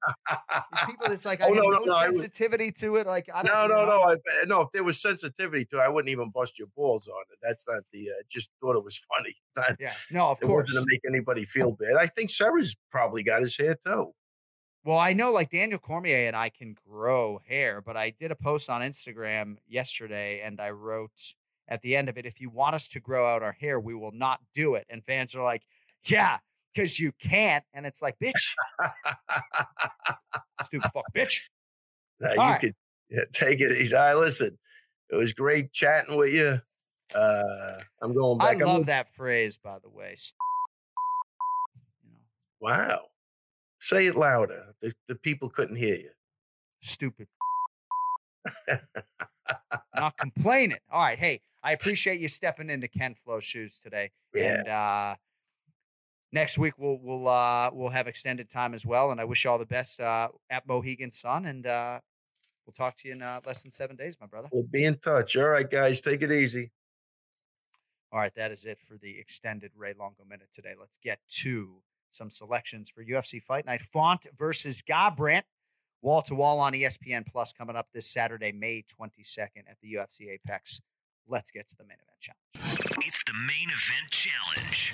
People 0.86 1.07
that's 1.07 1.26
like 1.26 1.39
I 1.41 1.45
Oh, 1.45 1.53
have 1.53 1.63
no, 1.63 1.69
no, 1.69 1.80
no, 1.86 1.95
I 1.95 2.09
was- 2.09 2.19
sensitivity 2.22 2.72
to 2.74 2.97
it. 2.97 3.07
Like 3.07 3.30
I 3.34 3.43
don't. 3.43 3.53
No, 3.55 3.67
no, 3.67 3.86
know, 3.86 3.97
no. 3.97 4.01
I, 4.11 4.45
no, 4.45 4.61
if 4.63 4.72
there 4.74 4.84
was 4.84 5.01
sensitivity 5.01 5.63
to 5.72 5.78
it, 5.78 5.82
I 5.82 5.88
wouldn't 5.88 6.11
even 6.11 6.30
bust 6.32 6.59
your 6.59 6.67
balls 6.76 7.07
on 7.07 7.22
it. 7.32 7.38
That's 7.41 7.65
not 7.67 7.84
the. 7.93 8.09
Uh, 8.09 8.24
just 8.30 8.49
thought 8.59 8.76
it 8.76 8.84
was 8.84 8.97
funny. 8.97 9.36
Not, 9.55 9.78
Yeah, 9.80 9.93
no, 10.11 10.30
of 10.32 10.39
course. 10.39 10.41
it 10.41 10.47
course. 10.47 10.67
wasn't 10.69 10.86
to 10.86 10.91
make 10.91 11.01
anybody 11.07 11.45
feel 11.45 11.72
bad. 11.72 11.95
I 11.97 12.07
think 12.07 12.30
Serra's 12.30 12.76
probably 12.89 13.24
got 13.24 13.39
his 13.41 13.55
hair 13.57 13.78
too. 13.86 14.13
Well, 14.84 14.97
I 14.97 15.13
know 15.13 15.32
like 15.32 15.51
Daniel 15.51 15.78
Cormier 15.80 16.28
and 16.28 16.36
I 16.36 16.49
can 16.49 16.76
grow 16.89 17.39
hair, 17.47 17.82
but 17.82 17.95
I 17.95 18.09
did 18.19 18.32
a 18.32 18.36
post 18.36 18.69
on 18.69 18.82
Instagram 18.82 19.57
yesterday 19.67 20.41
and 20.41 20.59
I 20.59 20.72
wrote 20.72 21.34
at 21.72 21.82
the 21.82 21.95
end 21.95 22.09
of 22.09 22.17
it, 22.17 22.26
if 22.26 22.41
you 22.41 22.49
want 22.49 22.76
us 22.76 22.89
to 22.89 22.99
grow 22.99 23.26
out 23.26 23.41
our 23.41 23.53
hair, 23.53 23.80
we 23.80 23.95
will 23.95 24.11
not 24.11 24.41
do 24.53 24.76
it. 24.76 24.86
And 24.89 25.01
fans 25.05 25.34
are 25.34 25.41
like, 25.41 25.63
yeah, 26.03 26.39
because 26.76 26.99
you 26.99 27.13
can't. 27.13 27.63
And 27.74 27.86
it's 27.86 28.01
like, 28.01 28.17
bitch, 28.22 28.53
stupid 30.61 30.91
fuck, 30.93 31.05
bitch. 31.15 31.39
Now, 32.19 32.34
you 32.34 32.39
right. 32.39 32.59
could 32.59 32.76
yeah, 33.09 33.22
take 33.34 33.61
it 33.61 33.72
easy. 33.72 33.95
I 33.95 34.15
listen. 34.15 34.59
It 35.09 35.15
was 35.15 35.32
great 35.32 35.72
chatting 35.72 36.17
with 36.17 36.34
you. 36.34 36.59
Uh, 37.15 37.80
I'm 38.01 38.13
going 38.13 38.38
back. 38.38 38.55
I'm 38.55 38.59
love 38.59 38.86
that 38.88 39.07
phrase, 39.15 39.57
by 39.57 39.80
the 39.80 39.89
way. 39.89 40.15
St- 40.17 40.36
You 42.03 42.11
know, 42.11 42.17
Wow. 42.59 42.99
Say 43.80 44.07
it 44.07 44.15
louder. 44.17 44.76
The, 44.82 44.93
the 45.07 45.15
people 45.15 45.49
couldn't 45.49 45.78
hear 45.78 45.95
you. 45.95 46.09
stupid. 46.82 47.28
not 49.95 50.17
complaining. 50.17 50.78
All 50.91 51.01
right. 51.01 51.17
Hey, 51.17 51.41
I 51.64 51.74
appreciate 51.74 52.20
you 52.20 52.28
stepping 52.28 52.70
into 52.70 52.88
Ken 52.88 53.16
Flo's 53.16 53.43
shoes 53.43 53.80
today. 53.80 54.12
Yeah. 54.34 54.59
And 54.59 54.68
uh 54.68 55.16
next 56.32 56.57
week 56.57 56.74
we'll 56.78 56.99
we'll 57.01 57.28
uh 57.28 57.70
we'll 57.74 57.89
have 57.89 58.07
extended 58.07 58.49
time 58.49 58.74
as 58.74 58.86
well. 58.86 59.12
And 59.12 59.22
I 59.22 59.26
wish 59.26 59.43
you 59.43 59.51
all 59.51 59.57
the 59.57 59.66
best 59.66 59.99
uh 59.99 60.30
at 60.49 60.68
Mohegan 60.68 61.12
Sun. 61.12 61.45
And 61.45 61.68
uh 61.68 61.99
we'll 62.66 62.74
talk 62.74 62.97
to 62.97 63.07
you 63.07 63.14
in 63.14 63.22
uh, 63.22 63.41
less 63.45 63.62
than 63.64 63.72
seven 63.72 63.95
days, 63.95 64.18
my 64.20 64.28
brother. 64.28 64.47
We'll 64.51 64.64
be 64.64 64.86
in 64.86 64.97
touch. 64.97 65.36
All 65.36 65.47
right, 65.49 65.70
guys. 65.70 66.01
Take 66.01 66.22
it 66.22 66.32
easy. 66.32 66.72
All 68.14 68.20
right, 68.20 68.34
that 68.36 68.51
is 68.51 68.66
it 68.66 68.78
for 68.86 68.97
the 68.97 69.20
extended 69.20 69.72
Ray 69.76 69.93
Longo 69.97 70.26
minute 70.30 70.49
today. 70.53 70.74
Let's 70.78 70.97
get 70.97 71.20
to 71.43 71.82
some 72.12 72.30
selections 72.30 72.89
for 72.89 73.03
UFC 73.05 73.41
Fight 73.41 73.66
Night. 73.66 73.82
Font 73.82 74.28
versus 74.38 74.82
Garbrandt, 74.82 75.43
wall 76.01 76.22
to 76.24 76.36
wall 76.36 76.59
on 76.59 76.74
ESPN 76.74 77.26
Plus 77.26 77.53
coming 77.53 77.78
up 77.78 77.88
this 77.93 78.07
Saturday, 78.07 78.51
May 78.51 78.84
22nd 78.99 79.64
at 79.70 79.78
the 79.82 79.93
UFC 79.93 80.30
Apex. 80.30 80.82
Let's 81.28 81.51
get 81.51 81.67
to 81.69 81.76
the 81.78 81.84
main 81.84 81.97
event 81.97 82.19
challenge. 82.19 83.07
It's 83.07 83.22
the 83.26 83.34
main 83.34 83.69
event 83.69 84.09
challenge. 84.09 84.93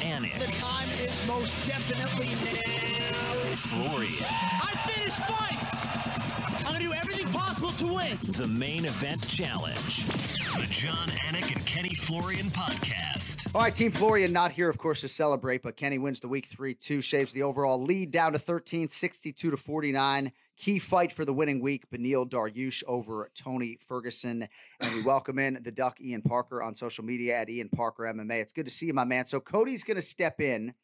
Anik, 0.00 0.38
The 0.38 0.52
time 0.56 0.88
is 0.90 1.26
most 1.26 1.66
definitely 1.66 2.26
now. 2.26 3.54
Florian. 3.56 4.24
I 4.24 4.74
finish 4.86 5.14
fights. 5.14 6.66
I'm 6.66 6.72
gonna 6.72 6.84
do 6.84 6.92
everything 6.92 7.28
possible 7.28 7.70
to 7.72 7.94
win. 7.94 8.16
The 8.32 8.48
main 8.48 8.84
event 8.86 9.26
challenge. 9.28 10.06
The 10.06 10.66
Jon 10.70 11.08
Anik 11.26 11.54
and 11.54 11.64
Kenny 11.66 11.94
Florian 11.94 12.46
podcast. 12.50 13.54
All 13.54 13.60
right, 13.60 13.74
Team 13.74 13.90
Florian 13.90 14.32
not 14.32 14.52
here, 14.52 14.70
of 14.70 14.78
course, 14.78 15.02
to 15.02 15.08
celebrate, 15.08 15.62
but 15.62 15.76
Kenny 15.76 15.98
wins 15.98 16.20
the 16.20 16.28
week 16.28 16.46
3 16.46 16.74
2, 16.74 17.02
shaves 17.02 17.32
the 17.34 17.42
overall 17.42 17.82
lead 17.82 18.10
down 18.10 18.32
to 18.32 18.38
13, 18.38 18.88
62 18.88 19.50
to 19.50 19.56
49. 19.56 20.32
Key 20.62 20.78
fight 20.78 21.12
for 21.12 21.24
the 21.24 21.32
winning 21.32 21.60
week, 21.60 21.90
Beneil 21.90 22.24
Dariush 22.24 22.84
over 22.86 23.28
Tony 23.34 23.80
Ferguson. 23.88 24.48
And 24.80 24.94
we 24.94 25.02
welcome 25.02 25.40
in 25.40 25.58
the 25.60 25.72
Duck 25.72 26.00
Ian 26.00 26.22
Parker 26.22 26.62
on 26.62 26.76
social 26.76 27.04
media 27.04 27.36
at 27.36 27.50
Ian 27.50 27.68
Parker 27.68 28.04
MMA. 28.04 28.40
It's 28.40 28.52
good 28.52 28.66
to 28.66 28.70
see 28.70 28.86
you, 28.86 28.94
my 28.94 29.02
man. 29.02 29.26
So 29.26 29.40
Cody's 29.40 29.82
going 29.82 29.96
to 29.96 30.02
step 30.02 30.40
in 30.40 30.74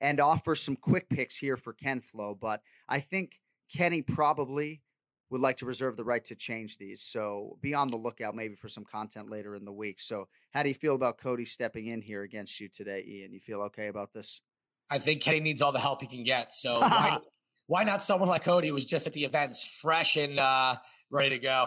and 0.00 0.20
offer 0.20 0.54
some 0.54 0.76
quick 0.76 1.08
picks 1.08 1.38
here 1.38 1.56
for 1.56 1.72
Ken 1.72 2.00
Flo, 2.00 2.36
but 2.40 2.62
I 2.88 3.00
think 3.00 3.40
Kenny 3.68 4.00
probably 4.00 4.82
would 5.30 5.40
like 5.40 5.56
to 5.56 5.66
reserve 5.66 5.96
the 5.96 6.04
right 6.04 6.24
to 6.26 6.36
change 6.36 6.78
these. 6.78 7.02
So 7.02 7.58
be 7.60 7.74
on 7.74 7.88
the 7.88 7.96
lookout 7.96 8.36
maybe 8.36 8.54
for 8.54 8.68
some 8.68 8.84
content 8.84 9.28
later 9.28 9.56
in 9.56 9.64
the 9.64 9.72
week. 9.72 10.00
So 10.00 10.28
how 10.52 10.62
do 10.62 10.68
you 10.68 10.74
feel 10.76 10.94
about 10.94 11.18
Cody 11.18 11.46
stepping 11.46 11.88
in 11.88 12.00
here 12.00 12.22
against 12.22 12.60
you 12.60 12.68
today, 12.68 13.04
Ian? 13.04 13.32
You 13.32 13.40
feel 13.40 13.62
okay 13.62 13.88
about 13.88 14.12
this? 14.12 14.40
I 14.88 14.98
think 14.98 15.20
Kenny 15.20 15.40
needs 15.40 15.62
all 15.62 15.72
the 15.72 15.80
help 15.80 16.00
he 16.00 16.06
can 16.06 16.22
get. 16.22 16.54
So 16.54 16.78
why, 16.80 17.18
Why 17.66 17.84
not 17.84 18.04
someone 18.04 18.28
like 18.28 18.44
Cody 18.44 18.68
who 18.68 18.74
was 18.74 18.84
just 18.84 19.06
at 19.06 19.12
the 19.12 19.24
events, 19.24 19.64
fresh 19.80 20.16
and 20.16 20.38
uh, 20.38 20.76
ready 21.10 21.30
to 21.30 21.38
go? 21.38 21.66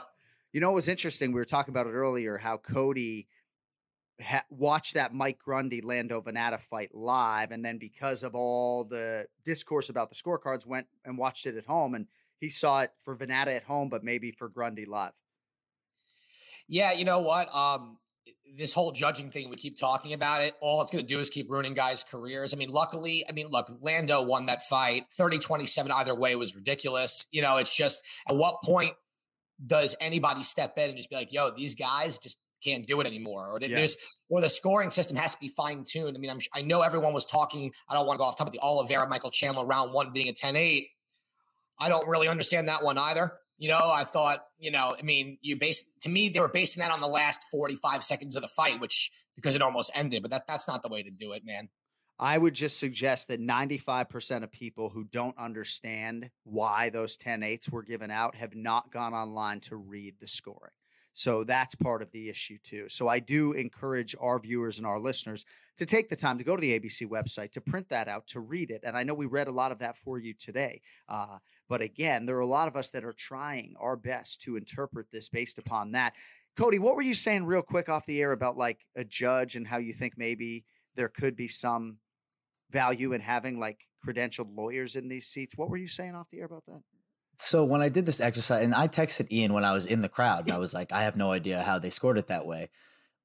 You 0.53 0.61
know, 0.61 0.71
it 0.71 0.75
was 0.75 0.87
interesting. 0.87 1.31
We 1.31 1.39
were 1.39 1.45
talking 1.45 1.73
about 1.73 1.87
it 1.87 1.91
earlier 1.91 2.37
how 2.37 2.57
Cody 2.57 3.27
ha- 4.21 4.45
watched 4.49 4.93
that 4.95 5.13
Mike 5.13 5.39
Grundy 5.39 5.81
Lando 5.81 6.21
Vannata 6.21 6.59
fight 6.59 6.93
live, 6.95 7.51
and 7.51 7.63
then 7.63 7.77
because 7.77 8.23
of 8.23 8.33
all 8.33 8.85
the 8.85 9.27
discourse 9.43 9.89
about 9.89 10.09
the 10.09 10.15
scorecards, 10.15 10.65
went 10.65 10.87
and 11.05 11.17
watched 11.17 11.45
it 11.45 11.57
at 11.57 11.65
home, 11.65 11.95
and 11.95 12.07
he 12.39 12.49
saw 12.49 12.81
it 12.81 12.91
for 13.03 13.15
Vannata 13.15 13.55
at 13.55 13.63
home, 13.63 13.89
but 13.89 14.03
maybe 14.03 14.31
for 14.31 14.47
Grundy 14.47 14.85
live. 14.85 15.11
Yeah, 16.67 16.93
you 16.93 17.03
know 17.03 17.21
what? 17.21 17.53
Um, 17.53 17.97
this 18.55 18.73
whole 18.73 18.91
judging 18.91 19.31
thing, 19.31 19.49
we 19.49 19.55
keep 19.55 19.79
talking 19.79 20.13
about 20.13 20.41
it. 20.41 20.53
All 20.61 20.81
it's 20.81 20.91
going 20.91 21.05
to 21.05 21.07
do 21.07 21.19
is 21.19 21.29
keep 21.29 21.49
ruining 21.49 21.73
guys' 21.73 22.03
careers. 22.03 22.53
I 22.53 22.57
mean, 22.57 22.69
luckily, 22.69 23.23
I 23.29 23.31
mean, 23.31 23.47
look, 23.47 23.67
Lando 23.81 24.21
won 24.21 24.47
that 24.47 24.63
fight 24.63 25.05
30 25.17 25.39
27 25.39 25.91
either 25.91 26.15
way 26.15 26.35
was 26.35 26.55
ridiculous. 26.55 27.27
You 27.31 27.41
know, 27.41 27.57
it's 27.57 27.75
just 27.75 28.03
at 28.27 28.35
what 28.35 28.61
point 28.63 28.93
does 29.65 29.95
anybody 29.99 30.43
step 30.43 30.77
in 30.77 30.89
and 30.89 30.97
just 30.97 31.09
be 31.09 31.15
like, 31.15 31.33
yo, 31.33 31.51
these 31.51 31.75
guys 31.75 32.17
just 32.17 32.37
can't 32.63 32.85
do 32.87 32.99
it 32.99 33.07
anymore 33.07 33.47
or 33.47 33.59
yeah. 33.61 33.73
there's 33.73 33.95
or 34.29 34.41
the 34.41 34.49
scoring 34.49 34.91
system 34.91 35.15
has 35.15 35.33
to 35.33 35.39
be 35.39 35.47
fine 35.47 35.83
tuned. 35.87 36.15
I 36.15 36.19
mean, 36.19 36.29
I'm 36.29 36.39
I 36.53 36.61
know 36.61 36.81
everyone 36.81 37.13
was 37.13 37.25
talking. 37.25 37.71
I 37.87 37.93
don't 37.93 38.05
want 38.05 38.17
to 38.17 38.21
go 38.21 38.25
off 38.25 38.37
top 38.37 38.47
of 38.47 38.53
the 38.53 38.59
Oliveira 38.59 39.07
Michael 39.07 39.31
Chandler 39.31 39.65
round 39.65 39.93
one 39.93 40.11
being 40.11 40.27
a 40.29 40.33
10-8. 40.33 40.87
I 41.79 41.89
don't 41.89 42.07
really 42.07 42.27
understand 42.27 42.67
that 42.67 42.83
one 42.83 42.97
either. 42.97 43.33
You 43.59 43.67
know, 43.69 43.79
I 43.83 44.03
thought, 44.03 44.45
you 44.57 44.71
know, 44.71 44.95
I 44.97 45.03
mean, 45.03 45.37
you 45.41 45.55
base 45.57 45.83
to 46.01 46.09
me 46.09 46.29
they 46.29 46.39
were 46.39 46.47
basing 46.47 46.81
that 46.81 46.91
on 46.91 47.01
the 47.01 47.07
last 47.07 47.43
45 47.51 48.01
seconds 48.01 48.35
of 48.35 48.41
the 48.41 48.47
fight, 48.47 48.79
which 48.79 49.11
because 49.35 49.53
it 49.53 49.61
almost 49.61 49.91
ended, 49.95 50.21
but 50.21 50.31
that 50.31 50.47
that's 50.47 50.67
not 50.67 50.81
the 50.81 50.89
way 50.89 51.03
to 51.03 51.11
do 51.11 51.33
it, 51.33 51.45
man. 51.45 51.69
I 52.19 52.37
would 52.37 52.53
just 52.53 52.79
suggest 52.79 53.29
that 53.29 53.39
95% 53.39 54.43
of 54.43 54.51
people 54.51 54.89
who 54.89 55.05
don't 55.05 55.37
understand 55.37 56.29
why 56.43 56.89
those 56.89 57.15
10 57.15 57.41
8s 57.41 57.71
were 57.71 57.83
given 57.83 58.11
out 58.11 58.35
have 58.35 58.55
not 58.55 58.91
gone 58.91 59.13
online 59.13 59.61
to 59.61 59.77
read 59.77 60.15
the 60.19 60.27
scoring. 60.27 60.73
So 61.13 61.43
that's 61.43 61.75
part 61.75 62.01
of 62.01 62.11
the 62.11 62.29
issue 62.29 62.57
too. 62.63 62.87
So 62.87 63.07
I 63.07 63.19
do 63.19 63.53
encourage 63.53 64.15
our 64.19 64.39
viewers 64.39 64.77
and 64.77 64.87
our 64.87 64.99
listeners 64.99 65.45
to 65.77 65.85
take 65.85 66.09
the 66.09 66.15
time 66.15 66.37
to 66.37 66.43
go 66.43 66.55
to 66.55 66.61
the 66.61 66.79
ABC 66.79 67.07
website 67.07 67.51
to 67.53 67.61
print 67.61 67.89
that 67.89 68.07
out 68.07 68.27
to 68.27 68.39
read 68.39 68.71
it. 68.71 68.81
And 68.83 68.97
I 68.97 69.03
know 69.03 69.13
we 69.13 69.25
read 69.25 69.47
a 69.47 69.51
lot 69.51 69.71
of 69.71 69.79
that 69.79 69.97
for 69.97 70.17
you 70.17 70.33
today. 70.33 70.81
Uh, 71.07 71.37
but 71.69 71.81
again, 71.81 72.25
there 72.25 72.35
are 72.35 72.41
a 72.41 72.47
lot 72.47 72.67
of 72.67 72.75
us 72.75 72.89
that 72.89 73.05
are 73.05 73.13
trying 73.13 73.75
our 73.79 73.95
best 73.95 74.41
to 74.41 74.57
interpret 74.57 75.05
this 75.11 75.29
based 75.29 75.59
upon 75.59 75.91
that. 75.91 76.13
Cody, 76.57 76.79
what 76.79 76.95
were 76.95 77.01
you 77.01 77.13
saying 77.13 77.45
real 77.45 77.61
quick 77.61 77.87
off 77.87 78.05
the 78.05 78.19
air 78.19 78.31
about 78.31 78.57
like 78.57 78.79
a 78.97 79.03
judge 79.03 79.55
and 79.55 79.65
how 79.65 79.77
you 79.77 79.93
think 79.93 80.15
maybe 80.17 80.65
there 80.95 81.07
could 81.07 81.35
be 81.35 81.47
some 81.47 81.97
value 82.71 83.13
in 83.13 83.21
having 83.21 83.59
like 83.59 83.79
credentialed 84.05 84.55
lawyers 84.57 84.95
in 84.95 85.07
these 85.07 85.27
seats? 85.27 85.53
What 85.55 85.69
were 85.69 85.77
you 85.77 85.87
saying 85.87 86.15
off 86.15 86.27
the 86.31 86.39
air 86.39 86.45
about 86.45 86.65
that? 86.65 86.81
So 87.37 87.63
when 87.63 87.81
I 87.81 87.87
did 87.87 88.05
this 88.05 88.19
exercise, 88.19 88.65
and 88.65 88.75
I 88.75 88.89
texted 88.89 89.31
Ian 89.31 89.53
when 89.53 89.63
I 89.63 89.71
was 89.71 89.85
in 89.85 90.01
the 90.01 90.09
crowd, 90.09 90.45
and 90.45 90.51
I 90.51 90.57
was 90.57 90.73
like, 90.73 90.91
I 90.91 91.03
have 91.03 91.15
no 91.15 91.31
idea 91.31 91.61
how 91.61 91.79
they 91.79 91.89
scored 91.89 92.17
it 92.17 92.27
that 92.27 92.45
way. 92.45 92.69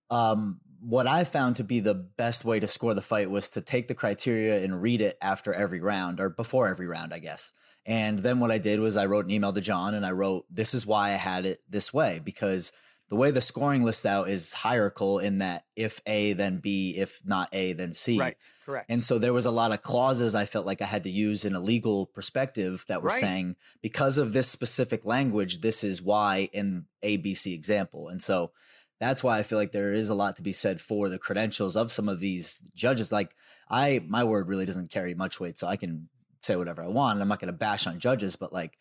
Um, 0.09 0.61
what 0.79 1.09
I 1.09 1.25
found 1.25 1.57
to 1.57 1.65
be 1.65 1.81
the 1.81 1.95
best 1.95 2.45
way 2.45 2.61
to 2.61 2.69
score 2.69 2.95
the 2.95 3.03
fight 3.03 3.31
was 3.31 3.51
to 3.51 3.61
take 3.61 3.89
the 3.89 3.95
criteria 3.95 4.63
and 4.63 4.83
read 4.83 5.01
it 5.01 5.17
after 5.21 5.53
every 5.53 5.81
round 5.81 6.21
or 6.21 6.29
before 6.29 6.69
every 6.69 6.87
round, 6.87 7.13
I 7.13 7.19
guess. 7.19 7.53
And 7.87 8.21
then 8.21 8.41
what 8.41 8.51
I 8.51 8.59
did 8.59 8.81
was 8.81 8.97
I 8.97 9.07
wrote 9.07 9.27
an 9.27 9.31
email 9.31 9.53
to 9.53 9.61
Jon 9.61 9.95
and 9.95 10.07
I 10.07 10.13
wrote, 10.13 10.47
This 10.51 10.75
is 10.75 10.87
why 10.87 11.09
I 11.09 11.17
had 11.17 11.45
it 11.45 11.61
this 11.69 11.93
way, 11.93 12.21
because 12.25 12.73
the 13.11 13.17
way 13.17 13.31
the 13.31 13.41
scoring 13.41 13.83
lists 13.83 14.07
out 14.07 14.29
is 14.29 14.55
hierarchical 14.55 15.19
in 15.19 15.39
that 15.39 15.65
if 15.77 16.01
A, 16.07 16.33
then 16.33 16.59
B, 16.59 16.95
if 16.97 17.21
not 17.25 17.49
A, 17.53 17.75
then 17.75 17.93
C. 17.93 18.19
Right. 18.19 18.37
Correct. 18.65 18.91
And 18.91 19.05
so 19.05 19.19
there 19.19 19.35
was 19.35 19.45
a 19.45 19.51
lot 19.51 19.73
of 19.73 19.83
clauses 19.83 20.35
I 20.35 20.47
felt 20.47 20.65
like 20.65 20.81
I 20.81 20.87
had 20.87 21.05
to 21.05 21.11
use 21.11 21.45
in 21.45 21.55
a 21.55 21.61
legal 21.61 22.07
perspective 22.07 22.85
that 22.89 23.03
were 23.03 23.11
right. 23.11 23.21
saying, 23.21 23.57
because 23.83 24.17
of 24.17 24.33
this 24.33 24.49
specific 24.49 25.05
language, 25.05 25.61
this 25.61 25.85
is 25.85 26.01
why 26.01 26.49
in 26.53 26.87
ABC 27.05 27.53
example. 27.53 28.09
And 28.09 28.23
so 28.23 28.53
that's 29.01 29.23
why 29.23 29.39
I 29.39 29.43
feel 29.43 29.59
like 29.59 29.73
there 29.73 29.93
is 29.93 30.09
a 30.09 30.15
lot 30.15 30.37
to 30.37 30.43
be 30.43 30.53
said 30.53 30.81
for 30.81 31.11
the 31.11 31.19
credentials 31.19 31.77
of 31.77 31.93
some 31.93 32.09
of 32.09 32.21
these 32.21 32.63
judges. 32.75 33.13
Like 33.13 33.37
I, 33.69 34.01
my 34.07 34.25
word 34.25 34.49
really 34.49 34.67
doesn't 34.67 34.91
carry 34.91 35.15
much 35.15 35.39
weight, 35.39 35.59
so 35.59 35.67
I 35.67 35.77
can 35.77 36.09
say 36.45 36.57
whatever 36.57 36.83
I 36.83 36.89
want. 36.89 37.17
And 37.17 37.23
I'm 37.23 37.29
not 37.29 37.41
going 37.41 37.53
to 37.53 37.59
bash 37.59 37.87
on 37.87 37.99
judges, 37.99 38.37
but 38.37 38.53
like, 38.53 38.79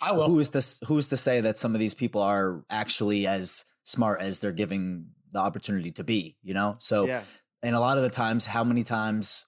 I 0.00 0.12
will. 0.12 0.28
Who 0.28 0.38
is 0.38 0.50
this? 0.50 0.80
Who's 0.86 1.08
to 1.08 1.16
say 1.16 1.42
that 1.42 1.58
some 1.58 1.74
of 1.74 1.80
these 1.80 1.94
people 1.94 2.22
are 2.22 2.64
actually 2.70 3.26
as 3.26 3.66
smart 3.84 4.20
as 4.20 4.38
they're 4.38 4.52
giving 4.52 5.08
the 5.30 5.38
opportunity 5.38 5.90
to 5.92 6.04
be? 6.04 6.36
You 6.42 6.54
know, 6.54 6.76
so 6.78 7.06
yeah. 7.06 7.22
and 7.62 7.76
a 7.76 7.80
lot 7.80 7.98
of 7.98 8.02
the 8.02 8.10
times, 8.10 8.46
how 8.46 8.64
many 8.64 8.84
times? 8.84 9.46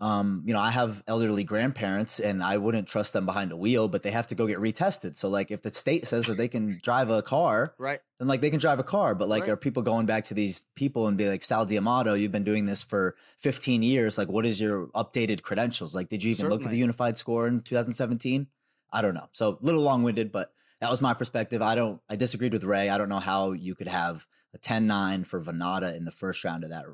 Um, 0.00 0.42
you 0.46 0.54
know, 0.54 0.60
I 0.60 0.70
have 0.70 1.02
elderly 1.06 1.44
grandparents 1.44 2.20
and 2.20 2.42
I 2.42 2.56
wouldn't 2.56 2.88
trust 2.88 3.12
them 3.12 3.26
behind 3.26 3.52
a 3.52 3.56
wheel, 3.56 3.86
but 3.86 4.02
they 4.02 4.10
have 4.10 4.26
to 4.28 4.34
go 4.34 4.46
get 4.46 4.58
retested. 4.58 5.14
So 5.14 5.28
like 5.28 5.50
if 5.50 5.60
the 5.60 5.70
state 5.70 6.06
says 6.06 6.24
that 6.26 6.38
they 6.38 6.48
can 6.48 6.78
drive 6.82 7.10
a 7.10 7.20
car, 7.20 7.74
right. 7.78 8.00
Then 8.18 8.26
like 8.26 8.40
they 8.40 8.48
can 8.48 8.60
drive 8.60 8.78
a 8.78 8.84
car. 8.84 9.14
But 9.14 9.28
like 9.28 9.42
right. 9.42 9.50
are 9.50 9.56
people 9.56 9.82
going 9.82 10.06
back 10.06 10.24
to 10.24 10.34
these 10.34 10.64
people 10.74 11.06
and 11.06 11.18
be 11.18 11.28
like, 11.28 11.42
Sal 11.42 11.66
D'Amato, 11.66 12.14
you've 12.14 12.32
been 12.32 12.44
doing 12.44 12.64
this 12.64 12.82
for 12.82 13.14
15 13.38 13.82
years. 13.82 14.16
Like 14.16 14.28
what 14.28 14.46
is 14.46 14.58
your 14.58 14.86
updated 14.88 15.42
credentials? 15.42 15.94
Like 15.94 16.08
did 16.08 16.24
you 16.24 16.30
even 16.30 16.44
Certainly. 16.44 16.56
look 16.56 16.64
at 16.66 16.70
the 16.70 16.78
unified 16.78 17.18
score 17.18 17.46
in 17.46 17.60
2017? 17.60 18.46
I 18.92 19.02
don't 19.02 19.14
know. 19.14 19.28
So 19.32 19.58
a 19.60 19.64
little 19.64 19.82
long 19.82 20.02
winded, 20.02 20.32
but 20.32 20.52
that 20.80 20.90
was 20.90 21.02
my 21.02 21.12
perspective. 21.12 21.60
I 21.60 21.74
don't 21.74 22.00
I 22.08 22.16
disagreed 22.16 22.54
with 22.54 22.64
Ray. 22.64 22.88
I 22.88 22.96
don't 22.96 23.10
know 23.10 23.20
how 23.20 23.52
you 23.52 23.74
could 23.74 23.88
have 23.88 24.26
a 24.54 24.58
10-9 24.58 25.26
for 25.26 25.40
Vannata 25.42 25.94
in 25.94 26.06
the 26.06 26.10
first 26.10 26.42
round 26.42 26.64
of 26.64 26.70
that 26.70 26.86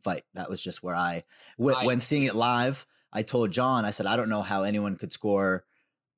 fight. 0.00 0.24
That 0.34 0.50
was 0.50 0.62
just 0.62 0.82
where 0.82 0.94
I, 0.94 1.24
w- 1.58 1.76
I 1.76 1.86
when 1.86 2.00
seeing 2.00 2.24
it 2.24 2.34
live, 2.34 2.86
I 3.12 3.22
told 3.22 3.50
Jon, 3.50 3.84
I 3.84 3.90
said, 3.90 4.06
I 4.06 4.16
don't 4.16 4.28
know 4.28 4.42
how 4.42 4.62
anyone 4.62 4.96
could 4.96 5.12
score 5.12 5.64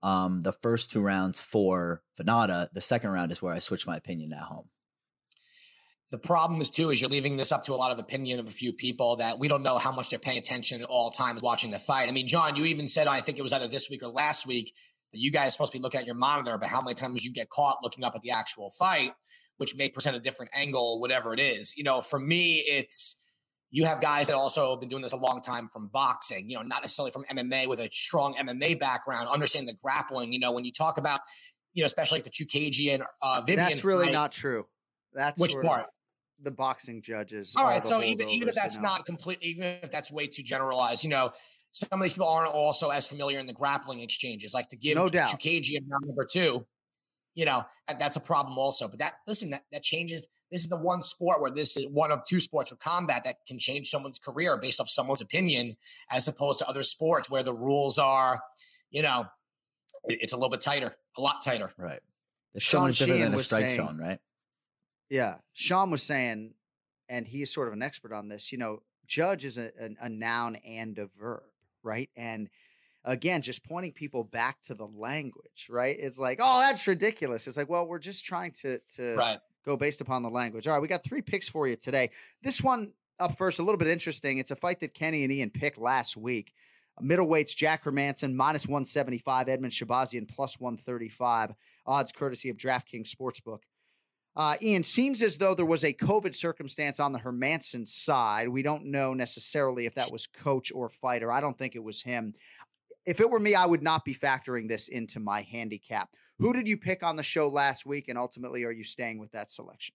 um, 0.02 0.42
the 0.42 0.52
first 0.52 0.90
two 0.90 1.00
rounds 1.00 1.40
for 1.40 2.02
Vannata. 2.20 2.68
The 2.72 2.80
second 2.80 3.10
round 3.10 3.32
is 3.32 3.40
where 3.40 3.54
I 3.54 3.58
switched 3.58 3.86
my 3.86 3.96
opinion 3.96 4.32
at 4.32 4.40
home. 4.40 4.68
The 6.10 6.18
problem 6.18 6.60
is 6.60 6.68
too 6.68 6.90
is 6.90 7.00
you're 7.00 7.08
leaving 7.08 7.38
this 7.38 7.52
up 7.52 7.64
to 7.64 7.72
a 7.72 7.74
lot 7.74 7.90
of 7.90 7.98
opinion 7.98 8.38
of 8.38 8.46
a 8.46 8.50
few 8.50 8.74
people 8.74 9.16
that 9.16 9.38
we 9.38 9.48
don't 9.48 9.62
know 9.62 9.78
how 9.78 9.90
much 9.90 10.10
they're 10.10 10.18
paying 10.18 10.36
attention 10.36 10.82
at 10.82 10.86
all 10.88 11.10
times 11.10 11.40
watching 11.40 11.70
the 11.70 11.78
fight. 11.78 12.08
I 12.08 12.12
mean, 12.12 12.28
Jon, 12.28 12.54
you 12.54 12.66
even 12.66 12.86
said 12.86 13.06
I 13.06 13.20
think 13.20 13.38
it 13.38 13.42
was 13.42 13.52
either 13.52 13.66
this 13.66 13.88
week 13.88 14.02
or 14.02 14.08
last 14.08 14.46
week 14.46 14.74
that 15.12 15.18
you 15.18 15.30
guys 15.30 15.48
are 15.48 15.50
supposed 15.52 15.72
to 15.72 15.78
be 15.78 15.82
looking 15.82 16.00
at 16.00 16.06
your 16.06 16.14
monitor, 16.14 16.58
but 16.58 16.68
how 16.68 16.82
many 16.82 16.94
times 16.94 17.24
you 17.24 17.32
get 17.32 17.48
caught 17.48 17.78
looking 17.82 18.04
up 18.04 18.14
at 18.14 18.20
the 18.20 18.30
actual 18.30 18.70
fight, 18.72 19.12
which 19.56 19.74
may 19.74 19.88
present 19.88 20.14
a 20.14 20.20
different 20.20 20.50
angle, 20.54 21.00
whatever 21.00 21.32
it 21.32 21.40
is. 21.40 21.74
You 21.76 21.84
know, 21.84 22.02
for 22.02 22.18
me, 22.18 22.56
it's 22.58 23.18
you 23.72 23.86
have 23.86 24.02
guys 24.02 24.28
that 24.28 24.36
also 24.36 24.70
have 24.70 24.80
been 24.80 24.90
doing 24.90 25.02
this 25.02 25.12
a 25.12 25.16
long 25.16 25.40
time 25.40 25.66
from 25.72 25.88
boxing, 25.88 26.48
you 26.48 26.56
know, 26.56 26.62
not 26.62 26.82
necessarily 26.82 27.10
from 27.10 27.24
MMA 27.24 27.66
with 27.66 27.80
a 27.80 27.88
strong 27.90 28.34
MMA 28.34 28.78
background, 28.78 29.28
understand 29.28 29.66
the 29.66 29.74
grappling. 29.82 30.30
You 30.30 30.38
know, 30.38 30.52
when 30.52 30.66
you 30.66 30.72
talk 30.72 30.98
about, 30.98 31.20
you 31.72 31.82
know, 31.82 31.86
especially 31.86 32.16
like 32.16 32.24
the 32.24 32.30
Chookagian 32.30 33.02
uh, 33.22 33.42
Viviane. 33.46 33.56
That's 33.56 33.82
really 33.82 34.04
fight, 34.04 34.12
not 34.12 34.30
true. 34.30 34.66
That's 35.14 35.40
which 35.40 35.54
part? 35.64 35.86
The 36.42 36.50
boxing 36.50 37.00
judges. 37.00 37.54
All 37.56 37.64
right. 37.64 37.84
So 37.84 38.02
even, 38.02 38.28
even 38.28 38.48
if 38.48 38.54
that's 38.54 38.78
not 38.78 39.06
completely, 39.06 39.48
even 39.48 39.64
if 39.82 39.90
that's 39.90 40.12
way 40.12 40.26
too 40.26 40.42
generalized, 40.42 41.02
you 41.02 41.10
know, 41.10 41.30
some 41.72 41.88
of 41.92 42.02
these 42.02 42.12
people 42.12 42.28
aren't 42.28 42.52
also 42.52 42.90
as 42.90 43.06
familiar 43.06 43.38
in 43.38 43.46
the 43.46 43.54
grappling 43.54 44.00
exchanges. 44.00 44.52
Like 44.52 44.68
to 44.68 44.76
give 44.76 44.96
no 44.96 45.08
doubt. 45.08 45.28
Chookagian 45.28 45.88
round 45.88 46.04
number 46.04 46.26
two, 46.30 46.66
you 47.34 47.46
know, 47.46 47.64
that's 47.98 48.16
a 48.16 48.20
problem 48.20 48.58
also. 48.58 48.86
But 48.86 48.98
that, 48.98 49.14
listen, 49.26 49.48
that, 49.50 49.62
that 49.72 49.82
changes– 49.82 50.28
this 50.52 50.62
is 50.62 50.68
the 50.68 50.76
one 50.76 51.02
sport 51.02 51.40
where 51.40 51.50
this 51.50 51.76
is 51.78 51.86
one 51.88 52.12
of 52.12 52.22
two 52.24 52.38
sports 52.38 52.70
with 52.70 52.78
combat 52.78 53.24
that 53.24 53.36
can 53.48 53.58
change 53.58 53.88
someone's 53.88 54.18
career 54.18 54.58
based 54.60 54.80
off 54.80 54.88
someone's 54.88 55.22
opinion, 55.22 55.76
as 56.10 56.28
opposed 56.28 56.58
to 56.58 56.68
other 56.68 56.82
sports 56.82 57.30
where 57.30 57.42
the 57.42 57.54
rules 57.54 57.98
are, 57.98 58.40
you 58.90 59.00
know, 59.00 59.24
it's 60.04 60.34
a 60.34 60.36
little 60.36 60.50
bit 60.50 60.60
tighter, 60.60 60.94
a 61.16 61.20
lot 61.20 61.42
tighter. 61.42 61.72
Right. 61.78 62.00
It's 62.54 62.66
so 62.66 62.82
much 62.82 62.98
different 62.98 63.22
than 63.22 63.34
a 63.34 63.38
strike 63.38 63.70
saying, 63.70 63.76
zone, 63.76 63.98
right? 63.98 64.18
Yeah. 65.08 65.36
Sean 65.54 65.90
was 65.90 66.02
saying, 66.02 66.52
and 67.08 67.26
he's 67.26 67.52
sort 67.52 67.68
of 67.68 67.74
an 67.74 67.82
expert 67.82 68.12
on 68.12 68.28
this, 68.28 68.52
you 68.52 68.58
know, 68.58 68.82
judge 69.06 69.46
is 69.46 69.56
a, 69.56 69.70
a, 69.80 70.04
a 70.06 70.08
noun 70.10 70.56
and 70.56 70.98
a 70.98 71.08
verb, 71.18 71.44
right? 71.82 72.10
And 72.14 72.50
again, 73.06 73.40
just 73.40 73.64
pointing 73.64 73.92
people 73.92 74.22
back 74.22 74.60
to 74.64 74.74
the 74.74 74.86
language, 74.86 75.68
right? 75.70 75.96
It's 75.98 76.18
like, 76.18 76.40
oh, 76.42 76.60
that's 76.60 76.86
ridiculous. 76.86 77.46
It's 77.46 77.56
like, 77.56 77.70
well, 77.70 77.86
we're 77.86 77.98
just 77.98 78.26
trying 78.26 78.52
to 78.62 78.80
to 78.96 79.16
right 79.16 79.38
go 79.64 79.76
based 79.76 80.00
upon 80.00 80.22
the 80.22 80.30
language. 80.30 80.66
All 80.66 80.74
right, 80.74 80.82
we 80.82 80.88
got 80.88 81.04
three 81.04 81.22
picks 81.22 81.48
for 81.48 81.66
you 81.66 81.76
today. 81.76 82.10
This 82.42 82.62
one 82.62 82.92
up 83.18 83.36
first, 83.36 83.58
a 83.58 83.62
little 83.62 83.78
bit 83.78 83.88
interesting. 83.88 84.38
It's 84.38 84.50
a 84.50 84.56
fight 84.56 84.80
that 84.80 84.94
Kenny 84.94 85.24
and 85.24 85.32
Ian 85.32 85.50
picked 85.50 85.78
last 85.78 86.16
week. 86.16 86.52
Middleweights 87.00 87.56
Jack 87.56 87.84
Hermansson 87.84 88.34
minus 88.34 88.66
175, 88.66 89.46
Edmen 89.46 89.70
Shahbazyan 89.70 90.28
plus 90.28 90.60
135. 90.60 91.54
Odds 91.86 92.12
courtesy 92.12 92.50
of 92.50 92.56
DraftKings 92.56 93.08
Sportsbook. 93.08 93.60
Uh, 94.34 94.56
Ian, 94.62 94.82
seems 94.82 95.20
as 95.20 95.36
though 95.36 95.54
there 95.54 95.66
was 95.66 95.84
a 95.84 95.92
COVID 95.92 96.34
circumstance 96.34 97.00
on 97.00 97.12
the 97.12 97.18
Hermansson 97.18 97.86
side. 97.86 98.48
We 98.48 98.62
don't 98.62 98.86
know 98.86 99.12
necessarily 99.12 99.84
if 99.84 99.94
that 99.96 100.10
was 100.10 100.26
coach 100.26 100.72
or 100.74 100.88
fighter. 100.88 101.30
I 101.30 101.42
don't 101.42 101.58
think 101.58 101.76
it 101.76 101.84
was 101.84 102.00
him. 102.00 102.34
If 103.04 103.20
it 103.20 103.28
were 103.28 103.40
me, 103.40 103.54
I 103.54 103.66
would 103.66 103.82
not 103.82 104.04
be 104.04 104.14
factoring 104.14 104.68
this 104.68 104.88
into 104.88 105.18
my 105.18 105.42
handicap. 105.42 106.08
Who 106.38 106.52
did 106.52 106.68
you 106.68 106.76
pick 106.76 107.02
on 107.02 107.16
the 107.16 107.22
show 107.22 107.48
last 107.48 107.84
week, 107.86 108.08
and 108.08 108.18
ultimately, 108.18 108.64
are 108.64 108.70
you 108.70 108.84
staying 108.84 109.18
with 109.18 109.32
that 109.32 109.50
selection? 109.50 109.94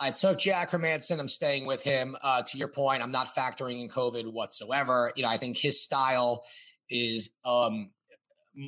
I 0.00 0.10
took 0.10 0.38
Jack 0.38 0.70
Hermansson. 0.70 1.20
I'm 1.20 1.28
staying 1.28 1.66
with 1.66 1.82
him. 1.82 2.16
Uh, 2.22 2.42
to 2.42 2.58
your 2.58 2.68
point, 2.68 3.02
I'm 3.02 3.12
not 3.12 3.28
factoring 3.28 3.80
in 3.80 3.88
COVID 3.88 4.32
whatsoever. 4.32 5.12
You 5.16 5.22
know, 5.22 5.28
I 5.28 5.36
think 5.36 5.56
his 5.56 5.80
style 5.80 6.44
is 6.90 7.30
um, 7.44 7.90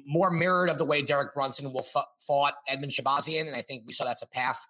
more 0.07 0.31
mirrored 0.31 0.71
of 0.71 0.79
the 0.79 0.85
way 0.85 1.03
Derek 1.03 1.35
Brunson 1.35 1.73
will 1.73 1.87
f- 1.95 2.07
fought 2.21 2.55
Edmen 2.71 2.91
Shahbazyan, 2.91 3.47
and 3.47 3.57
I 3.57 3.63
think 3.63 3.83
we 3.87 3.93
saw 3.93 4.05
that's 4.05 4.23
a 4.23 4.29
path 4.29 4.61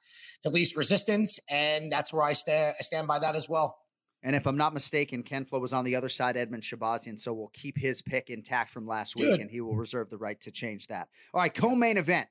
to 0.42 0.50
least 0.50 0.76
resistance, 0.76 1.38
and 1.50 1.92
that's 1.92 2.12
where 2.12 2.22
I, 2.22 2.32
sta- 2.32 2.72
I 2.78 2.82
stand 2.82 3.06
by 3.06 3.18
that 3.18 3.36
as 3.36 3.48
well. 3.48 3.78
And 4.26 4.34
if 4.34 4.44
I'm 4.44 4.56
not 4.56 4.74
mistaken, 4.74 5.22
Ken 5.22 5.44
Flo 5.44 5.60
was 5.60 5.72
on 5.72 5.84
the 5.84 5.94
other 5.94 6.08
side, 6.08 6.34
Edmen 6.34 6.60
Shahbazyan, 6.60 7.16
so 7.16 7.32
we'll 7.32 7.52
keep 7.52 7.78
his 7.78 8.02
pick 8.02 8.28
intact 8.28 8.72
from 8.72 8.84
last 8.84 9.14
week, 9.14 9.40
and 9.40 9.48
he 9.48 9.60
will 9.60 9.76
reserve 9.76 10.10
the 10.10 10.18
right 10.18 10.40
to 10.40 10.50
change 10.50 10.88
that. 10.88 11.06
All 11.32 11.40
right, 11.40 11.54
co-main 11.54 11.96
event 11.96 12.26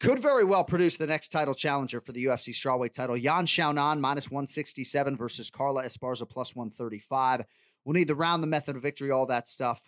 could 0.00 0.18
very 0.18 0.42
well 0.42 0.64
produce 0.64 0.96
the 0.96 1.06
next 1.06 1.28
title 1.28 1.54
challenger 1.54 2.00
for 2.00 2.10
the 2.10 2.24
UFC 2.24 2.52
strawweight 2.52 2.92
title. 2.92 3.16
Yan 3.16 3.46
Xiaonan 3.46 4.00
minus 4.00 4.28
167 4.28 5.16
versus 5.16 5.50
Carla 5.50 5.84
Esparza 5.84 6.28
plus 6.28 6.56
135. 6.56 7.44
We'll 7.84 7.94
need 7.94 8.08
the 8.08 8.16
round, 8.16 8.42
the 8.42 8.48
method 8.48 8.74
of 8.74 8.82
victory, 8.82 9.12
all 9.12 9.26
that 9.26 9.46
stuff. 9.46 9.80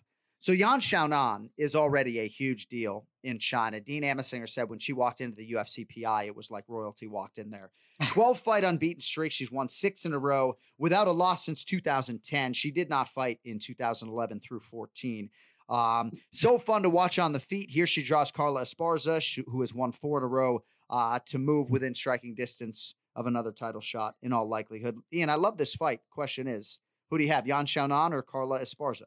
So 0.43 0.51
Yan 0.51 0.81
Xiaonan 0.81 1.51
is 1.57 1.77
already 1.77 2.19
a 2.19 2.27
huge 2.27 2.67
deal 2.67 3.07
in 3.23 3.39
China. 3.39 3.79
Dean 3.81 4.03
Amasinger 4.03 4.49
said 4.49 4.69
when 4.69 4.81
she 4.81 4.93
walked 4.93 5.21
into 5.21 5.37
the 5.37 5.53
UFCPI, 5.53 6.27
it 6.27 6.35
was 6.35 6.51
like 6.51 6.65
royalty 6.67 7.07
walked 7.07 7.39
in 7.39 7.49
there. 7.49 7.71
12 8.09 8.41
fight 8.41 8.65
unbeaten 8.65 9.01
streak. 9.01 9.31
She's 9.31 9.53
won 9.53 9.69
six 9.69 10.05
in 10.05 10.13
a 10.13 10.19
row 10.19 10.57
without 10.79 11.07
a 11.07 11.13
loss 11.13 11.45
since 11.45 11.63
2010. 11.63 12.55
She 12.55 12.73
did 12.73 12.91
not 12.91 13.09
fight 13.09 13.39
in 13.45 13.61
2011 13.61 14.41
through 14.41 14.59
14. 14.69 15.31
Um, 15.69 16.11
so 16.33 16.59
fun 16.59 16.83
to 16.83 16.91
watch 16.91 17.21
on 17.21 17.33
the 17.33 17.39
feet. 17.39 17.71
Here 17.71 17.87
she 17.87 18.03
draws 18.03 18.33
Carla 18.33 18.63
Esparza, 18.63 19.23
who 19.47 19.61
has 19.61 19.73
won 19.73 19.93
four 19.93 20.19
in 20.19 20.25
a 20.25 20.27
row, 20.27 20.65
uh, 20.91 21.21
to 21.27 21.39
move 21.39 21.71
within 21.71 21.95
striking 21.95 22.35
distance 22.35 22.97
of 23.15 23.29
another 23.29 23.53
title 23.53 23.81
shot 23.81 24.17
in 24.25 24.33
all 24.33 24.49
likelihood. 24.49 24.99
Ian, 25.13 25.31
I 25.31 25.37
love 25.37 25.57
this 25.57 25.77
fight. 25.77 26.01
Question 26.11 26.49
is, 26.49 26.81
who 27.11 27.19
do 27.19 27.23
you 27.23 27.31
have, 27.31 27.47
Yan 27.47 27.67
Xiaonan 27.67 28.11
or 28.11 28.23
Carla 28.23 28.59
Esparza? 28.59 29.05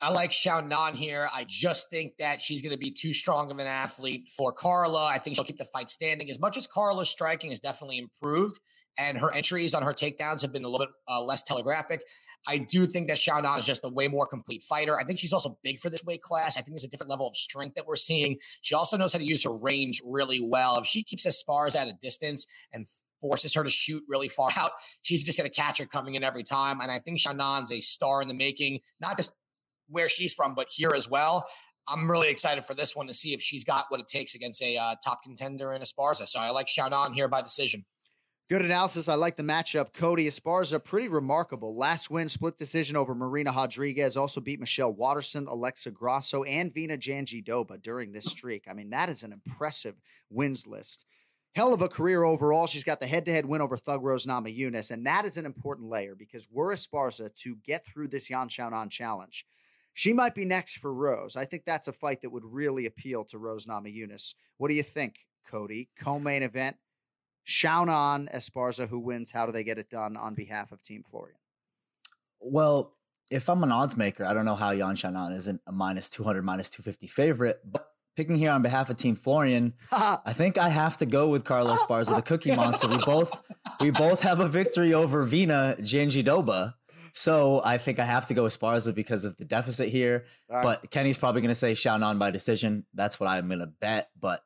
I 0.00 0.12
like 0.12 0.30
Xiaonan 0.30 0.94
here. 0.94 1.26
I 1.34 1.44
just 1.48 1.90
think 1.90 2.16
that 2.18 2.40
she's 2.40 2.62
going 2.62 2.72
to 2.72 2.78
be 2.78 2.90
too 2.90 3.12
strong 3.12 3.50
of 3.50 3.58
an 3.58 3.66
athlete 3.66 4.30
for 4.36 4.52
Carla. 4.52 5.06
I 5.06 5.18
think 5.18 5.36
she'll 5.36 5.44
keep 5.44 5.58
the 5.58 5.64
fight 5.64 5.90
standing. 5.90 6.30
As 6.30 6.38
much 6.38 6.56
as 6.56 6.68
Carla's 6.68 7.10
striking 7.10 7.50
has 7.50 7.58
definitely 7.58 7.98
improved 7.98 8.60
and 8.98 9.18
her 9.18 9.32
entries 9.34 9.74
on 9.74 9.82
her 9.82 9.92
takedowns 9.92 10.42
have 10.42 10.52
been 10.52 10.64
a 10.64 10.68
little 10.68 10.86
bit 10.86 10.94
uh, 11.08 11.20
less 11.20 11.42
telegraphic, 11.42 12.02
I 12.46 12.58
do 12.58 12.86
think 12.86 13.08
that 13.08 13.16
Xiaonan 13.16 13.58
is 13.58 13.66
just 13.66 13.84
a 13.84 13.88
way 13.88 14.06
more 14.06 14.26
complete 14.26 14.62
fighter. 14.62 14.96
I 14.96 15.02
think 15.02 15.18
she's 15.18 15.32
also 15.32 15.58
big 15.64 15.80
for 15.80 15.90
this 15.90 16.04
weight 16.04 16.22
class. 16.22 16.56
I 16.56 16.60
think 16.60 16.70
there's 16.70 16.84
a 16.84 16.88
different 16.88 17.10
level 17.10 17.26
of 17.26 17.36
strength 17.36 17.74
that 17.74 17.86
we're 17.86 17.96
seeing. 17.96 18.38
She 18.62 18.76
also 18.76 18.96
knows 18.96 19.12
how 19.12 19.18
to 19.18 19.24
use 19.24 19.42
her 19.42 19.52
range 19.52 20.00
really 20.04 20.40
well. 20.40 20.78
If 20.78 20.86
she 20.86 21.02
keeps 21.02 21.26
Esparza 21.26 21.76
at 21.76 21.88
a 21.88 21.94
distance 22.00 22.46
and 22.72 22.86
forces 23.20 23.52
her 23.54 23.64
to 23.64 23.70
shoot 23.70 24.04
really 24.08 24.28
far 24.28 24.50
out, 24.56 24.70
she's 25.02 25.24
just 25.24 25.36
going 25.36 25.50
to 25.50 25.54
catch 25.54 25.78
her 25.78 25.86
coming 25.86 26.14
in 26.14 26.22
every 26.22 26.44
time. 26.44 26.80
And 26.80 26.90
I 26.90 27.00
think 27.00 27.18
Xiaonan's 27.18 27.72
a 27.72 27.80
star 27.80 28.22
in 28.22 28.28
the 28.28 28.34
making, 28.34 28.78
not 29.00 29.16
just 29.16 29.32
where 29.88 30.08
she's 30.08 30.34
from, 30.34 30.54
but 30.54 30.68
here 30.70 30.92
as 30.94 31.08
well. 31.08 31.48
I'm 31.88 32.10
really 32.10 32.28
excited 32.28 32.64
for 32.64 32.74
this 32.74 32.94
one 32.94 33.06
to 33.06 33.14
see 33.14 33.32
if 33.32 33.40
she's 33.40 33.64
got 33.64 33.86
what 33.88 34.00
it 34.00 34.08
takes 34.08 34.34
against 34.34 34.62
a 34.62 34.76
uh, 34.76 34.94
top 35.02 35.22
contender 35.22 35.72
in 35.72 35.80
Esparza. 35.80 36.28
So 36.28 36.38
I 36.38 36.50
like 36.50 36.66
Xiaonan 36.66 37.14
here 37.14 37.28
by 37.28 37.40
decision. 37.40 37.84
Good 38.50 38.64
analysis. 38.64 39.10
I 39.10 39.14
like 39.14 39.36
the 39.36 39.42
matchup. 39.42 39.92
Cody 39.92 40.26
Esparza, 40.26 40.82
pretty 40.82 41.08
remarkable. 41.08 41.76
Last 41.76 42.10
win, 42.10 42.30
split 42.30 42.56
decision 42.56 42.96
over 42.96 43.14
Marina 43.14 43.52
Rodriguez. 43.52 44.16
Also 44.16 44.40
beat 44.40 44.58
Michelle 44.58 44.92
Waterson, 44.92 45.46
Alexa 45.46 45.90
Grasso, 45.90 46.44
and 46.44 46.72
Virna 46.72 46.98
Jandiroba 46.98 47.82
during 47.82 48.10
this 48.10 48.24
streak. 48.24 48.64
I 48.66 48.72
mean, 48.72 48.88
that 48.90 49.10
is 49.10 49.22
an 49.22 49.32
impressive 49.32 49.96
wins 50.30 50.66
list. 50.66 51.04
Hell 51.54 51.74
of 51.74 51.82
a 51.82 51.88
career 51.90 52.24
overall. 52.24 52.66
She's 52.66 52.84
got 52.84 53.00
the 53.00 53.06
head-to-head 53.06 53.44
win 53.44 53.60
over 53.60 53.76
Thug 53.76 54.02
Rose 54.02 54.24
Namajunas, 54.24 54.92
and 54.92 55.04
that 55.06 55.26
is 55.26 55.36
an 55.36 55.44
important 55.44 55.90
layer 55.90 56.14
because 56.14 56.48
were 56.50 56.72
Esparza 56.72 57.34
to 57.42 57.56
get 57.66 57.84
through 57.84 58.08
this 58.08 58.30
Yan 58.30 58.48
Xiaonan 58.48 58.90
challenge, 58.90 59.44
she 59.98 60.12
might 60.12 60.32
be 60.32 60.44
next 60.44 60.76
for 60.76 60.94
Rose. 60.94 61.36
I 61.36 61.44
think 61.44 61.64
that's 61.66 61.88
a 61.88 61.92
fight 61.92 62.22
that 62.22 62.30
would 62.30 62.44
really 62.44 62.86
appeal 62.86 63.24
to 63.24 63.38
Rose 63.38 63.66
Namajunas. 63.66 64.34
What 64.56 64.68
do 64.68 64.74
you 64.74 64.84
think, 64.84 65.16
Cody? 65.50 65.88
Co-main 65.98 66.44
event. 66.44 66.76
Xiaonan 67.44 68.32
Esparza, 68.32 68.88
who 68.88 69.00
wins? 69.00 69.32
How 69.32 69.44
do 69.44 69.50
they 69.50 69.64
get 69.64 69.76
it 69.76 69.90
done 69.90 70.16
on 70.16 70.36
behalf 70.36 70.70
of 70.70 70.80
Team 70.84 71.02
Florian? 71.10 71.36
Well, 72.38 72.94
if 73.28 73.48
I'm 73.48 73.60
an 73.64 73.72
odds 73.72 73.96
maker, 73.96 74.24
I 74.24 74.34
don't 74.34 74.44
know 74.44 74.54
how 74.54 74.70
Yan 74.70 74.94
Xiaonan 74.94 75.34
isn't 75.34 75.62
a 75.66 75.72
minus 75.72 76.08
200, 76.10 76.44
minus 76.44 76.70
250 76.70 77.08
favorite, 77.08 77.58
but 77.64 77.88
picking 78.14 78.36
here 78.36 78.52
on 78.52 78.62
behalf 78.62 78.90
of 78.90 78.98
Team 78.98 79.16
Florian, 79.16 79.74
I 79.90 80.32
think 80.32 80.58
I 80.58 80.68
have 80.68 80.96
to 80.98 81.06
go 81.06 81.26
with 81.26 81.42
Carla 81.42 81.76
Esparza, 81.76 82.14
the 82.14 82.22
Cookie 82.30 82.54
Monster. 82.54 82.86
We 82.86 82.98
both 82.98 83.42
we 83.80 83.90
both 83.90 84.20
have 84.20 84.38
a 84.38 84.46
victory 84.46 84.94
over 84.94 85.26
Virna 85.26 85.76
Jandiroba. 85.80 86.74
So 87.18 87.60
I 87.64 87.78
think 87.78 87.98
I 87.98 88.04
have 88.04 88.28
to 88.28 88.34
go 88.34 88.44
with 88.44 88.56
Esparza 88.56 88.94
because 88.94 89.24
of 89.24 89.36
the 89.36 89.44
deficit 89.44 89.88
here. 89.88 90.26
All 90.48 90.56
right. 90.58 90.62
But 90.62 90.88
Kenny's 90.92 91.18
probably 91.18 91.40
going 91.40 91.48
to 91.48 91.56
say 91.56 91.72
Xiaonan 91.72 92.16
by 92.16 92.30
decision. 92.30 92.86
That's 92.94 93.18
what 93.18 93.28
I'm 93.28 93.48
going 93.48 93.58
to 93.58 93.66
bet. 93.66 94.10
But 94.20 94.40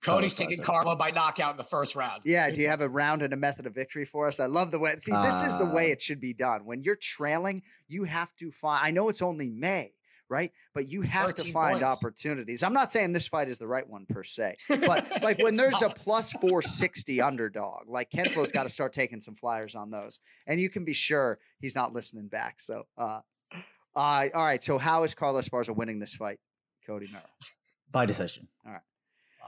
Cody's 0.00 0.34
taking 0.34 0.60
Esparza. 0.60 0.64
Carla 0.64 0.96
by 0.96 1.10
knockout 1.10 1.50
in 1.50 1.56
the 1.58 1.64
first 1.64 1.94
round. 1.94 2.22
Yeah, 2.24 2.48
do 2.48 2.62
you 2.62 2.68
have 2.68 2.80
a 2.80 2.88
round 2.88 3.20
and 3.20 3.34
a 3.34 3.36
method 3.36 3.66
of 3.66 3.74
victory 3.74 4.06
for 4.06 4.26
us? 4.26 4.40
I 4.40 4.46
love 4.46 4.70
the 4.70 4.78
way. 4.78 4.96
See, 5.02 5.12
this 5.12 5.42
is 5.42 5.58
the 5.58 5.66
way 5.66 5.90
Uh, 5.90 5.92
it 5.92 6.00
should 6.00 6.18
be 6.18 6.32
done. 6.32 6.64
When 6.64 6.82
you're 6.82 6.96
trailing, 6.96 7.60
you 7.88 8.04
have 8.04 8.34
to 8.36 8.50
find. 8.52 8.86
I 8.86 8.90
know 8.90 9.10
it's 9.10 9.20
only 9.20 9.50
May, 9.50 9.92
right? 10.28 10.52
But 10.74 10.88
you 10.88 11.02
have 11.02 11.34
to 11.34 11.52
find 11.52 11.80
points. 11.80 12.02
opportunities. 12.04 12.62
I'm 12.62 12.72
not 12.72 12.92
saying 12.92 13.12
this 13.12 13.28
fight 13.28 13.48
is 13.48 13.58
the 13.58 13.66
right 13.66 13.88
one 13.88 14.06
per 14.06 14.22
se, 14.24 14.56
but 14.68 15.06
like 15.22 15.38
when 15.38 15.54
It's 15.54 15.56
there's 15.56 15.82
a 15.82 15.88
plus 15.88 16.32
460 16.32 17.20
underdog, 17.20 17.88
like 17.88 18.10
Ken 18.10 18.26
Flo's 18.26 18.52
got 18.52 18.64
to 18.64 18.70
start 18.70 18.92
taking 18.92 19.20
some 19.20 19.34
flyers 19.34 19.74
on 19.74 19.90
those, 19.90 20.18
and 20.46 20.60
you 20.60 20.68
can 20.70 20.84
be 20.84 20.92
sure 20.92 21.38
he's 21.60 21.74
not 21.74 21.92
listening 21.92 22.28
back. 22.28 22.60
So, 22.60 22.86
uh, 22.96 23.20
uh, 23.96 24.28
all 24.34 24.44
right. 24.44 24.62
So, 24.62 24.78
how 24.78 25.04
is 25.04 25.14
Carlos 25.14 25.48
Esparza 25.48 25.74
winning 25.74 25.98
this 25.98 26.14
fight, 26.14 26.38
Cody 26.86 27.08
Merrow? 27.12 27.24
by 27.90 28.06
decision. 28.06 28.48
All 28.66 28.72
right. 28.72 28.80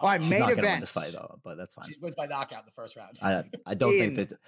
All 0.01 0.09
right, 0.09 0.23
She's 0.23 0.31
main 0.31 0.41
not 0.41 0.47
going 0.47 0.57
to 0.57 0.63
win 0.63 0.69
event. 0.71 0.81
this 0.81 0.93
fight, 0.93 1.11
though, 1.13 1.39
but 1.45 1.57
that's 1.59 1.75
fine. 1.75 1.85
She 1.87 1.95
wins 2.01 2.15
by 2.15 2.25
knockout 2.27 2.61
in 2.61 2.67
the 2.67 2.73
first 2.73 2.97
round. 2.97 3.19
I, 3.23 3.43
I 3.67 3.75
don't 3.75 3.93
Ian, 3.93 4.15
think 4.17 4.31
that. 4.31 4.39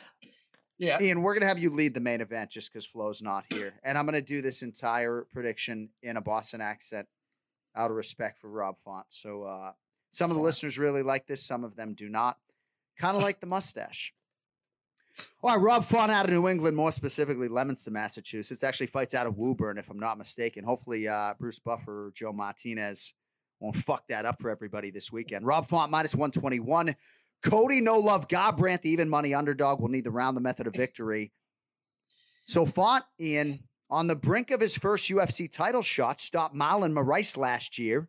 Yeah. 0.79 1.01
Ian, 1.01 1.23
we're 1.23 1.35
gonna 1.35 1.47
have 1.47 1.59
you 1.59 1.71
lead 1.71 1.95
the 1.95 2.01
main 2.01 2.21
event 2.21 2.51
just 2.51 2.73
because 2.73 2.85
Flo's 2.85 3.23
not 3.23 3.45
here, 3.49 3.73
and 3.83 3.97
I'm 3.97 4.05
gonna 4.05 4.21
do 4.21 4.43
this 4.43 4.63
entire 4.63 5.27
prediction 5.33 5.91
in 6.03 6.17
a 6.17 6.21
Boston 6.21 6.61
accent, 6.61 7.07
out 7.75 7.91
of 7.91 7.97
respect 7.97 8.39
for 8.39 8.49
Rob 8.49 8.77
Font. 8.85 9.07
So 9.09 9.45
uh, 9.45 9.73
some 10.11 10.31
of 10.31 10.37
the 10.37 10.43
listeners 10.43 10.79
really 10.79 11.03
like 11.03 11.27
this, 11.27 11.45
some 11.45 11.65
of 11.65 11.77
them 11.77 11.95
do 11.95 12.09
not. 12.09 12.39
Kind 12.99 13.17
of 13.17 13.23
like 13.23 13.41
the 13.41 13.47
mustache. 13.47 14.13
All 15.43 15.51
right, 15.51 15.63
Rob 15.63 15.85
Font 15.85 16.13
out 16.13 16.27
of 16.27 16.31
New 16.31 16.49
England, 16.49 16.77
more 16.77 16.93
specifically 16.93 17.49
Leominster, 17.49 17.91
Massachusetts, 17.91 18.63
actually 18.63 18.87
fights 18.87 19.15
out 19.15 19.27
of 19.27 19.37
Woburn, 19.37 19.79
if 19.79 19.91
I'm 19.91 19.99
not 19.99 20.19
mistaken. 20.19 20.65
Hopefully, 20.65 21.09
uh, 21.09 21.35
Bruce 21.39 21.59
Buffer 21.59 22.07
or 22.07 22.11
Joe 22.13 22.33
Martinez 22.33 23.15
won't 23.61 23.77
fuck 23.77 24.07
that 24.09 24.27
up 24.27 24.41
for 24.41 24.51
everybody 24.51 24.91
this 24.91 25.13
weekend. 25.13 25.47
Rob 25.47 25.67
Font 25.67 25.91
minus 25.91 26.15
121. 26.15 26.97
Cody 27.43 27.81
No 27.81 27.99
Love 27.99 28.29
Garbrandt, 28.29 28.83
the 28.83 28.91
even 28.91 29.09
money 29.09 29.35
underdog, 29.35 29.81
will 29.81 29.89
need 29.89 30.05
the 30.05 30.11
round 30.11 30.37
the 30.37 30.41
method 30.41 30.67
of 30.67 30.75
victory. 30.75 31.33
So 32.47 32.65
Font, 32.65 33.05
Ian, 33.21 33.61
on 33.91 34.07
the 34.07 34.15
brink 34.15 34.51
of 34.51 34.61
his 34.61 34.77
first 34.77 35.11
UFC 35.11 35.51
title 35.51 35.83
shot, 35.83 36.21
stopped 36.21 36.55
Marlon 36.55 36.93
Moraes 36.93 37.37
last 37.37 37.79
year, 37.79 38.09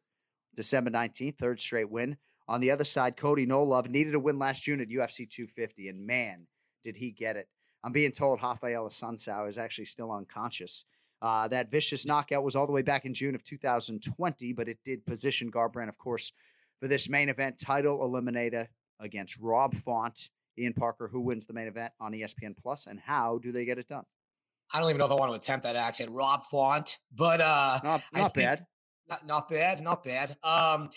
December 0.55 0.91
19th, 0.91 1.37
third 1.37 1.59
straight 1.59 1.89
win. 1.89 2.17
On 2.47 2.61
the 2.61 2.71
other 2.71 2.83
side, 2.83 3.17
Cody 3.17 3.45
No 3.45 3.63
Love 3.63 3.89
needed 3.89 4.13
a 4.13 4.19
win 4.19 4.37
last 4.37 4.63
June 4.63 4.81
at 4.81 4.89
UFC 4.89 5.29
250, 5.29 5.89
and 5.89 6.05
man, 6.05 6.47
did 6.83 6.95
he 6.95 7.11
get 7.11 7.35
it. 7.35 7.47
I'm 7.83 7.91
being 7.91 8.11
told 8.11 8.41
Raphael 8.41 8.87
Assunção 8.87 9.47
is 9.47 9.57
actually 9.57 9.85
still 9.85 10.11
unconscious. 10.11 10.85
Uh, 11.21 11.47
that 11.47 11.71
vicious 11.71 12.05
knockout 12.05 12.43
was 12.43 12.55
all 12.55 12.67
the 12.67 12.73
way 12.73 12.81
back 12.81 13.05
in 13.05 13.13
June 13.13 13.33
of 13.33 13.43
2020, 13.43 14.53
but 14.53 14.67
it 14.67 14.77
did 14.85 15.05
position 15.05 15.49
Garbrandt, 15.49 15.89
of 15.89 15.97
course, 15.97 16.33
for 16.79 16.87
this 16.87 17.09
main 17.09 17.29
event 17.29 17.57
title 17.59 17.99
eliminator 17.99 18.67
against 19.03 19.37
Rob 19.39 19.75
Font. 19.75 20.29
Ian 20.57 20.73
Parker, 20.73 21.07
who 21.11 21.19
wins 21.21 21.47
the 21.47 21.53
main 21.53 21.67
event 21.67 21.93
on 21.99 22.11
ESPN 22.11 22.55
Plus, 22.55 22.85
and 22.85 22.99
how 22.99 23.39
do 23.41 23.51
they 23.51 23.65
get 23.65 23.79
it 23.79 23.87
done? 23.87 24.03
I 24.71 24.79
don't 24.79 24.89
even 24.89 24.99
know 24.99 25.05
if 25.05 25.11
I 25.11 25.15
want 25.15 25.31
to 25.31 25.35
attempt 25.37 25.63
that 25.65 25.75
accent. 25.75 26.11
Rob 26.11 26.43
Font, 26.43 26.99
but 27.11 27.41
uh, 27.41 27.79
Not, 27.83 28.03
not 28.13 28.33
think- 28.33 28.45
bad. 28.45 28.65
Not, 29.09 29.27
not 29.27 29.49
bad, 29.49 29.81
not 29.81 30.03
bad. 30.03 30.37
Um, 30.43 30.89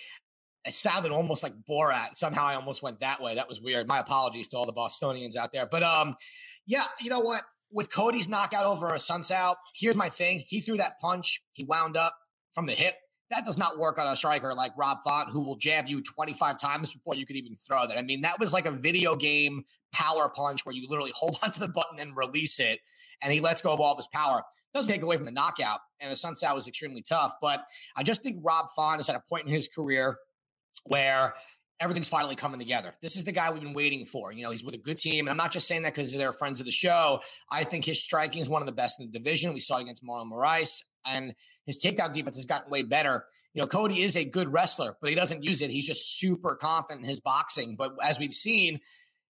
it 0.64 0.72
sounded 0.74 1.10
almost 1.10 1.42
like 1.42 1.52
Borat. 1.68 2.16
Somehow 2.16 2.44
I 2.44 2.54
almost 2.54 2.82
went 2.82 3.00
that 3.00 3.20
way. 3.20 3.34
That 3.34 3.48
was 3.48 3.60
weird. 3.60 3.88
My 3.88 3.98
apologies 3.98 4.46
to 4.48 4.56
all 4.56 4.64
the 4.66 4.72
Bostonians 4.72 5.36
out 5.36 5.52
there. 5.52 5.66
But 5.68 5.82
um, 5.82 6.14
yeah, 6.66 6.84
you 7.00 7.10
know 7.10 7.20
what? 7.20 7.42
With 7.72 7.90
Cody's 7.92 8.28
knockout 8.28 8.64
over 8.64 8.88
Assunção, 8.90 9.54
here's 9.74 9.96
my 9.96 10.08
thing. 10.08 10.44
He 10.46 10.60
threw 10.60 10.76
that 10.76 11.00
punch. 11.00 11.42
He 11.52 11.64
wound 11.64 11.96
up 11.96 12.14
from 12.54 12.66
the 12.66 12.72
hip. 12.74 12.94
That 13.30 13.44
does 13.44 13.58
not 13.58 13.78
work 13.78 13.98
on 13.98 14.06
a 14.06 14.16
striker 14.16 14.54
like 14.54 14.72
Rob 14.76 14.98
Font, 15.04 15.30
who 15.30 15.42
will 15.42 15.56
jab 15.56 15.88
you 15.88 16.00
25 16.00 16.60
times 16.60 16.92
before 16.92 17.16
you 17.16 17.26
could 17.26 17.36
even 17.36 17.56
throw 17.56 17.86
that. 17.86 17.98
I 17.98 18.02
mean, 18.02 18.20
that 18.20 18.38
was 18.38 18.52
like 18.52 18.66
a 18.66 18.70
video 18.70 19.16
game 19.16 19.64
power 19.92 20.28
punch 20.28 20.64
where 20.64 20.74
you 20.74 20.86
literally 20.88 21.12
hold 21.16 21.38
onto 21.42 21.60
the 21.60 21.68
button 21.68 21.98
and 21.98 22.16
release 22.16 22.60
it, 22.60 22.80
and 23.22 23.32
he 23.32 23.40
lets 23.40 23.62
go 23.62 23.72
of 23.72 23.80
all 23.80 23.92
of 23.92 23.98
his 23.98 24.08
power. 24.08 24.42
Doesn't 24.74 24.92
take 24.92 25.02
away 25.02 25.16
from 25.16 25.24
the 25.24 25.32
knockout, 25.32 25.80
and 26.00 26.10
the 26.10 26.14
Assunção 26.14 26.54
was 26.54 26.68
extremely 26.68 27.02
tough. 27.02 27.34
But 27.40 27.64
I 27.96 28.02
just 28.02 28.22
think 28.22 28.44
Rob 28.44 28.66
Font 28.76 29.00
is 29.00 29.08
at 29.08 29.16
a 29.16 29.22
point 29.28 29.46
in 29.46 29.52
his 29.52 29.68
career 29.68 30.18
where 30.84 31.34
everything's 31.80 32.08
finally 32.08 32.36
coming 32.36 32.58
together. 32.58 32.94
This 33.02 33.16
is 33.16 33.24
the 33.24 33.32
guy 33.32 33.50
we've 33.52 33.62
been 33.62 33.74
waiting 33.74 34.04
for. 34.04 34.32
You 34.32 34.44
know, 34.44 34.50
he's 34.50 34.64
with 34.64 34.74
a 34.74 34.78
good 34.78 34.98
team. 34.98 35.26
And 35.26 35.30
I'm 35.30 35.36
not 35.36 35.52
just 35.52 35.68
saying 35.68 35.82
that 35.82 35.94
because 35.94 36.16
they're 36.16 36.32
friends 36.32 36.60
of 36.60 36.66
the 36.66 36.72
show. 36.72 37.20
I 37.50 37.64
think 37.64 37.84
his 37.84 38.02
striking 38.02 38.40
is 38.40 38.48
one 38.48 38.62
of 38.62 38.66
the 38.66 38.72
best 38.72 39.00
in 39.00 39.06
the 39.06 39.18
division. 39.18 39.52
We 39.52 39.60
saw 39.60 39.78
it 39.78 39.82
against 39.82 40.04
Marlon 40.04 40.30
Moraes, 40.30 40.84
and 41.06 41.34
his 41.66 41.78
takedown 41.78 42.12
defense 42.12 42.36
has 42.36 42.46
gotten 42.46 42.70
way 42.70 42.82
better. 42.82 43.26
You 43.54 43.62
know, 43.62 43.66
Cody 43.66 44.02
is 44.02 44.16
a 44.16 44.24
good 44.24 44.52
wrestler, 44.52 44.96
but 45.00 45.10
he 45.10 45.16
doesn't 45.16 45.42
use 45.42 45.62
it. 45.62 45.70
He's 45.70 45.86
just 45.86 46.18
super 46.18 46.56
confident 46.56 47.04
in 47.04 47.08
his 47.08 47.20
boxing. 47.20 47.76
But 47.76 47.94
as 48.04 48.18
we've 48.18 48.34
seen, 48.34 48.80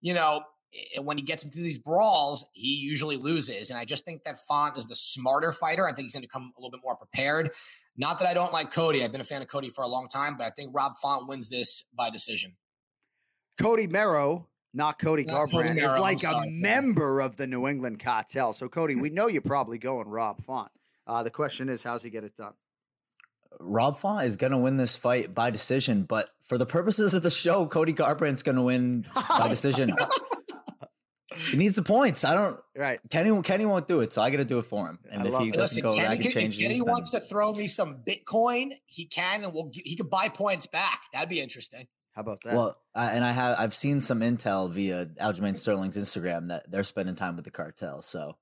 you 0.01 0.15
know, 0.15 0.43
eh, 0.73 1.01
when 1.01 1.19
he 1.19 1.25
gets 1.25 1.45
into 1.45 1.59
these 1.59 1.79
brawls, 1.79 2.47
he 2.53 2.75
usually 2.75 3.17
loses. 3.17 3.71
And 3.71 3.79
I 3.79 3.85
just 3.85 4.05
think 4.05 4.25
that 4.25 4.39
Font 4.47 4.79
is 4.79 4.87
the 4.87 4.97
smarter 4.97 5.53
fighter. 5.53 5.87
I 5.87 5.93
think 5.93 6.07
he's 6.07 6.15
going 6.15 6.23
to 6.23 6.29
come 6.29 6.53
a 6.57 6.61
little 6.61 6.71
bit 6.71 6.81
more 6.83 6.97
prepared. 6.97 7.51
Not 7.97 8.19
that 8.19 8.29
I 8.29 8.35
don't 8.35 8.53
like 8.53 8.73
Cody. 8.73 9.05
I've 9.05 9.13
been 9.13 9.21
a 9.21 9.25
fan 9.25 9.41
of 9.43 9.49
Cody 9.49 9.71
for 9.71 9.83
a 9.83 9.89
long 9.89 10.09
time, 10.09 10.37
but 10.37 10.45
I 10.47 10.51
think 10.51 10.75
Rob 10.75 10.95
Font 11.01 11.29
wins 11.29 11.49
this 11.49 11.85
by 11.97 12.11
decision. 12.11 12.57
Cody 13.57 13.87
Merrow, 13.87 14.49
not 14.73 14.99
Cody 14.99 15.25
Not 15.25 15.49
Garbrandt, 15.49 15.77
is 15.77 15.83
Merrow, 15.83 15.95
I'm 15.95 16.01
like 16.01 16.17
a 16.19 16.21
sorry. 16.21 16.51
member 16.61 17.21
of 17.21 17.37
the 17.37 17.47
New 17.47 17.69
England 17.69 18.01
cartel. 18.01 18.53
So, 18.53 18.69
Cody, 18.69 18.97
we 18.97 19.11
know 19.11 19.29
you're 19.29 19.43
probably 19.43 19.79
going 19.79 20.09
Rob 20.09 20.41
Font. 20.41 20.71
Uh, 21.07 21.23
the 21.23 21.31
question 21.31 21.69
is, 21.69 21.83
how's 21.83 22.03
he 22.03 22.11
get 22.11 22.25
it 22.25 22.37
done? 22.37 22.55
Rob 23.61 23.97
Font 23.97 24.25
is 24.25 24.37
going 24.37 24.51
to 24.51 24.59
win 24.59 24.77
this 24.77 24.97
fight 24.97 25.33
by 25.33 25.51
decision, 25.51 26.03
but 26.03 26.31
for 26.41 26.59
the 26.59 26.67
purposes 26.67 27.15
of 27.15 27.23
the 27.23 27.31
show, 27.31 27.67
Cody 27.67 27.93
Garbrandt's 27.95 28.43
going 28.43 28.57
to 28.57 28.63
win 28.63 29.07
by 29.29 29.47
decision. 29.51 29.95
He 31.37 31.57
needs 31.57 31.77
the 31.77 31.83
points. 31.83 32.25
I 32.25 32.35
don't. 32.35 32.59
Right. 32.77 33.01
Kenny 33.11 33.43
Kenny 33.43 33.67
won't 33.67 33.87
do 33.87 34.01
it, 34.01 34.13
so 34.13 34.23
I 34.23 34.31
got 34.31 34.39
to 34.39 34.45
do 34.45 34.59
it 34.59 34.65
for 34.65 34.87
him. 34.89 34.99
And 35.11 35.23
I 35.23 35.27
if 35.27 35.39
he 35.39 35.51
that. 35.51 35.57
doesn't 35.59 35.85
Listen, 35.85 36.03
go, 36.03 36.07
I 36.11 36.15
Kenny, 36.17 36.23
can 36.25 36.31
change 36.33 36.55
if 36.57 36.61
Kenny 36.61 36.75
these. 36.75 36.83
then- 36.83 36.91
wants 36.93 37.11
to 37.13 37.21
throw 37.21 37.53
me 37.53 37.67
some 37.67 37.99
Bitcoin, 38.07 38.73
he 38.87 39.05
can, 39.07 39.45
and 39.45 39.53
we'll 39.53 39.71
he 39.73 39.97
could 39.97 40.11
buy 40.11 40.29
points 40.29 40.67
back. 40.67 41.03
That'd 41.13 41.29
be 41.29 41.41
interesting. 41.41 41.87
How 42.13 42.21
about 42.23 42.39
that? 42.45 42.55
Well, 42.55 42.77
uh, 42.95 43.11
and 43.13 43.25
I 43.25 43.33
have 43.33 43.59
I've 43.59 43.75
seen 43.75 44.01
some 44.01 44.21
intel 44.21 44.71
via 44.71 45.07
Aljamain 45.07 45.57
Sterling's 45.57 45.97
Instagram 45.97 46.49
that 46.49 46.71
they're 46.71 46.85
spending 46.85 47.17
time 47.17 47.35
with 47.37 47.45
the 47.45 47.51
cartel. 47.51 48.03
So 48.03 48.37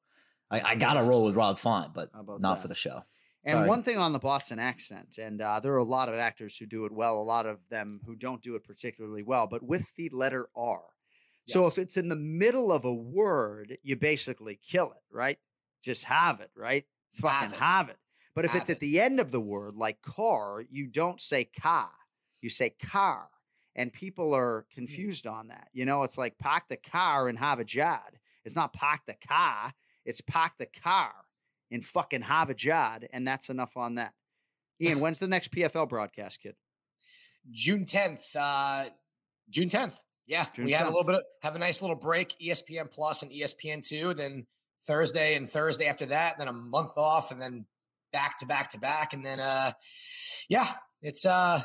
I, 0.51 0.61
I 0.61 0.75
got 0.75 0.95
to 0.95 1.03
roll 1.03 1.25
with 1.25 1.35
Rob 1.37 1.59
Font, 1.59 1.95
but 1.95 2.11
not 2.15 2.41
that? 2.43 2.59
for 2.63 2.69
the 2.69 2.75
show. 2.75 3.01
And 3.45 3.57
Sorry. 3.57 3.69
one 3.69 3.83
thing 3.83 3.99
on 3.99 4.13
the 4.13 4.21
Boston 4.21 4.61
accent, 4.61 5.19
and 5.19 5.41
uh, 5.41 5.59
there 5.59 5.73
are 5.73 5.79
a 5.79 5.83
lot 5.85 6.09
of 6.09 6.15
actors 6.15 6.57
who 6.57 6.67
do 6.67 6.85
it 6.85 6.93
well, 6.93 7.17
a 7.17 7.25
lot 7.25 7.45
of 7.47 7.59
them 7.71 8.01
who 8.07 8.15
don't 8.15 8.41
do 8.41 8.55
it 8.55 8.63
particularly 8.63 9.25
well, 9.25 9.49
but 9.49 9.65
with 9.65 9.93
the 9.97 10.11
letter 10.13 10.49
R. 10.55 10.81
So 11.49 11.67
if 11.67 11.77
it's 11.79 11.97
in 11.97 12.09
the 12.09 12.17
middle 12.17 12.71
of 12.73 12.85
a 12.85 12.93
word, 12.95 13.77
you 13.83 13.97
basically 13.97 14.59
kill 14.67 14.93
it, 14.93 15.03
right? 15.11 15.39
Just 15.83 16.05
have 16.05 16.41
it, 16.41 16.51
right? 16.57 16.85
It's 17.11 17.21
fucking 17.21 17.39
Have 17.51 17.53
it. 17.53 17.59
have 17.59 17.89
it. 17.91 17.97
But 18.35 18.45
if 18.45 18.53
Have 18.53 18.63
it's 18.63 18.71
at 18.71 18.81
the 18.81 19.01
end 19.01 19.21
of 19.21 19.33
the 19.33 19.41
word, 19.41 19.75
like 19.75 20.01
car, 20.03 20.65
you 20.71 20.87
don't 20.87 21.21
say 21.21 21.45
car, 21.45 21.91
you 22.41 22.49
say 22.49 22.71
car. 22.71 23.29
And 23.75 23.93
people 23.93 24.35
are 24.35 24.67
confused 24.75 25.27
on 25.27 25.49
that. 25.49 25.69
You 25.73 25.85
know, 25.87 26.03
it's 26.03 26.19
like 26.19 26.39
park 26.39 26.65
the 26.69 26.77
car 26.77 27.29
and 27.29 27.39
Harvard 27.39 27.73
Yard. 27.73 28.19
It's 28.45 28.55
not 28.57 28.73
park 28.73 29.01
the 29.07 29.17
car, 29.27 29.73
it's 30.05 30.21
park 30.21 30.53
the 30.59 30.67
car 30.67 31.13
and 31.71 31.85
fucking 31.85 32.21
Harvard 32.23 32.63
Yard. 32.63 33.09
and 33.13 33.27
that's 33.27 33.49
enough 33.51 33.77
on 33.77 33.95
that. 33.97 34.13
Ian, 34.81 35.01
when's 35.01 35.19
the 35.19 35.27
next 35.29 35.51
PFL 35.53 35.89
broadcast, 35.89 36.41
kid? 36.43 36.55
June 37.51 37.85
tenth. 37.87 38.25
Uh, 38.39 38.85
June 39.51 39.69
tenth. 39.69 40.01
Yeah, 40.27 40.47
June 40.55 40.65
we 40.67 40.73
had 40.73 40.85
a 40.87 40.91
little 40.91 41.05
bit. 41.05 41.17
Of, 41.17 41.23
have 41.43 41.57
a 41.57 41.59
nice 41.59 41.83
little 41.83 41.97
break. 41.97 42.35
ESPN 42.41 42.91
Plus 42.91 43.23
and 43.23 43.31
ESPN 43.33 43.87
Two. 43.87 44.15
Then 44.15 44.47
Thursday 44.85 45.35
and 45.37 45.49
Thursday 45.49 45.87
after 45.87 46.07
that. 46.07 46.39
Then 46.39 46.49
a 46.49 46.53
month 46.53 46.93
off, 46.97 47.31
and 47.33 47.41
then 47.41 47.67
back 48.13 48.39
to 48.39 48.47
back 48.47 48.71
to 48.71 48.79
back, 48.79 49.13
and 49.13 49.25
then 49.25 49.41
uh, 49.41 49.73
yeah, 50.49 50.69
it's 51.03 51.27
uh, 51.27 51.61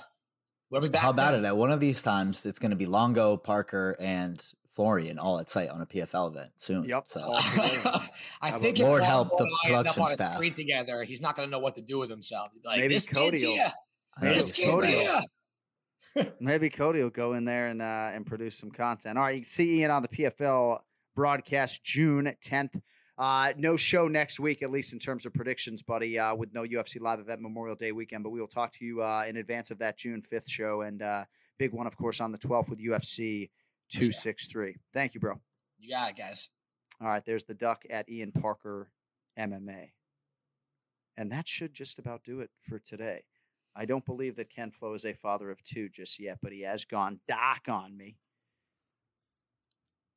we'll 0.72 0.82
be 0.82 0.90
back. 0.90 1.02
How 1.04 1.12
about 1.12 1.32
then. 1.34 1.46
it? 1.46 1.48
At 1.48 1.58
one 1.58 1.72
of 1.72 1.80
these 1.80 2.02
times, 2.02 2.46
it's 2.46 2.60
going 2.60 2.72
to 2.72 2.78
be 2.78 2.86
Longo, 2.86 3.38
Parker, 3.38 3.96
and 4.00 4.42
Florian 4.72 5.18
all 5.20 5.40
at 5.40 5.50
site 5.50 5.70
on 5.70 5.82
a 5.82 5.86
PFL 5.86 6.30
event 6.32 6.52
soon. 6.58 6.86
Yep. 6.86 7.04
So. 7.08 7.22
I 8.42 8.52
think 8.52 8.52
about- 8.52 8.64
if 8.64 8.80
Lord 8.80 9.04
help 9.04 9.30
the 9.30 9.44
and 9.44 9.52
I 9.66 9.68
end 9.70 9.76
up 9.88 9.96
production 9.96 10.02
on 10.04 10.08
staff. 10.10 10.34
screen 10.36 10.54
together, 10.54 11.04
he's 11.04 11.22
not 11.22 11.36
going 11.36 11.48
to 11.48 11.52
know 11.52 11.60
what 11.60 11.76
to 11.76 11.82
do 11.82 11.98
with 11.98 12.10
himself. 12.10 12.50
Like 12.64 12.80
Maybe 12.82 12.94
this 12.94 13.10
Cody 13.10 13.32
kid's 13.38 13.44
will- 13.44 13.54
here. 13.56 13.72
I 14.18 14.28
This 14.30 14.50
it's 14.50 14.60
kid's 14.60 14.72
Cody 14.72 14.96
will- 14.96 15.02
here. 15.02 15.20
Maybe 16.40 16.70
Cody 16.70 17.02
will 17.04 17.10
go 17.10 17.34
in 17.34 17.46
there 17.46 17.68
and 17.68 17.82
uh, 17.82 18.12
and 18.14 18.26
produce 18.26 18.58
some 18.58 18.72
content. 18.72 19.18
All 19.18 19.24
right, 19.24 19.36
you 19.36 19.42
can 19.42 19.50
see 19.50 19.80
Ian 19.80 19.92
on 19.92 20.02
the 20.02 20.08
PFL 20.08 20.80
broadcast 21.16 21.84
June 21.84 22.34
10th. 22.44 22.82
Uh, 23.18 23.52
no 23.58 23.76
show 23.76 24.08
next 24.08 24.40
week, 24.40 24.62
at 24.62 24.70
least 24.70 24.94
in 24.94 25.00
terms 25.00 25.26
of 25.26 25.34
predictions, 25.34 25.82
buddy, 25.82 26.20
uh, 26.20 26.36
with 26.36 26.54
no 26.54 26.64
UFC 26.64 27.02
live 27.02 27.20
event 27.20 27.42
Memorial 27.42 27.76
Day 27.76 27.92
weekend. 27.92 28.24
But 28.24 28.30
we 28.30 28.40
will 28.40 28.48
talk 28.48 28.74
to 28.74 28.86
you 28.86 29.02
uh, 29.02 29.26
in 29.28 29.38
advance 29.38 29.72
of 29.72 29.80
that 29.80 29.98
June 29.98 30.22
5th 30.22 30.48
show 30.48 30.82
and 30.82 31.02
uh, 31.02 31.26
big 31.58 31.74
one, 31.74 31.88
of 31.88 31.98
course, 31.98 32.22
on 32.22 32.32
the 32.32 32.38
12th 32.38 32.70
with 32.70 32.80
UFC 32.80 33.50
263. 33.90 34.76
Thank 34.94 35.16
you, 35.16 35.20
bro. 35.20 35.42
You 35.80 35.90
got 35.90 36.12
it, 36.12 36.18
guys. 36.18 36.50
All 37.02 37.08
right, 37.08 37.26
there's 37.26 37.46
the 37.46 37.56
duck 37.56 37.84
at 37.90 38.10
Ian 38.10 38.32
Parker 38.32 38.92
MMA. 39.38 39.92
And 41.18 41.32
that 41.32 41.48
should 41.48 41.74
just 41.74 41.98
about 41.98 42.24
do 42.24 42.42
it 42.42 42.52
for 42.70 42.78
today. 42.78 43.24
I 43.80 43.86
don't 43.86 44.06
believe 44.06 44.36
that 44.38 44.50
Ken 44.50 44.72
Flo 44.72 44.94
is 44.96 45.06
a 45.06 45.14
father 45.14 45.52
of 45.52 45.64
two 45.64 45.88
just 45.88 46.20
yet, 46.20 46.40
but 46.42 46.52
he 46.52 46.62
has 46.62 46.84
gone 46.84 47.20
dark 47.28 47.70
on 47.70 47.96
me. 47.96 48.18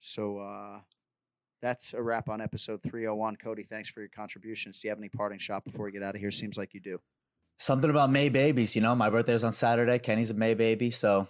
So 0.00 0.38
uh 0.38 0.80
that's 1.60 1.92
a 1.92 2.00
wrap 2.02 2.30
on 2.30 2.40
episode 2.40 2.82
301. 2.82 3.36
Cody, 3.36 3.64
thanks 3.64 3.90
for 3.90 4.00
your 4.00 4.08
contributions. 4.08 4.80
Do 4.80 4.88
you 4.88 4.90
have 4.92 4.98
any 4.98 5.10
parting 5.10 5.38
shot 5.38 5.62
before 5.62 5.84
we 5.84 5.92
get 5.92 6.02
out 6.02 6.14
of 6.14 6.20
here? 6.22 6.30
Seems 6.30 6.56
like 6.56 6.72
you 6.72 6.80
do. 6.80 6.98
something 7.58 7.90
about 7.90 8.08
May 8.08 8.30
babies. 8.30 8.74
You 8.74 8.80
know, 8.80 8.94
my 8.94 9.10
birthday's 9.10 9.44
on 9.44 9.52
Saturday. 9.52 9.98
Kenny's 9.98 10.30
a 10.30 10.34
May 10.34 10.54
baby, 10.54 10.90
so 10.90 11.28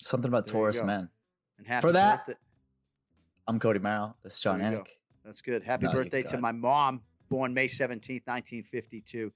something 0.00 0.30
about 0.30 0.46
There 0.46 0.54
Taurus 0.54 0.82
men. 0.82 1.10
And 1.58 1.66
happy 1.66 1.82
For 1.82 1.92
that, 1.92 2.26
birthday- 2.26 2.40
I'm 3.46 3.58
Cody 3.60 3.80
Merrow. 3.80 4.16
This 4.22 4.32
is 4.36 4.40
Jon 4.40 4.64
you 4.64 4.70
go. 4.70 4.78
Anik. 4.78 4.86
That's 5.26 5.42
good. 5.42 5.62
Happy 5.62 5.84
No, 5.84 5.92
birthday 5.92 6.22
to 6.22 6.38
my 6.38 6.52
mom, 6.52 7.02
born 7.28 7.52
May 7.52 7.68
17th, 7.68 8.26
1952. 8.26 9.30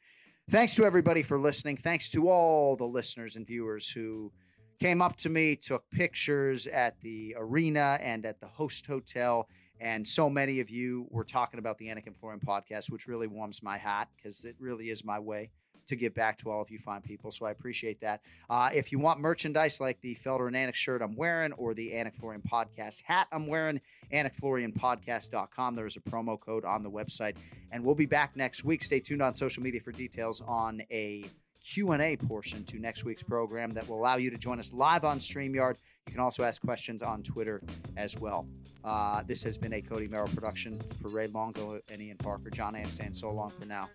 Thanks 0.51 0.75
to 0.75 0.85
everybody 0.85 1.23
for 1.23 1.39
listening. 1.39 1.79
Thanks 1.79 2.11
to 2.11 2.29
all 2.29 2.77
the 2.77 2.87
listeners 2.87 3.37
and 3.37 3.47
viewers 3.47 3.89
who 3.89 4.31
came 4.79 5.01
up 5.01 5.17
to 5.17 5.31
me, 5.31 5.57
took 5.57 5.89
pictures 5.91 6.67
at 6.67 7.01
the 7.01 7.35
arena 7.39 7.99
and 8.03 8.27
at 8.27 8.41
the 8.41 8.47
host 8.47 8.87
hotel. 8.87 9.49
And 9.81 10.07
so 10.07 10.29
many 10.29 10.61
of 10.61 10.69
you 10.69 11.07
were 11.11 11.25
talking 11.25 11.59
about 11.59 11.79
the 11.79 11.87
Anik 11.87 12.07
and 12.07 12.17
Florian 12.17 12.41
podcast, 12.41 12.91
which 12.91 13.07
really 13.07 13.27
warms 13.27 13.63
my 13.63 13.79
heart 13.79 14.09
because 14.17 14.45
it 14.45 14.55
really 14.59 14.91
is 14.91 15.03
my 15.03 15.19
way 15.19 15.51
to 15.87 15.97
give 15.97 16.15
back 16.15 16.39
to 16.39 16.51
all 16.51 16.61
of 16.61 16.71
you 16.71 16.79
fine 16.79 17.01
people. 17.01 17.33
So 17.33 17.47
I 17.47 17.51
appreciate 17.51 18.01
that. 18.01 18.21
Uh, 18.49 18.71
if 18.73 18.93
you 18.93 18.99
want 18.99 19.21
merchandise 19.21 19.81
like 19.81 20.01
the 20.01 20.17
Felder 20.17 20.47
and 20.47 20.57
Anik 20.57 20.75
shirt 20.75 21.03
I'm 21.03 21.17
wearing 21.17 21.53
or 21.53 21.75
the 21.75 21.91
Anik 21.91 22.15
Florian 22.15 22.43
podcast 22.43 23.03
hat 23.03 23.29
I'm 23.33 23.47
wearing, 23.47 23.81
AnikFlorianPodcast.com. 24.13 25.75
There 25.75 25.87
is 25.87 25.97
a 25.97 26.01
promo 26.01 26.39
code 26.39 26.65
on 26.65 26.83
the 26.83 26.91
website. 26.91 27.35
And 27.73 27.85
we'll 27.85 27.95
be 27.95 28.07
back 28.07 28.37
next 28.37 28.65
week. 28.65 28.85
Stay 28.85 29.01
tuned 29.01 29.23
on 29.23 29.35
social 29.35 29.63
media 29.63 29.81
for 29.81 29.93
details 29.93 30.41
on 30.47 30.83
a 30.91 31.25
Q&A 31.65 32.17
portion 32.17 32.63
to 32.65 32.79
next 32.79 33.05
week's 33.05 33.23
program 33.23 33.73
that 33.73 33.89
will 33.89 33.99
allow 33.99 34.17
you 34.17 34.31
to 34.31 34.37
join 34.37 34.61
us 34.61 34.73
live 34.73 35.03
on 35.03 35.19
StreamYard. 35.19 35.77
You 36.07 36.13
can 36.13 36.21
also 36.21 36.45
ask 36.45 36.61
questions 36.61 37.01
on 37.03 37.23
Twitter 37.23 37.63
as 37.97 38.19
well. 38.19 38.47
Uh, 38.85 39.23
this 39.23 39.43
has 39.43 39.57
been 39.57 39.73
a 39.73 39.81
Cody 39.81 40.07
Merrow 40.07 40.29
production 40.29 40.81
for 41.01 41.09
Ray 41.09 41.29
Longo 41.29 41.81
and 41.91 42.03
Ian 42.03 42.19
Parker. 42.19 42.51
Jon 42.51 42.77
saying 42.91 43.15
so 43.15 43.31
long 43.31 43.49
for 43.49 43.65
now. 43.65 43.89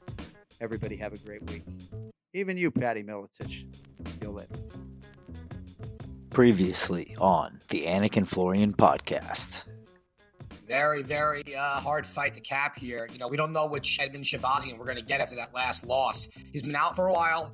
Everybody 0.61 0.97
have 0.97 1.13
a 1.13 1.17
great 1.17 1.49
week. 1.49 1.63
Even 2.33 2.57
you, 2.57 2.69
Patty 2.69 3.01
Miletich. 3.01 3.65
You'll 4.21 4.33
live. 4.33 4.49
Previously 6.31 7.15
on 7.17 7.61
the 7.69 7.85
Anik 7.85 8.17
and 8.17 8.27
Florian 8.27 8.73
podcast. 8.73 9.63
Very, 10.67 11.01
very 11.01 11.43
uh, 11.55 11.79
hard 11.79 12.05
fight 12.05 12.33
to 12.33 12.41
cap 12.41 12.77
here. 12.77 13.07
You 13.11 13.17
know, 13.17 13.27
we 13.29 13.37
don't 13.37 13.53
know 13.53 13.67
which 13.67 13.97
Edmen 13.99 14.21
Shahbazyan 14.21 14.77
we're 14.77 14.85
going 14.85 14.97
to 14.97 15.03
get 15.03 15.21
after 15.21 15.35
that 15.37 15.55
last 15.55 15.87
loss. 15.87 16.27
He's 16.51 16.61
been 16.61 16.75
out 16.75 16.95
for 16.95 17.07
a 17.07 17.13
while. 17.13 17.53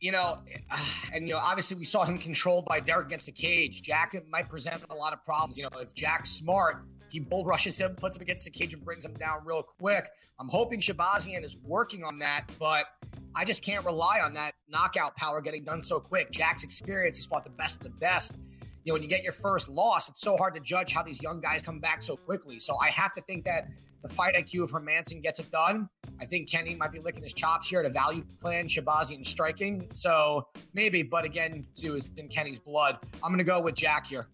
You 0.00 0.12
know, 0.12 0.38
and 1.14 1.28
you 1.28 1.34
know, 1.34 1.40
obviously 1.40 1.76
we 1.76 1.84
saw 1.84 2.04
him 2.04 2.18
controlled 2.18 2.64
by 2.64 2.80
Derek 2.80 3.06
against 3.06 3.26
the 3.26 3.32
cage. 3.32 3.82
Jack 3.82 4.14
might 4.30 4.48
present 4.48 4.82
a 4.88 4.94
lot 4.94 5.12
of 5.12 5.22
problems. 5.24 5.58
You 5.58 5.64
know, 5.64 5.78
if 5.80 5.94
Jack's 5.94 6.30
smart, 6.30 6.84
he 7.12 7.20
bull 7.20 7.44
rushes 7.44 7.78
him, 7.78 7.94
puts 7.94 8.16
him 8.16 8.22
against 8.22 8.44
the 8.44 8.50
cage, 8.50 8.72
and 8.72 8.84
brings 8.84 9.04
him 9.04 9.14
down 9.14 9.38
real 9.44 9.62
quick. 9.62 10.08
I'm 10.40 10.48
hoping 10.48 10.80
Shahbazyan 10.80 11.44
is 11.44 11.56
working 11.62 12.02
on 12.02 12.18
that, 12.18 12.46
but 12.58 12.86
I 13.34 13.44
just 13.44 13.64
can't 13.64 13.84
rely 13.84 14.20
on 14.20 14.32
that 14.32 14.52
knockout 14.68 15.16
power 15.16 15.40
getting 15.40 15.64
done 15.64 15.80
so 15.80 16.00
quick. 16.00 16.30
Jack's 16.32 16.64
experience, 16.64 17.18
he's 17.18 17.26
fought 17.26 17.44
the 17.44 17.50
best 17.50 17.80
of 17.80 17.84
the 17.84 17.98
best 17.98 18.38
you 18.84 18.90
know, 18.90 18.94
when 18.94 19.02
you 19.02 19.08
get 19.08 19.22
your 19.22 19.32
first 19.32 19.68
loss, 19.68 20.08
it's 20.08 20.20
so 20.20 20.36
hard 20.36 20.54
to 20.54 20.60
judge 20.60 20.92
how 20.92 21.02
these 21.02 21.22
young 21.22 21.40
guys 21.40 21.62
come 21.62 21.78
back 21.78 22.02
so 22.02 22.16
quickly. 22.16 22.58
So 22.58 22.76
I 22.78 22.88
have 22.88 23.14
to 23.14 23.22
think 23.22 23.44
that 23.44 23.68
the 24.02 24.08
fight 24.08 24.34
IQ 24.34 24.64
of 24.64 24.72
Hermansson 24.72 25.22
gets 25.22 25.38
it 25.38 25.50
done. 25.52 25.88
I 26.20 26.24
think 26.24 26.50
Kenny 26.50 26.74
might 26.74 26.90
be 26.90 26.98
licking 26.98 27.22
his 27.22 27.32
chops 27.32 27.68
here 27.68 27.82
to 27.82 27.88
value 27.88 28.24
plan 28.40 28.66
Shahbazyan 28.66 29.24
striking. 29.24 29.88
So 29.94 30.48
maybe, 30.74 31.04
but 31.04 31.24
again, 31.24 31.64
too, 31.74 31.94
is 31.94 32.10
in 32.16 32.28
Kenny's 32.28 32.58
blood. 32.58 32.98
I'm 33.22 33.30
going 33.30 33.38
to 33.38 33.44
go 33.44 33.60
with 33.60 33.76
Jack 33.76 34.06
here. 34.06 34.26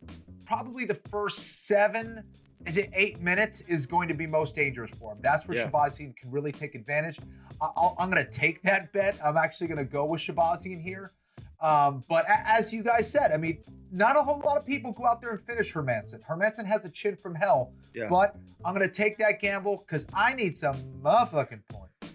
Probably 0.46 0.86
the 0.86 0.94
first 0.94 1.66
seven, 1.66 2.24
is 2.66 2.76
it 2.76 2.90
eight 2.93 3.20
minutes, 3.20 3.60
is 3.62 3.86
going 3.86 4.09
to 4.09 4.14
be 4.14 4.26
most 4.26 4.55
dangerous 4.55 4.90
for 4.90 5.12
him. 5.12 5.18
That's 5.22 5.47
where 5.47 5.56
Yeah. 5.56 5.70
Shahbazyan 5.70 6.16
can 6.16 6.30
really 6.30 6.52
take 6.52 6.74
advantage. 6.74 7.18
I- 7.60 7.90
I'm 7.98 8.10
going 8.10 8.24
to 8.24 8.30
take 8.30 8.62
that 8.62 8.93
bet. 8.93 9.16
I'm 9.24 9.36
actually 9.36 9.68
going 9.68 9.78
to 9.78 9.85
go 9.85 10.05
with 10.05 10.20
Shahbazyan 10.20 10.80
here. 10.82 11.12
Um, 11.60 12.05
but 12.09 12.24
as 12.28 12.72
you 12.72 12.82
guys 12.85 13.10
said, 13.10 13.32
I 13.32 13.36
mean, 13.36 13.59
not 13.90 14.16
a 14.16 14.20
whole 14.22 14.39
lot 14.40 14.56
of 14.59 14.64
people 14.66 14.93
go 14.93 15.06
out 15.06 15.20
there 15.20 15.30
and 15.30 15.40
finish 15.40 15.72
Hermansson. 15.72 16.20
Hermansson 16.24 16.64
has 16.66 16.85
a 16.85 16.89
chin 16.89 17.16
from 17.16 17.35
hell, 17.35 17.72
Yeah. 17.94 18.06
but 18.09 18.36
I'm 18.64 18.74
going 18.74 18.86
to 18.89 18.93
take 18.94 19.18
that 19.18 19.40
gamble 19.40 19.78
because 19.78 20.06
I 20.14 20.35
need 20.35 20.55
some 20.55 20.76
motherfucking 21.02 21.62
points. 21.68 22.14